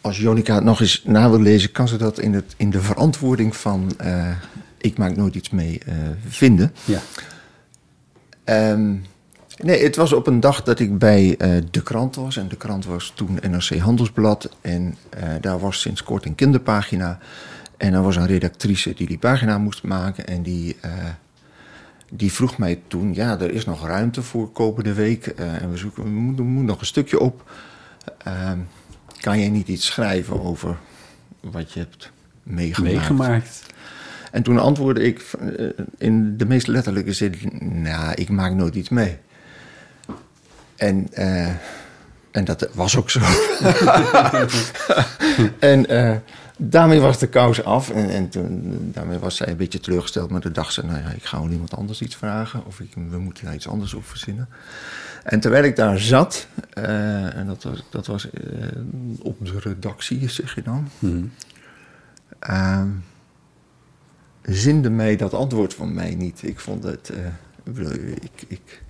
als 0.00 0.18
Jonica 0.18 0.54
het 0.54 0.64
nog 0.64 0.80
eens 0.80 1.02
na 1.04 1.30
wil 1.30 1.40
lezen, 1.40 1.72
kan 1.72 1.88
ze 1.88 1.96
dat 1.96 2.18
in, 2.18 2.34
het, 2.34 2.54
in 2.56 2.70
de 2.70 2.80
verantwoording 2.80 3.56
van 3.56 3.92
eh, 3.98 4.30
Ik 4.78 4.98
maak 4.98 5.16
nooit 5.16 5.34
iets 5.34 5.50
mee 5.50 5.80
eh, 5.86 5.94
vinden. 6.28 6.72
Ja. 6.84 7.00
Ehm, 8.44 8.94
nee, 9.56 9.82
het 9.82 9.96
was 9.96 10.12
op 10.12 10.26
een 10.26 10.40
dag 10.40 10.62
dat 10.62 10.78
ik 10.78 10.98
bij 10.98 11.34
eh, 11.38 11.50
De 11.70 11.82
Krant 11.82 12.14
was. 12.14 12.36
En 12.36 12.48
De 12.48 12.56
Krant 12.56 12.84
was 12.84 13.12
toen 13.14 13.38
NRC 13.50 13.78
Handelsblad. 13.78 14.56
En 14.60 14.96
daar 15.40 15.58
was 15.58 15.80
sinds 15.80 16.02
kort 16.02 16.24
een 16.24 16.34
kinderpagina. 16.34 17.18
En 17.76 17.92
er 17.92 18.02
was 18.02 18.16
een 18.16 18.26
redactrice 18.26 18.94
die 18.94 19.06
die 19.06 19.18
pagina 19.18 19.58
moest 19.58 19.82
maken. 19.82 20.26
En 20.26 20.42
die, 20.42 20.76
die 22.10 22.32
vroeg 22.32 22.58
mij 22.58 22.80
toen... 22.86 23.14
Ja, 23.14 23.40
er 23.40 23.52
is 23.52 23.64
nog 23.64 23.86
ruimte 23.86 24.22
voor 24.22 24.50
komende 24.52 24.92
week. 24.92 25.26
eh, 25.26 25.62
en 25.62 25.70
we 25.70 25.76
zoeken 25.76 26.02
we 26.02 26.08
moeten 26.08 26.44
moet 26.44 26.64
nog 26.64 26.80
een 26.80 26.86
stukje 26.86 27.20
op. 27.20 27.50
Ehm, 28.24 28.58
kan 29.20 29.38
jij 29.38 29.48
niet 29.48 29.68
iets 29.68 29.86
schrijven 29.86 30.42
over 30.42 30.76
wat 31.40 31.72
je 31.72 31.78
hebt 31.78 32.10
meegemaakt? 32.42 32.94
Meegemaakt. 32.94 33.62
En 34.30 34.42
toen 34.42 34.58
antwoordde 34.58 35.02
ik 35.02 35.22
eh, 35.40 35.66
in 35.98 36.36
de 36.36 36.46
meest 36.46 36.66
letterlijke 36.66 37.12
zin: 37.12 37.34
Nou, 37.60 38.14
ik 38.14 38.28
maak 38.28 38.52
nooit 38.52 38.74
iets 38.74 38.88
mee. 38.88 39.18
En, 40.76 41.08
eh, 41.12 41.48
en 42.30 42.44
dat 42.44 42.68
was 42.72 42.96
ook 42.96 43.10
zo. 43.10 43.20
en 45.58 45.86
daarmee 46.56 47.00
was 47.00 47.18
de 47.18 47.26
kous 47.28 47.64
af. 47.64 47.90
En, 47.90 48.08
en 48.10 48.28
toen, 48.28 48.78
daarmee 48.92 49.18
was 49.18 49.36
zij 49.36 49.48
een 49.48 49.56
beetje 49.56 49.80
teleurgesteld. 49.80 50.30
Maar 50.30 50.40
toen 50.40 50.52
dacht 50.52 50.72
ze: 50.72 50.84
Nou 50.84 50.98
ja, 50.98 51.10
ik 51.10 51.24
ga 51.24 51.40
wel 51.40 51.50
iemand 51.50 51.76
anders 51.76 52.00
iets 52.02 52.16
vragen. 52.16 52.66
Of 52.66 52.80
ik, 52.80 52.92
we 53.10 53.18
moeten 53.18 53.44
daar 53.44 53.54
iets 53.54 53.68
anders 53.68 53.94
op 53.94 54.06
verzinnen. 54.06 54.48
En 55.22 55.40
terwijl 55.40 55.64
ik 55.64 55.76
daar 55.76 55.98
zat, 55.98 56.46
eh, 56.72 57.36
en 57.36 57.46
dat 57.46 57.62
was, 57.62 57.84
dat 57.90 58.06
was 58.06 58.30
eh, 58.30 58.42
op 59.22 59.46
de 59.46 59.58
redactie, 59.58 60.28
zeg 60.28 60.54
je 60.54 60.62
dan. 60.62 60.88
Mhm. 60.98 61.24
Ehm, 62.38 62.88
zinde 64.42 64.90
mij 64.90 65.16
dat 65.16 65.34
antwoord 65.34 65.74
van 65.74 65.94
mij 65.94 66.14
niet. 66.14 66.42
Ik 66.42 66.60
vond 66.60 66.82
het. 66.84 67.10
eh, 67.10 68.10
ik, 68.10 68.44
ik 68.48 68.82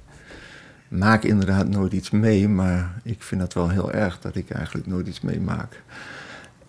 maak 0.88 1.22
inderdaad 1.24 1.68
nooit 1.68 1.92
iets 1.92 2.10
mee, 2.10 2.48
maar 2.48 3.00
ik 3.02 3.22
vind 3.22 3.40
het 3.40 3.54
wel 3.54 3.68
heel 3.68 3.92
erg 3.92 4.20
dat 4.20 4.36
ik 4.36 4.50
eigenlijk 4.50 4.86
nooit 4.86 5.06
iets 5.06 5.20
meemaak. 5.20 5.82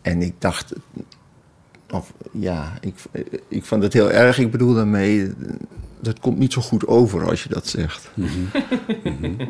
En 0.08 0.22
ik 0.22 0.34
dacht. 0.38 0.74
Of 1.90 2.14
ja, 2.32 2.74
ik, 2.82 2.96
ik 3.48 3.66
vond 3.66 3.84
het 3.84 3.94
heel 3.94 4.12
erg. 4.12 4.40
Ik 4.40 4.52
bedoel 4.52 4.74
daarmee. 4.74 5.34
Dat 6.00 6.20
komt 6.20 6.38
niet 6.38 6.54
zo 6.54 6.62
goed 6.62 6.88
over 6.88 7.30
als 7.30 7.44
je 7.44 7.50
dat 7.50 7.68
zegt. 7.68 8.10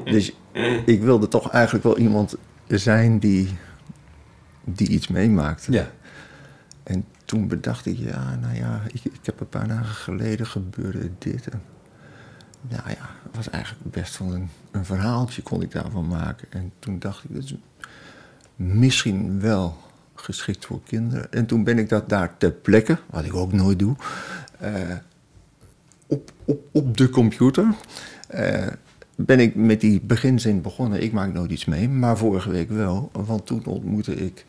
Dus 0.06 0.36
ik 0.86 1.02
wilde 1.02 1.28
toch 1.28 1.50
eigenlijk 1.50 1.84
wel 1.84 1.98
iemand 1.98 2.36
zijn 2.68 3.20
die, 3.20 3.50
die 4.64 4.88
iets 4.88 5.08
meemaakt. 5.08 5.68
Ja. 5.70 5.92
En 6.84 7.06
toen 7.26 7.48
bedacht 7.48 7.86
ik, 7.86 7.98
ja, 7.98 8.36
nou 8.36 8.56
ja, 8.56 8.82
ik, 8.88 9.04
ik 9.04 9.20
heb 9.26 9.40
een 9.40 9.50
paar 9.50 9.68
dagen 9.68 9.96
geleden 9.96 10.48
gebeurde 10.48 11.10
dit. 11.18 11.50
En, 11.50 11.62
nou 12.62 12.90
ja, 12.90 13.10
het 13.24 13.36
was 13.36 13.50
eigenlijk 13.50 13.92
best 13.92 14.18
wel 14.18 14.34
een, 14.34 14.50
een 14.72 14.86
verhaaltje 14.86 15.42
kon 15.42 15.62
ik 15.62 15.72
daarvan 15.72 16.08
maken. 16.08 16.48
En 16.52 16.72
toen 16.80 17.00
dacht 17.00 17.24
ik, 17.24 17.34
dat 17.34 17.44
is 17.44 17.56
misschien 18.56 19.40
wel 19.40 19.78
geschikt 20.20 20.66
voor 20.66 20.80
kinderen. 20.84 21.32
En 21.32 21.46
toen 21.46 21.64
ben 21.64 21.80
ik 21.80 21.90
dat 21.90 22.10
daar 22.10 22.38
ter 22.38 22.52
plekke, 22.52 22.98
wat 23.10 23.26
ik 23.26 23.34
ook 23.36 23.54
nooit 23.54 23.80
doe, 23.80 23.96
eh, 24.60 24.74
op, 26.08 26.32
op, 26.46 26.60
op 26.72 26.98
de 26.98 27.10
computer. 27.10 27.66
eh, 28.28 28.68
ben 29.16 29.40
ik 29.40 29.56
met 29.56 29.82
die 29.82 30.02
beginzin 30.02 30.62
begonnen. 30.62 31.04
Ik 31.04 31.12
maak 31.12 31.34
nooit 31.34 31.52
iets 31.52 31.66
mee, 31.66 31.90
maar 31.90 32.18
vorige 32.18 32.50
week 32.50 32.70
wel. 32.70 33.10
Want 33.12 33.46
toen 33.46 33.66
ontmoette 33.66 34.16
ik. 34.16 34.46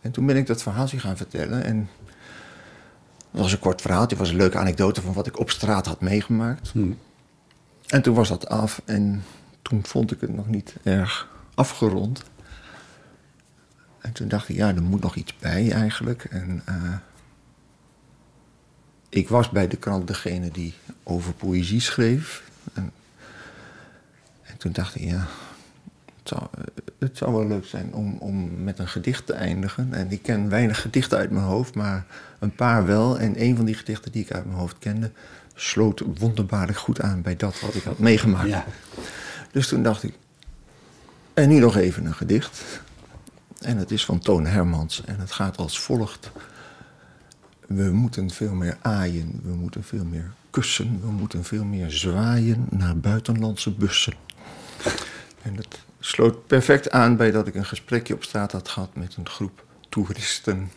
En 0.00 0.10
toen 0.10 0.26
ben 0.26 0.36
ik 0.36 0.46
dat 0.46 0.62
verhaaltje 0.62 0.98
gaan 0.98 1.16
vertellen. 1.16 1.64
En 1.64 1.88
dat 3.30 3.42
was 3.42 3.52
een 3.52 3.58
kort 3.58 3.80
verhaaltje. 3.80 4.16
Het 4.16 4.18
was 4.18 4.30
een 4.30 4.40
leuke 4.40 4.58
anekdote 4.58 5.00
van 5.00 5.12
wat 5.12 5.26
ik 5.26 5.38
op 5.38 5.50
straat 5.50 5.86
had 5.86 6.00
meegemaakt. 6.00 6.72
En 7.86 8.02
toen 8.02 8.14
was 8.14 8.28
dat 8.28 8.48
af. 8.48 8.82
En 8.84 9.22
toen 9.62 9.84
vond 9.84 10.12
ik 10.12 10.20
het 10.20 10.34
nog 10.36 10.48
niet 10.48 10.74
erg 10.82 11.28
afgerond. 11.54 12.22
En 14.04 14.12
toen 14.12 14.28
dacht 14.28 14.48
ik, 14.48 14.56
ja, 14.56 14.74
er 14.74 14.82
moet 14.82 15.00
nog 15.00 15.14
iets 15.14 15.36
bij 15.36 15.70
eigenlijk. 15.70 16.24
En 16.24 16.62
eh, 16.64 16.94
ik 19.08 19.28
was 19.28 19.50
bij 19.50 19.68
de 19.68 19.76
krant 19.76 20.06
degene 20.06 20.50
die 20.50 20.74
over 21.02 21.32
poëzie 21.32 21.80
schreef. 21.80 22.42
En, 22.72 22.90
en 24.42 24.56
toen 24.56 24.72
dacht 24.72 24.94
ik, 24.94 25.02
ja, 25.02 25.26
het 26.18 26.28
zou, 26.28 26.42
eh, 26.42 26.64
het 26.98 27.16
zou 27.16 27.32
wel 27.32 27.46
leuk 27.46 27.64
zijn 27.64 27.94
om, 27.94 28.16
om 28.18 28.62
met 28.64 28.78
een 28.78 28.88
gedicht 28.88 29.26
te 29.26 29.32
eindigen. 29.32 29.94
En 29.94 30.10
ik 30.10 30.22
ken 30.22 30.48
weinig 30.48 30.80
gedichten 30.80 31.18
uit 31.18 31.30
mijn 31.30 31.44
hoofd, 31.44 31.74
maar 31.74 32.06
een 32.38 32.54
paar 32.54 32.86
wel. 32.86 33.18
En 33.18 33.42
een 33.42 33.56
van 33.56 33.64
die 33.64 33.74
gedichten 33.74 34.12
die 34.12 34.22
ik 34.22 34.32
uit 34.32 34.44
mijn 34.44 34.58
hoofd 34.58 34.78
kende, 34.78 35.10
sloot 35.54 36.02
wonderbaarlijk 36.18 36.78
goed 36.78 37.00
aan 37.00 37.22
bij 37.22 37.36
dat 37.36 37.60
wat 37.60 37.74
ik 37.74 37.82
had 37.82 37.98
meegemaakt. 37.98 38.48
Ja. 38.48 38.64
Dus 39.50 39.68
toen 39.68 39.82
dacht 39.82 40.02
ik, 40.02 40.14
en 41.34 41.48
nu 41.48 41.58
nog 41.58 41.76
even 41.76 42.06
een 42.06 42.14
gedicht. 42.14 42.82
En 43.64 43.76
het 43.76 43.90
is 43.90 44.04
van 44.04 44.18
Toon 44.18 44.46
Hermans 44.46 45.04
en 45.04 45.20
het 45.20 45.32
gaat 45.32 45.56
als 45.56 45.80
volgt. 45.80 46.30
We 47.66 47.82
moeten 47.82 48.30
veel 48.30 48.54
meer 48.54 48.76
aaien, 48.82 49.40
we 49.42 49.54
moeten 49.54 49.84
veel 49.84 50.04
meer 50.04 50.32
kussen, 50.50 51.00
we 51.00 51.10
moeten 51.10 51.44
veel 51.44 51.64
meer 51.64 51.90
zwaaien 51.90 52.66
naar 52.70 52.96
buitenlandse 52.96 53.70
bussen. 53.70 54.14
En 55.42 55.56
dat 55.56 55.66
sloot 56.00 56.46
perfect 56.46 56.90
aan 56.90 57.16
bij 57.16 57.30
dat 57.30 57.46
ik 57.46 57.54
een 57.54 57.64
gesprekje 57.64 58.14
op 58.14 58.24
straat 58.24 58.52
had 58.52 58.68
gehad 58.68 58.90
met 58.94 59.16
een 59.16 59.28
groep 59.28 59.64
toeristen 59.88 60.70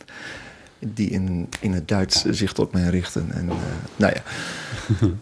die 0.79 1.09
in, 1.09 1.49
in 1.59 1.73
het 1.73 1.87
Duits 1.87 2.23
zich 2.25 2.53
tot 2.53 2.71
mij 2.71 2.89
richten. 2.89 3.31
En, 3.31 3.49
eh, 3.49 3.55
nou 3.95 4.13
ja. 4.13 4.21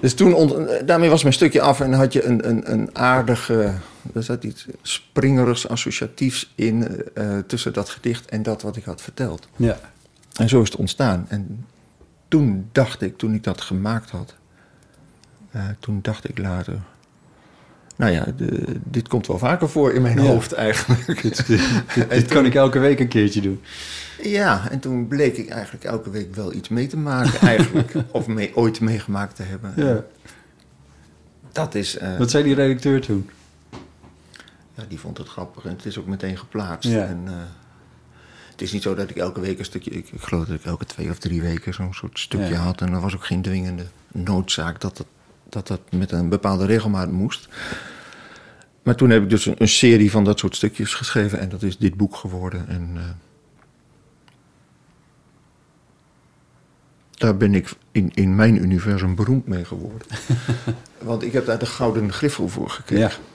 Dus 0.00 0.14
toen, 0.14 0.68
daarmee 0.84 1.10
was 1.10 1.22
mijn 1.22 1.34
stukje 1.34 1.60
af 1.60 1.80
en 1.80 1.92
had 1.92 2.12
je 2.12 2.24
een, 2.24 2.48
een, 2.48 2.72
een 2.72 2.96
aardige, 2.96 3.74
er 4.14 4.22
zat 4.22 4.44
iets 4.44 4.66
springerigs, 4.82 5.68
associatiefs 5.68 6.52
in 6.54 7.04
eh, 7.14 7.38
tussen 7.46 7.72
dat 7.72 7.88
gedicht 7.88 8.26
en 8.30 8.42
dat 8.42 8.62
wat 8.62 8.76
ik 8.76 8.84
had 8.84 9.02
verteld. 9.02 9.48
Ja. 9.56 9.80
En 10.36 10.48
zo 10.48 10.62
is 10.62 10.68
het 10.68 10.78
ontstaan. 10.78 11.26
En 11.28 11.66
toen 12.28 12.68
dacht 12.72 13.02
ik, 13.02 13.18
toen 13.18 13.34
ik 13.34 13.44
dat 13.44 13.60
gemaakt 13.60 14.10
had, 14.10 14.34
eh, 15.50 15.64
toen 15.78 15.98
dacht 16.02 16.28
ik 16.28 16.38
later, 16.38 16.78
nou 17.96 18.12
ja, 18.12 18.26
de- 18.36 18.80
dit 18.84 19.08
komt 19.08 19.26
wel 19.26 19.38
vaker 19.38 19.68
voor 19.68 19.92
in 19.92 20.02
mijn 20.02 20.22
Ja. 20.22 20.28
hoofd 20.28 20.52
eigenlijk. 20.52 21.22
Dit, 21.22 21.46
dit, 21.46 21.60
dit 22.08 22.26
kan 22.34 22.44
ik 22.44 22.54
elke 22.54 22.78
week 22.78 23.00
een 23.00 23.08
keertje 23.08 23.40
doen. 23.40 23.60
Ja, 24.22 24.68
en 24.70 24.78
toen 24.80 25.08
bleek 25.08 25.36
ik 25.36 25.48
eigenlijk 25.48 25.84
elke 25.84 26.10
week 26.10 26.34
wel 26.34 26.52
iets 26.52 26.68
mee 26.68 26.86
te 26.86 26.96
maken 26.96 27.40
eigenlijk. 27.48 27.94
of 28.10 28.26
mee, 28.26 28.56
ooit 28.56 28.80
meegemaakt 28.80 29.36
te 29.36 29.42
hebben. 29.42 29.72
Ja. 29.76 30.02
Dat 31.52 31.74
is... 31.74 31.96
eh, 31.98 32.16
Wat 32.18 32.30
zei 32.30 32.44
die 32.44 32.54
redacteur 32.54 33.00
toen? 33.00 33.30
Ja, 34.74 34.84
die 34.88 34.98
vond 35.00 35.18
het 35.18 35.28
grappig 35.28 35.64
en 35.64 35.70
het 35.70 35.84
is 35.84 35.98
ook 35.98 36.06
meteen 36.06 36.38
geplaatst. 36.38 36.90
Ja. 36.90 37.06
En, 37.06 37.22
eh, 37.26 37.34
het 38.50 38.62
is 38.62 38.72
niet 38.72 38.82
zo 38.82 38.94
dat 38.94 39.10
ik 39.10 39.16
elke 39.16 39.40
week 39.40 39.58
een 39.58 39.64
stukje... 39.64 39.90
Ik, 39.90 40.08
ik 40.10 40.20
geloof 40.22 40.46
dat 40.46 40.56
ik 40.56 40.64
elke 40.64 40.84
twee 40.84 41.10
of 41.10 41.18
drie 41.18 41.42
weken 41.42 41.74
zo'n 41.74 41.94
soort 41.94 42.18
stukje 42.18 42.46
Ja. 42.48 42.60
had. 42.60 42.80
En 42.80 42.92
er 42.92 43.00
was 43.00 43.14
ook 43.14 43.24
geen 43.24 43.42
dwingende 43.42 43.86
noodzaak 44.12 44.80
dat 44.80 44.96
dat, 44.96 45.06
dat 45.48 45.66
dat 45.66 45.80
met 45.90 46.12
een 46.12 46.28
bepaalde 46.28 46.66
regelmaat 46.66 47.10
moest. 47.10 47.48
Maar 48.82 48.94
toen 48.94 49.10
heb 49.10 49.22
ik 49.22 49.30
dus 49.30 49.46
een, 49.46 49.54
een 49.58 49.68
serie 49.68 50.10
van 50.10 50.24
dat 50.24 50.38
soort 50.38 50.56
stukjes 50.56 50.94
geschreven. 50.94 51.38
En 51.38 51.48
dat 51.48 51.62
is 51.62 51.78
dit 51.78 51.94
boek 51.96 52.16
geworden. 52.16 52.68
En 52.68 52.90
eh, 52.96 53.02
daar 57.10 57.36
ben 57.36 57.54
ik 57.54 57.72
in, 57.92 58.10
in 58.14 58.34
mijn 58.34 58.56
universum 58.62 59.14
beroemd 59.14 59.46
mee 59.46 59.64
geworden. 59.64 60.06
Want 61.02 61.22
ik 61.22 61.32
heb 61.32 61.46
daar 61.46 61.58
de 61.58 61.66
Gouden 61.66 62.12
Griffel 62.12 62.48
voor 62.48 62.70
gekregen. 62.70 63.08
Ja, 63.08 63.31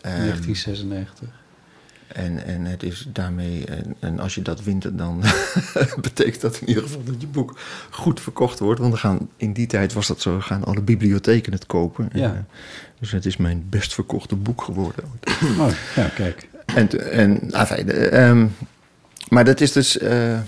1996. 0.00 1.28
en, 2.06 2.44
en 2.46 2.64
het 2.64 2.82
is 2.82 3.06
daarmee, 3.12 3.64
en, 3.66 3.96
en 4.00 4.18
als 4.20 4.34
je 4.34 4.42
dat 4.42 4.62
wint, 4.62 4.98
dan 4.98 5.22
betekent 6.00 6.40
dat 6.40 6.56
in 6.56 6.68
ieder 6.68 6.82
geval 6.82 7.02
dat 7.04 7.20
je 7.20 7.26
boek 7.26 7.58
goed 7.90 8.20
verkocht 8.20 8.58
wordt. 8.58 8.80
Want 8.80 8.92
er 8.92 8.98
gaan, 8.98 9.28
in 9.36 9.52
die 9.52 9.66
tijd 9.66 9.92
was 9.92 10.06
dat 10.06 10.20
zo, 10.20 10.40
gaan 10.40 10.64
alle 10.64 10.82
bibliotheken 10.82 11.52
het 11.52 11.66
kopen. 11.66 12.08
En, 12.12 12.20
Ja. 12.20 12.32
eh, 12.34 12.38
dus 13.00 13.10
het 13.12 13.26
is 13.26 13.36
mijn 13.36 13.66
best 13.68 13.94
verkochte 13.94 14.36
boek 14.36 14.62
geworden. 14.62 15.04
Oh, 15.60 15.70
ja, 15.96 16.08
kijk. 16.08 16.48
En, 16.66 17.10
en 17.12 17.50
enfin, 17.52 17.86
de, 17.86 17.92
ehm, 18.08 18.46
maar 19.28 19.44
dat 19.44 19.60
is 19.60 19.72
dus 19.72 19.98
eh, 19.98 20.38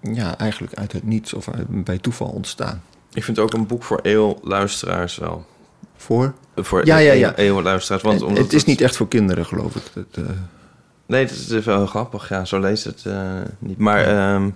ja, 0.00 0.38
eigenlijk 0.38 0.74
uit 0.74 0.92
het 0.92 1.02
niets 1.04 1.34
of 1.34 1.48
uit- 1.48 1.84
bij 1.84 1.98
toeval 1.98 2.28
ontstaan. 2.28 2.82
Ik 3.12 3.24
vind 3.24 3.36
het 3.36 3.46
ook 3.46 3.52
een 3.52 3.66
boek 3.66 3.82
voor 3.82 4.00
eeuwluisteraars 4.02 5.16
wel. 5.16 5.46
Voor? 5.96 6.34
Voor 6.56 6.86
Ja, 6.86 6.96
ja, 6.98 7.12
ja. 7.12 7.34
eeuwluisteraars. 7.34 8.02
Want 8.02 8.14
het, 8.14 8.28
omdat 8.28 8.42
het 8.42 8.52
is 8.52 8.64
niet 8.64 8.80
echt 8.80 8.96
voor 8.96 9.08
kinderen, 9.08 9.46
geloof 9.46 9.76
ik. 9.76 9.82
Het, 9.92 10.24
eh, 10.24 10.24
Nee, 11.06 11.24
het 11.24 11.30
is, 11.30 11.64
wel 11.64 11.76
heel 11.76 11.86
grappig. 11.86 12.28
Ja, 12.28 12.44
zo 12.44 12.60
leest 12.60 12.84
het 12.84 13.04
eh, 13.04 13.40
niet. 13.58 13.78
Maar 13.78 14.04
ehm, 14.04 14.50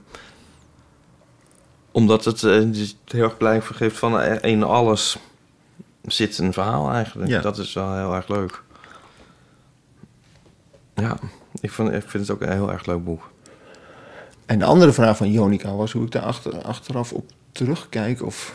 omdat 1.91 2.25
het 2.25 2.41
dus 2.41 2.97
heel 3.05 3.23
erg 3.25 3.37
blijk 3.37 3.65
geeft 3.65 3.99
van 3.99 4.23
in 4.23 4.63
alles 4.63 5.19
zit 6.03 6.39
een 6.39 6.53
verhaal 6.53 6.93
eigenlijk. 6.93 7.31
Ja. 7.31 7.41
Dat 7.41 7.59
is 7.59 7.73
wel 7.73 7.97
heel 7.97 8.15
erg 8.15 8.29
leuk. 8.29 8.63
Ja, 10.95 11.19
ik, 11.61 11.71
vond, 11.71 11.93
ik 11.93 12.05
vind 12.07 12.27
het 12.27 12.37
ook 12.37 12.43
een 12.43 12.53
heel 12.53 12.73
erg 12.73 12.87
leuk 12.87 13.05
boek. 13.05 13.31
En 14.47 14.59
de 14.59 14.65
andere 14.65 14.93
vraag 14.93 15.17
van 15.17 15.31
Jonica 15.31 15.75
was 15.75 15.93
hoe 15.93 16.05
ik 16.05 16.11
daar 16.11 16.23
achter, 16.23 16.63
achteraf 16.63 17.13
op 17.13 17.31
terugkijk. 17.53 18.23
Of, 18.23 18.55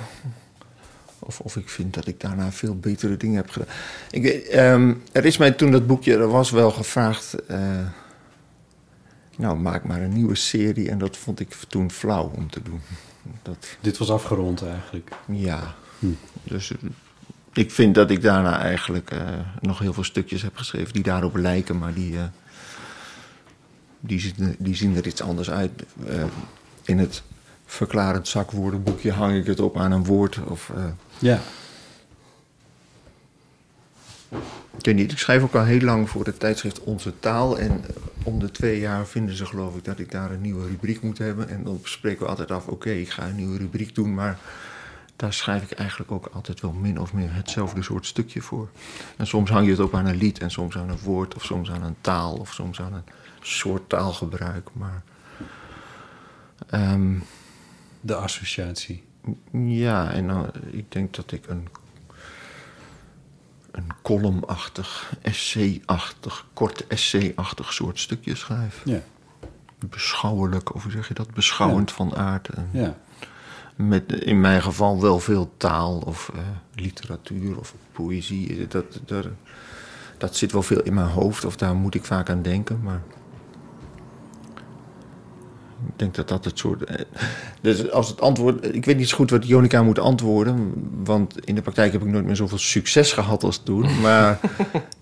of, 1.26 1.39
of 1.39 1.55
ik 1.55 1.69
vind 1.69 1.93
dat 1.93 2.07
ik 2.07 2.19
daarna 2.19 2.51
veel 2.51 2.76
betere 2.80 3.17
dingen 3.17 3.36
heb 3.36 3.49
gedaan. 3.49 3.67
Ik, 4.11 4.26
ehm, 4.26 4.93
er 5.11 5.26
is 5.26 5.38
mij 5.38 5.51
toen 5.51 5.71
dat 5.71 5.88
boekje 5.88 6.13
er 6.13 6.28
was 6.28 6.51
wel 6.51 6.71
gevraagd. 6.71 7.34
eh, 7.47 7.59
nou, 9.38 9.57
maak 9.57 9.84
maar 9.84 10.01
een 10.01 10.13
nieuwe 10.13 10.36
serie. 10.36 10.89
En 10.89 10.97
dat 10.97 11.17
vond 11.17 11.39
ik 11.39 11.53
toen 11.67 11.91
flauw 11.91 12.32
om 12.36 12.49
te 12.49 12.61
doen. 12.61 12.82
Dat, 13.41 13.67
Dit 13.82 13.97
was 13.97 14.11
afgerond 14.11 14.63
eigenlijk. 14.63 15.11
ja. 15.26 15.76
Hm. 15.99 16.07
Dus 16.43 16.71
eh, 16.71 16.78
ik 17.53 17.71
vind 17.71 17.95
dat 17.95 18.09
ik 18.09 18.21
daarna 18.21 18.59
eigenlijk 18.59 19.11
eh, 19.11 19.19
nog 19.61 19.80
heel 19.80 19.93
veel 19.93 20.03
stukjes 20.03 20.41
heb 20.41 20.57
geschreven 20.57 20.93
die 20.93 21.03
daarop 21.03 21.36
lijken, 21.36 21.78
maar 21.78 21.93
die, 21.93 22.15
die, 23.99 24.19
zien, 24.19 24.55
die 24.59 24.76
zien 24.76 24.95
er 24.95 25.07
iets 25.07 25.21
anders 25.21 25.49
uit. 25.49 25.84
In 26.86 26.97
het 26.97 27.23
verklarend 27.65 28.28
zakwoordenboekje 28.28 29.11
hang 29.11 29.36
ik 29.36 29.45
het 29.45 29.59
op 29.59 29.78
aan 29.78 29.91
een 29.91 30.03
woord. 30.05 30.39
Of, 30.47 30.71
Ja. 31.20 31.39
ik 34.78 34.86
weet 34.86 34.95
niet, 34.95 35.11
ik 35.11 35.18
schrijf 35.18 35.43
ook 35.43 35.55
al 35.55 35.63
heel 35.63 35.80
lang 35.80 36.09
voor 36.09 36.26
het 36.26 36.39
tijdschrift 36.39 36.80
Onze 36.80 37.20
Taal. 37.20 37.59
En 37.59 37.86
om 38.24 38.39
de 38.39 38.51
twee 38.51 38.80
jaar 38.80 39.05
vinden 39.07 39.36
ze 39.36 39.45
geloof 39.45 39.76
ik 39.76 39.84
dat 39.84 39.99
ik 39.99 40.11
daar 40.11 40.32
een 40.32 40.41
nieuwe 40.41 40.68
rubriek 40.68 41.01
moet 41.01 41.18
hebben. 41.18 41.49
En 41.49 41.63
dan 41.63 41.80
spreken 41.84 42.24
we 42.24 42.30
altijd 42.30 42.51
af, 42.51 42.68
oké, 42.68 42.89
ik 42.89 43.09
ga 43.09 43.28
een 43.28 43.36
nieuwe 43.36 43.57
rubriek 43.57 43.95
doen, 43.95 44.13
maar 44.13 44.39
daar 45.16 45.34
schrijf 45.34 45.63
ik 45.63 45.72
eigenlijk 45.72 46.11
ook 46.11 46.30
altijd 46.34 46.61
wel 46.61 46.72
min 46.72 46.99
of 46.99 47.13
meer 47.13 47.34
hetzelfde 47.34 47.84
soort 47.84 48.05
stukje 48.05 48.41
voor. 48.41 48.70
En 49.18 49.28
soms 49.28 49.49
hang 49.49 49.66
je 49.66 49.72
het 49.72 49.80
op 49.80 49.95
aan 49.95 50.05
een 50.05 50.18
lied 50.18 50.39
en 50.39 50.51
soms 50.51 50.78
aan 50.78 50.89
een 50.89 50.99
woord 51.03 51.36
of 51.36 51.43
soms 51.43 51.72
aan 51.72 51.84
een 51.84 51.95
taal 52.01 52.34
of 52.36 52.53
soms 52.53 52.82
aan 52.82 52.93
een 52.93 53.03
soort 53.41 53.89
taalgebruik. 53.89 54.70
Maar 54.74 55.03
ehm, 56.70 57.18
De 58.01 58.16
associatie. 58.16 59.03
Ja, 59.51 60.11
en 60.11 60.28
dan, 60.28 60.51
ik 60.71 60.91
denk 60.91 61.15
dat 61.15 61.32
ik 61.32 61.47
een, 61.47 61.67
een 63.71 63.88
columnachtig, 64.01 65.13
essay-achtig, 65.21 66.45
kort 66.53 66.88
essay-achtig 66.88 67.73
soort 67.73 67.99
stukje 67.99 68.36
schrijf. 68.36 68.82
Ja. 68.86 68.99
Beschouwelijk, 69.80 70.76
of 70.76 70.84
hoe 70.84 70.91
zeg 70.91 71.07
je 71.07 71.13
dat? 71.13 71.34
Beschouwend 71.34 71.91
van 71.91 72.15
aard. 72.15 72.49
En 72.49 72.69
Ja. 72.71 72.97
Met 73.76 74.11
in 74.11 74.41
mijn 74.41 74.61
geval 74.61 75.01
wel 75.01 75.19
veel 75.19 75.53
taal 75.57 75.97
of 75.97 76.32
eh, 76.34 76.39
literatuur 76.73 77.59
of 77.59 77.73
poëzie. 77.91 78.67
Dat, 78.67 78.99
dat, 79.05 79.28
dat 80.17 80.36
zit 80.36 80.51
wel 80.51 80.63
veel 80.63 80.82
in 80.82 80.93
mijn 80.93 81.07
hoofd 81.07 81.45
of 81.45 81.55
daar 81.55 81.76
moet 81.76 81.95
ik 81.95 82.05
vaak 82.05 82.30
aan 82.30 82.41
denken. 82.41 82.82
Maar 82.82 83.01
ik 85.88 85.94
denk 86.00 86.16
dat 86.16 86.28
dat 86.28 86.46
het 86.46 86.58
soort. 86.58 86.84
eh, 86.84 87.06
Dus 87.62 87.92
als 87.92 88.08
het 88.10 88.22
antwoord. 88.22 88.76
Ik 88.76 88.86
weet 88.86 88.98
niet 88.98 89.10
zo 89.10 89.16
goed 89.16 89.30
wat 89.30 89.48
Jonica 89.48 89.84
moet 89.84 90.00
antwoorden. 90.00 90.74
Want 91.04 91.46
in 91.46 91.56
de 91.56 91.62
praktijk 91.62 91.92
heb 91.92 92.02
ik 92.02 92.08
nooit 92.08 92.26
meer 92.26 92.36
zoveel 92.36 92.58
succes 92.58 93.12
gehad 93.14 93.44
als 93.44 93.58
toen. 93.64 94.00
Maar 94.02 94.40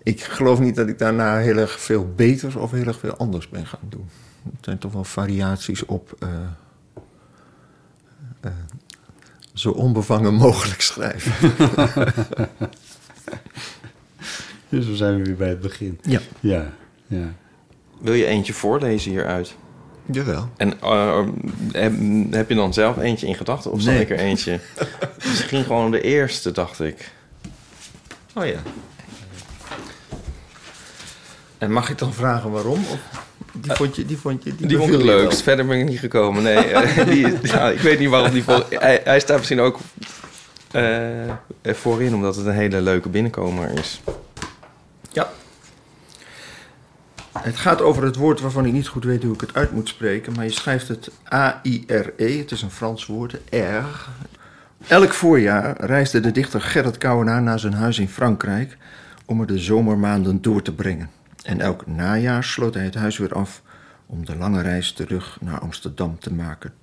ik 0.03 0.23
geloof 0.23 0.59
niet 0.59 0.75
dat 0.75 0.87
ik 0.87 0.99
daarna 0.99 1.37
heel 1.37 1.57
erg 1.57 1.79
veel 1.79 2.13
beter 2.15 2.59
of 2.59 2.71
heel 2.71 2.85
erg 2.85 2.99
veel 2.99 3.15
anders 3.17 3.49
ben 3.49 3.65
gaan 3.67 3.79
doen. 3.89 4.09
Het 4.43 4.65
zijn 4.65 4.77
toch 4.77 4.91
wel 4.93 5.03
variaties 5.03 5.85
op. 5.85 6.15
eh, 6.19 6.29
eh, 8.41 8.51
zo 9.53 9.69
onbevangen 9.71 10.33
mogelijk 10.33 10.81
schrijven. 10.81 11.51
Dus 14.69 14.85
we 14.87 14.95
zijn 14.95 15.23
weer 15.23 15.35
bij 15.35 15.49
het 15.49 15.59
begin. 15.61 15.99
Ja. 16.01 16.19
Ja. 16.39 16.71
ja. 17.07 17.33
Wil 18.01 18.13
je 18.13 18.25
eentje 18.25 18.53
voorlezen 18.53 19.11
hieruit? 19.11 19.55
Jawel. 20.05 20.49
En 20.57 20.81
eh, 20.81 21.23
heb, 21.71 21.93
heb 22.31 22.49
je 22.49 22.55
dan 22.55 22.73
zelf 22.73 22.97
eentje 22.97 23.27
in 23.27 23.35
gedachten? 23.35 23.71
Of 23.71 23.81
zal 23.81 23.93
Nee. 23.93 24.01
ik 24.01 24.09
er 24.09 24.17
eentje? 24.19 24.59
Misschien 25.29 25.63
gewoon 25.63 25.91
de 25.91 26.01
eerste, 26.01 26.51
dacht 26.51 26.79
ik. 26.79 27.11
Oh 28.33 28.45
ja. 28.45 28.59
En 31.57 31.71
mag 31.71 31.89
ik 31.89 31.97
dan 31.97 32.13
vragen 32.13 32.51
waarom? 32.51 32.79
Of 32.89 32.97
die 33.53 33.71
vond 33.71 33.95
je, 33.95 34.05
die 34.05 34.17
vond 34.17 34.43
je, 34.43 34.55
Die, 34.55 34.77
vond 34.77 34.89
ik 34.89 34.95
het 34.95 35.03
leukst. 35.05 35.41
Verder 35.41 35.65
ben 35.65 35.79
ik 35.79 35.85
niet 35.85 35.99
gekomen. 35.99 36.43
Nee, 36.43 36.55
eh, 36.73 37.05
die, 37.05 37.27
ja, 37.43 37.69
ik 37.69 37.79
weet 37.79 37.99
niet 37.99 38.09
waarom 38.09 38.31
die... 38.31 38.43
Vol, 38.43 38.63
hij, 38.69 39.01
hij 39.03 39.19
staat 39.19 39.37
misschien 39.37 39.59
ook 39.59 39.79
eh, 40.71 41.27
er 41.61 41.75
voorin, 41.75 42.15
omdat 42.15 42.35
het 42.35 42.45
een 42.45 42.53
hele 42.53 42.81
leuke 42.81 43.09
binnenkomer 43.09 43.69
is. 43.79 44.01
Ja. 45.11 45.29
Het 47.39 47.57
gaat 47.57 47.81
over 47.81 48.03
het 48.03 48.15
woord 48.15 48.41
waarvan 48.41 48.65
ik 48.65 48.73
niet 48.73 48.87
goed 48.87 49.03
weet 49.03 49.23
hoe 49.23 49.33
ik 49.33 49.41
het 49.41 49.53
uit 49.53 49.71
moet 49.71 49.87
spreken, 49.87 50.33
maar 50.33 50.43
je 50.43 50.51
schrijft 50.51 50.87
het 50.87 51.11
A-I-R-E, 51.33 52.37
het 52.37 52.51
is 52.51 52.61
een 52.61 52.71
Frans 52.71 53.05
woord, 53.05 53.33
R. 53.49 54.09
Elk 54.87 55.13
voorjaar 55.13 55.85
reisde 55.85 56.19
de 56.19 56.31
dichter 56.31 56.61
Gerrit 56.61 56.97
Kouwenaar 56.97 57.41
naar 57.41 57.59
zijn 57.59 57.73
huis 57.73 57.99
in 57.99 58.09
Frankrijk 58.09 58.77
om 59.25 59.41
er 59.41 59.47
de 59.47 59.59
zomermaanden 59.59 60.41
door 60.41 60.61
te 60.61 60.73
brengen. 60.73 61.09
En 61.43 61.59
elk 61.59 61.87
najaar 61.87 62.43
sloot 62.43 62.73
hij 62.73 62.83
het 62.83 62.95
huis 62.95 63.17
weer 63.17 63.33
af 63.33 63.61
om 64.05 64.25
de 64.25 64.35
lange 64.35 64.61
reis 64.61 64.91
terug 64.91 65.37
naar 65.41 65.59
Amsterdam 65.59 66.19
te 66.19 66.33
maken. 66.33 66.73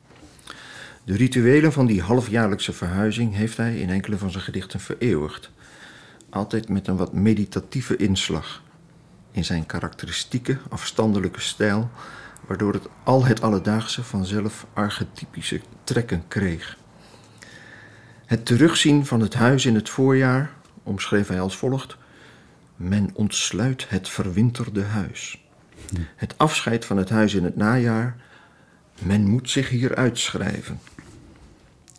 De 1.05 1.17
rituelen 1.17 1.73
van 1.73 1.87
die 1.87 2.03
halfjaarlijkse 2.03 2.73
verhuizing 2.73 3.35
heeft 3.35 3.57
hij 3.57 3.77
in 3.77 3.91
enkele 3.91 4.19
van 4.19 4.31
zijn 4.31 4.45
gedichten 4.45 4.81
vereeuwigd 4.81 5.51
altijd 6.31 6.69
met 6.69 6.87
een 6.87 6.97
wat 6.97 7.13
meditatieve 7.13 7.97
inslag. 7.97 8.63
In 9.31 9.45
zijn 9.45 9.67
karakteristieke, 9.67 10.59
afstandelijke 10.69 11.41
stijl, 11.41 11.91
waardoor 12.47 12.73
het 12.73 12.87
al 13.05 13.25
het 13.25 13.43
alledaagse 13.43 14.03
vanzelf 14.05 14.67
archetypische 14.73 15.61
trekken 15.85 16.25
kreeg. 16.29 16.79
Het 18.27 18.47
terugzien 18.47 19.07
van 19.07 19.21
het 19.21 19.35
huis 19.35 19.67
in 19.67 19.75
het 19.75 19.89
voorjaar 19.89 20.51
omschreef 20.83 21.29
hij 21.29 21.41
als 21.41 21.57
volgt. 21.57 21.97
Men 22.77 23.11
ontsluit 23.13 23.89
het 23.89 24.09
verwinterde 24.09 24.83
huis. 24.83 25.41
Het 26.17 26.39
afscheid 26.39 26.85
van 26.85 26.97
het 26.97 27.09
huis 27.09 27.35
in 27.35 27.45
het 27.45 27.57
najaar. 27.57 28.17
Men 29.03 29.27
moet 29.27 29.51
zich 29.51 29.69
hier 29.69 29.95
uitschrijven. 29.95 30.81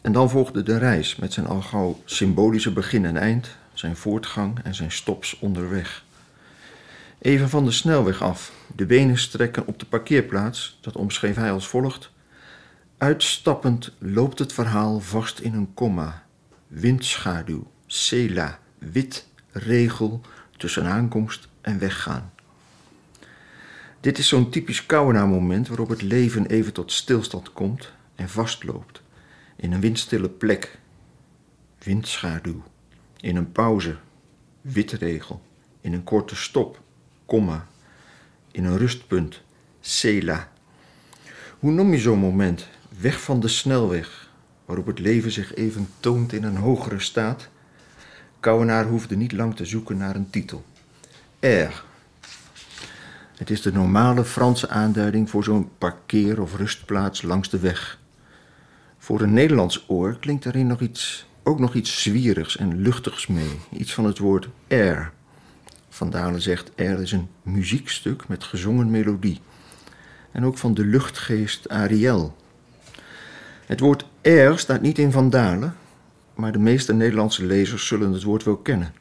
En 0.01 0.11
dan 0.11 0.29
volgde 0.29 0.63
de 0.63 0.77
reis 0.77 1.15
met 1.15 1.33
zijn 1.33 1.47
al 1.47 1.61
gauw 1.61 2.01
symbolische 2.05 2.73
begin 2.73 3.05
en 3.05 3.17
eind, 3.17 3.49
zijn 3.73 3.95
voortgang 3.95 4.59
en 4.63 4.75
zijn 4.75 4.91
stops 4.91 5.39
onderweg. 5.39 6.03
Even 7.21 7.49
van 7.49 7.65
de 7.65 7.71
snelweg 7.71 8.21
af, 8.21 8.51
de 8.75 8.85
benen 8.85 9.17
strekken 9.17 9.67
op 9.67 9.79
de 9.79 9.85
parkeerplaats, 9.85 10.77
dat 10.81 10.95
omschreef 10.95 11.35
hij 11.35 11.51
als 11.51 11.67
volgt. 11.67 12.11
Uitstappend 12.97 13.93
loopt 13.97 14.39
het 14.39 14.53
verhaal 14.53 14.99
vast 14.99 15.39
in 15.39 15.53
een 15.53 15.73
komma. 15.73 16.25
Windschaduw, 16.67 17.71
cela, 17.85 18.59
wit, 18.77 19.27
regel 19.51 20.21
tussen 20.57 20.85
aankomst 20.85 21.47
en 21.61 21.79
weggaan. 21.79 22.31
Dit 23.99 24.17
is 24.17 24.27
zo'n 24.27 24.49
typisch 24.49 24.85
Kouwenaar-moment 24.85 25.67
waarop 25.67 25.89
het 25.89 26.01
leven 26.01 26.45
even 26.45 26.73
tot 26.73 26.91
stilstand 26.91 27.53
komt 27.53 27.91
en 28.15 28.29
vastloopt. 28.29 29.01
In 29.55 29.71
een 29.71 29.81
windstille 29.81 30.29
plek, 30.29 30.79
windschaduw. 31.83 32.63
In 33.19 33.35
een 33.35 33.51
pauze, 33.51 33.97
witregel. 34.61 35.41
In 35.81 35.93
een 35.93 36.03
korte 36.03 36.35
stop, 36.35 36.80
In 38.51 38.65
een 38.65 38.77
rustpunt, 38.77 39.41
cela. 39.81 40.51
Hoe 41.59 41.71
noem 41.71 41.93
je 41.93 41.99
zo'n 41.99 42.19
moment? 42.19 42.67
Weg 42.99 43.21
van 43.21 43.39
de 43.39 43.47
snelweg, 43.47 44.29
waarop 44.65 44.85
het 44.85 44.99
leven 44.99 45.31
zich 45.31 45.55
even 45.55 45.89
toont 45.99 46.33
in 46.33 46.43
een 46.43 46.55
hogere 46.55 46.99
staat. 46.99 47.49
Kouwenaar 48.39 48.85
hoefde 48.85 49.15
niet 49.15 49.31
lang 49.31 49.55
te 49.55 49.65
zoeken 49.65 49.97
naar 49.97 50.15
een 50.15 50.29
titel. 50.29 50.65
R. 51.39 51.83
Het 53.37 53.49
is 53.49 53.61
de 53.61 53.71
normale 53.71 54.23
Franse 54.23 54.69
aanduiding 54.69 55.29
voor 55.29 55.43
zo'n 55.43 55.69
parkeer- 55.77 56.41
of 56.41 56.55
rustplaats 56.55 57.21
langs 57.21 57.49
de 57.49 57.59
weg. 57.59 57.99
Voor 58.97 59.21
een 59.21 59.33
Nederlands 59.33 59.85
oor 59.87 60.17
klinkt 60.19 60.45
erin 60.45 60.67
nog 60.67 60.79
iets, 60.79 61.25
ook 61.43 61.59
nog 61.59 61.73
iets 61.73 62.01
zwierigs 62.01 62.57
en 62.57 62.81
luchtigs 62.81 63.27
mee. 63.27 63.59
Iets 63.71 63.93
van 63.93 64.05
het 64.05 64.17
woord 64.17 64.49
air. 64.69 65.11
Van 65.93 66.09
Dalen 66.09 66.41
zegt 66.41 66.71
er 66.75 67.01
is 67.01 67.11
een 67.11 67.29
muziekstuk 67.41 68.27
met 68.27 68.43
gezongen 68.43 68.91
melodie. 68.91 69.39
En 70.31 70.45
ook 70.45 70.57
van 70.57 70.73
de 70.73 70.85
luchtgeest 70.85 71.69
Ariel. 71.69 72.35
Het 73.65 73.79
woord 73.79 74.05
air 74.23 74.57
staat 74.57 74.81
niet 74.81 74.97
in 74.97 75.11
Van 75.11 75.29
Dalen, 75.29 75.75
maar 76.33 76.51
de 76.51 76.59
meeste 76.59 76.93
Nederlandse 76.93 77.45
lezers 77.45 77.87
zullen 77.87 78.11
het 78.11 78.23
woord 78.23 78.43
wel 78.43 78.57
kennen. 78.57 78.93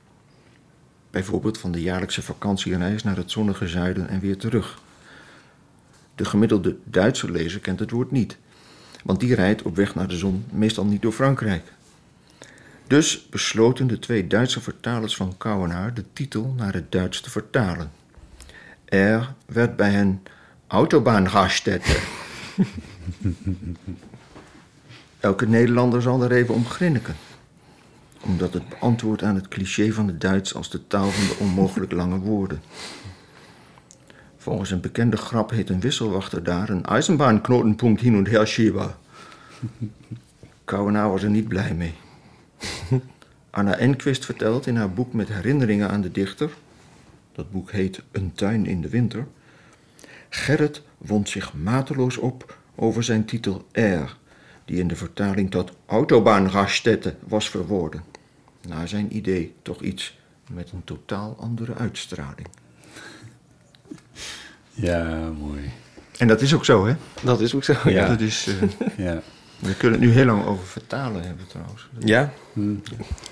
Bijvoorbeeld 1.11 1.59
van 1.59 1.73
de 1.73 1.83
jaarlijkse 1.83 2.23
vakantiereis 2.23 3.03
naar 3.03 3.17
het 3.17 3.31
zonnige 3.31 3.69
zuiden 3.69 4.09
en 4.09 4.21
weer 4.21 4.37
terug. 4.37 4.79
De 6.15 6.25
gemiddelde 6.25 6.77
Duitse 6.85 7.31
lezer 7.31 7.61
kent 7.61 7.81
het 7.81 7.91
woord 7.91 8.11
niet, 8.11 8.39
want 9.05 9.21
die 9.21 9.35
rijdt 9.35 9.63
op 9.63 9.77
weg 9.77 9.95
naar 9.95 10.09
de 10.09 10.17
zon 10.17 10.45
meestal 10.53 10.85
niet 10.85 11.03
door 11.03 11.13
Frankrijk. 11.13 11.73
Dus 12.91 13.29
besloten 13.29 13.87
de 13.87 13.99
twee 13.99 14.27
Duitse 14.27 14.61
vertalers 14.61 15.17
van 15.17 15.37
Kouwenaar 15.37 15.95
de 15.95 16.05
titel 16.13 16.55
naar 16.57 16.73
het 16.73 16.93
Duits 16.93 17.21
te 17.21 17.31
vertalen. 17.31 17.91
Er 18.85 19.35
werd 19.47 19.77
bij 19.77 19.91
hen 19.91 20.23
Autobahnraststätte. 20.67 21.99
Elke 25.21 25.47
Nederlander 25.47 26.03
zal 26.03 26.23
er 26.23 26.33
even 26.33 26.55
om 26.55 26.67
grinniken 26.67 27.17
omdat 28.21 28.53
het 28.53 28.69
beantwoordt 28.69 29.23
aan 29.23 29.35
het 29.35 29.49
cliché 29.49 29.93
van 29.93 30.07
het 30.07 30.21
Duits 30.21 30.55
als 30.55 30.71
de 30.71 30.87
taal 30.87 31.11
van 31.11 31.27
de 31.27 31.45
onmogelijk 31.45 31.93
lange 31.93 32.19
woorden. 32.19 32.63
Volgens 34.37 34.71
een 34.71 34.81
bekende 34.81 35.17
grap 35.17 35.51
heet 35.51 35.71
een 35.71 35.81
wisselwachter 35.81 36.45
daar 36.45 36.69
een 36.69 36.85
Eisenbahnknotenpunkt 36.85 38.01
hin 38.01 38.17
und 38.17 38.29
her 38.29 38.47
schieber. 38.47 38.97
Kouwenaar 40.65 41.11
was 41.11 41.23
er 41.23 41.31
niet 41.31 41.49
blij 41.49 41.75
mee. 41.75 41.95
Anna 43.51 43.77
Enquist 43.77 44.25
vertelt 44.25 44.67
in 44.67 44.77
haar 44.77 44.93
boek 44.93 45.13
met 45.13 45.29
herinneringen 45.29 45.91
aan 45.91 46.01
de 46.01 46.13
dichter, 46.13 46.51
dat 47.33 47.51
boek 47.51 47.71
heet 47.71 48.03
Een 48.13 48.33
tuin 48.33 48.67
in 48.67 48.81
de 48.81 48.89
winter, 48.89 49.27
Gerrit 50.29 50.83
wond 50.99 51.29
zich 51.29 51.55
mateloos 51.55 52.17
op 52.17 52.59
over 52.75 53.03
zijn 53.03 53.25
titel 53.25 53.67
R, 53.73 54.17
die 54.65 54.79
in 54.79 54.89
de 54.89 54.97
vertaling 54.97 55.51
tot 55.51 55.73
Autobahnraststätte 55.87 57.15
was 57.27 57.51
verworden. 57.51 58.03
Naar 58.69 58.89
zijn 58.89 59.17
idee 59.17 59.55
toch 59.63 59.81
iets 59.81 60.19
met 60.51 60.71
een 60.73 60.85
totaal 60.85 61.37
andere 61.41 61.75
uitstraling. 61.75 62.47
Ja, 64.71 65.31
mooi. 65.39 65.71
En 66.19 66.29
dat 66.29 66.41
is 66.41 66.55
ook 66.55 66.65
zo, 66.65 66.87
hè? 66.87 66.95
Dat 67.23 67.41
is 67.41 67.55
ook 67.55 67.65
zo, 67.65 67.75
ja. 67.85 68.09
Dat 68.09 68.21
is, 68.21 68.47
eh, 68.47 68.97
Ja. 69.07 69.23
We 69.61 69.75
kunnen 69.75 70.01
het 70.01 70.09
nu 70.09 70.15
heel 70.15 70.25
lang 70.25 70.47
over 70.47 70.67
vertalen 70.67 71.23
hebben 71.23 71.47
trouwens. 71.47 71.89
Ja, 71.99 72.33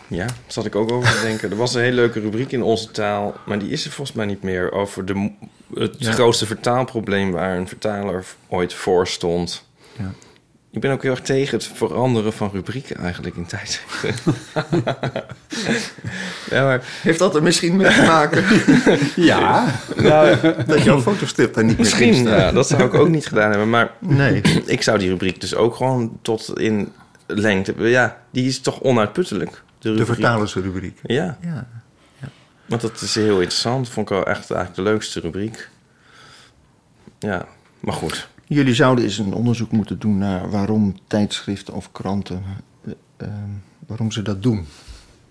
ja, 0.09 0.27
daar 0.27 0.35
zat 0.47 0.65
ik 0.65 0.75
ook 0.75 0.93
over 0.93 1.15
te 1.15 1.21
denken. 1.23 1.51
Er 1.51 1.57
was 1.57 1.75
een 1.75 1.81
hele 1.81 1.95
leuke 1.95 2.21
rubriek 2.21 2.53
in 2.53 2.63
onze 2.63 2.91
taal, 2.91 3.35
maar 3.47 3.59
die 3.59 3.71
is 3.71 3.85
er 3.85 3.91
volgens 3.91 4.17
mij 4.17 4.27
niet 4.27 4.43
meer. 4.43 4.73
Over 4.73 5.05
de, 5.05 5.31
het 5.75 5.95
Ja. 5.99 6.13
grootste 6.13 6.47
vertaalprobleem 6.47 7.31
waar 7.31 7.57
een 7.57 7.69
vertaler 7.69 8.25
ooit 8.49 8.75
voor 8.75 9.07
stond. 9.07 9.65
Ja. 9.99 10.13
Ik 10.71 10.81
ben 10.81 10.91
ook 10.93 11.03
heel 11.03 11.11
erg 11.11 11.21
tegen 11.21 11.59
het 11.59 11.67
veranderen 11.75 12.33
van 12.33 12.51
rubrieken 12.53 12.97
eigenlijk 12.97 13.37
in 13.37 13.47
tijdschriften. 13.47 14.35
ja, 16.51 16.65
maar 16.65 16.85
Heeft 17.03 17.19
dat 17.19 17.35
er 17.35 17.43
misschien 17.43 17.77
mee 17.77 17.93
te 17.95 18.03
maken 18.03 18.45
Ja. 19.31 19.75
nou, 19.97 20.37
dat 20.67 20.83
jouw 20.83 21.01
fotostrip 21.01 21.55
daar 21.55 21.65
niet 21.65 21.79
meer 21.79 21.87
in 22.01 22.09
misschien, 22.09 22.29
ja, 22.29 22.53
dat 22.53 22.69
zou 22.69 22.83
ik 22.83 22.95
ook 22.95 23.09
niet 23.09 23.27
gedaan 23.27 23.51
hebben. 23.51 23.71
Maar 23.71 23.91
Nee. 23.99 24.41
ik 24.67 24.83
zou 24.83 24.99
die 24.99 25.09
rubriek 25.09 25.41
dus 25.41 25.55
ook 25.55 25.75
gewoon 25.75 26.19
tot 26.23 26.59
in 26.59 26.93
lengte... 27.27 27.75
Ja, 27.79 28.17
die 28.31 28.47
is 28.49 28.61
toch 28.61 28.81
onuitputtelijk. 28.81 29.63
De 29.79 29.89
rubriek. 29.89 30.07
vertalersrubriek. 30.07 30.99
Ja, 31.03 31.39
Ja. 31.41 31.67
want 32.67 32.81
dat 32.81 33.01
is 33.01 33.15
heel 33.15 33.41
interessant. 33.41 33.89
Vond 33.89 34.11
ik 34.11 34.17
wel 34.17 34.27
echt 34.27 34.51
eigenlijk 34.51 34.75
de 34.75 34.83
leukste 34.83 35.21
rubriek. 35.21 35.69
Ja, 37.19 37.47
maar 37.81 37.95
goed. 37.95 38.29
Jullie 38.49 38.75
zouden 38.75 39.05
eens 39.05 39.19
een 39.19 39.33
onderzoek 39.33 39.71
moeten 39.71 39.99
doen 39.99 40.19
naar 40.19 40.51
waarom 40.51 40.95
tijdschriften 41.07 41.75
of 41.75 41.93
kranten, 41.93 42.43
eh, 42.85 42.93
eh, 43.17 43.29
waarom 43.87 44.11
ze 44.11 44.23
dat 44.23 44.43
doen. 44.43 44.67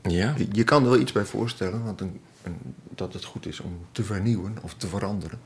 Ja, 0.01 0.33
Je- 0.37 0.47
Je 0.51 0.63
kan 0.63 0.83
er 0.83 0.89
wel 0.89 0.99
iets 0.99 1.11
bij 1.11 1.25
voorstellen, 1.25 1.83
want 1.83 2.01
een, 2.01 2.19
een- 2.43 2.73
dat 2.95 3.13
het 3.13 3.23
goed 3.23 3.45
is 3.45 3.59
om 3.59 3.77
te 3.91 4.03
vernieuwen 4.03 4.57
of 4.61 4.73
te 4.73 4.87
veranderen. 4.87 5.39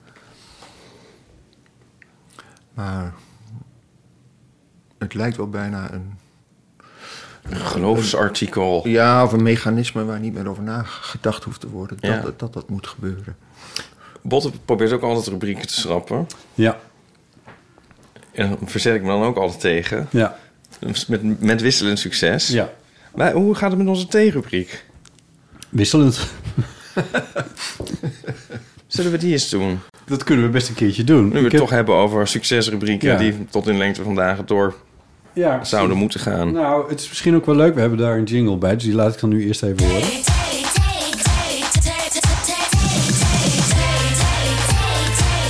Maar 2.73 3.13
het 4.97 5.13
lijkt 5.13 5.37
wel 5.37 5.49
bijna 5.49 5.91
een, 5.93 6.13
een 7.43 7.55
geloofsartikel. 7.55 8.87
ja, 8.87 9.23
of 9.23 9.31
een 9.31 9.43
mechanisme 9.43 10.05
waar 10.05 10.19
niet 10.19 10.33
meer 10.33 10.47
over 10.47 10.63
nagedacht 10.63 11.43
hoeft 11.43 11.59
te 11.59 11.69
worden. 11.69 11.97
Ja. 11.99 12.21
dat, 12.21 12.39
dat 12.39 12.53
dat 12.53 12.69
moet 12.69 12.87
gebeuren. 12.87 13.35
Botte 14.21 14.51
probeert 14.65 14.91
ook 14.91 15.01
altijd 15.01 15.27
rubrieken 15.27 15.67
te 15.67 15.73
schrappen. 15.73 16.27
Ja. 16.53 16.79
En 18.33 18.57
verzet 18.65 18.95
ik 18.95 19.01
me 19.01 19.07
dan 19.07 19.23
ook 19.23 19.37
altijd 19.37 19.59
tegen. 19.59 20.07
Ja. 20.09 20.37
Met, 21.07 21.41
met 21.41 21.61
wisselend 21.61 21.99
succes. 21.99 22.47
Ja. 22.47 22.69
Maar 23.15 23.31
hoe 23.33 23.55
gaat 23.55 23.69
het 23.69 23.79
met 23.79 23.87
onze 23.87 24.07
theerubriek? 24.07 24.85
Wisselend. 25.69 26.19
Zullen 28.87 29.11
we 29.11 29.17
die 29.17 29.31
eens 29.31 29.49
doen? 29.49 29.79
Dat 30.05 30.23
kunnen 30.23 30.45
we 30.45 30.51
best 30.51 30.69
een 30.69 30.75
keertje 30.75 31.03
doen. 31.03 31.23
Nu 31.23 31.29
we 31.31 31.37
Ik 31.37 31.43
het 31.43 31.51
heb- 31.51 31.61
toch 31.61 31.69
hebben 31.69 31.95
over 31.95 32.27
succesrubrieken... 32.27 33.09
Ja. 33.09 33.17
die 33.17 33.45
tot 33.49 33.67
in 33.67 33.77
lengte 33.77 34.03
van 34.03 34.15
dagen 34.15 34.45
door 34.45 34.75
ja, 35.33 35.63
zouden 35.63 35.97
moeten 35.97 36.19
gaan. 36.19 36.51
Nou, 36.51 36.89
het 36.89 36.99
is 36.99 37.07
misschien 37.09 37.35
ook 37.35 37.45
wel 37.45 37.55
leuk. 37.55 37.73
We 37.73 37.79
hebben 37.79 37.97
daar 37.99 38.17
een 38.17 38.23
jingle 38.23 38.57
bij, 38.57 38.73
dus 38.73 38.83
die 38.83 38.93
laat 38.93 39.13
ik 39.13 39.19
dan 39.19 39.29
nu 39.29 39.45
eerst 39.45 39.63
even 39.63 39.85
horen. 39.89 40.07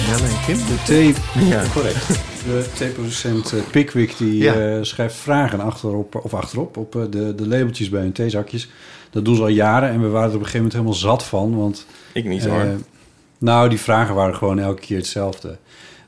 Jelle 0.07 0.27
en 0.27 0.39
Kim? 0.45 0.57
De 0.57 0.77
thee... 0.85 1.13
Ja. 1.49 1.63
correct. 1.73 2.05
De 2.45 2.65
theeproducent 2.77 3.53
eh, 3.53 3.59
Pickwick 3.72 4.18
die 4.18 4.38
Ja. 4.43 4.53
eh, 4.53 4.77
schrijft 4.81 5.15
vragen 5.15 5.59
achterop, 5.59 6.15
of 6.15 6.34
achterop 6.34 6.77
op 6.77 6.95
eh, 6.95 7.01
de, 7.09 7.35
de 7.35 7.47
labeltjes 7.47 7.89
bij 7.89 8.01
hun 8.01 8.11
theezakjes. 8.11 8.69
Dat 9.09 9.26
doen 9.26 9.35
ze 9.35 9.41
al 9.41 9.47
jaren 9.47 9.89
en 9.89 10.01
we 10.01 10.07
waren 10.07 10.30
er 10.30 10.35
op 10.35 10.39
een 10.41 10.45
gegeven 10.45 10.57
moment 10.57 10.73
helemaal 10.73 11.18
zat 11.18 11.23
van. 11.23 11.55
Want 11.57 11.85
Ik 12.13 12.26
niet 12.26 12.45
hoor. 12.45 12.65
nou, 13.38 13.69
die 13.69 13.80
vragen 13.80 14.15
waren 14.15 14.35
gewoon 14.35 14.59
elke 14.59 14.81
keer 14.81 14.97
hetzelfde. 14.97 15.57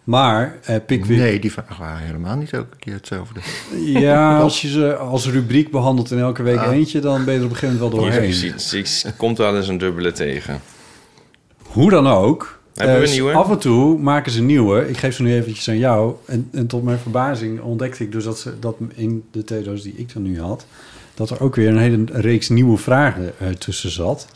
Maar 0.03 0.57
eh, 0.64 0.76
Pickwick... 0.85 1.18
Nee, 1.18 1.39
die 1.39 1.51
vragen 1.51 1.76
waren 1.80 2.05
helemaal 2.05 2.35
niet 2.35 2.51
elke 2.53 2.77
keer 2.80 2.93
hetzelfde. 2.93 3.39
Ja, 3.99 4.38
als 4.39 4.61
je 4.61 4.68
ze 4.68 4.95
als 4.95 5.27
rubriek 5.30 5.72
behandelt 5.72 6.11
in 6.11 6.19
elke 6.19 6.43
week 6.43 6.57
Ah. 6.60 6.72
eentje... 6.76 6.99
dan 6.99 7.26
ben 7.26 7.34
je 7.34 7.39
er 7.39 7.45
op 7.45 7.51
een 7.51 7.57
gegeven 7.57 7.80
moment 7.81 7.95
wel 7.95 8.10
doorheen. 8.10 8.34
ziet- 8.34 8.61
ziet- 8.61 9.14
komt 9.18 9.38
wel 9.38 9.55
eens 9.57 9.68
een 9.68 9.77
dubbele 9.77 10.11
tegen. 10.11 10.61
Hoe 11.64 11.89
dan 11.89 12.07
ook, 12.07 12.60
Hebben 12.73 12.95
we 12.95 13.01
Eh, 13.01 13.07
een 13.07 13.13
nieuwe? 13.13 13.33
Af 13.33 13.49
en 13.49 13.57
toe 13.59 13.97
maken 13.99 14.31
ze 14.31 14.41
nieuwe. 14.41 14.89
Ik 14.89 14.97
geef 14.97 15.15
ze 15.15 15.23
nu 15.23 15.33
eventjes 15.33 15.69
aan 15.69 15.77
jou. 15.77 16.13
En, 16.25 16.49
en 16.51 16.67
tot 16.67 16.83
mijn 16.83 16.97
verbazing 16.99 17.61
ontdekte 17.61 18.03
ik 18.03 18.11
dus 18.11 18.23
dat, 18.23 18.39
ze, 18.39 18.59
dat 18.59 18.75
in 18.95 19.23
de 19.31 19.43
theedoos 19.43 19.81
die 19.81 19.93
ik 19.95 20.13
dan 20.13 20.23
nu 20.23 20.41
had... 20.41 20.65
dat 21.13 21.29
er 21.29 21.41
ook 21.41 21.55
weer 21.55 21.67
een 21.69 21.77
hele 21.77 22.03
reeks 22.11 22.49
nieuwe 22.49 22.77
vragen 22.77 23.33
eh, 23.39 23.47
tussen 23.47 23.91
zat. 23.91 24.27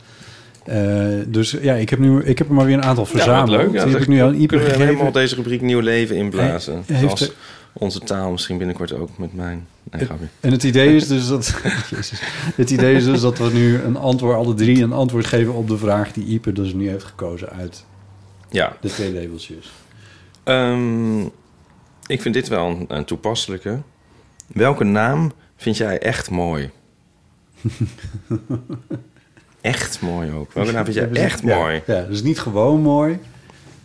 Eh, 0.65 1.07
dus 1.27 1.51
ja, 1.61 1.73
ik 1.73 1.89
heb, 1.89 1.99
nu, 1.99 2.23
ik 2.23 2.37
heb 2.37 2.47
er 2.47 2.53
maar 2.53 2.65
weer 2.65 2.77
een 2.77 2.83
aantal 2.83 3.03
Ja, 3.03 3.09
verzameld. 3.09 3.49
leuk. 3.49 3.59
Ja, 3.65 3.71
die 3.71 3.79
heb 3.79 3.91
dan 3.91 4.01
ik 4.01 4.07
nu 4.07 4.19
aan 4.19 4.45
kunnen 4.47 4.67
we 4.67 4.83
helemaal 4.83 5.11
deze 5.11 5.35
rubriek 5.35 5.61
nieuw 5.61 5.79
leven 5.79 6.15
inblazen. 6.15 6.83
Hij 6.85 6.95
heeft 6.95 7.17
Zoals 7.17 7.33
onze 7.73 7.99
taal 7.99 8.31
misschien 8.31 8.57
binnenkort 8.57 8.93
ook 8.93 9.17
met 9.17 9.33
mijn... 9.35 9.67
Nee. 9.91 10.07
En 10.39 10.51
het 10.51 10.63
idee 10.63 10.95
is 10.95 11.07
dus 11.07 11.27
dat. 11.27 11.55
Jezus. 11.89 12.21
Het 12.55 12.69
idee 12.69 12.95
is 12.95 13.03
dus 13.05 13.21
dat 13.21 13.37
we 13.37 13.49
nu 13.53 13.81
een 13.81 13.97
antwoord, 13.97 14.35
alle 14.35 14.53
drie 14.53 14.83
een 14.83 14.93
antwoord 14.93 15.25
geven 15.25 15.53
op 15.53 15.67
de 15.67 15.77
vraag 15.77 16.11
die 16.13 16.25
Ieper 16.25 16.53
dus 16.53 16.73
nu 16.73 16.89
heeft 16.89 17.03
gekozen 17.03 17.49
uit 17.49 17.85
Ja. 18.49 18.77
de 18.81 18.87
twee 18.89 19.13
labeltjes. 19.13 19.71
Ehm, 20.43 21.21
ik 22.05 22.21
vind 22.21 22.33
dit 22.33 22.47
wel 22.47 22.67
een, 22.69 22.85
een 22.87 23.05
toepasselijke. 23.05 23.77
Welke 24.47 24.83
naam 24.83 25.31
vind 25.55 25.77
jij 25.77 25.99
echt 25.99 26.29
mooi? 26.29 26.69
echt 29.61 30.01
mooi 30.01 30.31
ook. 30.31 30.53
Welke 30.53 30.71
naam 30.71 30.83
vind 30.83 30.95
jij 30.95 31.09
echt 31.11 31.41
Ja, 31.43 31.57
mooi? 31.57 31.81
Ja, 31.87 32.01
dus 32.01 32.21
niet 32.23 32.39
gewoon 32.39 32.81
mooi, 32.81 33.19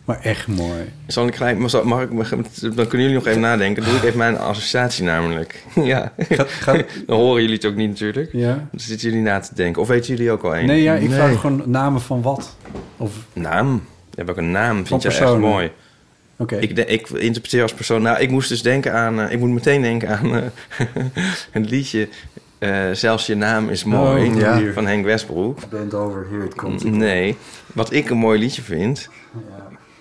maar 0.04 0.20
echt 0.20 0.46
mooi. 0.46 0.92
Zal 1.06 1.26
ik 1.26 1.34
gelijk, 1.36 1.58
mag, 1.58 1.82
mag 1.84 2.02
ik, 2.02 2.10
mag- 2.10 2.28
dan 2.60 2.86
kunnen 2.86 3.00
jullie 3.00 3.14
nog 3.14 3.26
even 3.26 3.40
nadenken. 3.40 3.84
Doe 3.84 3.94
ik 3.96 4.02
even 4.02 4.18
mijn 4.18 4.38
associatie 4.38 5.04
namelijk. 5.04 5.64
ja, 5.74 6.12
dan 7.06 7.16
horen 7.18 7.40
jullie 7.40 7.56
het 7.56 7.64
ook 7.64 7.74
niet 7.74 7.88
natuurlijk. 7.88 8.32
Ja. 8.32 8.54
Dan 8.70 8.80
zitten 8.80 9.08
jullie 9.08 9.24
na 9.24 9.40
te 9.40 9.54
denken. 9.54 9.82
Of 9.82 9.88
weten 9.88 10.14
jullie 10.14 10.30
ook 10.30 10.42
al 10.42 10.54
één? 10.54 10.66
Nee, 10.66 10.82
ja, 10.82 10.94
ik 10.94 11.10
vraag 11.10 11.40
gewoon 11.40 11.62
namen 11.66 12.00
van 12.00 12.22
wat. 12.22 12.56
Of, 12.96 13.12
Naam? 13.32 13.82
Ja, 14.14 14.24
welke 14.24 14.40
naam 14.40 14.86
vind 14.86 15.02
jij 15.02 15.18
echt 15.18 15.36
mooi? 15.38 15.70
Oké. 16.36 16.56
Ik, 16.56 16.76
de- 16.76 16.84
ik 16.86 17.08
interpreteer 17.08 17.62
als 17.62 17.72
persoon... 17.74 18.02
Nou, 18.02 18.18
ik 18.20 18.30
moest 18.30 18.48
dus 18.48 18.62
denken 18.62 18.92
aan... 18.92 19.20
eh, 19.20 19.32
ik 19.32 19.38
moet 19.38 19.50
meteen 19.50 19.82
denken 19.82 20.08
aan 20.18 20.34
eh, 20.36 20.42
een 21.52 21.64
liedje... 21.64 22.08
eh, 22.58 22.90
Zelfs 22.92 23.26
je 23.26 23.34
naam 23.34 23.68
is 23.68 23.84
mooi. 23.84 24.28
Oh, 24.30 24.36
ja. 24.38 24.60
Van 24.72 24.86
Henk 24.86 25.04
Westbroek. 25.04 25.58
Bent 25.70 25.94
over, 25.94 26.26
here 26.30 26.44
it 26.44 26.54
comes. 26.54 26.82
Nee. 26.82 27.36
Wat 27.74 27.92
ik 27.92 28.10
een 28.10 28.16
mooi 28.16 28.38
liedje 28.38 28.62
vind... 28.62 29.08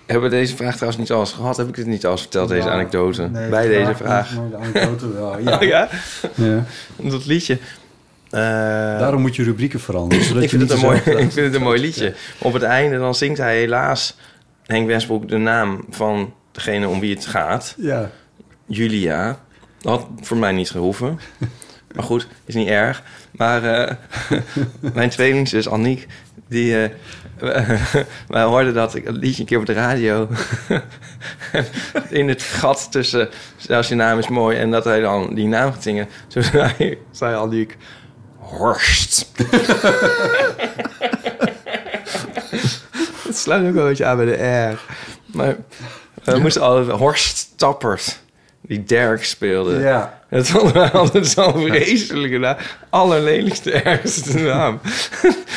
Hebben 0.06 0.30
we 0.30 0.36
deze 0.36 0.56
vraag 0.56 0.74
trouwens 0.74 1.00
niet 1.02 1.10
al 1.12 1.20
eens 1.20 1.32
gehad? 1.32 1.56
Heb 1.56 1.68
ik 1.68 1.76
het 1.76 1.86
niet 1.86 2.04
al 2.06 2.12
eens 2.12 2.20
verteld, 2.20 2.48
deze 2.48 2.66
Ja, 2.66 2.72
anekdote? 2.72 3.28
nee, 3.28 3.48
bij 3.48 3.62
de 3.62 3.68
deze 3.68 3.94
vraag 3.94 3.96
vraag. 4.28 4.30
niet, 4.30 4.38
maar 4.58 4.72
de 4.72 4.78
anekdote 4.80 5.12
wel, 5.12 5.38
ja. 5.48 5.56
Oh, 5.56 5.62
ja? 5.62 5.88
Ja. 6.34 6.64
Dat 6.96 7.26
liedje. 7.26 7.58
Eh, 8.32 8.98
Daarom 8.98 9.20
moet 9.20 9.36
je 9.36 9.42
rubrieken 9.42 9.80
veranderen. 9.80 10.24
Zodat 10.26 10.42
ik, 10.42 10.50
je 10.50 10.56
vind 10.58 10.70
het 10.70 10.78
een 10.78 10.86
mooi, 10.86 10.98
ik 10.98 11.32
vind 11.32 11.34
het 11.34 11.54
een 11.54 11.62
mooi 11.62 11.80
liedje. 11.80 12.14
Op 12.38 12.52
het 12.52 12.62
einde 12.62 12.98
dan 12.98 13.14
zingt 13.14 13.38
hij 13.38 13.58
helaas... 13.58 14.16
Henk 14.62 14.86
Westbroek 14.86 15.28
de 15.28 15.36
naam 15.36 15.84
van 15.90 16.34
degene 16.52 16.88
om 16.88 17.00
wie 17.00 17.14
het 17.14 17.26
gaat. 17.26 17.74
Ja. 17.78 18.10
Julia. 18.66 19.38
Dat 19.80 20.00
had 20.00 20.08
voor 20.20 20.36
mij 20.36 20.52
niet 20.52 20.70
gehoeven. 20.70 21.18
Maar 21.94 22.04
goed, 22.04 22.26
is 22.44 22.54
niet 22.54 22.68
erg. 22.68 23.02
Maar 23.30 23.64
eh, 23.64 23.94
mijn 24.94 25.10
tweelingzus 25.10 25.68
Anniek, 25.68 26.06
die... 26.48 26.82
eh, 26.82 26.90
wij 28.28 28.42
hoorden 28.42 28.74
dat 28.74 28.94
ik 28.94 29.10
liedje 29.10 29.40
een 29.40 29.46
keer 29.48 29.58
op 29.58 29.66
de 29.66 29.72
radio. 29.72 30.28
in 32.08 32.28
het 32.28 32.42
gat 32.42 32.88
tussen 32.90 33.28
zelfs 33.56 33.88
je 33.88 33.94
naam 33.94 34.18
is 34.18 34.28
mooi 34.28 34.58
en 34.58 34.70
dat 34.70 34.84
hij 34.84 35.00
dan 35.00 35.34
die 35.34 35.46
naam 35.46 35.72
gaat 35.72 35.82
zingen. 35.82 36.08
Toen 36.28 36.42
zei, 36.42 36.98
zei 37.10 37.36
Anniek, 37.36 37.76
Horst. 38.42 39.26
Het 43.22 43.36
sluit 43.36 43.66
ook 43.66 43.74
wel 43.74 43.82
een 43.82 43.88
beetje 43.88 44.04
aan 44.04 44.16
bij 44.16 44.24
de 44.24 44.68
R. 44.72 44.80
Maar 45.26 45.56
we 46.24 46.38
moesten 46.38 46.62
altijd 46.62 46.98
Horst 46.98 47.52
Tappert, 47.56 48.20
die 48.60 48.84
Dirk 48.84 49.24
speelde. 49.24 49.78
Ja. 49.78 50.20
Dat 50.30 50.48
vonden 50.48 50.72
wij 50.72 50.90
altijd 50.90 51.26
zo'n 51.26 51.66
vreselijke 51.66 52.38
naam. 52.38 52.56
Allerlelijkste, 52.90 53.72
ergste 53.72 54.38
naam. 54.38 54.80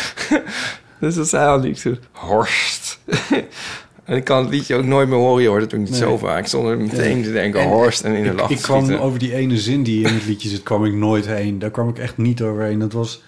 dus 1.00 1.16
dat 1.16 1.28
zei 1.28 1.48
al 1.48 1.60
niet 1.60 1.80
zo. 1.80 1.96
Horst. 2.12 3.00
en 4.06 4.16
ik 4.16 4.24
kan 4.24 4.42
het 4.44 4.50
liedje 4.54 4.76
ook 4.76 4.86
nooit 4.86 5.08
meer 5.10 5.18
horen. 5.18 5.42
Je 5.44 5.48
hoort 5.50 5.62
het 5.62 5.74
ook 5.74 5.80
niet 5.80 5.90
Nee. 5.90 6.00
zo 6.00 6.18
vaak. 6.18 6.48
Zonder 6.48 6.78
meteen 6.78 7.24
te 7.24 7.32
denken 7.32 7.60
En 7.62 7.68
Horst 7.68 8.04
en 8.04 8.14
in 8.16 8.24
de 8.24 8.30
ik, 8.30 8.40
lach 8.40 8.50
Ik 8.50 8.58
te 8.58 8.64
kwam 8.64 8.92
over 8.94 9.20
die 9.20 9.34
ene 9.36 9.58
zin 9.58 9.84
die 9.84 10.08
in 10.08 10.14
het 10.14 10.26
liedje 10.26 10.50
zit, 10.50 10.64
kwam 10.64 10.86
ik 10.86 10.94
nooit 10.94 11.26
heen. 11.26 11.60
Daar 11.60 11.72
kwam 11.72 11.90
ik 11.90 11.98
echt 11.98 12.18
niet 12.18 12.42
overheen. 12.42 12.80
Dat 12.80 12.94
was... 12.94 13.22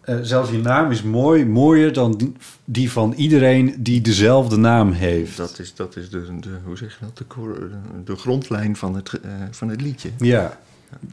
eh, 0.00 0.16
zelfs 0.22 0.50
je 0.50 0.58
naam 0.58 0.90
is 0.90 1.02
mooi, 1.02 1.46
mooier 1.46 1.92
dan 1.92 2.12
die, 2.16 2.32
die 2.64 2.90
van 2.90 3.12
iedereen 3.16 3.74
die 3.78 4.00
dezelfde 4.00 4.56
naam 4.56 4.92
heeft. 4.92 5.36
Dat 5.36 5.58
is, 5.58 5.74
dat 5.74 5.96
is 5.96 6.10
de, 6.10 6.38
de, 6.40 6.48
hoe 6.64 6.76
zeg 6.76 6.98
je 6.98 7.04
dat, 7.04 7.16
de, 7.18 7.24
de, 7.36 8.02
de 8.04 8.16
grondlijn 8.16 8.76
van 8.76 8.94
het, 8.94 9.12
eh, 9.22 9.30
van 9.50 9.68
het 9.68 9.80
liedje. 9.80 10.10
Ja, 10.18 10.58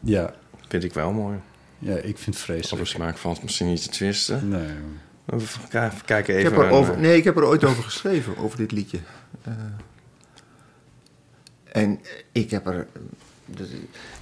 ja. 0.03 0.33
Vind 0.67 0.83
ik 0.83 0.93
wel 0.93 1.11
mooi. 1.11 1.35
Ja, 1.79 1.95
ik 1.95 2.17
vind 2.17 2.25
het 2.35 2.37
vreselijk. 2.37 2.73
Over 2.73 2.87
smaak 2.87 3.17
valt 3.17 3.43
misschien 3.43 3.67
niet 3.67 3.81
te 3.83 3.89
twisten. 3.89 4.49
Nee. 4.49 4.67
K- 5.69 5.91
kijken 6.05 6.33
Ik 6.39 6.45
even. 6.45 6.51
heb 6.57 6.61
er 6.65 6.69
over, 6.69 6.99
nee, 6.99 7.17
ik 7.17 7.23
heb 7.23 7.37
er 7.37 7.45
ooit 7.45 7.63
over 7.63 7.83
geschreven, 7.83 8.37
over 8.37 8.57
dit 8.57 8.71
liedje. 8.71 8.99
Eh, 9.43 9.53
en 11.71 11.99
ik 12.31 12.51
heb 12.51 12.67
er... 12.67 12.87
dus 13.45 13.67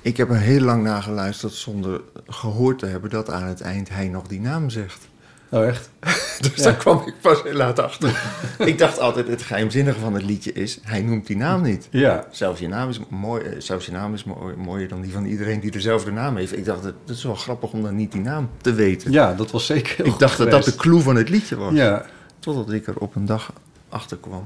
Ik 0.02 0.18
heb 0.18 0.30
er 0.30 0.38
heel 0.38 0.62
lang 0.62 0.84
naar 0.84 1.04
geluisterd 1.04 1.54
zonder 1.54 2.02
gehoord 2.28 2.80
te 2.80 2.86
hebben 2.86 3.10
dat 3.10 3.30
aan 3.30 3.44
het 3.48 3.62
eind 3.62 3.90
hij 3.90 4.08
nog 4.08 4.28
die 4.28 4.42
naam 4.42 4.70
zegt. 4.70 5.08
Oh, 5.49 5.65
echt? 5.68 5.90
Dus 6.41 6.56
Ja. 6.56 6.64
daar 6.64 6.76
kwam 6.76 7.03
ik 7.06 7.14
pas 7.22 7.44
heel 7.44 7.53
laat 7.53 7.80
achter. 7.80 8.22
ik 8.72 8.78
dacht 8.78 8.99
altijd, 8.99 9.28
het 9.28 9.41
geheimzinnige 9.41 9.99
van 9.99 10.14
het 10.14 10.24
liedje 10.24 10.53
is, 10.53 10.80
hij 10.84 11.02
noemt 11.02 11.28
die 11.28 11.38
naam 11.38 11.61
niet. 11.61 11.88
Ja. 11.91 12.26
Zelfs 12.32 12.60
je 12.60 12.68
naam 12.68 12.90
is, 12.90 12.99
mooi, 13.10 13.44
eh, 13.44 13.56
zelfs 13.60 13.86
je 13.86 13.91
naam 13.91 14.14
is 14.14 14.24
mooi, 14.24 14.56
mooier 14.56 14.88
dan 14.88 15.02
die 15.02 15.11
van 15.11 15.26
iedereen 15.26 15.60
die 15.60 15.72
dezelfde 15.72 16.11
naam 16.11 16.36
heeft. 16.38 16.57
Ik 16.57 16.65
dacht, 16.65 16.84
het 16.84 16.94
is 17.06 17.24
wel 17.24 17.36
grappig 17.36 17.72
om 17.72 17.82
dan 17.84 17.95
niet 17.95 18.11
die 18.11 18.22
naam 18.22 18.49
te 18.61 18.74
weten. 18.74 19.11
Ja, 19.11 19.34
dat 19.34 19.52
was 19.52 19.65
zeker 19.65 20.06
Ik 20.06 20.19
dacht 20.19 20.38
dat 20.38 20.52
dat 20.52 20.64
de 20.64 20.76
clue 20.76 20.99
van 21.02 21.15
het 21.15 21.30
liedje 21.30 21.56
was. 21.56 21.74
Ja. 21.74 22.06
Totdat 22.40 22.72
ik 22.72 22.88
er 22.88 22.98
op 22.98 23.15
een 23.15 23.26
dag 23.26 23.53
achter 23.90 24.18
kwam. 24.18 24.44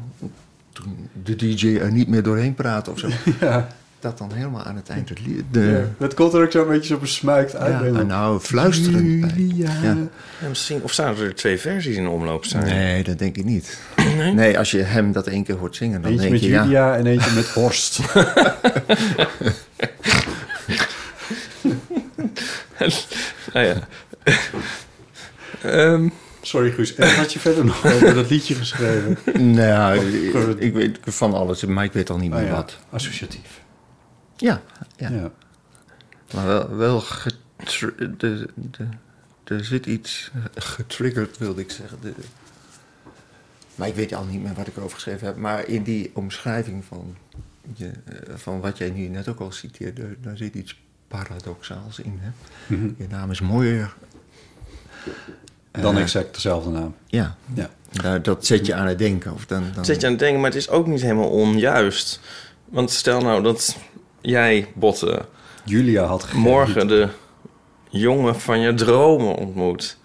Toen 0.73 1.09
de 1.23 1.35
DJ 1.35 1.77
er 1.77 1.91
niet 1.91 2.07
meer 2.07 2.23
doorheen 2.23 2.53
praatte 2.53 2.91
of 2.91 2.99
zo. 2.99 3.07
Ja. 3.39 3.67
Dat 4.01 4.17
dan 4.17 4.31
helemaal 4.33 4.63
aan 4.63 4.75
het 4.75 4.89
eind 4.89 5.09
het. 5.09 5.19
De, 5.51 5.59
Ja. 5.59 5.81
Dat 5.97 6.13
komt 6.13 6.33
er 6.33 6.43
ook 6.43 6.51
zo 6.51 6.61
een 6.61 6.67
beetje 6.67 6.93
zo 6.93 6.99
besmuikt 6.99 7.55
uit. 7.55 7.95
Ja, 7.95 8.01
nou, 8.01 8.39
fluisterend 8.39 9.21
bij. 9.21 9.33
Julia. 9.35 9.71
Ja. 9.83 9.97
ja, 10.41 10.47
misschien, 10.47 10.81
of 10.81 10.93
zouden 10.93 11.25
er 11.25 11.35
twee 11.35 11.57
versies 11.57 11.95
in 11.95 12.07
omloop 12.07 12.45
zijn? 12.45 12.65
Nee, 12.65 13.03
dat 13.03 13.19
denk 13.19 13.37
ik 13.37 13.45
niet. 13.45 13.79
Nee? 14.33 14.57
als 14.57 14.71
je 14.71 14.81
hem 14.81 15.11
dat 15.11 15.27
één 15.27 15.43
keer 15.43 15.55
hoort 15.55 15.75
zingen, 15.75 16.01
dan 16.01 16.11
Eentje 16.11 16.29
denk 16.29 16.41
met 16.41 16.49
je... 16.49 16.55
Julia 16.55 16.69
Ja, 16.69 16.97
en 16.97 17.05
eentje 17.05 17.31
met 17.35 17.47
Horst. 17.47 17.99
Nou 23.53 23.65
ja. 23.65 23.87
Ehm, 25.61 26.09
Sorry 26.41 26.71
Guus, 26.71 26.95
en 26.95 27.07
wat 27.07 27.15
had 27.15 27.33
je 27.33 27.39
verder 27.39 27.65
nog 27.65 27.85
over 27.85 28.13
dat 28.13 28.29
liedje 28.29 28.55
geschreven? 28.55 29.17
nou, 29.53 29.99
ik, 29.99 30.59
ik 30.59 30.73
weet 30.73 30.97
van 31.03 31.33
alles, 31.33 31.65
maar 31.65 31.83
ik 31.83 31.93
weet 31.93 32.09
al 32.09 32.17
niet 32.17 32.29
meer 32.29 32.39
Oh 32.39 32.45
ja, 32.45 32.51
wat. 32.55 32.77
Associatief. 32.89 33.60
Ja, 34.41 34.61
ja. 34.97 35.09
Ja. 35.09 35.31
Maar 36.33 36.45
wel, 36.47 36.75
wel 36.75 37.01
getr- 37.01 38.17
de, 38.17 38.47
de, 38.55 38.87
er 39.43 39.65
zit 39.65 39.85
iets 39.85 40.31
getriggerd, 40.55 41.37
wilde 41.37 41.61
ik 41.61 41.71
zeggen. 41.71 41.97
De, 42.01 42.13
maar 43.75 43.87
ik 43.87 43.95
weet 43.95 44.13
al 44.13 44.23
niet 44.25 44.41
meer 44.43 44.53
wat 44.53 44.67
ik 44.67 44.75
erover 44.77 44.95
geschreven 44.95 45.27
heb. 45.27 45.35
Maar 45.35 45.67
in 45.67 45.83
die 45.83 46.11
omschrijving 46.13 46.85
van, 46.85 47.15
je, 47.73 47.91
eh, 48.05 48.35
van 48.35 48.59
wat 48.59 48.77
jij 48.77 48.89
nu 48.89 49.07
net 49.07 49.27
ook 49.27 49.39
al 49.39 49.51
citeerde, 49.51 50.15
daar 50.21 50.37
zit 50.37 50.55
iets 50.55 50.79
paradoxaals 51.07 51.99
in. 51.99 52.19
Hè? 52.21 52.29
Mhm. 52.75 52.89
Je 52.97 53.07
naam 53.09 53.31
is 53.31 53.41
mooier. 53.41 53.93
Dan 55.71 55.95
Eh, 55.95 56.01
exact 56.01 56.33
dezelfde 56.33 56.69
naam. 56.69 56.95
Ja, 57.07 57.35
Ja. 57.53 57.69
daar, 57.91 58.21
dat 58.21 58.45
zet 58.45 58.65
je 58.65 58.73
aan 58.73 58.87
het 58.87 58.97
denken. 58.97 59.33
Of 59.33 59.45
dan, 59.45 59.63
dan, 59.75 59.85
zet 59.85 59.99
je 59.99 60.05
aan 60.05 60.11
het 60.11 60.21
denken, 60.21 60.39
maar 60.41 60.49
het 60.49 60.59
is 60.59 60.69
ook 60.69 60.87
niet 60.87 61.01
helemaal 61.01 61.29
onjuist. 61.29 62.19
Want 62.65 62.91
stel 62.91 63.21
nou 63.21 63.43
dat 63.43 63.77
jij, 64.21 64.67
Botte, 64.73 65.21
Julia 65.63 66.03
had 66.03 66.21
gegeven. 66.21 66.41
morgen 66.41 66.87
de 66.87 67.07
jongen 67.89 68.39
van 68.39 68.59
je 68.59 68.73
dromen 68.73 69.35
ontmoet. 69.35 69.97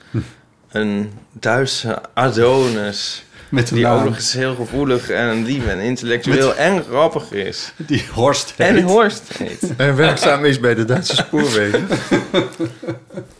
Een 0.71 1.11
Duitse 1.33 1.99
Adonis. 2.15 3.25
Met 3.49 3.71
een 3.71 3.77
die 3.77 3.85
naam. 3.85 3.99
ook 3.99 4.05
nog 4.05 4.15
eens 4.15 4.33
heel 4.33 4.55
gevoelig 4.55 5.11
en 5.11 5.45
lief 5.45 5.67
en 5.67 5.79
intellectueel 5.81 6.47
Met- 6.49 6.57
en 6.57 6.83
grappig 6.83 7.33
is. 7.33 7.73
Die 7.77 8.05
Horst 8.13 8.55
En 8.57 8.75
heet. 8.75 8.85
Horst 8.85 9.23
heet. 9.39 9.77
En 9.77 9.97
werkzaam 9.97 10.45
is 10.45 10.61
bij 10.61 10.75
de 10.75 10.85
Duitse 10.85 11.17
spoorwegen. 11.27 11.87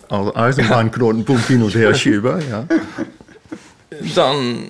Al 0.09 0.35
Eisenbahnknotenpunkt 0.35 1.51
und 1.51 1.73
Herr 1.73 1.95
Schieber, 1.97 2.43
ja. 2.49 2.67
Dan 4.15 4.69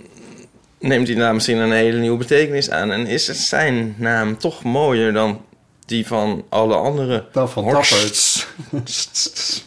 neemt 0.80 1.06
die 1.06 1.16
naam 1.16 1.34
misschien 1.34 1.56
een 1.58 1.72
hele 1.72 1.98
nieuwe 1.98 2.16
betekenis 2.18 2.70
aan. 2.70 2.92
En 2.92 3.06
is 3.06 3.26
het 3.26 3.36
zijn 3.36 3.94
naam 3.98 4.38
toch 4.38 4.62
mooier 4.64 5.12
dan 5.12 5.40
die 5.86 6.06
van 6.06 6.44
alle 6.48 6.74
andere 6.74 7.26
Dan 7.32 7.48
van 7.50 7.64
Horsts. 7.64 8.46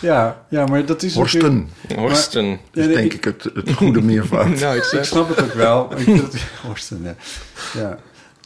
Ja, 0.00 0.44
ja, 0.48 0.66
maar 0.66 0.86
dat 0.86 1.02
is 1.02 1.14
natuurlijk- 1.14 1.54
Horsten. 1.54 1.98
Horsten. 1.98 2.44
Ja, 2.46 2.58
is 2.72 2.86
denk 2.86 2.98
ik- 2.98 3.14
ik 3.14 3.24
het, 3.24 3.42
het 3.54 3.72
goede 3.72 4.02
meervoud. 4.02 4.60
Nou, 4.60 4.76
ik 4.76 5.04
snap 5.04 5.28
het 5.28 5.42
ook 5.42 5.52
wel. 5.52 5.92
Ik 5.92 5.98
vind 5.98 6.22
het, 6.22 6.42
Horsten, 6.66 7.02
ja. 7.02 7.14
ja. 7.74 7.98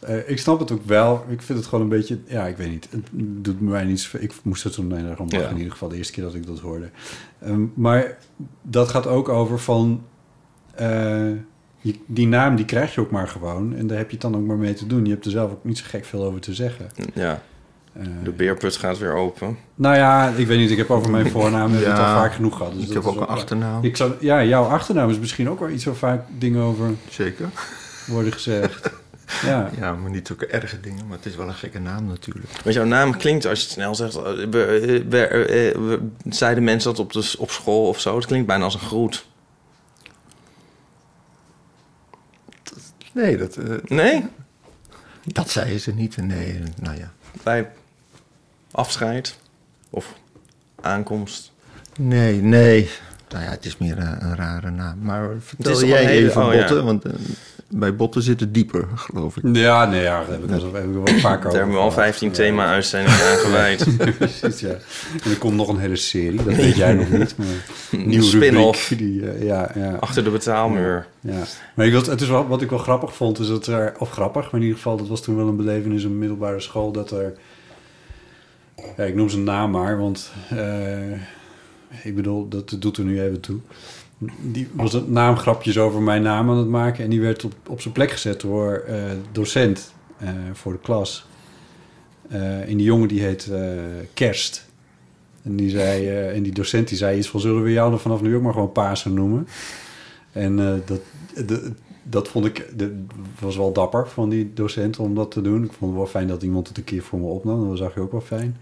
Eh, 0.03 0.31
ik 0.31 0.39
snap 0.39 0.59
het 0.59 0.71
ook 0.71 0.85
wel. 0.87 1.25
Ik 1.29 1.43
vind 1.43 1.59
het 1.59 1.69
gewoon 1.69 1.85
een 1.85 1.91
beetje... 1.91 2.19
Ja, 2.27 2.47
ik 2.47 2.57
weet 2.57 2.71
niet. 2.71 2.89
Het 2.91 3.07
doet 3.45 3.61
mij 3.61 3.85
niet 3.85 4.01
zoveel. 4.01 4.21
Ik 4.21 4.33
moest 4.43 4.65
er 4.65 4.71
toen 4.71 4.93
om. 5.19 5.27
Ja. 5.29 5.49
In 5.49 5.57
ieder 5.57 5.73
geval 5.73 5.89
de 5.89 5.97
eerste 5.97 6.13
keer 6.13 6.25
dat 6.25 6.35
ik 6.35 6.47
dat 6.47 6.59
hoorde. 6.61 6.91
Ehm, 7.43 7.63
maar 7.75 8.17
dat 8.63 8.89
gaat 8.89 9.07
ook 9.07 9.29
over 9.29 9.59
van... 9.59 10.05
eh, 10.75 11.31
je- 11.87 11.99
die 12.07 12.27
naam 12.27 12.57
die 12.57 12.65
krijg 12.65 12.95
je 12.95 13.01
ook 13.01 13.11
maar 13.11 13.29
gewoon. 13.29 13.75
En 13.77 13.87
daar 13.87 13.97
heb 13.99 14.07
je 14.07 14.13
het 14.13 14.21
dan 14.23 14.37
ook 14.37 14.47
maar 14.47 14.57
mee 14.57 14.75
te 14.75 14.87
doen. 14.87 15.05
Je 15.05 15.11
hebt 15.11 15.25
er 15.25 15.31
zelf 15.31 15.51
ook 15.51 15.65
niet 15.65 15.79
zo 15.79 15.85
gek 15.89 16.05
veel 16.05 16.25
over 16.25 16.41
te 16.41 16.55
zeggen. 16.55 16.87
Ja, 17.15 17.43
Eh, 17.93 18.03
de 18.25 18.31
beerput 18.31 18.77
gaat 18.77 18.99
weer 18.99 19.15
open. 19.15 19.57
nou 19.75 19.97
ja, 19.97 20.29
ik 20.37 20.47
weet 20.47 20.59
niet. 20.59 20.71
Ik 20.71 20.77
heb 20.77 20.91
over 20.91 21.11
mijn 21.11 21.31
voornaam 21.37 21.71
heb 21.73 21.81
ik 21.81 21.87
het 21.87 21.97
Ja, 21.97 22.13
al 22.15 22.21
vaak 22.21 22.33
genoeg 22.35 22.57
gehad. 22.57 22.73
Dus 22.73 22.83
ik 22.83 22.87
dat 22.93 23.05
heb 23.05 23.13
ook 23.13 23.21
een 23.21 23.27
achternaam. 23.27 23.85
Ik 23.85 23.97
zou, 23.97 24.13
ja, 24.21 24.45
jouw 24.45 24.65
achternaam 24.65 25.11
is 25.11 25.19
misschien 25.19 25.49
ook 25.51 25.61
wel 25.61 25.69
iets 25.69 25.85
waar 25.85 25.95
vaak 25.95 26.25
dingen 26.39 26.63
over 26.63 26.91
Zeker. 27.11 27.49
worden 28.07 28.33
gezegd. 28.33 28.91
Ja. 29.45 29.71
Ja, 29.79 29.93
maar 29.95 30.11
niet 30.11 30.27
zulke 30.27 30.47
erge 30.47 30.81
dingen. 30.81 31.07
Maar 31.07 31.17
het 31.17 31.27
is 31.27 31.37
wel 31.37 31.49
een 31.49 31.55
gekke 31.55 31.79
naam 31.79 32.07
natuurlijk. 32.07 32.47
Want 32.63 32.75
jouw 32.75 32.85
naam 32.85 33.17
klinkt, 33.17 33.47
als 33.47 33.59
je 33.59 33.65
het 33.65 33.75
snel 33.75 33.95
zegt... 33.95 34.17
eh, 34.17 34.23
we- 34.51 35.05
eh, 35.27 35.79
we- 35.81 35.99
zeiden 36.29 36.65
mensen 36.65 36.91
dat 36.91 36.99
op, 36.99 37.13
de, 37.13 37.35
op 37.39 37.51
school 37.51 37.89
of 37.89 38.01
zo? 38.01 38.17
Het 38.17 38.27
klinkt 38.27 38.47
bijna 38.47 38.65
als 38.65 38.75
een 38.75 38.81
groet. 38.81 39.27
Nee, 43.17 43.37
dat, 43.37 43.57
eh, 43.57 43.75
Nee? 43.85 44.25
dat 45.25 45.51
zeiden 45.51 45.81
ze 45.81 45.93
niet. 45.95 46.17
Nee, 46.17 46.63
nou 46.81 46.97
ja. 46.97 47.13
Bij 47.43 47.69
afscheid 48.71 49.37
of 49.91 50.15
aankomst. 50.81 51.53
Nee, 51.99 52.41
nee. 52.43 52.91
Nou 53.29 53.45
ja, 53.45 53.51
het 53.51 53.65
is 53.65 53.79
meer 53.79 53.99
een, 53.99 54.25
een 54.25 54.37
rare 54.37 54.71
naam. 54.71 54.99
Maar 55.01 55.29
vertel 55.39 55.85
jij 55.85 56.05
hele- 56.05 56.27
even 56.29 56.47
oh, 56.47 56.55
ja. 56.55 56.83
want 56.83 57.05
eh, 57.05 57.13
bij 57.71 57.97
botten 57.97 58.23
zit 58.23 58.41
het 58.41 58.55
dieper, 58.55 58.89
geloof 58.95 59.37
ik. 59.37 59.43
Ja, 59.57 59.85
nee, 59.87 60.03
ja, 60.03 60.21
daar 60.21 60.31
heb 60.31 60.43
ik, 60.45 60.49
wel- 60.51 60.73
heb 60.75 60.85
ik 60.85 60.93
wel 60.93 61.07
vaker 61.07 61.21
Daar 61.23 61.37
over 61.47 61.51
hebben 61.59 61.75
we 61.75 61.81
al 61.81 61.91
gehad. 61.91 61.93
15 62.05 62.31
thema-uitzendingen 62.31 63.21
aan 63.31 63.37
gewijd. 63.37 63.87
Precies, 64.19 64.61
ja. 64.61 64.69
En 65.25 65.31
er 65.31 65.39
komt 65.39 65.55
nog 65.57 65.69
een 65.69 65.79
hele 65.79 65.97
serie, 65.97 66.43
dat 66.45 66.55
weet 66.55 66.77
jij 66.77 66.95
nog 66.95 67.11
niet. 67.11 67.37
Maar 67.37 67.47
nieuwe 68.07 68.25
Spin-off. 68.25 68.91
eh, 68.91 69.43
ja, 69.43 69.71
ja, 69.75 69.95
Achter 70.01 70.25
de 70.25 70.31
betaalmuur. 70.31 71.07
ja. 71.21 71.43
Maar 71.75 71.87
ik 71.87 71.93
wil, 71.93 72.05
het 72.05 72.21
is 72.21 72.29
wel, 72.29 72.47
wat 72.49 72.63
ik 72.63 72.71
wel 72.71 72.79
grappig 72.79 73.15
vond, 73.17 73.39
is 73.39 73.49
dat 73.49 73.67
er... 73.67 73.95
Of 73.99 74.11
grappig, 74.11 74.43
maar 74.45 74.55
in 74.55 74.61
ieder 74.61 74.77
geval, 74.77 74.97
dat 74.97 75.09
was 75.09 75.23
toen 75.23 75.37
wel 75.37 75.49
een 75.49 75.57
belevenis 75.57 76.03
in 76.05 76.11
een 76.11 76.19
middelbare 76.19 76.61
school... 76.61 76.93
dat 76.93 77.11
er... 77.11 77.35
Ja, 78.97 79.05
ik 79.05 79.15
noem 79.15 79.29
zijn 79.29 79.45
naam 79.45 79.71
maar, 79.71 79.99
want... 79.99 80.33
eh, 80.51 81.13
ik 82.03 82.15
bedoel, 82.15 82.49
dat 82.49 82.77
doet 82.79 82.97
er 82.97 83.05
nu 83.05 83.21
even 83.23 83.41
toe. 83.41 83.59
Die 84.41 84.69
was 84.73 84.93
het 84.93 85.11
naamgrapjes 85.11 85.79
over 85.79 86.03
mijn 86.03 86.23
naam 86.23 86.51
aan 86.51 86.57
het 86.57 86.69
maken... 86.69 87.05
en 87.05 87.11
die 87.11 87.21
werd 87.21 87.45
op, 87.45 87.53
op 87.67 87.81
zijn 87.81 87.95
plek 87.95 88.11
gezet 88.11 88.41
door 88.41 88.73
eh, 88.87 89.03
docent 89.33 89.93
eh, 90.19 90.29
voor 90.53 90.73
de 90.73 90.79
klas... 90.79 91.27
Eh, 92.29 92.69
en 92.69 92.77
die 92.77 92.87
jongen 92.87 93.09
die 93.09 93.21
heet 93.21 93.51
Kerst. 94.15 94.69
En 95.43 95.57
die, 95.57 95.71
zei, 95.71 96.09
en 96.29 96.43
die 96.43 96.53
docent 96.53 96.89
die 96.89 96.97
zei 96.99 97.19
iets 97.19 97.29
van... 97.29 97.41
zullen 97.41 97.63
we 97.63 97.73
jou 97.73 97.99
vanaf 97.99 98.21
nu 98.21 98.37
ook 98.37 98.43
maar 98.43 98.53
gewoon 98.53 98.73
Pasen 98.73 99.15
noemen? 99.15 99.49
En 100.33 100.83
dat, 100.87 101.01
dat 102.03 102.29
vond 102.29 102.47
ik... 102.47 102.69
De, 102.77 103.05
was 103.39 103.57
wel 103.57 103.73
dapper 103.73 104.09
van 104.09 104.29
die 104.29 104.53
docent 104.55 104.99
om 104.99 105.15
dat 105.15 105.31
te 105.31 105.41
doen. 105.41 105.65
Ik 105.65 105.73
vond 105.73 105.91
het 105.91 106.01
wel 106.01 106.11
fijn 106.11 106.29
dat 106.29 106.43
iemand 106.43 106.69
het 106.69 106.77
een 106.77 106.85
keer 106.85 107.03
voor 107.03 107.19
me 107.19 107.27
opnam. 107.27 107.69
Dat 107.69 107.79
zag 107.79 107.95
je 107.95 108.01
ook 108.01 108.13
wel 108.13 108.21
fijn. 108.21 108.57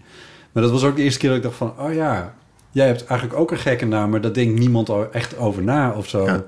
Maar 0.51 0.63
dat 0.63 0.71
was 0.71 0.83
ook 0.83 0.95
de 0.95 1.03
eerste 1.03 1.19
keer 1.19 1.29
dat 1.29 1.37
ik 1.37 1.43
dacht 1.43 1.57
van... 1.57 1.73
oh 1.79 1.93
ja, 1.93 2.35
jij 2.75 2.87
hebt 2.87 3.05
eigenlijk 3.05 3.39
ook 3.39 3.51
een 3.51 3.57
gekke 3.57 3.85
naam... 3.85 4.09
maar 4.09 4.21
daar 4.21 4.33
denkt 4.33 4.59
niemand 4.59 4.89
echt 5.11 5.37
over 5.37 5.63
na 5.63 5.91
of 5.91 6.09
zo. 6.09 6.25
Ja. 6.25 6.43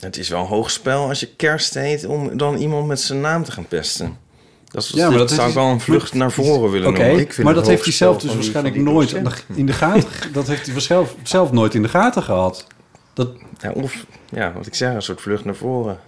Het 0.00 0.16
is 0.16 0.28
wel 0.28 0.40
een 0.40 0.46
hoog 0.46 0.70
spel 0.70 1.08
als 1.08 1.20
je 1.20 1.26
kerst 1.36 1.74
heet... 1.74 2.06
om 2.06 2.36
dan 2.36 2.56
iemand 2.56 2.86
met 2.86 3.00
zijn 3.00 3.20
naam 3.20 3.44
te 3.44 3.52
gaan 3.52 3.66
pesten. 3.66 4.16
Dat, 4.64 4.82
is, 4.82 4.90
Ja, 4.90 5.08
maar 5.08 5.18
dat 5.18 5.30
zou 5.30 5.48
ik 5.48 5.54
wel 5.54 5.66
een 5.66 5.80
vlucht 5.80 6.14
naar 6.14 6.32
voren 6.32 6.70
willen 6.70 6.88
Oké, 6.88 6.98
noemen. 7.02 7.20
Ik 7.20 7.32
vind 7.32 7.46
maar 7.46 7.54
het 7.54 7.64
dat 7.64 7.72
heeft 7.72 7.84
hij 7.84 7.92
zelf 7.92 8.18
dus 8.18 8.34
waarschijnlijk 8.34 8.76
nooit 8.76 9.12
in 9.54 9.66
de 9.66 9.72
gaten... 9.72 10.32
dat 10.32 10.46
heeft 10.46 10.66
hij 10.66 10.80
zelf, 10.80 11.14
zelf 11.22 11.52
nooit 11.52 11.74
in 11.74 11.82
de 11.82 11.88
gaten 11.88 12.22
gehad. 12.22 12.66
Dat, 13.12 13.30
Ja, 13.60 13.70
of, 13.70 14.06
ja, 14.30 14.52
wat 14.52 14.66
ik 14.66 14.74
zeg, 14.74 14.94
een 14.94 15.02
soort 15.02 15.20
vlucht 15.20 15.44
naar 15.44 15.56
voren. 15.56 15.98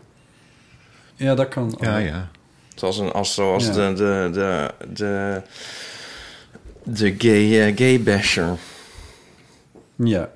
ja, 1.16 1.34
dat 1.34 1.48
kan... 1.48 1.76
Ja, 1.80 1.96
ja. 1.96 2.30
Zoals, 2.74 2.98
een, 2.98 3.12
als, 3.12 3.34
zoals 3.34 3.66
Ja. 3.66 3.72
de, 3.72 3.92
de, 3.94 4.30
de, 4.32 4.72
de, 4.92 5.42
de 6.82 7.14
gay, 7.18 7.66
eh, 7.68 7.76
gay 7.76 8.02
basher 8.02 8.58
Ja. 10.04 10.30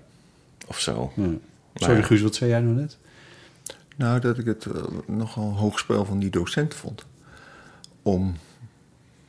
of 0.67 0.81
zo. 0.81 1.13
ja. 1.17 1.87
Sorry 1.87 2.03
Guus, 2.03 2.23
wat 2.23 2.35
zei 2.35 2.51
jij 2.51 2.61
nou 2.61 2.75
net? 2.75 2.97
Nou, 3.97 4.21
dat 4.21 4.39
ik 4.39 4.47
het 4.47 4.67
eh, 4.67 4.83
nogal 5.07 5.45
een 5.45 5.55
hoog 5.55 5.79
spel 5.79 6.05
van 6.05 6.19
die 6.19 6.31
docent 6.31 6.75
vond. 6.75 7.05
Om 8.03 8.37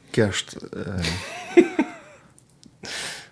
kerst... 0.09 0.53
eh, 0.53 1.05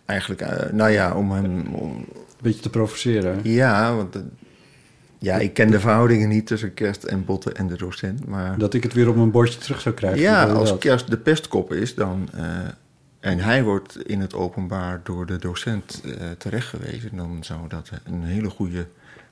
eigenlijk, 0.06 0.42
eh, 0.42 0.72
nou 0.72 0.92
ja, 0.92 1.16
om 1.16 1.32
hem... 1.32 1.74
Om, 1.74 2.06
Beetje 2.42 2.62
te 2.62 2.70
provoceren. 2.70 3.40
ja, 3.44 3.96
want... 3.96 4.18
ja, 5.18 5.38
ik 5.38 5.54
ken 5.54 5.72
de 5.72 5.80
verhoudingen 5.80 6.30
niet 6.30 6.48
tussen 6.48 6.74
kerst 6.74 7.04
en 7.04 7.26
botten 7.26 7.56
en 7.56 7.68
de 7.68 7.78
docent, 7.78 8.26
maar... 8.26 8.58
Dat 8.58 8.74
ik 8.74 8.84
het 8.84 8.94
weer 8.94 9.10
op 9.10 9.16
mijn 9.16 9.32
bordje 9.32 9.60
terug 9.60 9.82
zou 9.82 9.96
krijgen. 9.96 10.22
Ja, 10.22 10.46
als 10.46 10.70
dat? 10.70 10.80
kerst 10.80 11.10
de 11.10 11.18
pestkop 11.18 11.74
is, 11.74 11.96
dan. 11.96 12.30
En 13.24 13.40
hij 13.40 13.64
wordt 13.64 13.98
in 14.08 14.22
het 14.22 14.34
openbaar 14.34 15.02
door 15.04 15.26
de 15.26 15.38
docent 15.38 16.02
eh 16.06 16.12
terechtgewezen, 16.38 17.10
dan 17.14 17.38
zou 17.42 17.60
dat 17.68 17.90
een 18.06 18.24
hele 18.24 18.50
goede 18.50 18.86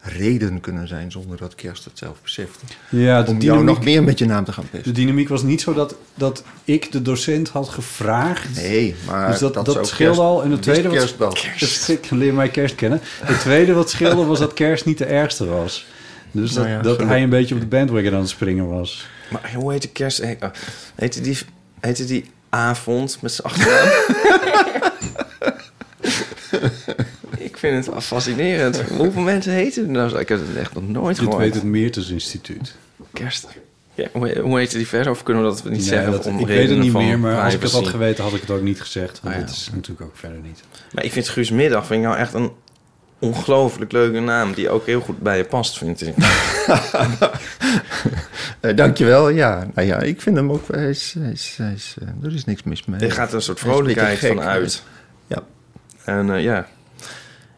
reden 0.04 0.60
kunnen 0.60 0.88
zijn 0.88 1.12
zonder 1.12 1.38
dat 1.38 1.56
kerst 1.56 1.84
het 1.86 1.98
zelf 1.98 2.22
beseft. 2.22 2.60
Ja, 2.90 3.22
de 3.24 3.32
Om 3.32 3.40
jou 3.40 3.58
dynamiek, 3.58 3.66
nog 3.76 3.84
meer 3.84 4.04
met 4.04 4.20
je 4.20 4.26
naam 4.26 4.46
te 4.46 4.52
gaan 4.54 4.64
de 4.64 4.70
pesten. 4.70 4.94
dynamiek 4.94 5.28
was 5.30 5.44
niet 5.44 5.62
zo 5.62 5.74
dat, 5.74 5.96
dat 6.16 6.44
ik 6.64 6.92
de 6.92 7.02
docent 7.02 7.50
had 7.50 7.70
gevraagd. 7.70 8.56
Nee, 8.56 8.96
maar 9.08 9.30
dus 9.30 9.40
dat, 9.40 9.54
dat, 9.54 9.88
scheelde 9.88 9.96
kerst- 9.98 10.20
al. 10.20 10.44
En 10.44 10.52
het 10.52 10.62
tweede 10.62 10.90
kerst. 10.90 11.90
Ik 12.04 12.10
leer 12.10 12.34
mij 12.34 12.50
kerst 12.50 12.76
kennen. 12.76 13.00
Het 13.04 13.40
tweede 13.40 13.74
wat 13.74 13.90
scheelde 13.90 14.24
was 14.26 14.40
dat 14.40 14.54
kerst 14.54 14.86
niet 14.86 14.98
de 14.98 15.06
ergste 15.06 15.46
was. 15.46 15.86
Dus 16.32 16.54
dat, 16.54 16.64
Nou 16.64 16.68
ja, 16.70 16.76
dat 16.76 16.84
gelukkig. 16.84 17.08
hij 17.08 17.24
een 17.24 17.30
beetje 17.30 17.56
op 17.56 17.62
de 17.62 17.68
bandwagon 17.68 18.14
aan 18.14 18.20
het 18.20 18.30
springen 18.30 18.68
was. 18.70 19.08
Maar 19.30 19.52
hoe 19.56 19.72
heet 19.72 19.82
de 19.82 19.88
kerst? 19.90 20.20
oh, 20.22 20.30
Heette 20.96 21.22
die, 21.22 21.38
heette 21.80 22.06
die 22.06 22.30
avond 22.52 23.18
met 23.22 23.32
z'n 23.32 23.42
achternaam? 23.42 23.88
ik 27.38 27.58
vind 27.58 27.86
het 27.86 28.04
fascinerend. 28.04 28.82
Hoeveel 28.82 29.22
mensen 29.22 29.54
heten 29.54 29.84
er 29.84 29.90
nou? 29.92 30.10
zo? 30.10 30.18
Ik 30.18 30.30
heb 30.30 30.40
het 30.48 30.58
echt 30.58 30.74
nog 30.74 30.88
nooit 30.88 31.16
Dit 31.16 31.26
gehoord. 31.26 31.44
weet 31.44 31.54
het 31.54 31.64
Meertens 31.64 32.10
Instituut. 32.10 32.76
Kerst. 33.14 33.48
Ja, 33.96 34.08
hoe, 34.14 34.40
hoe 34.40 34.58
heette 34.58 34.78
die 34.78 34.88
verder? 34.88 35.12
Of 35.12 35.24
kunnen 35.24 35.44
we 35.44 35.50
dat 35.50 35.64
niet 35.64 35.72
Nee, 35.74 35.82
zeggen? 35.82 36.12
dat- 36.12 36.26
om 36.26 36.40
ik 36.40 36.46
weet 36.46 36.48
het 36.58 36.58
redenen 36.58 36.84
niet 36.84 36.92
van 36.92 37.06
meer, 37.06 37.20
maar 37.20 37.44
als 37.44 37.54
ik 37.54 37.62
het 37.62 37.72
had 37.72 37.82
privacy? 37.82 37.98
geweten 37.98 38.24
had 38.24 38.34
ik 38.34 38.42
het 38.42 38.50
ook 38.52 38.62
niet 38.62 38.82
gezegd. 38.82 39.20
Want 39.22 39.34
Ah, 39.36 39.40
ja. 39.42 39.46
dit 39.48 39.56
is 39.56 39.70
natuurlijk 39.74 40.02
ook 40.02 40.18
verder 40.18 40.40
niet. 40.40 40.60
Maar 40.92 41.04
ik 41.04 41.12
vind 41.12 41.30
Guus 41.30 41.50
Middag 41.50 41.86
vind 41.86 42.02
ik 42.02 42.06
nou 42.08 42.20
echt 42.20 42.34
een 42.34 42.52
ongelooflijk 43.22 43.92
leuke 43.92 44.20
naam... 44.20 44.54
die 44.54 44.70
ook 44.70 44.86
heel 44.86 45.02
goed 45.02 45.20
bij 45.20 45.38
je 45.38 45.44
past, 45.44 45.78
vind 45.78 46.02
ik. 46.02 46.16
Eh, 48.60 48.76
dankjewel, 48.76 49.30
ja. 49.30 49.68
Nou 49.74 49.88
ja, 49.88 50.00
ik 50.00 50.22
vind 50.22 50.36
hem 50.36 50.52
ook... 50.52 50.68
Hij 50.68 50.90
is, 50.90 51.16
hij 51.20 51.32
is, 51.32 51.54
hij 51.58 51.74
is, 51.74 51.96
eh, 52.02 52.26
er 52.26 52.34
is 52.34 52.46
niks 52.46 52.64
mis 52.64 52.86
mee. 52.86 53.00
Er 53.00 53.12
gaat 53.12 53.34
een 53.34 53.42
soort 53.42 53.60
vrolijkheid 53.60 54.18
gek, 54.18 54.28
van 54.28 54.42
uit. 54.42 54.84
Ja. 55.28 55.44
En 56.06 56.34
eh, 56.34 56.44
ja. 56.44 56.68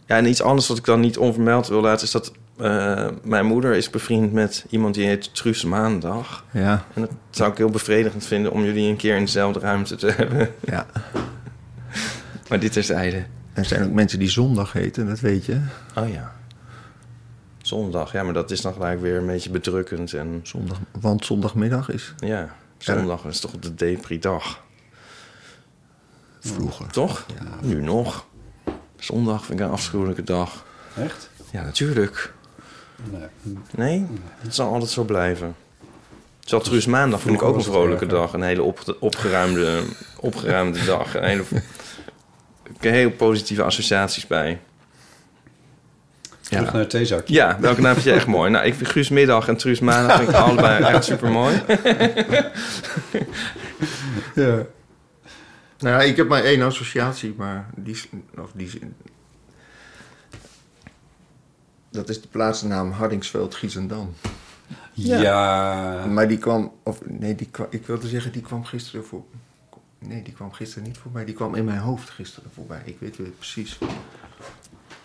ja, 0.06 0.18
en 0.18 0.26
iets 0.26 0.42
anders 0.42 0.68
wat 0.68 0.78
ik 0.78 0.86
dan 0.86 1.00
niet 1.00 1.18
onvermeld 1.18 1.68
wil 1.68 1.82
laten... 1.82 2.06
is 2.06 2.12
dat 2.12 2.32
mijn 3.24 3.46
moeder 3.46 3.74
is 3.74 3.90
bevriend 3.90 4.34
met 4.34 4.66
iemand 4.70 4.96
die 4.96 5.06
heet 5.06 5.36
Truus 5.36 5.64
Maandag. 5.64 6.46
Ja, 6.52 6.86
En 6.94 7.02
dat 7.02 7.12
zou 7.30 7.52
ik 7.52 7.58
heel 7.58 7.70
bevredigend 7.70 8.26
vinden... 8.26 8.52
om 8.52 8.64
jullie 8.64 8.90
een 8.90 8.98
keer 8.98 9.16
in 9.16 9.26
dezelfde 9.26 9.60
ruimte 9.60 9.96
te 9.96 10.12
hebben. 10.18 10.50
ja. 10.60 10.86
Maar 12.50 12.60
dit 12.60 12.76
is 12.76 12.90
einde. 12.90 13.26
Er 13.54 13.66
zijn 13.66 13.84
ook 13.84 13.92
mensen 13.92 14.20
die 14.20 14.30
zondag 14.30 14.74
heten, 14.74 15.08
dat 15.08 15.20
weet 15.20 15.46
je. 15.46 15.62
Oh 15.98 16.10
ja. 16.10 16.36
Zondag, 17.62 18.12
ja, 18.12 18.24
maar 18.24 18.34
dat 18.34 18.52
is 18.52 18.62
dan 18.62 18.74
gelijk 18.74 19.02
weer 19.02 19.18
een 19.18 19.26
beetje 19.26 19.50
bedrukkend. 19.50 20.14
En 20.14 20.40
Zondag, 20.44 20.78
want 21.02 21.26
zondagmiddag 21.26 21.90
is 21.90 22.14
ja, 22.18 22.56
zondag 22.78 23.26
is 23.26 23.40
toch 23.40 23.52
de 23.60 23.76
depri-dag. 23.76 24.62
vroeger. 26.40 26.88
Toch? 26.88 27.26
Nu 27.62 27.82
nog. 27.82 28.26
Zondag 28.96 29.46
vind 29.46 29.60
ik 29.60 29.66
een 29.66 29.72
afschuwelijke 29.72 30.24
dag. 30.24 30.66
Echt? 30.98 31.30
Ja, 31.52 31.64
natuurlijk. 31.64 32.34
Nee. 33.12 33.28
Nee, 33.72 34.06
het 34.38 34.56
zal 34.56 34.74
altijd 34.74 34.92
zo 34.92 35.04
blijven. 35.04 35.56
Zelfs 36.40 36.66
Truus 36.68 36.86
Maandag 36.86 37.22
vind 37.22 37.36
ik 37.36 37.42
ook 37.42 37.56
een 37.56 37.64
vrolijke 37.64 38.06
dag. 38.06 38.34
Een 38.34 38.42
hele 38.42 38.64
op, 38.64 38.98
opgeruimde, 39.00 39.84
opgeruimde 40.20 40.86
dag. 40.86 41.16
Een 41.16 41.24
hele, 41.24 41.44
heel 42.92 43.12
positieve 43.12 43.64
associaties 43.64 44.28
bij. 44.28 44.60
Terug 46.42 46.66
Ja. 46.66 46.72
naar 46.72 46.82
het 46.82 46.90
theezakje. 46.90 47.34
ja, 47.34 47.58
welke 47.60 47.82
naam 47.82 47.94
vind 47.94 48.06
je 48.06 48.12
echt 48.12 48.28
mooi? 48.28 48.52
Nou, 48.52 48.66
ik 48.66 48.74
vind 48.74 48.90
Guus 48.90 49.10
Middag 49.10 49.48
en 49.48 49.58
Truus 49.58 49.80
Maandag 49.80 50.18
vind 50.18 50.30
ik 50.30 50.36
allebei 50.46 50.84
echt 50.84 51.04
super 51.04 51.32
mooi. 51.32 51.62
Ja. 54.36 54.66
Nou 55.80 55.96
ja, 55.96 56.02
ik 56.02 56.18
heb 56.18 56.28
maar 56.28 56.44
één 56.44 56.62
associatie, 56.62 57.34
maar 57.38 57.70
die, 57.76 57.94
is- 57.94 58.08
of 58.38 58.52
die, 58.54 58.68
is- 58.68 58.78
Dat 61.92 62.10
is 62.10 62.22
de 62.22 62.28
plaatsnaam 62.28 62.92
Hardingsveld, 62.92 63.56
Giesendam. 63.56 64.14
Ja. 64.94 66.06
Maar 66.10 66.28
die 66.28 66.38
kwam, 66.38 66.72
of 66.84 67.00
nee, 67.06 67.36
die 67.36 67.48
kwam, 67.52 67.68
ik 67.70 67.86
wilde 67.88 68.08
zeggen, 68.08 68.32
die 68.32 68.42
kwam 68.42 68.66
gisteren 68.66 69.06
voor. 69.06 69.24
Nee, 70.08 70.22
die 70.22 70.34
kwam 70.34 70.52
gisteren 70.52 70.84
niet 70.84 70.98
voorbij. 70.98 71.26
Die 71.26 71.36
kwam 71.36 71.56
in 71.56 71.66
mijn 71.66 71.80
hoofd 71.80 72.10
gisteren 72.10 72.50
voorbij. 72.54 72.82
Ik 72.86 73.00
weet 73.00 73.18
het 73.18 73.38
precies. 73.38 73.78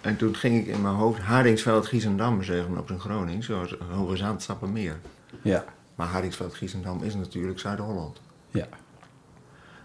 En 0.01 0.17
toen 0.17 0.35
ging 0.35 0.61
ik 0.61 0.67
in 0.67 0.83
mijn 0.83 0.95
hoofd 0.95 1.21
Hardingsveld, 1.21 1.87
Giesendam 1.87 2.43
zeggen 2.43 2.79
op 2.79 2.87
zijn 2.87 3.01
Gronings, 3.01 3.47
zoals 3.47 3.77
Hoge 3.91 4.17
Zand, 4.17 4.43
Sappemeer. 4.43 4.97
Ja. 5.43 5.65
Maar 5.95 6.07
Hardingsveld, 6.07 6.55
Giesendam 6.55 7.03
is 7.03 7.15
natuurlijk 7.15 7.59
Zuid-Holland. 7.59 8.21
Ja. 8.51 8.67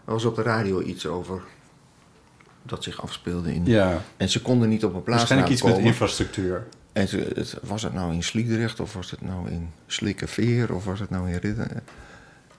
Er 0.06 0.11
was 0.11 0.26
op 0.26 0.35
de 0.35 0.41
radio 0.41 0.81
iets 0.81 1.06
over 1.06 1.41
dat 2.64 2.84
zich 2.84 3.02
afspeelde 3.02 3.53
in. 3.53 3.65
Ja. 3.65 4.02
En 4.18 4.30
ze 4.30 4.41
konden 4.41 4.69
niet 4.69 4.85
op 4.85 4.94
een 4.94 5.03
plaats 5.03 5.19
Waarschijnlijk 5.19 5.52
iets 5.52 5.64
met 5.64 5.77
infrastructuur. 5.77 6.68
En 6.94 7.07
ze, 7.07 7.31
het, 7.35 7.57
was 7.61 7.84
het 7.84 7.94
nou 7.94 8.14
in 8.14 8.23
Sliedrecht 8.23 8.80
of 8.80 8.94
was 8.94 9.11
het 9.11 9.22
nou 9.22 9.49
in 9.49 9.69
Slikkerveer 9.88 10.73
of 10.73 10.85
was 10.85 10.99
het 10.99 11.10
nou 11.10 11.30
in 11.30 11.38
Ridder? 11.38 11.84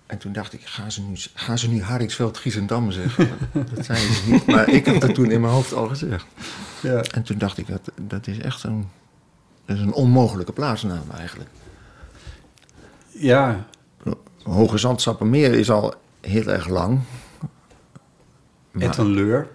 En 0.06 0.18
toen 0.18 0.32
dacht 0.32 0.52
ik, 0.52 0.60
gaan 0.64 0.92
ze 0.92 1.02
nu, 1.02 1.16
gaan 1.34 1.58
ze 1.58 1.68
nu 1.68 1.82
Haringsveld 1.82 2.38
Giesendam 2.38 2.90
zeggen? 2.90 3.28
dat 3.74 3.84
zei 3.84 3.98
ze 3.98 4.30
niet, 4.30 4.46
maar 4.46 4.68
ik 4.68 4.86
heb 4.86 5.00
dat 5.00 5.14
toen 5.14 5.30
in 5.30 5.40
mijn 5.40 5.52
hoofd 5.52 5.72
al 5.74 5.86
gezegd. 5.88 6.26
Ja. 6.82 7.00
En 7.02 7.22
toen 7.22 7.38
dacht 7.38 7.58
ik, 7.58 7.66
dat, 7.66 7.80
dat 8.02 8.26
is 8.26 8.38
echt 8.38 8.62
een, 8.62 8.88
dat 9.64 9.76
is 9.76 9.82
een 9.82 9.92
onmogelijke 9.92 10.52
plaatsnaam 10.52 11.10
eigenlijk. 11.16 11.50
Ja. 13.08 13.66
Hoge 14.42 14.78
Zandsappenmeer 14.78 15.52
is 15.52 15.70
al 15.70 15.94
heel 16.20 16.46
erg 16.46 16.68
lang. 16.68 17.00
Maar- 18.70 18.82
Ettenleur. 18.88 19.48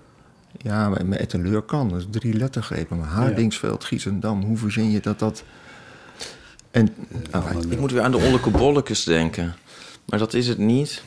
Ja, 0.58 0.90
maar 0.90 1.06
met 1.06 1.20
Ettenleur 1.20 1.62
kan. 1.62 1.90
Dat 1.90 2.00
is 2.00 2.06
drie 2.10 2.34
lettergrepen. 2.34 2.98
Maar 2.98 3.08
Hardingsveld, 3.08 3.84
Giesendam, 3.84 4.42
hoe 4.44 4.58
verzin 4.58 4.92
je 4.92 5.00
dat 5.00 5.20
dat... 5.20 5.44
En, 6.72 6.96
ah, 7.32 7.46
Ik 7.70 7.80
moet 7.80 7.92
weer 7.92 8.02
aan 8.02 8.12
de 8.12 8.18
Olleke 8.18 8.50
Bollekes 8.50 9.04
denken. 9.04 9.56
Maar 10.10 10.19
dat 10.19 10.34
is 10.34 10.48
het 10.48 10.57
niet. 10.57 11.03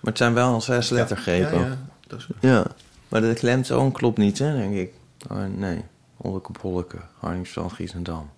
Maar 0.00 0.12
het 0.12 0.18
zijn 0.18 0.34
wel 0.34 0.60
zes 0.60 0.88
lettergrepen. 0.90 1.58
ja, 1.58 1.64
Ja, 1.64 1.68
ja, 1.70 1.78
dat 2.06 2.18
is- 2.18 2.72
maar 3.08 3.20
de 3.20 3.34
klemtoon 3.34 3.92
klopt 3.92 4.18
niet, 4.18 4.38
hè, 4.38 4.56
denk 4.56 4.74
ik. 4.74 4.92
Oh, 5.30 5.44
nee, 5.56 5.80
Olleke 6.16 6.52
Bolleke, 6.62 6.96
Hardingsveld, 7.18 7.72
Giesendam. 7.72 8.30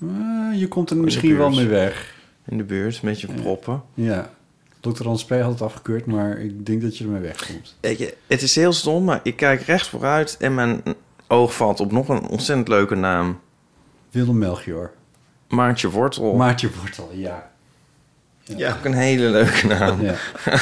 Eh, 0.00 0.06
je 0.54 0.68
komt 0.68 0.90
er 0.90 0.96
misschien 0.96 1.36
wel 1.36 1.50
mee 1.50 1.66
weg. 1.66 2.14
In 2.46 2.56
de 2.58 2.64
buurt, 2.64 2.94
een 2.94 3.00
beetje 3.08 3.26
proppen. 3.32 3.82
Ja. 3.94 4.30
Dr. 4.80 5.04
Hans 5.04 5.24
P. 5.24 5.30
had 5.30 5.50
het 5.52 5.62
afgekeurd, 5.62 6.06
maar 6.06 6.38
ik 6.38 6.66
denk 6.66 6.82
dat 6.82 6.98
je 6.98 7.04
ermee 7.04 7.20
wegkomt. 7.20 7.76
Je, 7.80 8.16
het 8.26 8.42
is 8.42 8.54
heel 8.54 8.72
stom, 8.72 9.04
maar 9.04 9.20
ik 9.22 9.36
kijk 9.36 9.60
recht 9.62 9.86
vooruit... 9.86 10.36
en 10.36 10.54
mijn 10.54 10.82
oog 11.26 11.54
valt 11.54 11.80
op 11.80 11.92
nog 11.92 12.08
een 12.08 12.26
ontzettend 12.28 12.68
leuke 12.68 12.94
naam. 12.94 13.40
Willem 14.10 14.38
Melchior. 14.38 14.90
Maartje 15.48 15.90
Wortel. 15.90 16.34
Maartje 16.34 16.70
Wortel, 16.80 17.10
ja. 17.14 17.49
Ja, 18.56 18.76
ook 18.78 18.84
een 18.84 18.94
hele 18.94 19.28
leuke 19.28 19.66
naam. 19.66 20.02
Ja. 20.02 20.14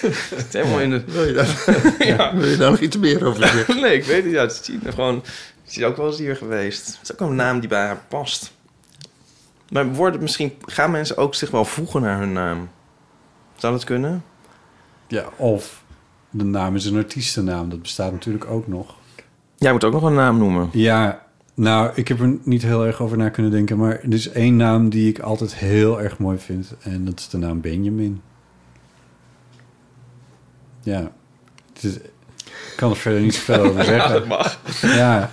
Het 0.00 0.46
is 0.48 0.52
helemaal 0.52 0.80
in 0.80 0.90
de... 0.90 1.04
Wil 1.06 1.24
je 1.24 1.32
daar, 1.32 2.36
wil 2.38 2.48
je 2.48 2.56
daar 2.56 2.70
nog 2.70 2.80
iets 2.80 2.96
meer 2.96 3.26
over 3.26 3.46
zeggen? 3.46 3.80
nee, 3.80 3.96
ik 3.96 4.04
weet 4.04 4.24
niet. 4.24 4.32
Ja, 4.32 4.40
het 4.40 4.70
is. 4.84 4.94
Gewoon, 4.94 5.22
ze 5.64 5.78
is 5.78 5.84
ook 5.84 5.96
wel 5.96 6.06
eens 6.06 6.18
hier 6.18 6.36
geweest. 6.36 6.86
Het 6.86 6.98
is 7.02 7.12
ook 7.12 7.28
een 7.30 7.36
naam 7.36 7.60
die 7.60 7.68
bij 7.68 7.86
haar 7.86 8.02
past. 8.08 8.52
Maar 9.68 9.92
worden 9.92 10.22
misschien, 10.22 10.54
gaan 10.60 10.90
mensen 10.90 11.16
ook 11.16 11.34
zich 11.34 11.50
wel 11.50 11.64
voegen 11.64 12.02
naar 12.02 12.18
hun 12.18 12.32
naam? 12.32 12.70
Zou 13.56 13.72
dat 13.72 13.84
kunnen? 13.84 14.24
ja, 15.08 15.24
of 15.36 15.84
de 16.30 16.44
naam 16.44 16.74
is 16.74 16.84
een 16.84 16.96
artiestennaam. 16.96 17.68
Dat 17.68 17.82
bestaat 17.82 18.12
natuurlijk 18.12 18.44
ook 18.44 18.66
nog. 18.66 18.94
Jij 19.56 19.72
moet 19.72 19.84
ook 19.84 19.92
nog 19.92 20.02
een 20.02 20.14
naam 20.14 20.38
noemen. 20.38 20.68
Ja, 20.72 21.26
nou, 21.58 21.90
ik 21.94 22.08
heb 22.08 22.20
er 22.20 22.38
niet 22.42 22.62
heel 22.62 22.86
erg 22.86 23.00
over 23.00 23.16
na 23.16 23.28
kunnen 23.28 23.52
denken. 23.52 23.78
Maar 23.78 24.00
er 24.00 24.12
is 24.12 24.28
één 24.28 24.56
naam 24.56 24.88
die 24.88 25.08
ik 25.08 25.18
altijd 25.18 25.54
heel 25.54 26.02
erg 26.02 26.18
mooi 26.18 26.38
vind. 26.38 26.74
En 26.80 27.04
dat 27.04 27.18
is 27.18 27.28
de 27.28 27.38
naam 27.38 27.60
Benjamin. 27.60 28.20
Ja. 30.80 31.12
Het 31.72 31.82
is, 31.84 31.94
ik 31.96 32.72
kan 32.76 32.90
er 32.90 32.96
verder 32.96 33.20
niet 33.20 33.34
zoveel 33.44 33.64
over 33.64 33.84
zeggen. 33.84 34.12
dat 34.12 34.26
mag. 34.26 34.60
Ja. 34.80 35.30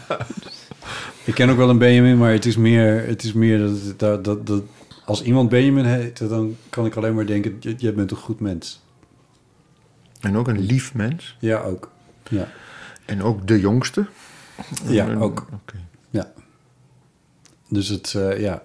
Ik 1.23 1.34
ken 1.34 1.49
ook 1.49 1.57
wel 1.57 1.69
een 1.69 1.77
Benjamin, 1.77 2.18
maar 2.18 2.31
het 2.31 2.45
is 2.45 2.57
meer, 2.57 3.07
het 3.07 3.23
is 3.23 3.34
meer 3.34 3.60
dat, 3.60 3.99
dat, 3.99 4.23
dat, 4.23 4.47
dat 4.47 4.64
als 5.06 5.23
iemand 5.23 5.49
Benjamin 5.49 5.85
heet, 5.85 6.30
dan 6.30 6.56
kan 6.69 6.85
ik 6.85 6.95
alleen 6.95 7.15
maar 7.15 7.26
denken, 7.26 7.56
je, 7.60 7.76
je 7.77 7.93
bent 7.93 8.11
een 8.11 8.18
goed 8.18 8.39
mens. 8.39 8.84
En 10.19 10.38
ook 10.38 10.47
een 10.47 10.60
lief 10.60 10.93
mens. 10.93 11.38
Ja, 11.39 11.61
ook. 11.61 11.91
Ja, 12.30 12.47
En 13.06 13.23
ook 13.23 13.47
de 13.47 13.60
jongste. 13.60 14.06
ja 14.88 15.14
ook. 15.14 15.45
Oké. 15.53 15.85
Dus 17.68 17.88
het, 17.88 18.14
eh, 18.14 18.40
ja. 18.40 18.64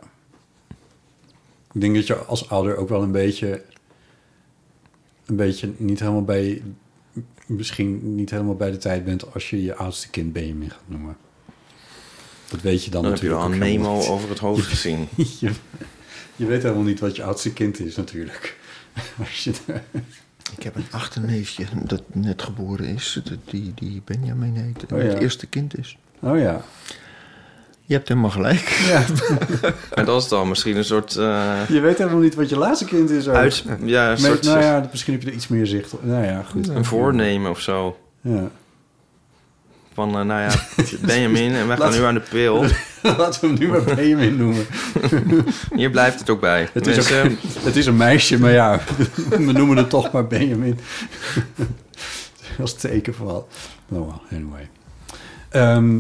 Ik 1.73 1.81
denk 1.81 1.95
dat 1.95 2.07
je 2.07 2.15
als 2.17 2.49
ouder 2.49 2.77
ook 2.77 2.89
wel 2.89 3.03
een 3.03 3.13
beetje, 3.13 3.63
een 5.27 5.37
beetje 5.37 5.73
niet 5.77 6.01
helemaal 6.01 6.25
bij, 6.25 6.63
misschien 7.47 8.15
niet 8.15 8.31
helemaal 8.31 8.55
bij 8.57 8.71
de 8.71 8.77
tijd 8.77 9.05
bent 9.05 9.35
als 9.35 9.51
je 9.51 9.63
je 9.63 9.75
oudste 9.75 10.09
kind 10.11 10.33
Benjamin 10.33 10.71
gaat 10.71 10.81
noemen. 10.87 11.17
Dat 12.49 12.61
weet 12.61 12.85
je 12.85 12.91
dan, 12.91 13.03
Dan 13.03 13.13
heb 13.13 13.21
je 13.21 13.29
natuurlijk 13.29 13.59
wel 13.59 13.69
een 13.69 13.79
memo 13.79 13.97
niet. 13.99 14.09
over 14.09 14.29
het 14.29 14.39
hoofd 14.39 14.67
gezien. 14.75 15.09
je, 15.41 15.51
je 16.37 16.47
weet 16.47 16.63
helemaal 16.63 16.85
niet 16.85 17.01
wat 17.01 17.17
je 17.17 17.23
oudste 17.23 17.53
kind 17.53 17.81
is 17.81 17.97
natuurlijk. 17.97 18.59
Als 19.19 19.45
je, 19.45 19.53
Ik 20.57 20.63
heb 20.63 20.77
een 20.77 20.87
achterneefje 20.91 21.65
dat 21.85 22.03
net 22.13 22.43
geboren 22.43 22.87
is, 22.87 23.21
dat 23.25 23.39
die, 23.45 23.73
die 23.75 24.03
Benjamin 24.05 24.57
heet. 24.57 24.87
En 24.87 24.97
Oh, 24.97 25.03
ja. 25.03 25.09
het 25.09 25.19
eerste 25.23 25.47
kind 25.47 25.79
is. 25.79 25.99
oh 26.21 26.39
ja. 26.39 26.65
Je 27.91 27.97
hebt 27.97 28.09
helemaal 28.09 28.31
gelijk. 28.31 28.69
ja. 28.89 29.05
En 29.99 30.05
dat 30.05 30.23
is 30.23 30.29
dan 30.29 30.49
misschien 30.49 30.77
een 30.77 30.85
soort... 30.85 31.17
eh, 31.17 31.53
Je 31.69 31.81
weet 31.81 31.99
helemaal 31.99 32.21
niet 32.21 32.35
wat 32.35 32.49
je 32.49 32.57
laatste 32.59 32.85
kind 32.85 33.11
is. 33.11 33.29
ook. 33.29 33.35
uit, 33.35 33.65
ja, 33.85 34.05
een 34.05 34.11
Met- 34.11 34.21
soort 34.21 34.43
nou 34.43 34.61
ja, 34.61 34.89
misschien 34.91 35.13
heb 35.13 35.23
je 35.23 35.29
er 35.29 35.35
iets 35.35 35.49
meer 35.49 35.67
zicht 35.67 35.93
op. 35.93 36.05
Nou 36.05 36.25
ja, 36.25 36.43
goed. 36.51 36.69
een 36.69 36.85
voornemen 36.85 37.51
of 37.51 37.61
zo. 37.61 37.97
Ja. 38.21 38.51
Van, 39.95 40.09
eh, 40.19 40.25
nou 40.25 40.41
ja, 40.41 40.51
Benjamin 41.01 41.53
en 41.55 41.67
wij 41.67 41.77
gaan 41.77 41.93
nu 41.93 42.03
aan 42.05 42.15
de 42.15 42.21
pil. 42.31 42.65
Laten 43.03 43.41
we 43.41 43.47
hem 43.47 43.59
nu 43.59 43.69
maar 43.69 43.83
Benjamin 43.83 44.37
noemen. 44.37 44.67
Hier 45.75 45.91
blijft 45.91 46.19
het 46.19 46.31
ook 46.31 46.41
bij. 46.41 46.69
Het 46.73 46.87
is, 46.87 47.13
ook- 47.13 47.31
het 47.63 47.77
is 47.77 47.87
een 47.87 47.97
meisje, 47.97 48.39
maar 48.39 48.53
ja, 48.53 48.81
we 49.31 49.53
noemen 49.53 49.77
het 49.77 49.91
toch 49.91 50.13
maar 50.13 50.27
Benjamin. 50.27 50.79
Als 52.61 52.75
teken 52.75 53.15
van 53.15 53.27
wat. 53.27 53.47
Nou, 53.89 54.05
well, 54.07 54.39
anyway. 54.39 54.69
Ehm, 55.49 55.99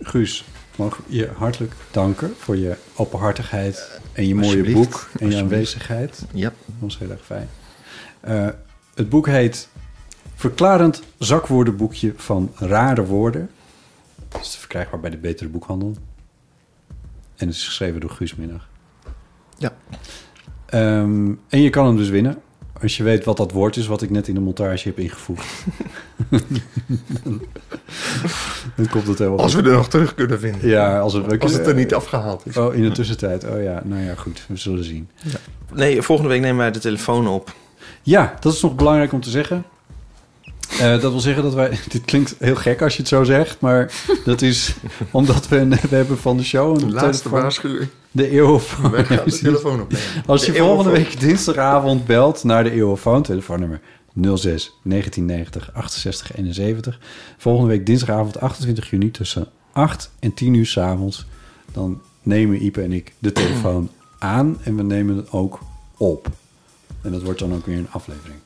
Guus, 0.00 0.44
ik 0.76 0.94
je 1.06 1.30
hartelijk 1.36 1.72
danken 1.90 2.34
voor 2.38 2.56
je 2.56 2.76
openhartigheid 2.96 4.00
en 4.12 4.28
je 4.28 4.34
mooie 4.34 4.72
boek 4.72 5.08
en 5.18 5.30
je 5.30 5.36
aanwezigheid. 5.36 6.24
Ja. 6.32 6.52
Dat 6.66 6.74
was 6.78 6.98
heel 6.98 7.10
erg 7.10 7.24
fijn. 7.24 7.48
Eh, 8.20 8.48
het 8.94 9.08
boek 9.08 9.26
heet 9.26 9.68
Verklarend 10.36 11.02
zakwoordenboekje 11.18 12.12
van 12.16 12.52
rare 12.54 13.04
woorden. 13.04 13.50
Het 14.32 14.40
is 14.40 14.56
verkrijgbaar 14.56 15.00
bij 15.00 15.10
de 15.10 15.16
Betere 15.16 15.48
Boekhandel. 15.48 15.96
En 17.36 17.46
het 17.46 17.56
is 17.56 17.64
geschreven 17.64 18.00
door 18.00 18.10
Guus 18.10 18.34
Minnig. 18.34 18.68
Ja. 19.58 19.76
Ehm, 20.66 21.32
en 21.48 21.60
je 21.60 21.70
kan 21.70 21.86
hem 21.86 21.96
dus 21.96 22.08
winnen. 22.08 22.42
Als 22.82 22.96
je 22.96 23.02
weet 23.02 23.24
wat 23.24 23.36
dat 23.36 23.52
woord 23.52 23.76
is, 23.76 23.86
wat 23.86 24.02
ik 24.02 24.10
net 24.10 24.28
in 24.28 24.34
de 24.34 24.40
montage 24.40 24.88
heb 24.88 24.98
ingevoegd. 24.98 25.64
Dan 28.76 28.88
komt 28.88 29.06
het 29.06 29.18
helemaal 29.18 29.38
Als 29.38 29.54
we 29.54 29.62
er 29.62 29.72
nog 29.72 29.88
terug 29.88 30.14
kunnen 30.14 30.38
vinden. 30.38 30.68
Ja, 30.68 31.00
als, 31.00 31.14
we, 31.14 31.38
Als 31.38 31.52
het 31.52 31.66
er 31.66 31.74
niet 31.74 31.94
afgehaald 31.94 32.46
is. 32.46 32.56
Oh, 32.56 32.74
in 32.74 32.82
de 32.82 32.90
tussentijd. 32.90 33.44
Oh 33.44 33.62
ja, 33.62 33.82
nou 33.84 34.02
ja, 34.02 34.14
goed. 34.14 34.44
We 34.48 34.56
zullen 34.56 34.84
zien. 34.84 35.08
nee, 35.74 36.02
volgende 36.02 36.30
week 36.30 36.40
nemen 36.40 36.56
wij 36.56 36.70
de 36.70 36.78
telefoon 36.78 37.28
op. 37.28 37.54
Ja, 38.02 38.36
dat 38.40 38.52
is 38.52 38.60
nog 38.60 38.74
belangrijk 38.74 39.12
om 39.12 39.20
te 39.20 39.30
zeggen. 39.30 39.64
Eh, 40.70 41.00
dat 41.00 41.00
wil 41.10 41.20
zeggen 41.20 41.42
dat 41.42 41.54
wij... 41.54 41.78
Dit 41.88 42.04
klinkt 42.04 42.34
heel 42.38 42.54
gek 42.56 42.82
als 42.82 42.92
je 42.92 42.98
het 42.98 43.08
zo 43.08 43.24
zegt, 43.24 43.60
maar 43.60 43.92
dat 44.24 44.42
is 44.42 44.74
omdat 45.10 45.48
we, 45.48 45.56
een- 45.56 45.68
we 45.70 45.96
hebben 45.96 46.18
van 46.18 46.36
de 46.36 46.44
show... 46.44 46.80
Een 46.80 46.86
De 46.88 46.92
laatste 46.94 47.22
telefoon- 47.22 47.40
waarschuwing. 47.40 47.88
De 48.10 48.30
eeuwofoon. 48.30 48.90
Wij 48.90 49.04
gaan 49.04 49.20
de 49.24 49.38
telefoon 49.48 49.80
opnemen. 49.80 50.06
Als 50.26 50.46
je 50.46 50.52
De 50.52 50.58
volgende 50.58 50.90
week 50.90 51.20
dinsdagavond 51.20 52.06
belt 52.06 52.44
naar 52.44 52.64
de 52.64 52.70
eeuwofoon, 52.70 53.22
telefoonnummer 53.22 53.80
06 54.14 54.42
1990 54.82 55.70
68 55.74 56.36
71. 56.36 56.98
Volgende 57.38 57.68
week 57.70 57.86
dinsdagavond 57.86 58.40
28 58.40 58.90
juni 58.90 59.10
tussen 59.10 59.48
8 59.72 60.10
en 60.18 60.34
10 60.34 60.54
uur 60.54 60.66
's 60.66 60.76
avonds. 60.78 61.26
Dan 61.72 62.00
nemen 62.22 62.64
Ipe 62.64 62.82
en 62.82 62.92
ik 62.92 63.12
de 63.18 63.32
telefoon 63.32 63.90
aan 64.18 64.58
en 64.62 64.76
we 64.76 64.82
nemen 64.82 65.16
het 65.16 65.30
ook 65.32 65.58
op. 65.96 66.28
En 67.02 67.12
dat 67.12 67.22
wordt 67.22 67.38
dan 67.38 67.54
ook 67.54 67.66
weer 67.66 67.78
een 67.78 67.90
aflevering. 67.90 68.38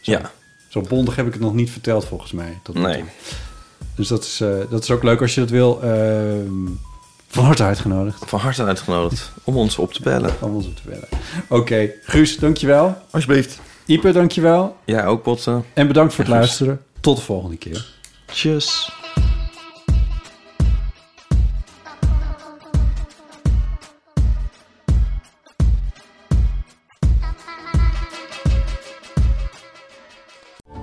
Zo. 0.00 0.12
Ja. 0.12 0.30
Zo 0.76 0.82
bondig 0.88 1.16
heb 1.16 1.26
ik 1.26 1.32
het 1.32 1.42
nog 1.42 1.54
niet 1.54 1.70
verteld 1.70 2.04
volgens 2.04 2.32
mij. 2.32 2.58
Tot 2.62 2.74
Nee. 2.78 2.94
toe. 2.98 3.04
Dus 3.94 4.08
dat 4.08 4.22
is, 4.24 4.40
eh, 4.40 4.48
dat 4.70 4.82
is 4.82 4.90
ook 4.90 5.02
leuk 5.02 5.20
als 5.20 5.34
je 5.34 5.40
dat 5.40 5.50
wil. 5.50 5.82
Ehm, 5.82 6.66
van 7.28 7.44
harte 7.44 7.62
uitgenodigd. 7.62 8.22
Van 8.26 8.38
harte 8.40 8.64
uitgenodigd 8.64 9.32
om 9.44 9.56
ons 9.56 9.78
op 9.78 9.92
te 9.92 10.02
bellen. 10.02 10.30
Om 10.40 10.54
ons 10.54 10.66
op 10.66 10.76
te 10.76 10.82
bellen. 10.84 11.08
Oké, 11.48 11.90
Guus, 12.02 12.36
dankjewel. 12.38 12.96
Alsjeblieft. 13.10 13.58
Ipe, 13.86 14.12
dankjewel. 14.12 14.76
Jij 14.84 15.06
ook, 15.06 15.22
Botten. 15.22 15.64
En 15.74 15.86
bedankt 15.86 16.14
voor 16.14 16.24
het 16.24 16.32
Guus. 16.32 16.42
luisteren. 16.44 16.80
Tot 17.00 17.16
de 17.16 17.22
volgende 17.22 17.56
keer. 17.56 17.86
Tjus. 18.26 18.92